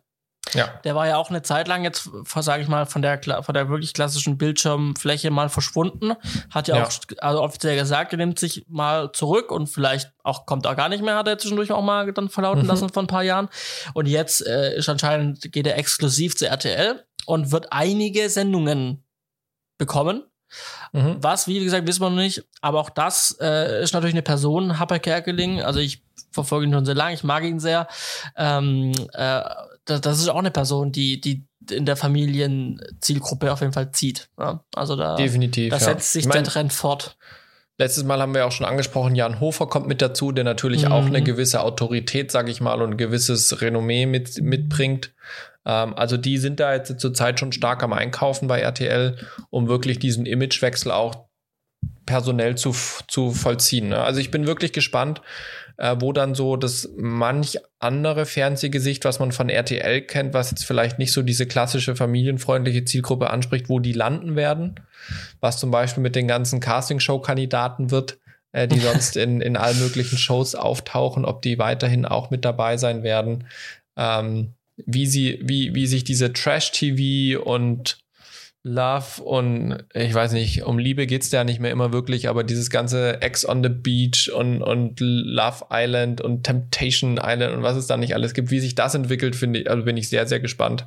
Ja. 0.55 0.69
Der 0.85 0.95
war 0.95 1.07
ja 1.07 1.17
auch 1.17 1.31
eine 1.31 1.43
Zeit 1.43 1.69
lang 1.69 1.85
jetzt, 1.85 2.11
sage 2.37 2.63
ich 2.63 2.69
mal, 2.69 2.87
von 2.87 3.03
der, 3.03 3.21
von 3.43 3.55
der 3.55 3.69
wirklich 3.69 3.95
klassischen 3.95 4.39
Bildschirmfläche 4.39 5.31
mal 5.31 5.49
verschwunden. 5.49 6.15
Hat 6.51 6.69
ja, 6.69 6.77
ja, 6.77 6.85
auch 6.85 6.91
also 7.19 7.43
offiziell 7.43 7.77
gesagt, 7.77 8.13
er 8.13 8.19
nimmt 8.19 8.39
sich 8.39 8.65
mal 8.69 9.13
zurück 9.13 9.51
und 9.51 9.69
vielleicht 9.69 10.13
auch 10.23 10.47
kommt 10.47 10.67
er 10.67 10.75
gar 10.75 10.89
nicht 10.89 11.03
mehr, 11.03 11.17
hat 11.17 11.29
er 11.29 11.39
zwischendurch 11.39 11.73
auch 11.73 11.83
mal 11.83 12.13
dann 12.13 12.29
verlauten 12.29 12.63
mhm. 12.63 12.69
lassen 12.69 12.89
vor 12.89 13.03
ein 13.03 13.09
paar 13.09 13.23
Jahren. 13.23 13.49
Und 13.95 14.07
jetzt 14.07 14.47
äh, 14.47 14.77
ist 14.77 14.89
anscheinend, 14.89 15.53
geht 15.53 15.67
er 15.67 15.77
exklusiv 15.79 16.37
zu 16.37 16.47
RTL 16.47 17.05
und 17.27 17.53
wird 17.53 17.73
einige 17.73 18.29
Sendungen 18.31 19.05
bekommen. 19.79 20.25
Mhm. 20.93 21.17
Was, 21.21 21.47
wie 21.47 21.63
gesagt, 21.63 21.87
wissen 21.87 22.01
wir 22.01 22.11
noch 22.11 22.17
nicht. 22.17 22.45
Aber 22.61 22.81
auch 22.81 22.91
das 22.91 23.37
äh, 23.41 23.83
ist 23.83 23.93
natürlich 23.93 24.15
eine 24.15 24.23
Person, 24.23 24.79
Happer 24.79 24.99
Kerkeling. 24.99 25.63
Also 25.63 25.81
ich 25.81 26.03
verfolge 26.31 26.67
ihn 26.67 26.73
schon 26.73 26.87
sehr 26.87 26.95
lange, 26.95 27.15
ich 27.15 27.25
mag 27.25 27.45
ihn 27.45 27.61
sehr. 27.61 27.89
Ähm, 28.37 28.93
äh, 29.13 29.43
das, 29.89 30.01
das 30.01 30.19
ist 30.19 30.29
auch 30.29 30.39
eine 30.39 30.51
Person, 30.51 30.93
die, 30.93 31.21
die 31.21 31.47
in 31.71 31.87
der 31.87 31.97
Familienzielgruppe 31.97 33.53
auf 33.53 33.61
jeden 33.61 33.73
Fall 33.73 33.93
zieht. 33.93 34.29
Ja, 34.39 34.65
also 34.75 34.97
da, 34.97 35.17
Definitiv, 35.17 35.71
da 35.71 35.79
setzt 35.79 36.13
sich 36.13 36.25
ich 36.25 36.29
mein, 36.29 36.45
der 36.45 36.53
Trend 36.53 36.73
fort. 36.73 37.17
Letztes 37.79 38.05
Mal 38.05 38.21
haben 38.21 38.35
wir 38.35 38.47
auch 38.47 38.53
schon 38.53 38.67
angesprochen, 38.67 39.15
Jan 39.15 39.41
Hofer 39.41 39.67
kommt 39.67 39.87
mit 39.87 40.03
dazu, 40.03 40.33
der 40.33 40.45
natürlich 40.45 40.85
mhm. 40.85 40.93
auch 40.93 41.07
eine 41.07 41.23
gewisse 41.23 41.61
Autorität, 41.61 42.31
sage 42.31 42.51
ich 42.51 42.61
mal, 42.61 42.83
und 42.83 42.93
ein 42.93 42.97
gewisses 42.97 43.61
Renommee 43.61 44.07
mit, 44.07 44.43
mitbringt. 44.43 45.15
Ähm, 45.65 45.95
also 45.95 46.17
die 46.17 46.39
sind 46.39 46.61
da 46.61 46.75
jetzt 46.75 47.01
zurzeit 47.01 47.39
schon 47.39 47.53
stark 47.53 47.83
am 47.83 47.93
Einkaufen 47.93 48.49
bei 48.49 48.61
RTL, 48.61 49.17
um 49.51 49.69
wirklich 49.69 49.99
diesen 49.99 50.27
Imagewechsel 50.27 50.93
auch 50.93 51.29
personell 52.05 52.57
zu, 52.57 52.75
zu 53.07 53.31
vollziehen. 53.31 53.91
Ne? 53.91 54.03
Also 54.03 54.21
ich 54.21 54.31
bin 54.31 54.47
wirklich 54.47 54.73
gespannt, 54.73 55.23
äh, 55.79 55.97
wo 56.01 56.13
dann 56.13 56.35
so 56.35 56.57
das 56.57 56.91
manch 56.97 57.59
andere 57.79 58.27
Fernsehgesicht, 58.27 59.05
was 59.05 59.21
man 59.21 59.33
von 59.33 59.49
RTL 59.49 60.03
kennt, 60.03 60.35
was 60.35 60.51
jetzt 60.51 60.65
vielleicht 60.65 60.99
nicht 60.99 61.13
so 61.13 61.23
diese 61.23 61.47
klassische 61.47 61.95
familienfreundliche 61.95 62.85
Zielgruppe 62.85 63.31
anspricht, 63.31 63.69
wo 63.69 63.79
die 63.79 63.93
landen 63.93 64.37
werden. 64.37 64.81
Was 65.41 65.59
zum 65.59 65.71
Beispiel 65.71 66.03
mit 66.03 66.17
den 66.17 66.29
ganzen 66.29 66.61
Castingshow-Kandidaten 66.61 67.93
wird, 67.93 68.19
äh, 68.53 68.67
die 68.67 68.81
sonst 68.81 69.17
in, 69.17 69.41
in 69.41 69.57
allen 69.57 69.79
möglichen 69.79 70.19
Shows 70.19 70.57
auftauchen, 70.57 71.25
ob 71.25 71.43
die 71.43 71.59
weiterhin 71.59 72.05
auch 72.05 72.31
mit 72.31 72.45
dabei 72.45 72.77
sein 72.77 73.05
werden. 73.05 73.45
Ähm, 73.97 74.55
wie 74.85 75.07
sie, 75.07 75.41
wie, 75.43 75.75
wie 75.75 75.87
sich 75.87 76.05
diese 76.05 76.33
Trash-TV 76.33 77.41
und 77.43 77.99
Love 78.65 79.23
und 79.23 79.85
ich 79.95 80.13
weiß 80.13 80.33
nicht, 80.33 80.65
um 80.65 80.79
Liebe 80.79 81.07
geht's 81.07 81.31
da 81.31 81.45
nicht 81.45 81.61
mehr 81.61 81.71
immer 81.71 81.93
wirklich, 81.93 82.29
aber 82.29 82.45
dieses 82.45 82.71
ganze 82.71 83.23
Ex 83.23 83.49
on 83.49 83.63
the 83.63 83.69
Beach 83.69 84.31
und, 84.35 84.63
und 84.63 84.99
Love 85.01 85.67
Island 85.71 86.21
und 86.21 86.45
Temptation 86.45 87.21
Island 87.23 87.55
und 87.55 87.63
was 87.63 87.77
es 87.77 87.87
da 87.87 87.97
nicht 87.97 88.15
alles 88.15 88.35
gibt, 88.35 88.51
wie 88.51 88.61
sich 88.61 88.75
das 88.75 88.95
entwickelt, 88.95 89.37
finde 89.37 89.61
ich, 89.61 89.71
also 89.71 89.85
bin 89.85 89.97
ich 89.97 90.09
sehr, 90.09 90.27
sehr 90.27 90.41
gespannt. 90.41 90.87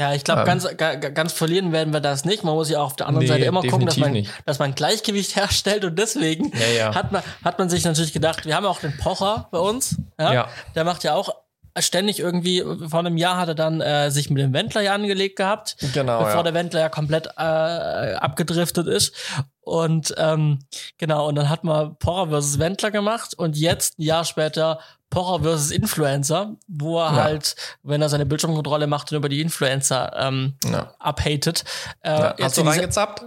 Ja, 0.00 0.14
ich 0.14 0.24
glaube, 0.24 0.40
ähm, 0.40 0.46
ganz, 0.46 0.66
ganz 1.14 1.32
verlieren 1.34 1.72
werden 1.72 1.92
wir 1.92 2.00
das 2.00 2.24
nicht. 2.24 2.42
Man 2.42 2.54
muss 2.54 2.70
ja 2.70 2.78
auch 2.78 2.86
auf 2.86 2.96
der 2.96 3.06
anderen 3.06 3.24
nee, 3.24 3.28
Seite 3.28 3.44
immer 3.44 3.60
gucken, 3.60 3.84
dass 3.84 3.98
man, 3.98 4.26
dass 4.46 4.58
man 4.58 4.74
Gleichgewicht 4.74 5.36
herstellt 5.36 5.84
und 5.84 5.98
deswegen 5.98 6.50
ja, 6.54 6.78
ja. 6.78 6.94
Hat, 6.94 7.12
man, 7.12 7.22
hat 7.44 7.58
man 7.58 7.68
sich 7.68 7.84
natürlich 7.84 8.14
gedacht, 8.14 8.46
wir 8.46 8.56
haben 8.56 8.64
auch 8.64 8.80
den 8.80 8.96
Pocher 8.96 9.48
bei 9.50 9.58
uns. 9.58 9.96
Ja? 10.18 10.32
ja. 10.32 10.48
Der 10.74 10.84
macht 10.84 11.04
ja 11.04 11.14
auch 11.14 11.34
ständig 11.80 12.18
irgendwie, 12.18 12.62
vor 12.86 13.00
einem 13.00 13.16
Jahr 13.16 13.36
hat 13.36 13.48
er 13.48 13.54
dann 13.54 13.80
äh, 13.80 14.10
sich 14.10 14.30
mit 14.30 14.42
dem 14.42 14.52
Wendler 14.52 14.80
ja 14.82 14.94
angelegt 14.94 15.36
gehabt, 15.36 15.76
genau, 15.92 16.18
bevor 16.20 16.36
ja. 16.36 16.42
der 16.42 16.54
Wendler 16.54 16.80
ja 16.80 16.88
komplett 16.88 17.26
äh, 17.36 18.14
abgedriftet 18.14 18.86
ist. 18.86 19.14
Und 19.60 20.14
ähm, 20.16 20.60
genau, 20.98 21.28
und 21.28 21.36
dann 21.36 21.48
hat 21.48 21.64
man 21.64 21.96
Pocher 21.98 22.30
versus 22.30 22.58
Wendler 22.58 22.90
gemacht 22.90 23.34
und 23.34 23.56
jetzt, 23.56 23.98
ein 23.98 24.02
Jahr 24.02 24.24
später, 24.24 24.80
Pocher 25.10 25.42
versus 25.42 25.70
Influencer, 25.70 26.56
wo 26.68 26.98
er 26.98 27.16
ja. 27.16 27.24
halt, 27.24 27.56
wenn 27.82 28.00
er 28.00 28.08
seine 28.08 28.26
Bildschirmkontrolle 28.26 28.86
macht 28.86 29.12
und 29.12 29.18
über 29.18 29.28
die 29.28 29.40
Influencer 29.40 30.12
ähm, 30.16 30.54
ja. 30.64 30.94
abhatet. 30.98 31.64
Äh. 32.02 32.32
Hast 32.40 32.56
du 32.56 32.62
reingezappt? 32.62 33.24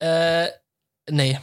Äh, 0.00 0.48
nee. 1.08 1.38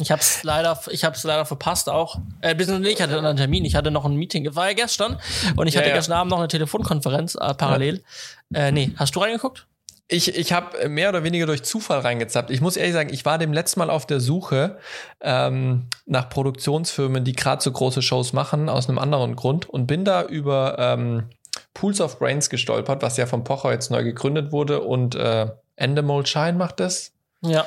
Ich 0.00 0.10
habe 0.10 0.20
es 0.20 0.42
leider, 0.42 0.80
ich 0.90 1.04
habe 1.04 1.14
es 1.14 1.22
leider 1.22 1.44
verpasst 1.44 1.88
auch. 1.88 2.18
Äh, 2.40 2.54
nee, 2.54 2.88
ich 2.88 3.00
hatte 3.00 3.18
einen 3.18 3.36
Termin, 3.36 3.64
ich 3.64 3.76
hatte 3.76 3.90
noch 3.90 4.04
ein 4.04 4.16
Meeting. 4.16 4.54
War 4.56 4.68
ja 4.68 4.74
gestern 4.74 5.20
und 5.56 5.68
ich 5.68 5.74
ja, 5.74 5.80
hatte 5.80 5.90
ja. 5.90 5.96
gestern 5.96 6.14
Abend 6.14 6.30
noch 6.30 6.38
eine 6.38 6.48
Telefonkonferenz 6.48 7.36
äh, 7.36 7.54
parallel. 7.54 8.02
Ja. 8.50 8.66
Äh, 8.66 8.72
nee, 8.72 8.92
hast 8.96 9.14
du 9.14 9.20
reingeguckt? 9.20 9.68
Ich, 10.06 10.36
ich 10.36 10.52
habe 10.52 10.88
mehr 10.88 11.08
oder 11.08 11.22
weniger 11.22 11.46
durch 11.46 11.62
Zufall 11.62 12.00
reingezappt. 12.00 12.50
Ich 12.50 12.60
muss 12.60 12.76
ehrlich 12.76 12.92
sagen, 12.92 13.12
ich 13.12 13.24
war 13.24 13.38
dem 13.38 13.52
letzten 13.52 13.80
Mal 13.80 13.88
auf 13.88 14.04
der 14.04 14.20
Suche 14.20 14.78
ähm, 15.20 15.86
nach 16.04 16.28
Produktionsfirmen, 16.28 17.24
die 17.24 17.32
gerade 17.32 17.62
so 17.62 17.72
große 17.72 18.02
Shows 18.02 18.32
machen, 18.34 18.68
aus 18.68 18.88
einem 18.88 18.98
anderen 18.98 19.34
Grund 19.34 19.68
und 19.68 19.86
bin 19.86 20.04
da 20.04 20.22
über 20.22 20.76
ähm, 20.78 21.30
Pools 21.72 22.00
of 22.00 22.18
Brains 22.18 22.50
gestolpert, 22.50 23.02
was 23.02 23.16
ja 23.16 23.26
von 23.26 23.44
Pocher 23.44 23.72
jetzt 23.72 23.90
neu 23.90 24.04
gegründet 24.04 24.52
wurde 24.52 24.80
und 24.80 25.14
äh, 25.14 25.46
Endemol 25.76 26.26
Shine 26.26 26.54
macht 26.54 26.80
das. 26.80 27.12
Ja. 27.40 27.64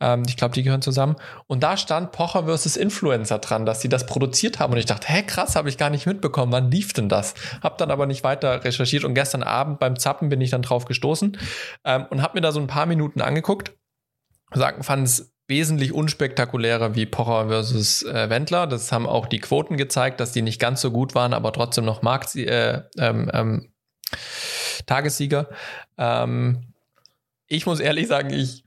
Ähm, 0.00 0.22
ich 0.26 0.36
glaube, 0.36 0.54
die 0.54 0.62
gehören 0.62 0.82
zusammen. 0.82 1.16
Und 1.46 1.62
da 1.62 1.76
stand 1.76 2.12
Pocher 2.12 2.44
versus 2.44 2.76
Influencer 2.76 3.38
dran, 3.38 3.66
dass 3.66 3.80
sie 3.80 3.88
das 3.88 4.06
produziert 4.06 4.58
haben. 4.58 4.72
Und 4.72 4.78
ich 4.78 4.86
dachte, 4.86 5.08
hä, 5.08 5.22
krass, 5.22 5.56
habe 5.56 5.68
ich 5.68 5.78
gar 5.78 5.90
nicht 5.90 6.06
mitbekommen. 6.06 6.52
Wann 6.52 6.70
lief 6.70 6.92
denn 6.92 7.08
das? 7.08 7.34
Hab 7.62 7.78
dann 7.78 7.90
aber 7.90 8.06
nicht 8.06 8.24
weiter 8.24 8.64
recherchiert. 8.64 9.04
Und 9.04 9.14
gestern 9.14 9.42
Abend 9.42 9.78
beim 9.78 9.98
Zappen 9.98 10.28
bin 10.28 10.40
ich 10.40 10.50
dann 10.50 10.62
drauf 10.62 10.84
gestoßen 10.84 11.38
ähm, 11.84 12.06
und 12.10 12.22
habe 12.22 12.36
mir 12.36 12.42
da 12.42 12.52
so 12.52 12.60
ein 12.60 12.66
paar 12.66 12.86
Minuten 12.86 13.20
angeguckt. 13.20 13.72
Fand 14.52 15.06
es 15.06 15.32
wesentlich 15.48 15.92
unspektakulärer 15.92 16.94
wie 16.94 17.06
Pocher 17.06 17.48
versus 17.48 18.02
äh, 18.02 18.28
Wendler. 18.28 18.66
Das 18.66 18.90
haben 18.90 19.06
auch 19.06 19.26
die 19.26 19.38
Quoten 19.38 19.76
gezeigt, 19.76 20.20
dass 20.20 20.32
die 20.32 20.42
nicht 20.42 20.60
ganz 20.60 20.80
so 20.80 20.90
gut 20.90 21.14
waren, 21.14 21.34
aber 21.34 21.52
trotzdem 21.52 21.84
noch 21.84 22.02
Markt, 22.02 22.34
äh, 22.34 22.82
ähm, 22.98 23.30
ähm, 23.32 23.72
Tagessieger. 24.86 25.48
Ähm, 25.98 26.72
ich 27.46 27.66
muss 27.66 27.80
ehrlich 27.80 28.08
sagen, 28.08 28.30
ich 28.30 28.65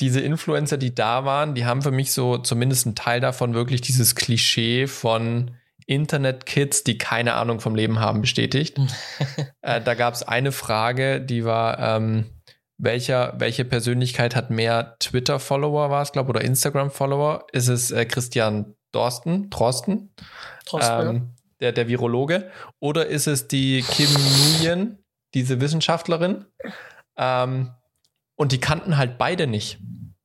diese 0.00 0.20
Influencer, 0.20 0.76
die 0.76 0.94
da 0.94 1.24
waren, 1.24 1.54
die 1.54 1.64
haben 1.64 1.82
für 1.82 1.90
mich 1.90 2.12
so 2.12 2.38
zumindest 2.38 2.86
einen 2.86 2.94
Teil 2.94 3.20
davon 3.20 3.54
wirklich 3.54 3.80
dieses 3.80 4.14
Klischee 4.14 4.86
von 4.86 5.52
Internet-Kids, 5.86 6.84
die 6.84 6.98
keine 6.98 7.34
Ahnung 7.34 7.60
vom 7.60 7.74
Leben 7.74 8.00
haben, 8.00 8.20
bestätigt. 8.20 8.78
äh, 9.62 9.80
da 9.80 9.94
gab 9.94 10.14
es 10.14 10.22
eine 10.22 10.52
Frage, 10.52 11.20
die 11.20 11.44
war, 11.44 11.78
ähm, 11.78 12.26
welcher, 12.78 13.34
welche 13.38 13.64
Persönlichkeit 13.64 14.36
hat 14.36 14.50
mehr 14.50 14.96
Twitter-Follower, 14.98 15.90
war 15.90 16.02
es, 16.02 16.12
glaube 16.12 16.30
oder 16.30 16.42
Instagram-Follower? 16.42 17.46
Ist 17.52 17.68
es 17.68 17.90
äh, 17.90 18.04
Christian 18.04 18.74
Dorsten, 18.92 19.48
Drosten, 19.48 20.12
Trotzdem. 20.66 21.08
ähm, 21.08 21.34
der, 21.60 21.72
der 21.72 21.88
Virologe? 21.88 22.50
Oder 22.80 23.06
ist 23.06 23.26
es 23.26 23.48
die 23.48 23.82
Kim 23.82 24.10
Nguyen, 24.10 24.98
diese 25.32 25.60
Wissenschaftlerin? 25.60 26.44
Ähm, 27.16 27.70
und 28.36 28.52
die 28.52 28.60
kannten 28.60 28.96
halt 28.96 29.18
beide 29.18 29.46
nicht. 29.46 29.78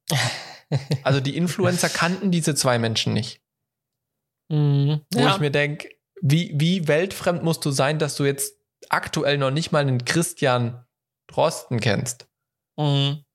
Also 1.03 1.19
die 1.19 1.35
Influencer 1.35 1.89
kannten 1.89 2.31
diese 2.31 2.55
zwei 2.55 2.79
Menschen 2.79 3.11
nicht. 3.13 3.41
Mhm. 4.49 5.01
Wo 5.13 5.19
Ja. 5.19 5.31
ich 5.33 5.39
mir 5.41 5.51
denke, 5.51 5.89
wie, 6.21 6.53
wie 6.55 6.87
weltfremd 6.87 7.43
musst 7.43 7.65
du 7.65 7.71
sein, 7.71 7.99
dass 7.99 8.15
du 8.15 8.23
jetzt 8.23 8.55
aktuell 8.87 9.37
noch 9.37 9.51
nicht 9.51 9.73
mal 9.73 9.79
einen 9.79 10.05
Christian 10.05 10.85
Drosten 11.27 11.81
kennst? 11.81 12.29
Mhm. 12.77 13.25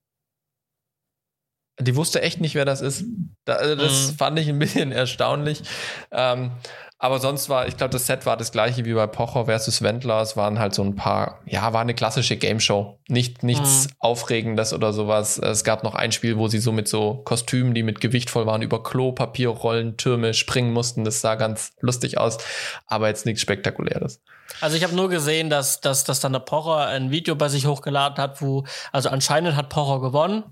Die 1.78 1.94
wusste 1.94 2.22
echt 2.22 2.40
nicht, 2.40 2.54
wer 2.54 2.64
das 2.64 2.80
ist. 2.80 3.04
Also 3.44 3.76
das 3.76 4.12
Mhm. 4.12 4.16
fand 4.16 4.38
ich 4.38 4.48
ein 4.48 4.58
bisschen 4.58 4.92
erstaunlich. 4.92 5.62
Ähm, 6.10 6.52
aber 6.98 7.18
sonst 7.18 7.48
war, 7.48 7.68
ich 7.68 7.76
glaube, 7.76 7.92
das 7.92 8.06
Set 8.06 8.24
war 8.24 8.36
das 8.36 8.52
gleiche 8.52 8.84
wie 8.86 8.94
bei 8.94 9.06
Pocher 9.06 9.44
versus 9.44 9.82
Wendler. 9.82 10.22
Es 10.22 10.36
waren 10.36 10.58
halt 10.58 10.74
so 10.74 10.82
ein 10.82 10.94
paar, 10.96 11.40
ja, 11.44 11.72
war 11.72 11.82
eine 11.82 11.92
klassische 11.94 12.36
Game 12.36 12.58
Show. 12.58 12.98
Nicht, 13.08 13.42
nichts 13.42 13.84
Mhm. 13.88 13.92
Aufregendes 13.98 14.72
oder 14.72 14.92
sowas. 14.92 15.38
Es 15.38 15.62
gab 15.62 15.82
noch 15.84 15.94
ein 15.94 16.10
Spiel, 16.12 16.38
wo 16.38 16.48
sie 16.48 16.58
so 16.58 16.72
mit 16.72 16.88
so 16.88 17.16
Kostümen, 17.24 17.74
die 17.74 17.82
mit 17.82 18.00
Gewicht 18.00 18.30
voll 18.30 18.46
waren, 18.46 18.62
über 18.62 18.82
Klopapierrollen, 18.82 19.96
Türme 19.96 20.34
springen 20.34 20.72
mussten. 20.72 21.04
Das 21.04 21.20
sah 21.20 21.34
ganz 21.34 21.72
lustig 21.80 22.18
aus, 22.18 22.38
aber 22.86 23.08
jetzt 23.08 23.26
nichts 23.26 23.42
Spektakuläres. 23.42 24.20
Also 24.60 24.76
ich 24.76 24.84
habe 24.84 24.94
nur 24.94 25.08
gesehen, 25.08 25.50
dass, 25.50 25.80
dass, 25.80 26.04
dass 26.04 26.20
dann 26.20 26.32
der 26.32 26.40
Pocher 26.40 26.86
ein 26.86 27.10
Video 27.10 27.34
bei 27.34 27.48
sich 27.48 27.66
hochgeladen 27.66 28.16
hat, 28.18 28.40
wo, 28.40 28.64
also 28.92 29.08
anscheinend 29.08 29.56
hat 29.56 29.68
Pocher 29.68 30.00
gewonnen 30.00 30.44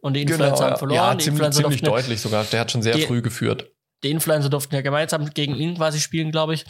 und 0.00 0.14
die 0.14 0.22
Influencer 0.22 0.64
haben 0.66 0.76
verloren. 0.78 0.98
Genau, 0.98 1.10
ja, 1.10 1.14
die, 1.14 1.24
ziemlich, 1.24 1.50
ziemlich 1.50 1.82
deutlich 1.82 2.20
sogar. 2.20 2.44
Der 2.44 2.60
hat 2.60 2.70
schon 2.72 2.82
sehr 2.82 2.94
Die- 2.94 3.02
früh 3.02 3.22
geführt. 3.22 3.68
Die 4.02 4.10
Influencer 4.10 4.50
durften 4.50 4.74
ja 4.74 4.80
gemeinsam 4.80 5.30
gegen 5.30 5.54
ihn 5.54 5.76
quasi 5.76 6.00
spielen, 6.00 6.30
glaube 6.30 6.54
ich. 6.54 6.64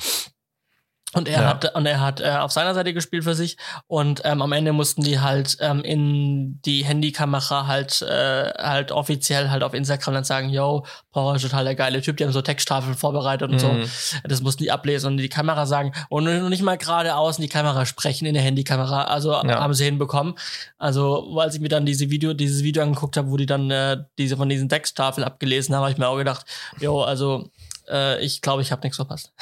Und 1.15 1.29
er 1.29 1.43
Ja. 1.43 1.49
hat 1.49 1.75
und 1.75 1.85
er 1.85 2.01
hat 2.01 2.21
äh, 2.21 2.31
auf 2.39 2.53
seiner 2.53 2.73
Seite 2.75 2.95
gespielt 2.95 3.25
für 3.25 3.35
sich 3.35 3.59
und 3.87 4.23
ähm, 4.25 4.41
am 4.41 4.53
Ende 4.53 4.73
mussten 4.73 5.03
die 5.03 5.21
halt 5.21 5.59
ähm, 5.61 5.83
in 5.85 6.61
die 6.63 6.85
Handykamera 6.85 7.67
halt 7.67 8.01
äh, 8.03 8.51
halt 8.59 8.93
offiziell 8.93 9.51
halt 9.51 9.63
auf 9.63 9.75
Instagram 9.75 10.15
dann 10.15 10.25
sagen, 10.25 10.49
yo, 10.49 10.87
Power 11.13 11.37
ist 11.37 11.43
total 11.43 11.65
der 11.65 11.75
geile 11.75 12.01
Typ, 12.01 12.17
die 12.17 12.25
haben 12.25 12.33
so 12.33 12.41
Texttafeln 12.41 12.95
vorbereitet 12.95 13.51
und 13.51 13.59
so. 13.59 13.73
Mhm. 13.75 13.85
Das 14.25 14.41
mussten 14.41 14.63
die 14.63 14.71
ablesen 14.71 15.09
und 15.13 15.17
die 15.19 15.29
Kamera 15.29 15.67
sagen 15.67 15.93
und 16.09 16.25
nicht 16.49 16.63
mal 16.63 16.79
geradeaus 16.79 17.37
in 17.37 17.43
die 17.43 17.49
Kamera 17.51 17.85
sprechen 17.85 18.25
in 18.27 18.33
der 18.35 18.43
Handykamera. 18.43 19.05
Also 19.05 19.33
Ja. 19.33 19.61
haben 19.61 19.75
sie 19.75 19.85
hinbekommen. 19.85 20.35
Also 20.79 21.29
weil 21.33 21.51
ich 21.51 21.61
mir 21.61 21.69
dann 21.69 21.85
diese 21.85 22.09
Video, 22.09 22.33
dieses 22.33 22.63
Video 22.63 22.83
angeguckt 22.83 23.17
habe, 23.19 23.31
wo 23.31 23.37
die 23.37 23.47
dann 23.47 23.71
äh, 23.71 23.99
diese 24.19 24.37
von 24.39 24.49
diesen 24.49 24.69
Texttafeln 24.71 25.25
abgelesen 25.25 25.75
haben, 25.75 25.83
habe 25.83 25.93
ich 25.93 25.99
mir 25.99 26.09
auch 26.09 26.17
gedacht, 26.17 26.47
jo, 26.81 27.03
also 27.03 27.51
äh, 27.91 28.19
ich 28.25 28.41
glaube, 28.41 28.63
ich 28.63 28.73
habe 28.73 28.81
nichts 28.83 28.97
verpasst. 28.97 29.33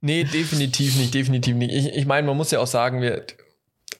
Nee, 0.00 0.24
definitiv 0.24 0.96
nicht, 0.96 1.14
definitiv 1.14 1.56
nicht. 1.56 1.72
Ich, 1.72 1.94
ich 1.94 2.06
meine, 2.06 2.26
man 2.26 2.36
muss 2.36 2.50
ja 2.50 2.60
auch 2.60 2.66
sagen, 2.66 3.00
wir, 3.00 3.26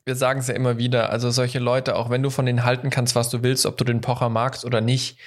wir 0.04 0.14
sagen 0.14 0.40
es 0.40 0.48
ja 0.48 0.54
immer 0.54 0.78
wieder, 0.78 1.10
also 1.10 1.30
solche 1.30 1.58
Leute, 1.58 1.96
auch 1.96 2.10
wenn 2.10 2.22
du 2.22 2.30
von 2.30 2.46
denen 2.46 2.64
halten 2.64 2.90
kannst, 2.90 3.14
was 3.14 3.30
du 3.30 3.42
willst, 3.42 3.66
ob 3.66 3.76
du 3.76 3.84
den 3.84 4.00
Pocher 4.00 4.28
magst 4.28 4.64
oder 4.64 4.80
nicht, 4.80 5.18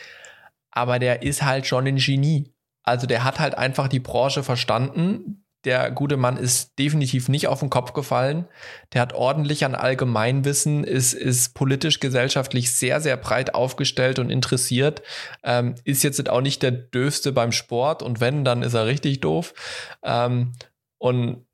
aber 0.71 0.99
der 0.99 1.23
ist 1.23 1.43
halt 1.43 1.65
schon 1.65 1.87
ein 1.87 1.97
Genie. 1.97 2.53
Also 2.83 3.05
der 3.07 3.23
hat 3.23 3.39
halt 3.39 3.55
einfach 3.55 3.87
die 3.87 3.99
Branche 3.99 4.43
verstanden. 4.43 5.43
Der 5.65 5.91
gute 5.91 6.15
Mann 6.15 6.37
ist 6.37 6.79
definitiv 6.79 7.27
nicht 7.27 7.47
auf 7.47 7.59
den 7.59 7.69
Kopf 7.69 7.91
gefallen. 7.91 8.45
Der 8.93 9.01
hat 9.01 9.13
ordentlich 9.13 9.65
an 9.65 9.75
Allgemeinwissen, 9.75 10.85
ist, 10.85 11.13
ist 11.13 11.53
politisch, 11.53 11.99
gesellschaftlich 11.99 12.71
sehr, 12.71 13.01
sehr 13.01 13.17
breit 13.17 13.53
aufgestellt 13.53 14.19
und 14.19 14.29
interessiert. 14.29 15.01
Ähm, 15.43 15.75
ist 15.83 16.03
jetzt 16.03 16.29
auch 16.29 16.41
nicht 16.41 16.63
der 16.63 16.71
Döfste 16.71 17.33
beim 17.33 17.51
Sport 17.51 18.01
und 18.03 18.21
wenn, 18.21 18.45
dann 18.45 18.63
ist 18.63 18.73
er 18.73 18.85
richtig 18.85 19.19
doof. 19.19 19.53
Ähm, 20.01 20.53
und 20.97 21.45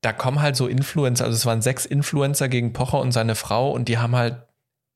da 0.00 0.12
kommen 0.12 0.40
halt 0.40 0.56
so 0.56 0.66
Influencer, 0.66 1.24
also 1.24 1.36
es 1.36 1.44
waren 1.44 1.60
sechs 1.60 1.84
Influencer 1.84 2.48
gegen 2.48 2.72
Pocher 2.72 3.00
und 3.00 3.12
seine 3.12 3.34
Frau 3.34 3.70
und 3.72 3.88
die 3.88 3.98
haben 3.98 4.16
halt 4.16 4.42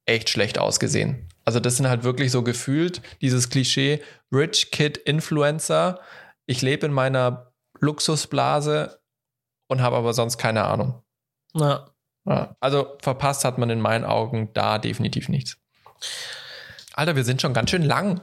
echt 0.07 0.31
schlecht 0.31 0.59
ausgesehen. 0.59 1.29
Also 1.45 1.61
das 1.61 1.77
sind 1.77 1.89
halt 1.89 2.05
wirklich 2.05 2.31
so 2.31 2.43
gefühlt 2.43 3.03
dieses 3.21 3.51
Klischee 3.51 4.01
Rich 4.33 4.71
Kid 4.71 4.97
Influencer. 4.97 6.01
Ich 6.47 6.63
lebe 6.63 6.87
in 6.87 6.93
meiner 6.93 7.53
Luxusblase 7.85 9.01
und 9.69 9.81
habe 9.81 9.97
aber 9.97 10.13
sonst 10.15 10.39
keine 10.39 10.65
Ahnung. 10.65 11.03
Ja. 11.55 11.87
Ja, 12.27 12.57
also 12.59 12.97
verpasst 13.03 13.45
hat 13.45 13.59
man 13.59 13.69
in 13.69 13.81
meinen 13.81 14.05
Augen 14.05 14.49
da 14.55 14.79
definitiv 14.79 15.29
nichts. 15.29 15.59
Alter, 16.95 17.17
wir 17.17 17.25
sind 17.25 17.43
schon 17.43 17.53
ganz 17.53 17.71
schön 17.71 17.83
lang. 17.83 18.23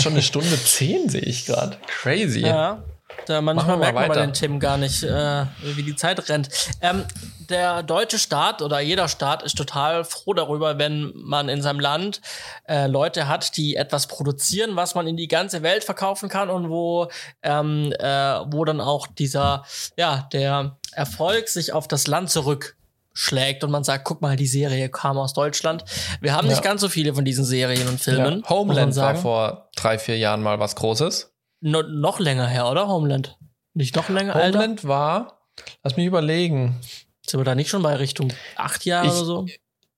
schon 0.00 0.12
eine 0.12 0.22
Stunde 0.22 0.56
zehn 0.56 1.08
sehe 1.08 1.20
ich 1.20 1.46
gerade. 1.46 1.78
Crazy. 1.86 2.40
Ja. 2.40 2.82
Da 3.26 3.40
manchmal 3.40 3.76
merkt 3.76 3.94
man 3.94 4.08
bei 4.08 4.16
den 4.16 4.32
Themen 4.32 4.60
gar 4.60 4.76
nicht, 4.76 5.02
äh, 5.02 5.46
wie 5.62 5.82
die 5.82 5.96
Zeit 5.96 6.28
rennt. 6.28 6.48
Ähm, 6.80 7.04
der 7.48 7.82
deutsche 7.82 8.18
Staat 8.18 8.62
oder 8.62 8.80
jeder 8.80 9.08
Staat 9.08 9.42
ist 9.42 9.56
total 9.58 10.04
froh 10.04 10.32
darüber, 10.32 10.78
wenn 10.78 11.12
man 11.14 11.48
in 11.48 11.60
seinem 11.62 11.80
Land 11.80 12.20
äh, 12.66 12.86
Leute 12.86 13.28
hat, 13.28 13.56
die 13.56 13.76
etwas 13.76 14.06
produzieren, 14.06 14.76
was 14.76 14.94
man 14.94 15.06
in 15.06 15.16
die 15.16 15.28
ganze 15.28 15.62
Welt 15.62 15.84
verkaufen 15.84 16.28
kann 16.28 16.50
und 16.50 16.70
wo, 16.70 17.08
ähm, 17.42 17.92
äh, 17.98 18.04
wo 18.46 18.64
dann 18.64 18.80
auch 18.80 19.06
dieser, 19.06 19.64
ja, 19.96 20.28
der 20.32 20.76
Erfolg 20.92 21.48
sich 21.48 21.72
auf 21.72 21.88
das 21.88 22.06
Land 22.06 22.30
zurückschlägt 22.30 23.64
und 23.64 23.70
man 23.70 23.84
sagt, 23.84 24.04
guck 24.04 24.22
mal, 24.22 24.36
die 24.36 24.46
Serie 24.46 24.88
kam 24.88 25.18
aus 25.18 25.32
Deutschland. 25.32 25.84
Wir 26.20 26.34
haben 26.34 26.46
Ja. 26.46 26.52
nicht 26.52 26.62
ganz 26.62 26.80
so 26.80 26.88
viele 26.88 27.14
von 27.14 27.24
diesen 27.24 27.44
Serien 27.44 27.88
und 27.88 28.00
Filmen. 28.00 28.40
Ja. 28.42 28.50
Homeland 28.50 28.94
war 28.96 29.14
vor 29.16 29.68
drei, 29.76 29.98
vier 29.98 30.18
Jahren 30.18 30.42
mal 30.42 30.58
was 30.58 30.76
Großes. 30.76 31.31
No, 31.62 31.82
noch 31.82 32.18
länger 32.18 32.46
her, 32.48 32.68
oder? 32.68 32.88
Homeland. 32.88 33.38
Nicht 33.74 33.96
noch 33.96 34.08
länger, 34.10 34.34
Alter? 34.36 34.58
Homeland 34.58 34.84
war, 34.86 35.46
lass 35.82 35.96
mich 35.96 36.06
überlegen. 36.06 36.78
Sind 37.26 37.40
wir 37.40 37.44
da 37.44 37.54
nicht 37.54 37.70
schon 37.70 37.82
bei 37.82 37.94
Richtung 37.96 38.32
acht 38.56 38.84
Jahre 38.84 39.06
Ich- 39.06 39.12
oder 39.12 39.24
so? 39.24 39.46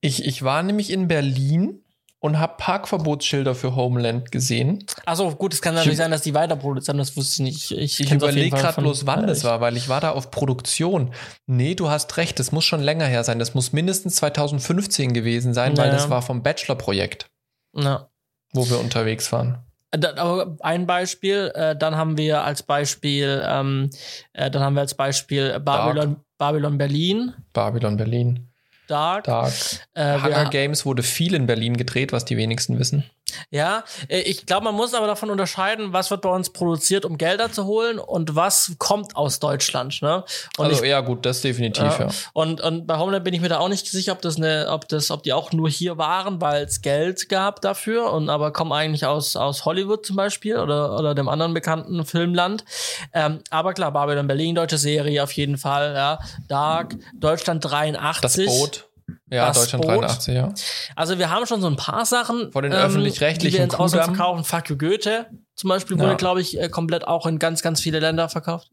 Ich, 0.01 0.25
ich 0.27 0.43
war 0.43 0.63
nämlich 0.63 0.91
in 0.91 1.09
Berlin 1.09 1.81
und 2.21 2.39
habe 2.39 2.55
Parkverbotsschilder 2.59 3.55
für 3.55 3.75
Homeland 3.75 4.31
gesehen. 4.31 4.85
Achso, 5.07 5.35
gut, 5.35 5.55
es 5.55 5.63
kann 5.63 5.75
natürlich 5.75 5.97
sein, 5.99 6.11
dass 6.11 6.21
die 6.23 6.35
weiter 6.35 6.57
produzieren, 6.57 6.99
das 6.99 7.17
wusste 7.17 7.43
ich 7.43 7.49
nicht. 7.55 7.71
Ich, 7.71 8.01
Ich 8.01 8.11
überlege 8.13 8.55
gerade 8.57 8.81
bloß, 8.83 9.07
wann 9.07 9.27
das 9.27 9.45
war, 9.45 9.61
weil 9.63 9.77
ich 9.79 9.89
war 9.89 10.01
da 10.03 10.11
auf 10.13 10.31
Produktion. 10.31 11.15
Nee, 11.47 11.75
du 11.75 11.89
hast 11.89 12.15
recht, 12.19 12.39
das 12.39 12.53
muss 12.53 12.65
schon 12.67 12.83
länger 12.83 13.07
her 13.07 13.25
sein. 13.25 13.39
Das 13.39 13.55
muss 13.55 13.73
mindestens 13.73 14.17
2015 14.17 15.13
gewesen 15.15 15.55
sein, 15.55 15.77
weil 15.79 15.87
Naja. 15.89 15.99
das 15.99 16.11
war 16.11 16.21
vom 16.23 16.43
Bachelor-Projekt, 16.43 17.31
Ja. 17.75 18.09
wo 18.53 18.69
wir 18.69 18.79
unterwegs 18.81 19.33
waren. 19.33 19.59
Aber 19.95 20.57
ein 20.61 20.87
Beispiel, 20.87 21.53
äh, 21.55 21.77
dann 21.77 21.97
haben 21.97 22.17
wir 22.17 22.45
als 22.45 22.63
Beispiel, 22.63 23.43
ähm, 23.47 23.91
äh, 24.33 24.51
dann 24.51 24.63
haben 24.63 24.75
wir 24.75 24.81
als 24.81 24.95
Beispiel 24.95 25.61
Babylon, 25.61 26.17
Babylon 26.39 26.79
Berlin, 26.79 27.35
Babylon 27.53 27.97
Berlin. 27.97 28.49
Dark. 28.87 29.25
Dark. 29.25 29.53
Äh, 29.95 30.21
Hunger 30.21 30.51
Games 30.51 30.85
wurde 30.85 31.03
viel 31.03 31.35
in 31.35 31.47
Berlin 31.47 31.77
gedreht, 31.77 32.13
was 32.13 32.25
die 32.25 32.37
wenigsten 32.37 32.79
wissen. 32.79 33.05
Ja, 33.51 33.85
äh, 34.09 34.21
ich 34.21 34.47
glaube, 34.47 34.65
man 34.65 34.75
muss 34.75 34.95
aber 34.95 35.07
davon 35.07 35.31
unterscheiden, 35.31 35.93
was 35.93 36.11
wird 36.11 36.23
bei 36.23 36.31
uns 36.31 36.51
produziert, 36.51 37.05
um 37.05 37.19
Gelder 37.19 37.51
zu 37.53 37.65
holen 37.65 37.99
und 37.99 38.35
was 38.37 38.73
kommt 38.79 39.17
aus 39.17 39.39
Deutschland. 39.39 40.03
Ne? 40.03 40.25
Und 40.57 40.67
also 40.67 40.83
ich 40.83 40.89
ja, 40.89 41.01
gut, 41.01 41.25
das 41.27 41.41
definitiv, 41.41 41.85
ja. 41.85 42.07
Ja. 42.07 42.09
Und, 42.33 42.61
und 42.61 42.87
bei 42.87 42.99
Homeland 42.99 43.25
bin 43.25 43.35
ich 43.35 43.41
mir 43.41 43.49
da 43.49 43.59
auch 43.59 43.69
nicht 43.69 43.87
sicher, 43.87 44.13
ob 44.13 44.23
das 44.23 44.37
eine, 44.37 44.67
ob 44.71 44.89
das, 44.89 45.11
ob 45.11 45.23
die 45.23 45.33
auch 45.33 45.53
nur 45.53 45.69
hier 45.69 45.99
waren, 45.99 46.41
weil 46.41 46.65
es 46.65 46.83
Geld 46.83 47.29
gab 47.29 47.61
dafür 47.61 48.13
und 48.13 48.29
aber 48.29 48.53
kommen 48.53 48.73
eigentlich 48.73 49.07
aus, 49.07 49.37
aus 49.37 49.65
Hollywood 49.65 50.07
zum 50.07 50.17
Beispiel 50.17 50.59
oder, 50.59 50.99
oder 50.99 51.15
dem 51.15 51.29
anderen 51.29 51.55
bekannten 51.55 52.05
Filmland. 52.05 52.65
Ähm, 53.13 53.41
aber 53.51 53.75
klar, 53.75 53.93
Babylon 53.93 54.27
Berlin, 54.27 54.55
deutsche 54.55 54.79
Serie 54.79 55.23
auf 55.23 55.33
jeden 55.33 55.59
Fall, 55.59 55.95
ja. 55.95 56.19
Dark, 56.49 56.97
Deutschland 57.15 57.65
Das 57.65 57.71
83. 57.73 58.47
Boot. 58.47 58.87
Ja, 59.31 59.49
Das 59.49 59.59
Deutschland 59.61 59.85
Boot. 59.85 60.03
83, 60.03 60.35
ja. 60.35 60.53
Also 60.97 61.19
wir 61.19 61.29
haben 61.31 61.47
schon 61.47 61.61
so 61.61 61.67
ein 61.67 61.77
paar 61.77 62.07
Sachen. 62.07 62.53
Von 62.53 62.63
den 62.63 62.73
ähm, 62.73 62.79
öffentlich-rechtlichen 62.79 63.53
Die 63.53 63.59
wir 63.59 63.65
ins 63.65 63.75
Ausland 63.75 64.17
verkaufen. 64.17 64.45
Fuck 64.45 64.71
you 64.71 64.77
Goethe 64.79 65.27
zum 65.57 65.69
Beispiel 65.69 65.97
Ja. 65.99 66.05
wurde, 66.05 66.17
glaube 66.17 66.41
ich, 66.41 66.59
äh, 66.61 66.69
komplett 66.69 67.07
auch 67.07 67.27
in 67.27 67.39
ganz, 67.39 67.63
ganz 67.63 67.81
viele 67.81 68.01
Länder 68.01 68.29
verkauft. 68.29 68.71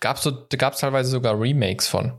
Gab's 0.00 0.22
so, 0.22 0.30
da 0.30 0.56
gab's 0.56 0.80
teilweise 0.80 1.10
sogar 1.10 1.38
Remakes 1.40 1.86
von. 1.88 2.18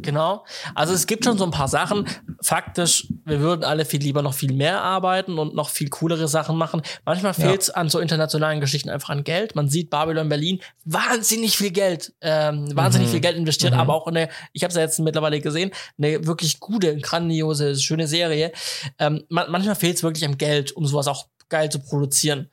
Genau. 0.00 0.44
Also 0.74 0.94
es 0.94 1.06
gibt 1.06 1.24
schon 1.24 1.38
so 1.38 1.44
ein 1.44 1.50
paar 1.50 1.68
Sachen. 1.68 2.06
Faktisch, 2.40 3.08
wir 3.24 3.40
würden 3.40 3.64
alle 3.64 3.84
viel 3.84 4.00
lieber 4.00 4.22
noch 4.22 4.34
viel 4.34 4.52
mehr 4.52 4.80
arbeiten 4.82 5.38
und 5.38 5.54
noch 5.54 5.70
viel 5.70 5.88
coolere 5.88 6.28
Sachen 6.28 6.56
machen. 6.56 6.82
Manchmal 7.04 7.32
Ja. 7.36 7.48
fehlt 7.48 7.62
es 7.62 7.70
an 7.70 7.88
so 7.88 7.98
internationalen 7.98 8.60
Geschichten 8.60 8.90
einfach 8.90 9.10
an 9.10 9.24
Geld. 9.24 9.54
Man 9.56 9.68
sieht 9.68 9.90
Babylon 9.90 10.28
Berlin, 10.28 10.60
wahnsinnig 10.84 11.56
viel 11.56 11.70
Geld, 11.72 12.12
ähm, 12.20 12.68
wahnsinnig 12.76 13.08
Mhm. 13.08 13.12
viel 13.12 13.20
Geld 13.20 13.36
investiert, 13.36 13.74
Mhm. 13.74 13.80
aber 13.80 13.94
auch 13.94 14.06
eine, 14.06 14.28
ich 14.52 14.62
habe 14.62 14.70
es 14.70 14.76
ja 14.76 14.82
jetzt 14.82 14.98
mittlerweile 15.00 15.40
gesehen, 15.40 15.72
eine 15.98 16.26
wirklich 16.26 16.60
gute, 16.60 16.96
grandiose, 16.98 17.76
schöne 17.76 18.06
Serie. 18.06 18.52
Ähm, 18.98 19.24
man, 19.28 19.50
manchmal 19.50 19.74
fehlt 19.74 19.96
es 19.96 20.02
wirklich 20.02 20.24
am 20.24 20.38
Geld, 20.38 20.72
um 20.72 20.86
sowas 20.86 21.08
auch 21.08 21.26
geil 21.48 21.70
zu 21.70 21.80
produzieren. 21.80 22.50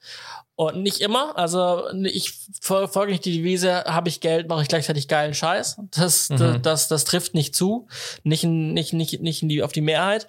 Und 0.58 0.82
nicht 0.82 1.02
immer, 1.02 1.38
also 1.38 1.84
ich 2.04 2.34
folge 2.62 3.12
nicht 3.12 3.26
die 3.26 3.34
Devise, 3.34 3.84
habe 3.84 4.08
ich 4.08 4.22
Geld, 4.22 4.48
mache 4.48 4.62
ich 4.62 4.70
gleichzeitig 4.70 5.10
geilen 5.10 5.34
Scheiß. 5.34 5.82
Das, 5.92 6.30
mhm. 6.30 6.38
das, 6.38 6.62
das, 6.62 6.88
das, 6.88 7.04
trifft 7.04 7.34
nicht 7.34 7.54
zu, 7.54 7.88
nicht, 8.24 8.46
nicht, 8.46 8.94
nicht, 8.94 9.22
nicht 9.22 9.44
in 9.44 9.50
die, 9.50 9.64
auf 9.64 9.74
die 9.74 9.82
Mehrheit. 9.82 10.28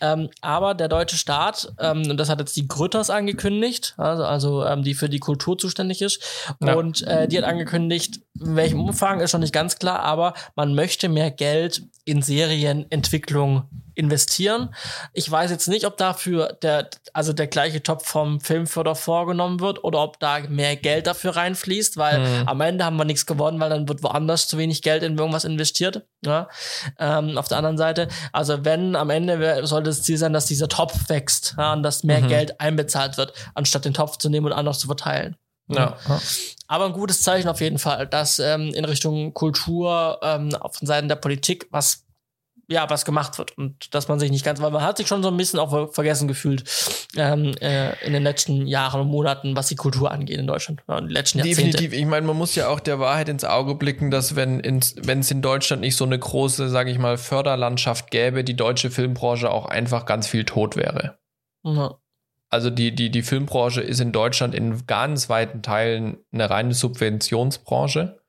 Ähm, 0.00 0.30
aber 0.40 0.74
der 0.74 0.88
deutsche 0.88 1.16
Staat, 1.16 1.72
ähm, 1.78 2.10
und 2.10 2.16
das 2.16 2.28
hat 2.28 2.40
jetzt 2.40 2.56
die 2.56 2.66
Grütters 2.66 3.08
angekündigt, 3.08 3.94
also, 3.98 4.24
also 4.24 4.64
ähm, 4.64 4.82
die 4.82 4.94
für 4.94 5.08
die 5.08 5.20
Kultur 5.20 5.56
zuständig 5.56 6.02
ist, 6.02 6.24
ja. 6.60 6.74
und 6.74 7.02
äh, 7.02 7.28
die 7.28 7.38
hat 7.38 7.44
angekündigt, 7.44 8.20
in 8.40 8.56
welchem 8.56 8.80
Umfang 8.80 9.20
ist 9.20 9.30
schon 9.30 9.42
nicht 9.42 9.52
ganz 9.52 9.78
klar, 9.78 10.00
aber 10.00 10.34
man 10.56 10.74
möchte 10.74 11.08
mehr 11.08 11.30
Geld 11.30 11.82
in 12.04 12.20
Serienentwicklung 12.20 13.68
investieren. 13.98 14.72
Ich 15.12 15.28
weiß 15.28 15.50
jetzt 15.50 15.66
nicht, 15.66 15.84
ob 15.84 15.96
dafür 15.96 16.56
der, 16.62 16.88
also 17.12 17.32
der 17.32 17.48
gleiche 17.48 17.82
Topf 17.82 18.06
vom 18.06 18.40
Filmförder 18.40 18.94
vorgenommen 18.94 19.58
wird 19.58 19.82
oder 19.82 20.02
ob 20.02 20.20
da 20.20 20.38
mehr 20.48 20.76
Geld 20.76 21.08
dafür 21.08 21.34
reinfließt, 21.34 21.96
weil 21.96 22.20
mhm. 22.20 22.48
am 22.48 22.60
Ende 22.60 22.84
haben 22.84 22.96
wir 22.96 23.04
nichts 23.04 23.26
gewonnen, 23.26 23.58
weil 23.58 23.70
dann 23.70 23.88
wird 23.88 24.04
woanders 24.04 24.46
zu 24.46 24.56
wenig 24.56 24.82
Geld 24.82 25.02
in 25.02 25.18
irgendwas 25.18 25.44
investiert. 25.44 26.06
Ja? 26.24 26.48
Ähm, 26.98 27.36
auf 27.36 27.48
der 27.48 27.58
anderen 27.58 27.76
Seite, 27.76 28.06
also 28.32 28.64
wenn 28.64 28.94
am 28.94 29.10
Ende 29.10 29.66
sollte 29.66 29.90
das 29.90 30.02
Ziel 30.02 30.16
sein, 30.16 30.32
dass 30.32 30.46
dieser 30.46 30.68
Topf 30.68 31.08
wächst 31.08 31.56
ja, 31.58 31.72
und 31.72 31.82
dass 31.82 32.04
mehr 32.04 32.20
mhm. 32.20 32.28
Geld 32.28 32.60
einbezahlt 32.60 33.16
wird, 33.16 33.32
anstatt 33.54 33.84
den 33.84 33.94
Topf 33.94 34.18
zu 34.18 34.30
nehmen 34.30 34.46
und 34.46 34.52
anders 34.52 34.78
zu 34.78 34.86
verteilen. 34.86 35.36
Ja. 35.68 35.98
Aber 36.66 36.86
ein 36.86 36.92
gutes 36.92 37.22
Zeichen 37.22 37.48
auf 37.48 37.60
jeden 37.60 37.78
Fall, 37.78 38.06
dass 38.06 38.38
ähm, 38.38 38.72
in 38.74 38.84
Richtung 38.84 39.34
Kultur 39.34 40.18
ähm, 40.22 40.54
auf 40.54 40.78
den 40.78 40.86
Seiten 40.86 41.08
der 41.08 41.16
Politik 41.16 41.66
was 41.70 42.07
ja, 42.70 42.88
was 42.90 43.06
gemacht 43.06 43.38
wird 43.38 43.56
und 43.56 43.94
dass 43.94 44.08
man 44.08 44.20
sich 44.20 44.30
nicht 44.30 44.44
ganz, 44.44 44.60
weil 44.60 44.70
man 44.70 44.82
hat 44.82 44.98
sich 44.98 45.08
schon 45.08 45.22
so 45.22 45.30
ein 45.30 45.36
bisschen 45.38 45.58
auch 45.58 45.92
vergessen 45.92 46.28
gefühlt 46.28 46.64
ähm, 47.16 47.54
äh, 47.60 47.98
in 48.04 48.12
den 48.12 48.22
letzten 48.22 48.66
Jahren 48.66 49.00
und 49.00 49.08
Monaten, 49.08 49.56
was 49.56 49.68
die 49.68 49.76
Kultur 49.76 50.10
angeht 50.10 50.38
in 50.38 50.46
Deutschland, 50.46 50.82
ja, 50.86 50.98
in 50.98 51.06
den 51.06 51.12
letzten. 51.12 51.42
Definitiv. 51.42 51.94
Ich 51.94 52.04
meine, 52.04 52.26
man 52.26 52.36
muss 52.36 52.54
ja 52.54 52.68
auch 52.68 52.80
der 52.80 53.00
Wahrheit 53.00 53.30
ins 53.30 53.44
Auge 53.44 53.74
blicken, 53.74 54.10
dass 54.10 54.36
wenn 54.36 54.62
wenn 54.62 55.20
es 55.20 55.30
in 55.30 55.40
Deutschland 55.40 55.80
nicht 55.80 55.96
so 55.96 56.04
eine 56.04 56.18
große, 56.18 56.68
sage 56.68 56.90
ich 56.90 56.98
mal, 56.98 57.16
Förderlandschaft 57.16 58.10
gäbe, 58.10 58.44
die 58.44 58.56
deutsche 58.56 58.90
Filmbranche 58.90 59.50
auch 59.50 59.64
einfach 59.64 60.04
ganz 60.04 60.26
viel 60.26 60.44
tot 60.44 60.76
wäre. 60.76 61.18
Ja. 61.64 61.98
Also 62.50 62.70
die, 62.70 62.94
die, 62.94 63.10
die 63.10 63.22
Filmbranche 63.22 63.80
ist 63.80 64.00
in 64.00 64.12
Deutschland 64.12 64.54
in 64.54 64.86
ganz 64.86 65.28
weiten 65.28 65.62
Teilen 65.62 66.18
eine 66.32 66.48
reine 66.48 66.74
Subventionsbranche 66.74 68.20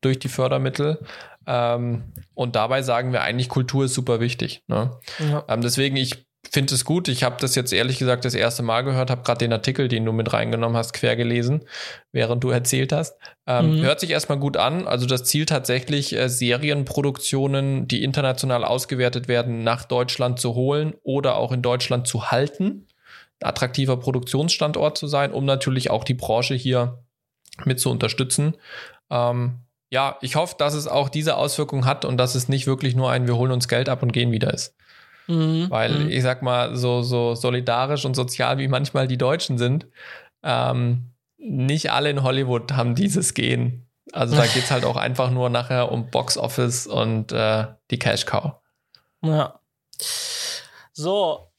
durch 0.00 0.18
die 0.18 0.28
Fördermittel. 0.28 1.00
Ähm, 1.46 2.12
und 2.34 2.56
dabei 2.56 2.82
sagen 2.82 3.12
wir 3.12 3.22
eigentlich, 3.22 3.48
Kultur 3.48 3.84
ist 3.84 3.94
super 3.94 4.20
wichtig. 4.20 4.62
Ne? 4.66 4.98
Ja. 5.18 5.44
Ähm, 5.48 5.60
deswegen, 5.60 5.96
ich 5.96 6.26
finde 6.50 6.74
es 6.74 6.84
gut. 6.84 7.08
Ich 7.08 7.24
habe 7.24 7.36
das 7.40 7.54
jetzt 7.54 7.72
ehrlich 7.72 7.98
gesagt 7.98 8.24
das 8.24 8.34
erste 8.34 8.62
Mal 8.62 8.82
gehört, 8.82 9.10
habe 9.10 9.22
gerade 9.22 9.38
den 9.38 9.52
Artikel, 9.52 9.88
den 9.88 10.04
du 10.04 10.12
mit 10.12 10.32
reingenommen 10.32 10.76
hast, 10.76 10.92
quer 10.92 11.16
gelesen, 11.16 11.64
während 12.12 12.44
du 12.44 12.50
erzählt 12.50 12.92
hast. 12.92 13.16
Ähm, 13.46 13.78
mhm. 13.78 13.82
Hört 13.82 14.00
sich 14.00 14.10
erstmal 14.10 14.38
gut 14.38 14.56
an. 14.56 14.86
Also 14.86 15.06
das 15.06 15.24
Ziel 15.24 15.46
tatsächlich, 15.46 16.14
äh, 16.14 16.28
Serienproduktionen, 16.28 17.88
die 17.88 18.04
international 18.04 18.64
ausgewertet 18.64 19.28
werden, 19.28 19.64
nach 19.64 19.84
Deutschland 19.84 20.38
zu 20.38 20.54
holen 20.54 20.94
oder 21.02 21.36
auch 21.36 21.52
in 21.52 21.62
Deutschland 21.62 22.06
zu 22.06 22.30
halten. 22.30 22.86
Attraktiver 23.42 23.96
Produktionsstandort 23.96 24.96
zu 24.96 25.06
sein, 25.06 25.32
um 25.32 25.44
natürlich 25.44 25.90
auch 25.90 26.04
die 26.04 26.14
Branche 26.14 26.54
hier 26.54 27.02
mit 27.64 27.80
zu 27.80 27.90
unterstützen. 27.90 28.56
Ähm, 29.10 29.63
ja, 29.94 30.18
ich 30.22 30.34
hoffe, 30.34 30.56
dass 30.58 30.74
es 30.74 30.88
auch 30.88 31.08
diese 31.08 31.36
Auswirkung 31.36 31.86
hat 31.86 32.04
und 32.04 32.16
dass 32.16 32.34
es 32.34 32.48
nicht 32.48 32.66
wirklich 32.66 32.96
nur 32.96 33.12
ein, 33.12 33.28
wir 33.28 33.36
holen 33.36 33.52
uns 33.52 33.68
Geld 33.68 33.88
ab 33.88 34.02
und 34.02 34.12
gehen 34.12 34.32
wieder 34.32 34.52
ist. 34.52 34.74
Mhm. 35.28 35.70
Weil 35.70 35.92
mhm. 35.92 36.10
ich 36.10 36.20
sag 36.24 36.42
mal, 36.42 36.74
so, 36.74 37.02
so 37.02 37.36
solidarisch 37.36 38.04
und 38.04 38.16
sozial 38.16 38.58
wie 38.58 38.66
manchmal 38.66 39.06
die 39.06 39.18
Deutschen 39.18 39.56
sind, 39.56 39.86
ähm, 40.42 41.12
nicht 41.38 41.92
alle 41.92 42.10
in 42.10 42.24
Hollywood 42.24 42.72
haben 42.72 42.96
dieses 42.96 43.34
Gehen. 43.34 43.86
Also 44.12 44.34
da 44.34 44.42
geht 44.52 44.64
es 44.64 44.72
halt 44.72 44.84
auch 44.84 44.96
einfach 44.96 45.30
nur 45.30 45.48
nachher 45.48 45.92
um 45.92 46.10
Box 46.10 46.36
Office 46.36 46.88
und 46.88 47.30
äh, 47.30 47.66
die 47.92 48.00
Cash 48.00 48.26
Cow. 48.26 48.54
Ja. 49.22 49.60
So, 50.92 51.52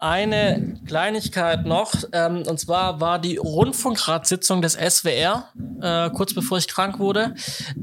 eine 0.00 0.80
Kleinigkeit 0.86 1.66
noch, 1.66 1.92
ähm, 2.12 2.42
und 2.46 2.58
zwar 2.58 3.00
war 3.00 3.18
die 3.18 3.36
Rundfunkratssitzung 3.36 4.62
des 4.62 4.74
SWR, 4.74 5.52
äh, 5.80 6.10
kurz 6.10 6.34
bevor 6.34 6.58
ich 6.58 6.68
krank 6.68 6.98
wurde. 6.98 7.34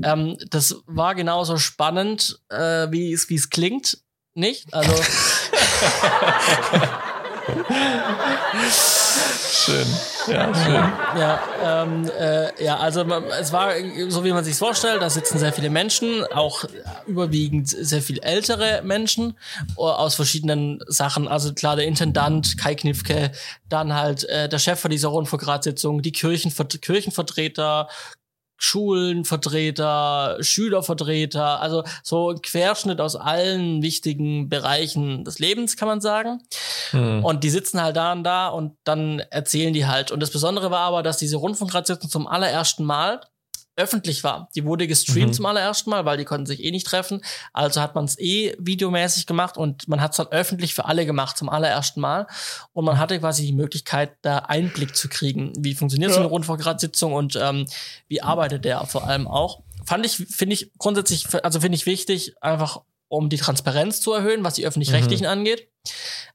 Ähm, 0.04 0.38
das 0.50 0.76
war 0.88 1.16
genauso 1.16 1.58
spannend, 1.58 2.40
äh, 2.50 2.92
wie 2.92 3.14
es 3.14 3.50
klingt, 3.50 4.00
nicht? 4.34 4.74
Also 4.74 4.92
schön. 9.52 9.88
Ja, 10.28 10.54
schön. 10.54 10.74
Ja, 11.20 11.40
ähm, 11.64 12.10
äh, 12.20 12.64
ja, 12.64 12.78
also 12.78 13.02
es 13.40 13.52
war 13.52 13.72
so, 14.10 14.24
wie 14.24 14.32
man 14.32 14.44
sich 14.44 14.56
vorstellt. 14.56 15.02
Da 15.02 15.10
sitzen 15.10 15.40
sehr 15.40 15.54
viele 15.54 15.70
Menschen, 15.70 16.26
auch 16.34 16.66
überwiegend 17.06 17.70
sehr 17.70 18.02
viel 18.02 18.20
ältere 18.20 18.82
Menschen 18.84 19.38
aus 19.76 20.16
verschiedenen 20.16 20.80
Sachen. 20.88 21.28
Also 21.28 21.54
klar, 21.54 21.76
der 21.76 21.86
Intendant 21.86 22.58
Kai 22.58 22.76
Knifke, 22.76 23.32
dann 23.70 23.94
halt 23.94 24.24
äh, 24.26 24.50
der 24.50 24.60
Chef 24.60 24.80
von 24.80 24.92
dieser 24.92 25.10
Rundfunkratssitzung, 25.10 26.02
die 26.02 26.12
Kirchenver 26.12 26.66
Kirchenvertreter, 26.66 27.88
Schulenvertreter, 28.58 30.38
Schülervertreter, 30.42 31.62
also 31.62 31.84
so 32.04 32.32
ein 32.32 32.42
Querschnitt 32.42 33.00
aus 33.00 33.16
allen 33.16 33.82
wichtigen 33.82 34.50
Bereichen 34.50 35.24
des 35.24 35.40
Lebens, 35.40 35.78
kann 35.78 35.88
man 35.88 36.02
sagen. 36.02 36.42
Hm. 36.92 37.24
Und 37.24 37.44
die 37.44 37.50
sitzen 37.50 37.82
halt 37.82 37.96
da 37.96 38.14
und 38.14 38.24
da 38.24 38.48
und 38.50 38.76
dann 38.84 39.20
erzählen 39.20 39.74
die 39.74 39.86
halt. 39.86 40.12
Und 40.12 40.22
das 40.22 40.32
Besondere 40.32 40.72
war 40.72 40.82
aber, 40.82 41.04
dass 41.04 41.18
diese 41.18 41.38
Rundfunkratssitzung 41.38 42.10
zum 42.10 42.28
allerersten 42.28 42.84
Mal 42.84 43.22
öffentlich 43.78 44.24
war. 44.24 44.50
Die 44.56 44.66
wurde 44.66 44.88
gestreamt 44.88 45.30
mhm. 45.30 45.34
zum 45.34 45.46
allerersten 45.46 45.90
Mal, 45.90 46.04
weil 46.06 46.18
die 46.18 46.26
konnten 46.26 46.46
sich 46.46 46.64
eh 46.64 46.72
nicht 46.72 46.88
treffen. 46.88 47.22
Also 47.54 47.80
hat 47.80 47.96
man 47.96 48.06
es 48.06 48.20
eh 48.20 48.56
videomäßig 48.60 49.28
gemacht 49.28 49.58
und 49.58 49.88
man 49.88 50.02
hat 50.02 50.12
es 50.12 50.18
dann 50.18 50.28
öffentlich 50.28 50.74
für 50.74 50.86
alle 50.86 51.06
gemacht 51.06 51.38
zum 51.38 51.48
allerersten 51.48 52.02
Mal. 52.02 52.28
Und 52.74 52.86
man 52.86 52.98
hatte 52.98 53.20
quasi 53.20 53.46
die 53.46 53.54
Möglichkeit, 53.54 54.18
da 54.24 54.40
Einblick 54.40 54.96
zu 54.96 55.08
kriegen. 55.08 55.54
Wie 55.58 55.76
funktioniert 55.76 56.10
ja. 56.10 56.16
so 56.16 56.22
eine 56.22 56.30
Rundfunkratssitzung 56.30 57.14
und 57.14 57.36
ähm, 57.36 57.66
wie 58.08 58.22
arbeitet 58.22 58.66
der 58.66 58.86
vor 58.86 59.08
allem 59.08 59.28
auch. 59.28 59.62
Fand 59.86 60.06
ich, 60.06 60.18
finde 60.18 60.56
ich 60.56 60.72
grundsätzlich, 60.78 61.28
also 61.46 61.62
finde 61.62 61.78
ich 61.78 61.86
wichtig, 61.86 62.36
einfach 62.42 62.82
um 63.10 63.30
die 63.30 63.38
Transparenz 63.38 64.02
zu 64.02 64.12
erhöhen, 64.12 64.44
was 64.44 64.56
die 64.56 64.66
öffentlich-rechtlichen 64.66 65.26
mhm. 65.26 65.32
angeht. 65.32 65.70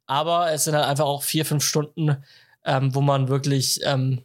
Aber 0.06 0.50
es 0.52 0.64
sind 0.64 0.74
halt 0.74 0.86
einfach 0.86 1.04
auch 1.04 1.22
vier, 1.22 1.44
fünf 1.44 1.64
Stunden, 1.64 2.24
ähm, 2.64 2.94
wo 2.94 3.00
man 3.00 3.28
wirklich 3.28 3.80
ähm, 3.84 4.24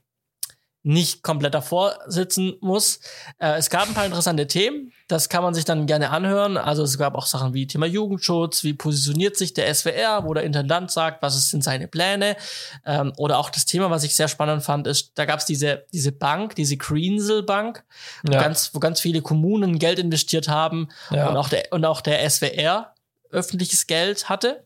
nicht 0.87 1.21
komplett 1.21 1.53
davor 1.53 1.99
sitzen 2.07 2.55
muss. 2.61 3.01
Äh, 3.39 3.57
es 3.57 3.69
gab 3.69 3.87
ein 3.87 3.93
paar 3.93 4.05
interessante 4.05 4.47
Themen, 4.47 4.93
das 5.09 5.27
kann 5.27 5.43
man 5.43 5.53
sich 5.53 5.65
dann 5.65 5.85
gerne 5.85 6.11
anhören. 6.11 6.57
Also 6.57 6.83
es 6.83 6.97
gab 6.97 7.15
auch 7.15 7.25
Sachen 7.25 7.53
wie 7.53 7.67
Thema 7.67 7.85
Jugendschutz, 7.85 8.63
wie 8.63 8.73
positioniert 8.73 9.35
sich 9.35 9.53
der 9.53 9.73
SWR, 9.73 10.23
wo 10.23 10.33
der 10.33 10.43
Intendant 10.43 10.89
sagt, 10.89 11.21
was 11.21 11.49
sind 11.49 11.63
seine 11.63 11.89
Pläne. 11.89 12.37
Ähm, 12.85 13.11
oder 13.17 13.37
auch 13.37 13.49
das 13.49 13.65
Thema, 13.65 13.89
was 13.89 14.03
ich 14.03 14.15
sehr 14.15 14.29
spannend 14.29 14.63
fand, 14.63 14.87
ist, 14.87 15.11
da 15.15 15.25
gab 15.25 15.39
es 15.39 15.45
diese, 15.45 15.85
diese 15.91 16.13
Bank, 16.13 16.55
diese 16.55 16.77
Greensel 16.77 17.43
Bank, 17.43 17.83
wo, 18.23 18.31
ja. 18.31 18.41
ganz, 18.41 18.71
wo 18.73 18.79
ganz 18.79 19.01
viele 19.01 19.21
Kommunen 19.21 19.79
Geld 19.79 19.99
investiert 19.99 20.47
haben 20.47 20.87
ja. 21.11 21.27
und, 21.27 21.35
auch 21.35 21.49
der, 21.49 21.65
und 21.71 21.83
auch 21.83 21.99
der 21.99 22.27
SWR 22.29 22.93
öffentliches 23.29 23.87
Geld 23.87 24.29
hatte. 24.29 24.65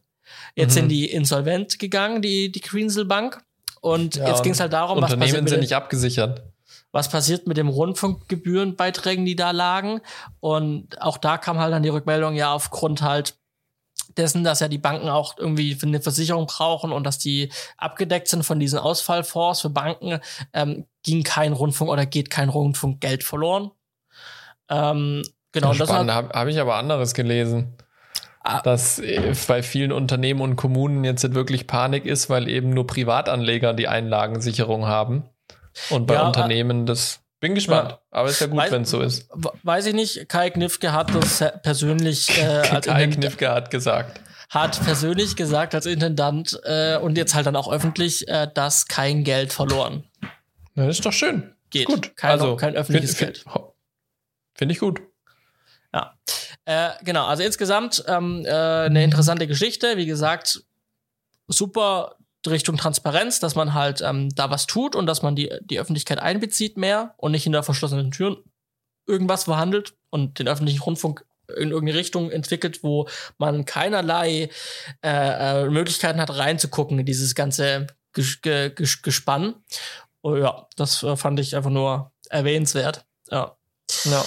Jetzt 0.56 0.72
mhm. 0.72 0.81
sind 0.81 0.89
die 0.89 1.11
insolvent 1.11 1.80
gegangen, 1.80 2.22
die, 2.22 2.52
die 2.52 2.61
Greensel 2.61 3.06
Bank. 3.06 3.43
Und 3.82 4.16
ja, 4.16 4.30
jetzt 4.30 4.44
ging 4.44 4.53
es 4.53 4.60
halt 4.60 4.74
darum, 4.74 5.02
was 5.02 5.14
Unternehmen 5.14 5.48
sind 5.48 5.60
nicht 5.60 5.76
abgesichert. 5.76 6.44
Was 6.91 7.10
passiert 7.10 7.48
mit 7.48 7.58
dem 7.58 7.68
Rundfunkgebührenbeiträgen, 7.68 9.26
die 9.26 9.36
da 9.36 9.52
lagen? 9.52 10.02
Und 10.40 11.02
auch 11.02 11.18
da 11.18 11.38
kam 11.38 11.58
halt 11.60 11.74
dann 11.74 11.84
die 11.84 11.90
Rückmeldung, 11.90 12.36
ja, 12.36 12.53
aufgrund 12.53 13.02
halt 13.02 13.36
dessen, 14.18 14.44
dass 14.44 14.60
ja 14.60 14.68
die 14.68 14.78
Banken 14.78 15.10
auch 15.10 15.38
irgendwie 15.38 15.78
eine 15.82 16.02
Versicherung 16.02 16.48
brauchen 16.48 16.91
und 16.91 17.03
dass 17.06 17.18
die 17.18 17.52
abgedeckt 17.78 18.28
sind 18.28 18.44
von 18.44 18.60
diesen 18.60 18.80
Ausfallfonds 18.80 19.62
für 19.62 19.70
Banken, 19.70 20.20
ähm, 20.53 20.86
ging 21.03 21.24
kein 21.24 21.53
Rundfunk 21.53 21.90
oder 21.90 22.06
geht 22.06 22.30
kein 22.30 22.49
Rundfunkgeld 22.49 23.24
verloren. 23.24 23.72
Ähm, 24.70 25.24
genau, 25.52 25.74
spannend, 25.74 26.12
habe 26.12 26.30
hab 26.30 26.48
ich 26.48 26.60
aber 26.60 26.76
anderes 26.76 27.14
gelesen. 27.14 27.78
Ah. 28.43 28.61
dass 28.61 28.97
äh, 28.97 29.34
bei 29.47 29.61
vielen 29.61 29.91
Unternehmen 29.91 30.41
und 30.41 30.55
Kommunen 30.55 31.03
jetzt 31.03 31.34
wirklich 31.35 31.68
Panik 31.68 32.05
ist, 32.05 32.30
weil 32.30 32.47
eben 32.47 32.72
nur 32.72 32.88
Privatanleger 32.88 33.73
die 33.73 33.88
Einlagensicherung 33.88 34.88
haben. 34.88 35.30
Und 35.91 36.07
bei 36.07 36.15
ja, 36.15 36.26
Unternehmen 36.26 36.85
das. 36.85 37.19
Bin 37.39 37.55
gespannt, 37.55 37.91
ja. 37.91 37.99
aber 38.11 38.30
ist 38.30 38.39
ja 38.39 38.47
gut, 38.47 38.61
wenn 38.69 38.84
es 38.84 38.91
so 38.91 39.01
ist. 39.01 39.27
Weiß 39.63 39.88
ich 39.88 39.95
nicht, 39.95 40.30
Kai 40.30 40.51
Knifke 40.51 40.91
hat 40.91 41.13
das 41.15 41.43
persönlich 41.63 42.38
äh, 42.38 42.43
als 42.72 42.85
Kai 42.85 43.07
Knifke 43.07 43.49
hat 43.49 43.72
gesagt. 43.72 44.22
Hat 44.51 44.84
persönlich 44.84 45.35
gesagt 45.35 45.73
als 45.73 45.88
Intendant 45.88 46.59
äh, 46.65 46.97
und 46.97 47.18
jetzt 47.18 47.34
halt 47.34 47.47
dann 47.47 47.55
auch 47.55 47.72
öffentlich, 47.72 48.27
äh, 48.27 48.47
dass 48.53 48.88
kein 48.88 49.23
Geld 49.23 49.53
verloren. 49.53 50.03
Na, 50.76 50.85
das 50.85 50.97
ist 50.97 51.05
doch 51.05 51.13
schön. 51.13 51.55
Geht. 51.72 51.85
Gut. 51.85 52.15
Kein, 52.15 52.31
also, 52.31 52.55
kein 52.57 52.76
öffentliches 52.76 53.15
find, 53.15 53.43
Geld. 53.43 53.45
Finde 54.53 54.73
ich 54.73 54.80
gut. 54.80 55.01
Ja. 55.93 56.13
Äh, 56.66 56.92
genau, 57.04 57.26
also 57.26 57.44
insgesamt 57.44 58.04
ähm, 58.08 58.46
äh, 58.46 58.50
eine 58.50 59.04
interessante 59.04 59.48
Geschichte. 59.48 59.98
Wie 59.98 60.06
gesagt, 60.06 60.64
super 61.48 62.16
Richtung 62.48 62.78
Transparenz, 62.78 63.40
dass 63.40 63.56
man 63.56 63.74
halt 63.74 64.02
ähm, 64.02 64.30
da 64.36 64.50
was 64.50 64.68
tut 64.68 64.96
und 64.96 65.06
dass 65.06 65.22
man 65.22 65.36
die, 65.36 65.52
die 65.62 65.80
Öffentlichkeit 65.80 66.20
einbezieht 66.20 66.78
mehr 66.78 67.14
und 67.18 67.32
nicht 67.32 67.44
hinter 67.44 67.64
verschlossenen 67.64 68.12
Türen 68.12 68.38
irgendwas 69.08 69.44
verhandelt 69.46 69.94
und 70.10 70.40
den 70.40 70.48
öffentlichen 70.48 70.82
Rundfunk 70.82 71.26
in 71.58 71.72
irgendeine 71.72 72.00
Richtung 72.00 72.32
entwickelt, 72.32 72.84
wo 72.84 73.08
man 73.38 73.66
keinerlei 73.66 74.50
äh, 75.04 75.64
äh, 75.64 75.70
Möglichkeiten 75.70 76.22
hat, 76.22 76.36
reinzugucken 76.36 77.00
in 77.00 77.06
dieses 77.06 77.36
ganze 77.36 77.88
Ges 78.14 78.42
Ges 78.42 79.02
Gespann. 79.02 79.56
Oh, 80.22 80.36
ja, 80.36 80.68
das 80.78 81.04
äh, 81.04 81.16
fand 81.16 81.40
ich 81.40 81.56
einfach 81.56 81.70
nur 81.70 82.12
erwähnenswert. 82.30 83.06
Ja. 83.30 83.58
Ja. 84.06 84.24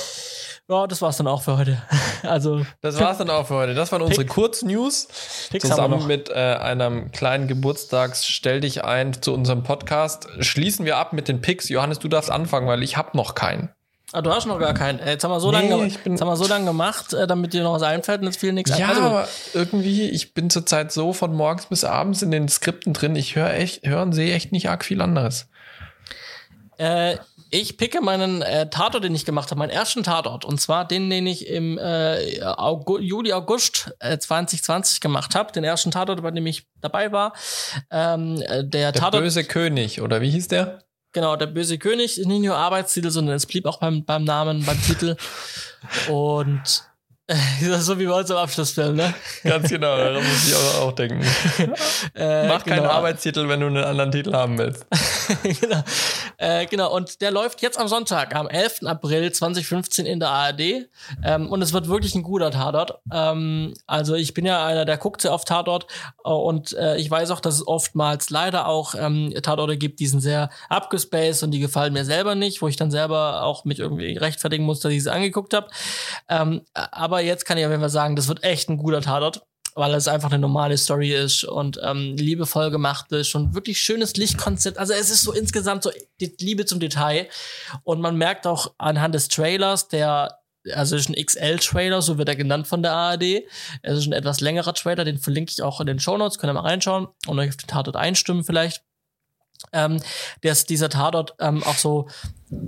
Ja, 0.69 0.87
das 0.87 1.03
war's 1.03 1.19
dann 1.19 1.27
auch 1.27 1.43
für 1.43 1.57
heute. 1.59 1.83
Also 2.23 2.65
das 2.81 2.99
war's 2.99 3.19
dann 3.19 3.29
auch 3.29 3.47
für 3.47 3.55
heute. 3.55 3.75
Das 3.75 3.93
waren 3.93 4.01
unsere 4.01 4.23
Pick. 4.23 4.33
Kurznews 4.33 5.09
Picks 5.51 5.69
haben 5.71 5.91
wir 5.91 5.99
zusammen 5.99 6.07
mit 6.07 6.31
äh, 6.31 6.33
einem 6.33 7.13
kleinen 7.13 7.49
Geburtstags 7.49 8.25
Stell 8.27 8.63
dich 8.63 8.83
ein 8.83 9.13
zu 9.21 9.35
unserem 9.35 9.63
Podcast. 9.63 10.27
Schließen 10.41 10.87
wir 10.87 10.97
ab 10.97 11.13
mit 11.13 11.29
den 11.29 11.43
Picks. 11.43 11.69
Johannes, 11.69 11.99
du 11.99 12.09
darfst 12.09 12.31
anfangen, 12.31 12.67
weil 12.67 12.83
ich 12.83 12.97
habe 12.97 13.15
noch 13.15 13.35
keinen. 13.35 13.69
Ah, 14.15 14.23
du 14.23 14.31
hast 14.33 14.47
noch 14.47 14.59
gar 14.59 14.73
keinen. 14.73 15.01
Äh, 15.01 15.11
Jetzt 15.11 15.25
haben 15.25 15.33
wir 15.33 15.41
so 15.41 15.51
Nee, 15.51 15.69
lange, 15.69 15.87
ich 15.87 15.99
bin- 15.99 16.13
jetzt 16.15 16.23
haben 16.23 16.29
wir 16.29 16.37
so 16.37 16.47
lange 16.47 16.65
gemacht, 16.65 17.13
äh, 17.13 17.27
damit 17.27 17.53
dir 17.53 17.63
noch 17.63 17.75
was 17.75 17.83
einfällt 17.83 18.21
und 18.23 18.27
jetzt 18.29 18.39
fiel 18.41 18.53
nichts 18.55 18.71
Ja, 18.71 18.77
ein. 18.87 18.91
Also, 18.91 19.03
aber 19.03 19.29
irgendwie, 19.53 20.09
ich 20.09 20.33
bin 20.33 20.49
zurzeit 20.49 20.91
so 20.93 21.13
von 21.13 21.35
morgens 21.35 21.67
bis 21.67 21.85
abends 21.85 22.23
in 22.23 22.31
den 22.31 22.49
Skripten 22.49 22.95
drin. 22.95 23.17
Ich 23.17 23.37
höre 23.37 23.53
echt, 23.53 23.87
höre 23.87 24.01
und 24.01 24.13
sehe 24.15 24.33
echt 24.35 24.51
nicht 24.53 24.71
arg 24.71 24.83
viel 24.85 25.03
anderes. 25.03 25.47
Äh, 26.79 27.17
ich 27.51 27.77
picke 27.77 28.01
meinen 28.01 28.43
äh, 28.43 28.69
Tatort, 28.69 29.05
den 29.05 29.15
ich 29.15 29.25
gemacht 29.25 29.51
habe, 29.51 29.59
meinen 29.59 29.71
ersten 29.71 30.03
Tatort. 30.03 30.45
Und 30.45 30.61
zwar 30.61 30.87
den, 30.87 31.11
den 31.11 31.27
ich 31.27 31.47
im 31.49 31.79
äh, 31.79 32.43
Augu 32.43 32.99
Juli, 32.99 33.33
August 33.33 33.95
äh, 34.01 34.19
2020 34.19 35.01
gemacht 35.01 35.35
habe. 35.35 35.53
Den 35.53 35.65
ersten 35.65 35.91
Tatort, 35.91 36.23
bei 36.23 36.31
dem 36.31 36.47
ich 36.47 36.67
dabei 36.81 37.13
war. 37.13 37.33
Ähm, 37.91 38.41
äh, 38.43 38.65
der, 38.65 38.93
Der 38.93 38.93
Tatort, 38.93 39.23
böse 39.23 39.45
König, 39.45 40.01
oder 40.01 40.21
wie 40.21 40.31
hieß 40.31 40.49
der? 40.49 40.81
genau, 41.15 41.37
der 41.37 41.47
böse 41.47 41.79
König, 41.79 42.19
nicht 42.19 42.43
nur 42.43 42.57
Arbeitstitel, 42.57 43.11
sondern 43.11 43.37
es 43.37 43.47
blieb 43.47 43.65
auch 43.65 43.79
beim, 43.79 44.05
beim 44.05 44.25
Namen, 44.25 44.65
beim 44.67 44.83
Titel. 44.83 45.17
Und 46.11 46.85
so 47.79 47.99
wie 47.99 48.07
bei 48.07 48.21
uns 48.21 48.29
im 48.29 48.37
Abschlussfilm, 48.37 48.97
ne? 48.97 49.15
Ganz 49.45 49.71
genau, 49.71 49.97
daran 49.97 50.23
muss 50.23 50.47
ich 50.47 50.55
auch, 50.55 50.83
auch 50.83 50.93
denken. 50.93 51.25
Äh, 52.15 52.47
Mach 52.47 52.65
keinen 52.65 52.83
genau. 52.83 52.91
Arbeitstitel, 52.91 53.49
wenn 53.49 53.61
du 53.61 53.67
einen 53.67 53.83
anderen 53.83 54.13
Titel 54.13 54.35
haben 54.35 54.57
willst. 54.59 54.87
genau. 55.61 55.83
Äh, 56.37 56.67
genau, 56.67 56.95
und 56.95 57.21
der 57.21 57.31
läuft 57.31 57.63
jetzt 57.63 57.79
am 57.79 57.89
Sonntag, 57.89 58.37
am 58.37 58.47
11. 58.47 58.83
April 58.85 59.33
2015 59.33 60.07
in 60.07 60.21
der 60.21 60.29
ARD. 60.29 60.87
Ähm, 61.25 61.49
und 61.49 61.63
es 61.63 61.73
wird 61.73 61.89
wirklich 61.89 62.15
ein 62.15 62.23
guter 62.23 62.51
Tatort. 62.51 62.99
Ähm, 63.13 63.75
also 63.87 64.15
ich 64.15 64.33
bin 64.35 64.45
ja 64.47 64.65
einer, 64.65 64.85
der 64.85 64.97
guckt 64.97 65.23
sehr 65.23 65.33
oft 65.33 65.49
Tatort. 65.49 65.87
Äh, 66.25 66.29
und 66.29 66.73
äh, 66.75 66.97
ich 66.97 67.11
weiß 67.11 67.31
auch, 67.31 67.41
dass 67.41 67.55
es 67.55 67.67
oftmals 67.67 68.31
leider 68.31 68.69
auch 68.69 68.95
ähm, 68.97 69.35
Tatorte 69.43 69.77
gibt, 69.77 69.99
die 69.99 70.07
sind 70.07 70.21
sehr 70.21 70.51
abgespaced 70.69 71.43
und 71.43 71.51
die 71.51 71.61
gefallen 71.61 71.93
mir 71.93 72.05
selber 72.05 72.35
nicht, 72.35 72.63
wo 72.63 72.69
ich 72.69 72.77
dann 72.77 72.91
selber 72.91 73.43
auch 73.43 73.65
mich 73.65 73.81
irgendwie 73.81 74.17
rechtfertigen 74.17 74.65
muss, 74.65 74.81
dass 74.81 74.93
ich 74.93 75.03
sie 75.03 75.13
angeguckt 75.13 75.55
habe. 75.55 75.69
Ähm, 76.29 76.63
aber 77.15 77.23
jetzt 77.23 77.45
kann 77.45 77.59
ich 77.59 77.65
auf 77.65 77.71
jeden 77.71 77.83
Fall 77.83 77.91
sagen, 77.91 78.17
das 78.17 78.29
wird 78.29 78.45
echt 78.45 78.69
ein 78.69 78.79
guter 78.79 79.01
Tatort 79.01 79.47
weil 79.75 79.95
es 79.95 80.09
einfach 80.09 80.31
eine 80.31 80.39
normale 80.39 80.79
Story 80.79 81.13
ist 81.13 81.45
und 81.45 81.81
ähm, 81.83 82.17
liebevoll 82.17 82.71
gemacht 82.71 83.11
ist 83.13 83.35
und 83.35 83.55
wirklich 83.55 83.81
schönes 83.81 84.17
Lichtkonzept. 84.17 84.79
Also 84.79 84.93
es 84.93 85.11
ist 85.11 85.23
so 85.23 85.33
insgesamt 85.33 85.83
so 85.83 85.91
die 86.21 86.35
Liebe 86.39 86.65
zum 86.65 86.81
Detail 86.81 87.29
und 87.83 88.01
man 88.01 88.17
merkt 88.17 88.47
auch 88.47 88.73
anhand 88.79 89.15
des 89.15 89.29
Trailers, 89.29 89.89
der 89.89 90.39
also 90.73 90.97
ist 90.97 91.11
ein 91.11 91.15
XL-Trailer, 91.15 92.01
so 92.01 92.17
wird 92.17 92.29
er 92.29 92.37
genannt 92.37 92.67
von 92.67 92.83
der 92.83 92.93
ARD. 92.93 93.43
Es 93.83 93.99
ist 93.99 94.07
ein 94.07 94.13
etwas 94.13 94.41
längerer 94.41 94.73
Trailer, 94.73 95.05
den 95.05 95.19
verlinke 95.19 95.53
ich 95.53 95.63
auch 95.63 95.81
in 95.81 95.87
den 95.87 95.99
Shownotes, 95.99 96.39
könnt 96.39 96.51
ihr 96.51 96.55
mal 96.55 96.61
reinschauen 96.61 97.09
und 97.27 97.39
euch 97.39 97.51
auf 97.51 97.57
den 97.57 97.67
Tatort 97.67 97.97
einstimmen 97.97 98.45
vielleicht. 98.45 98.83
Ähm, 99.73 100.01
dass 100.43 100.67
dieser 100.67 100.89
Tatort 100.89 101.35
ähm, 101.39 101.63
auch 101.63 101.77
so 101.77 102.09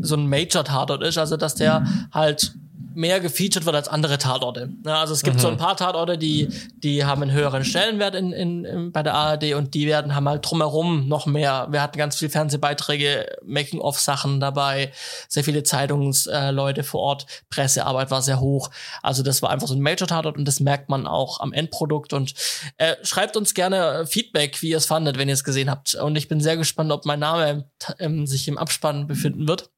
so 0.00 0.16
ein 0.16 0.28
Major-Tatort 0.28 1.02
ist, 1.02 1.18
also 1.18 1.36
dass 1.36 1.54
der 1.54 1.86
halt 2.12 2.54
mehr 2.96 3.20
gefeatured 3.20 3.66
wird 3.66 3.76
als 3.76 3.88
andere 3.88 4.16
Tatorte. 4.16 4.70
Ja, 4.84 5.00
also 5.00 5.12
es 5.12 5.22
gibt 5.22 5.38
so 5.38 5.48
ein 5.48 5.58
paar 5.58 5.76
Tatorte, 5.76 6.16
die, 6.16 6.48
die 6.78 7.04
haben 7.04 7.22
einen 7.22 7.30
höheren 7.30 7.62
Stellenwert 7.62 8.14
in, 8.14 8.32
in, 8.32 8.64
in, 8.64 8.90
bei 8.90 9.02
der 9.02 9.12
ARD 9.12 9.52
und 9.52 9.74
die 9.74 9.86
werden 9.86 10.14
haben 10.14 10.26
halt 10.26 10.48
drumherum 10.48 11.06
noch 11.06 11.26
mehr. 11.26 11.68
Wir 11.70 11.82
hatten 11.82 11.98
ganz 11.98 12.16
viele 12.16 12.30
Fernsehbeiträge, 12.30 13.36
Making-of-Sachen 13.44 14.40
dabei, 14.40 14.92
sehr 15.28 15.44
viele 15.44 15.62
Zeitungsleute 15.62 16.80
äh, 16.80 16.84
vor 16.84 17.00
Ort, 17.02 17.26
Pressearbeit 17.50 18.10
war 18.10 18.22
sehr 18.22 18.40
hoch. 18.40 18.70
Also 19.02 19.22
das 19.22 19.42
war 19.42 19.50
einfach 19.50 19.68
so 19.68 19.74
ein 19.74 19.82
Major-Tatort 19.82 20.38
und 20.38 20.46
das 20.46 20.60
merkt 20.60 20.88
man 20.88 21.06
auch 21.06 21.40
am 21.40 21.52
Endprodukt. 21.52 22.14
Und 22.14 22.32
äh, 22.78 22.96
schreibt 23.02 23.36
uns 23.36 23.52
gerne 23.52 24.06
Feedback, 24.06 24.62
wie 24.62 24.70
ihr 24.70 24.78
es 24.78 24.86
fandet, 24.86 25.18
wenn 25.18 25.28
ihr 25.28 25.34
es 25.34 25.44
gesehen 25.44 25.70
habt. 25.70 25.94
Und 25.96 26.16
ich 26.16 26.28
bin 26.28 26.40
sehr 26.40 26.56
gespannt, 26.56 26.90
ob 26.92 27.04
mein 27.04 27.20
Name 27.20 27.68
ähm, 27.98 28.26
sich 28.26 28.48
im 28.48 28.56
Abspann 28.56 29.06
befinden 29.06 29.46
wird 29.46 29.70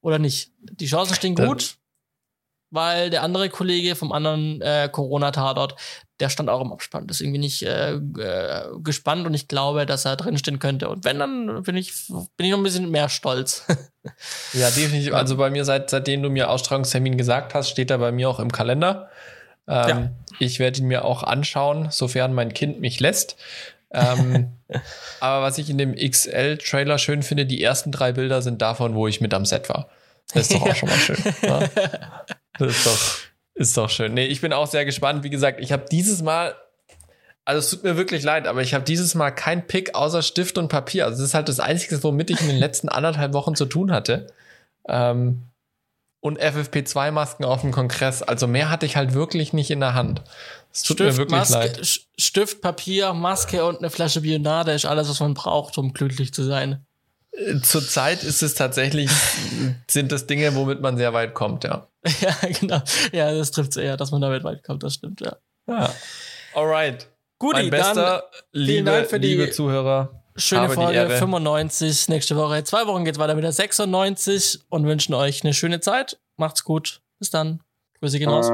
oder 0.00 0.18
nicht. 0.18 0.52
Die 0.58 0.86
Chancen 0.86 1.14
stehen 1.14 1.34
gut 1.34 1.76
weil 2.72 3.10
der 3.10 3.22
andere 3.22 3.50
Kollege 3.50 3.94
vom 3.94 4.10
anderen 4.10 4.60
äh, 4.62 4.88
Corona-Tatort, 4.90 5.76
der 6.18 6.30
stand 6.30 6.48
auch 6.48 6.62
im 6.62 6.72
Abspann. 6.72 7.06
Deswegen 7.06 7.32
bin 7.32 7.42
ich 7.42 7.64
äh, 7.64 7.92
äh, 7.92 8.64
gespannt 8.82 9.26
und 9.26 9.34
ich 9.34 9.46
glaube, 9.46 9.86
dass 9.86 10.04
er 10.04 10.16
drinstehen 10.16 10.58
könnte. 10.58 10.88
Und 10.88 11.04
wenn, 11.04 11.18
dann 11.18 11.62
bin 11.62 11.76
ich, 11.76 11.92
bin 12.08 12.46
ich 12.46 12.50
noch 12.50 12.58
ein 12.58 12.64
bisschen 12.64 12.90
mehr 12.90 13.08
stolz. 13.08 13.64
Ja, 14.52 14.68
definitiv. 14.68 15.14
Also 15.14 15.36
bei 15.36 15.48
mir, 15.48 15.64
seit, 15.64 15.88
seitdem 15.88 16.24
du 16.24 16.28
mir 16.28 16.50
Ausstrahlungstermin 16.50 17.16
gesagt 17.16 17.54
hast, 17.54 17.68
steht 17.68 17.88
er 17.88 17.98
bei 17.98 18.10
mir 18.10 18.28
auch 18.28 18.40
im 18.40 18.50
Kalender. 18.50 19.10
Ähm, 19.68 19.88
Ja. 19.88 20.10
Ich 20.40 20.58
werde 20.58 20.80
ihn 20.80 20.88
mir 20.88 21.04
auch 21.04 21.22
anschauen, 21.22 21.86
sofern 21.92 22.34
mein 22.34 22.52
Kind 22.52 22.80
mich 22.80 22.98
lässt. 22.98 23.36
Ähm, 23.92 24.54
aber 25.20 25.44
was 25.44 25.58
ich 25.58 25.70
in 25.70 25.78
dem 25.78 25.94
XL-Trailer 25.94 26.98
schön 26.98 27.22
finde, 27.22 27.46
die 27.46 27.62
ersten 27.62 27.92
drei 27.92 28.10
Bilder 28.10 28.42
sind 28.42 28.60
davon, 28.60 28.96
wo 28.96 29.06
ich 29.06 29.20
mit 29.20 29.32
am 29.34 29.44
Set 29.44 29.68
war. 29.68 29.88
Das 30.32 30.42
ist 30.42 30.54
doch 30.54 30.62
auch 30.62 30.74
schon 30.74 30.88
mal 30.88 30.98
schön. 30.98 31.16
Ja? 31.42 31.68
Das 32.58 32.70
ist 32.70 32.86
doch, 32.86 32.98
ist 33.54 33.76
doch 33.76 33.90
schön. 33.90 34.14
Nee, 34.14 34.26
ich 34.26 34.40
bin 34.40 34.52
auch 34.52 34.66
sehr 34.66 34.84
gespannt. 34.84 35.24
Wie 35.24 35.30
gesagt, 35.30 35.60
ich 35.60 35.72
habe 35.72 35.84
dieses 35.90 36.22
Mal, 36.22 36.54
also 37.44 37.58
es 37.58 37.70
tut 37.70 37.84
mir 37.84 37.96
wirklich 37.96 38.22
leid, 38.22 38.46
aber 38.46 38.62
ich 38.62 38.74
habe 38.74 38.84
dieses 38.84 39.14
Mal 39.14 39.30
kein 39.30 39.66
Pick 39.66 39.94
außer 39.94 40.22
Stift 40.22 40.58
und 40.58 40.68
Papier. 40.68 41.06
Also 41.06 41.18
das 41.18 41.28
ist 41.28 41.34
halt 41.34 41.48
das 41.48 41.60
Einzige, 41.60 42.02
womit 42.02 42.30
ich 42.30 42.40
in 42.40 42.48
den 42.48 42.58
letzten 42.58 42.88
anderthalb 42.88 43.32
Wochen 43.32 43.54
zu 43.54 43.66
tun 43.66 43.90
hatte. 43.90 44.28
Ähm, 44.88 45.42
und 46.20 46.40
FFP2-Masken 46.40 47.44
auf 47.44 47.62
dem 47.62 47.72
Kongress. 47.72 48.22
Also 48.22 48.46
mehr 48.46 48.70
hatte 48.70 48.86
ich 48.86 48.96
halt 48.96 49.12
wirklich 49.12 49.52
nicht 49.52 49.70
in 49.70 49.80
der 49.80 49.94
Hand. 49.94 50.22
Es 50.72 50.84
tut 50.84 51.00
mir 51.00 51.16
wirklich 51.16 51.40
Maske, 51.40 51.54
leid. 51.54 52.00
Stift, 52.16 52.62
Papier, 52.62 53.12
Maske 53.12 53.64
und 53.64 53.78
eine 53.78 53.90
Flasche 53.90 54.20
Bionade 54.20 54.72
ist 54.72 54.86
alles, 54.86 55.08
was 55.08 55.18
man 55.18 55.34
braucht, 55.34 55.76
um 55.78 55.92
glücklich 55.92 56.32
zu 56.32 56.44
sein. 56.44 56.86
Zurzeit 57.62 58.24
ist 58.24 58.42
es 58.42 58.54
tatsächlich, 58.54 59.10
sind 59.88 60.12
das 60.12 60.26
Dinge, 60.26 60.54
womit 60.54 60.80
man 60.82 60.96
sehr 60.98 61.12
weit 61.14 61.32
kommt, 61.34 61.64
ja. 61.64 61.86
ja, 62.20 62.34
genau. 62.60 62.82
Ja, 63.12 63.32
das 63.32 63.50
trifft 63.52 63.76
eher, 63.76 63.96
dass 63.96 64.10
man 64.10 64.20
damit 64.20 64.44
weit 64.44 64.62
kommt, 64.62 64.82
das 64.82 64.94
stimmt, 64.94 65.20
ja. 65.22 65.36
ja. 65.66 65.92
Alright. 66.54 67.08
Gut, 67.38 67.54
Mein 67.54 67.70
bester, 67.70 68.30
liebe, 68.52 68.90
Dank 68.90 69.06
für 69.08 69.18
die- 69.18 69.28
liebe 69.28 69.50
Zuhörer. 69.50 70.22
Schöne 70.36 70.70
Folge 70.70 70.94
Ehre. 70.94 71.18
95. 71.18 72.08
Nächste 72.08 72.36
Woche, 72.36 72.64
zwei 72.64 72.86
Wochen 72.86 73.04
geht's 73.04 73.18
weiter 73.18 73.34
mit 73.34 73.44
der 73.44 73.52
96 73.52 74.60
und 74.70 74.86
wünschen 74.86 75.12
euch 75.14 75.44
eine 75.44 75.52
schöne 75.52 75.80
Zeit. 75.80 76.18
Macht's 76.38 76.64
gut. 76.64 77.02
Bis 77.18 77.30
dann. 77.30 77.60
Grüße 78.00 78.18
gehen 78.18 78.30
raus. 78.30 78.48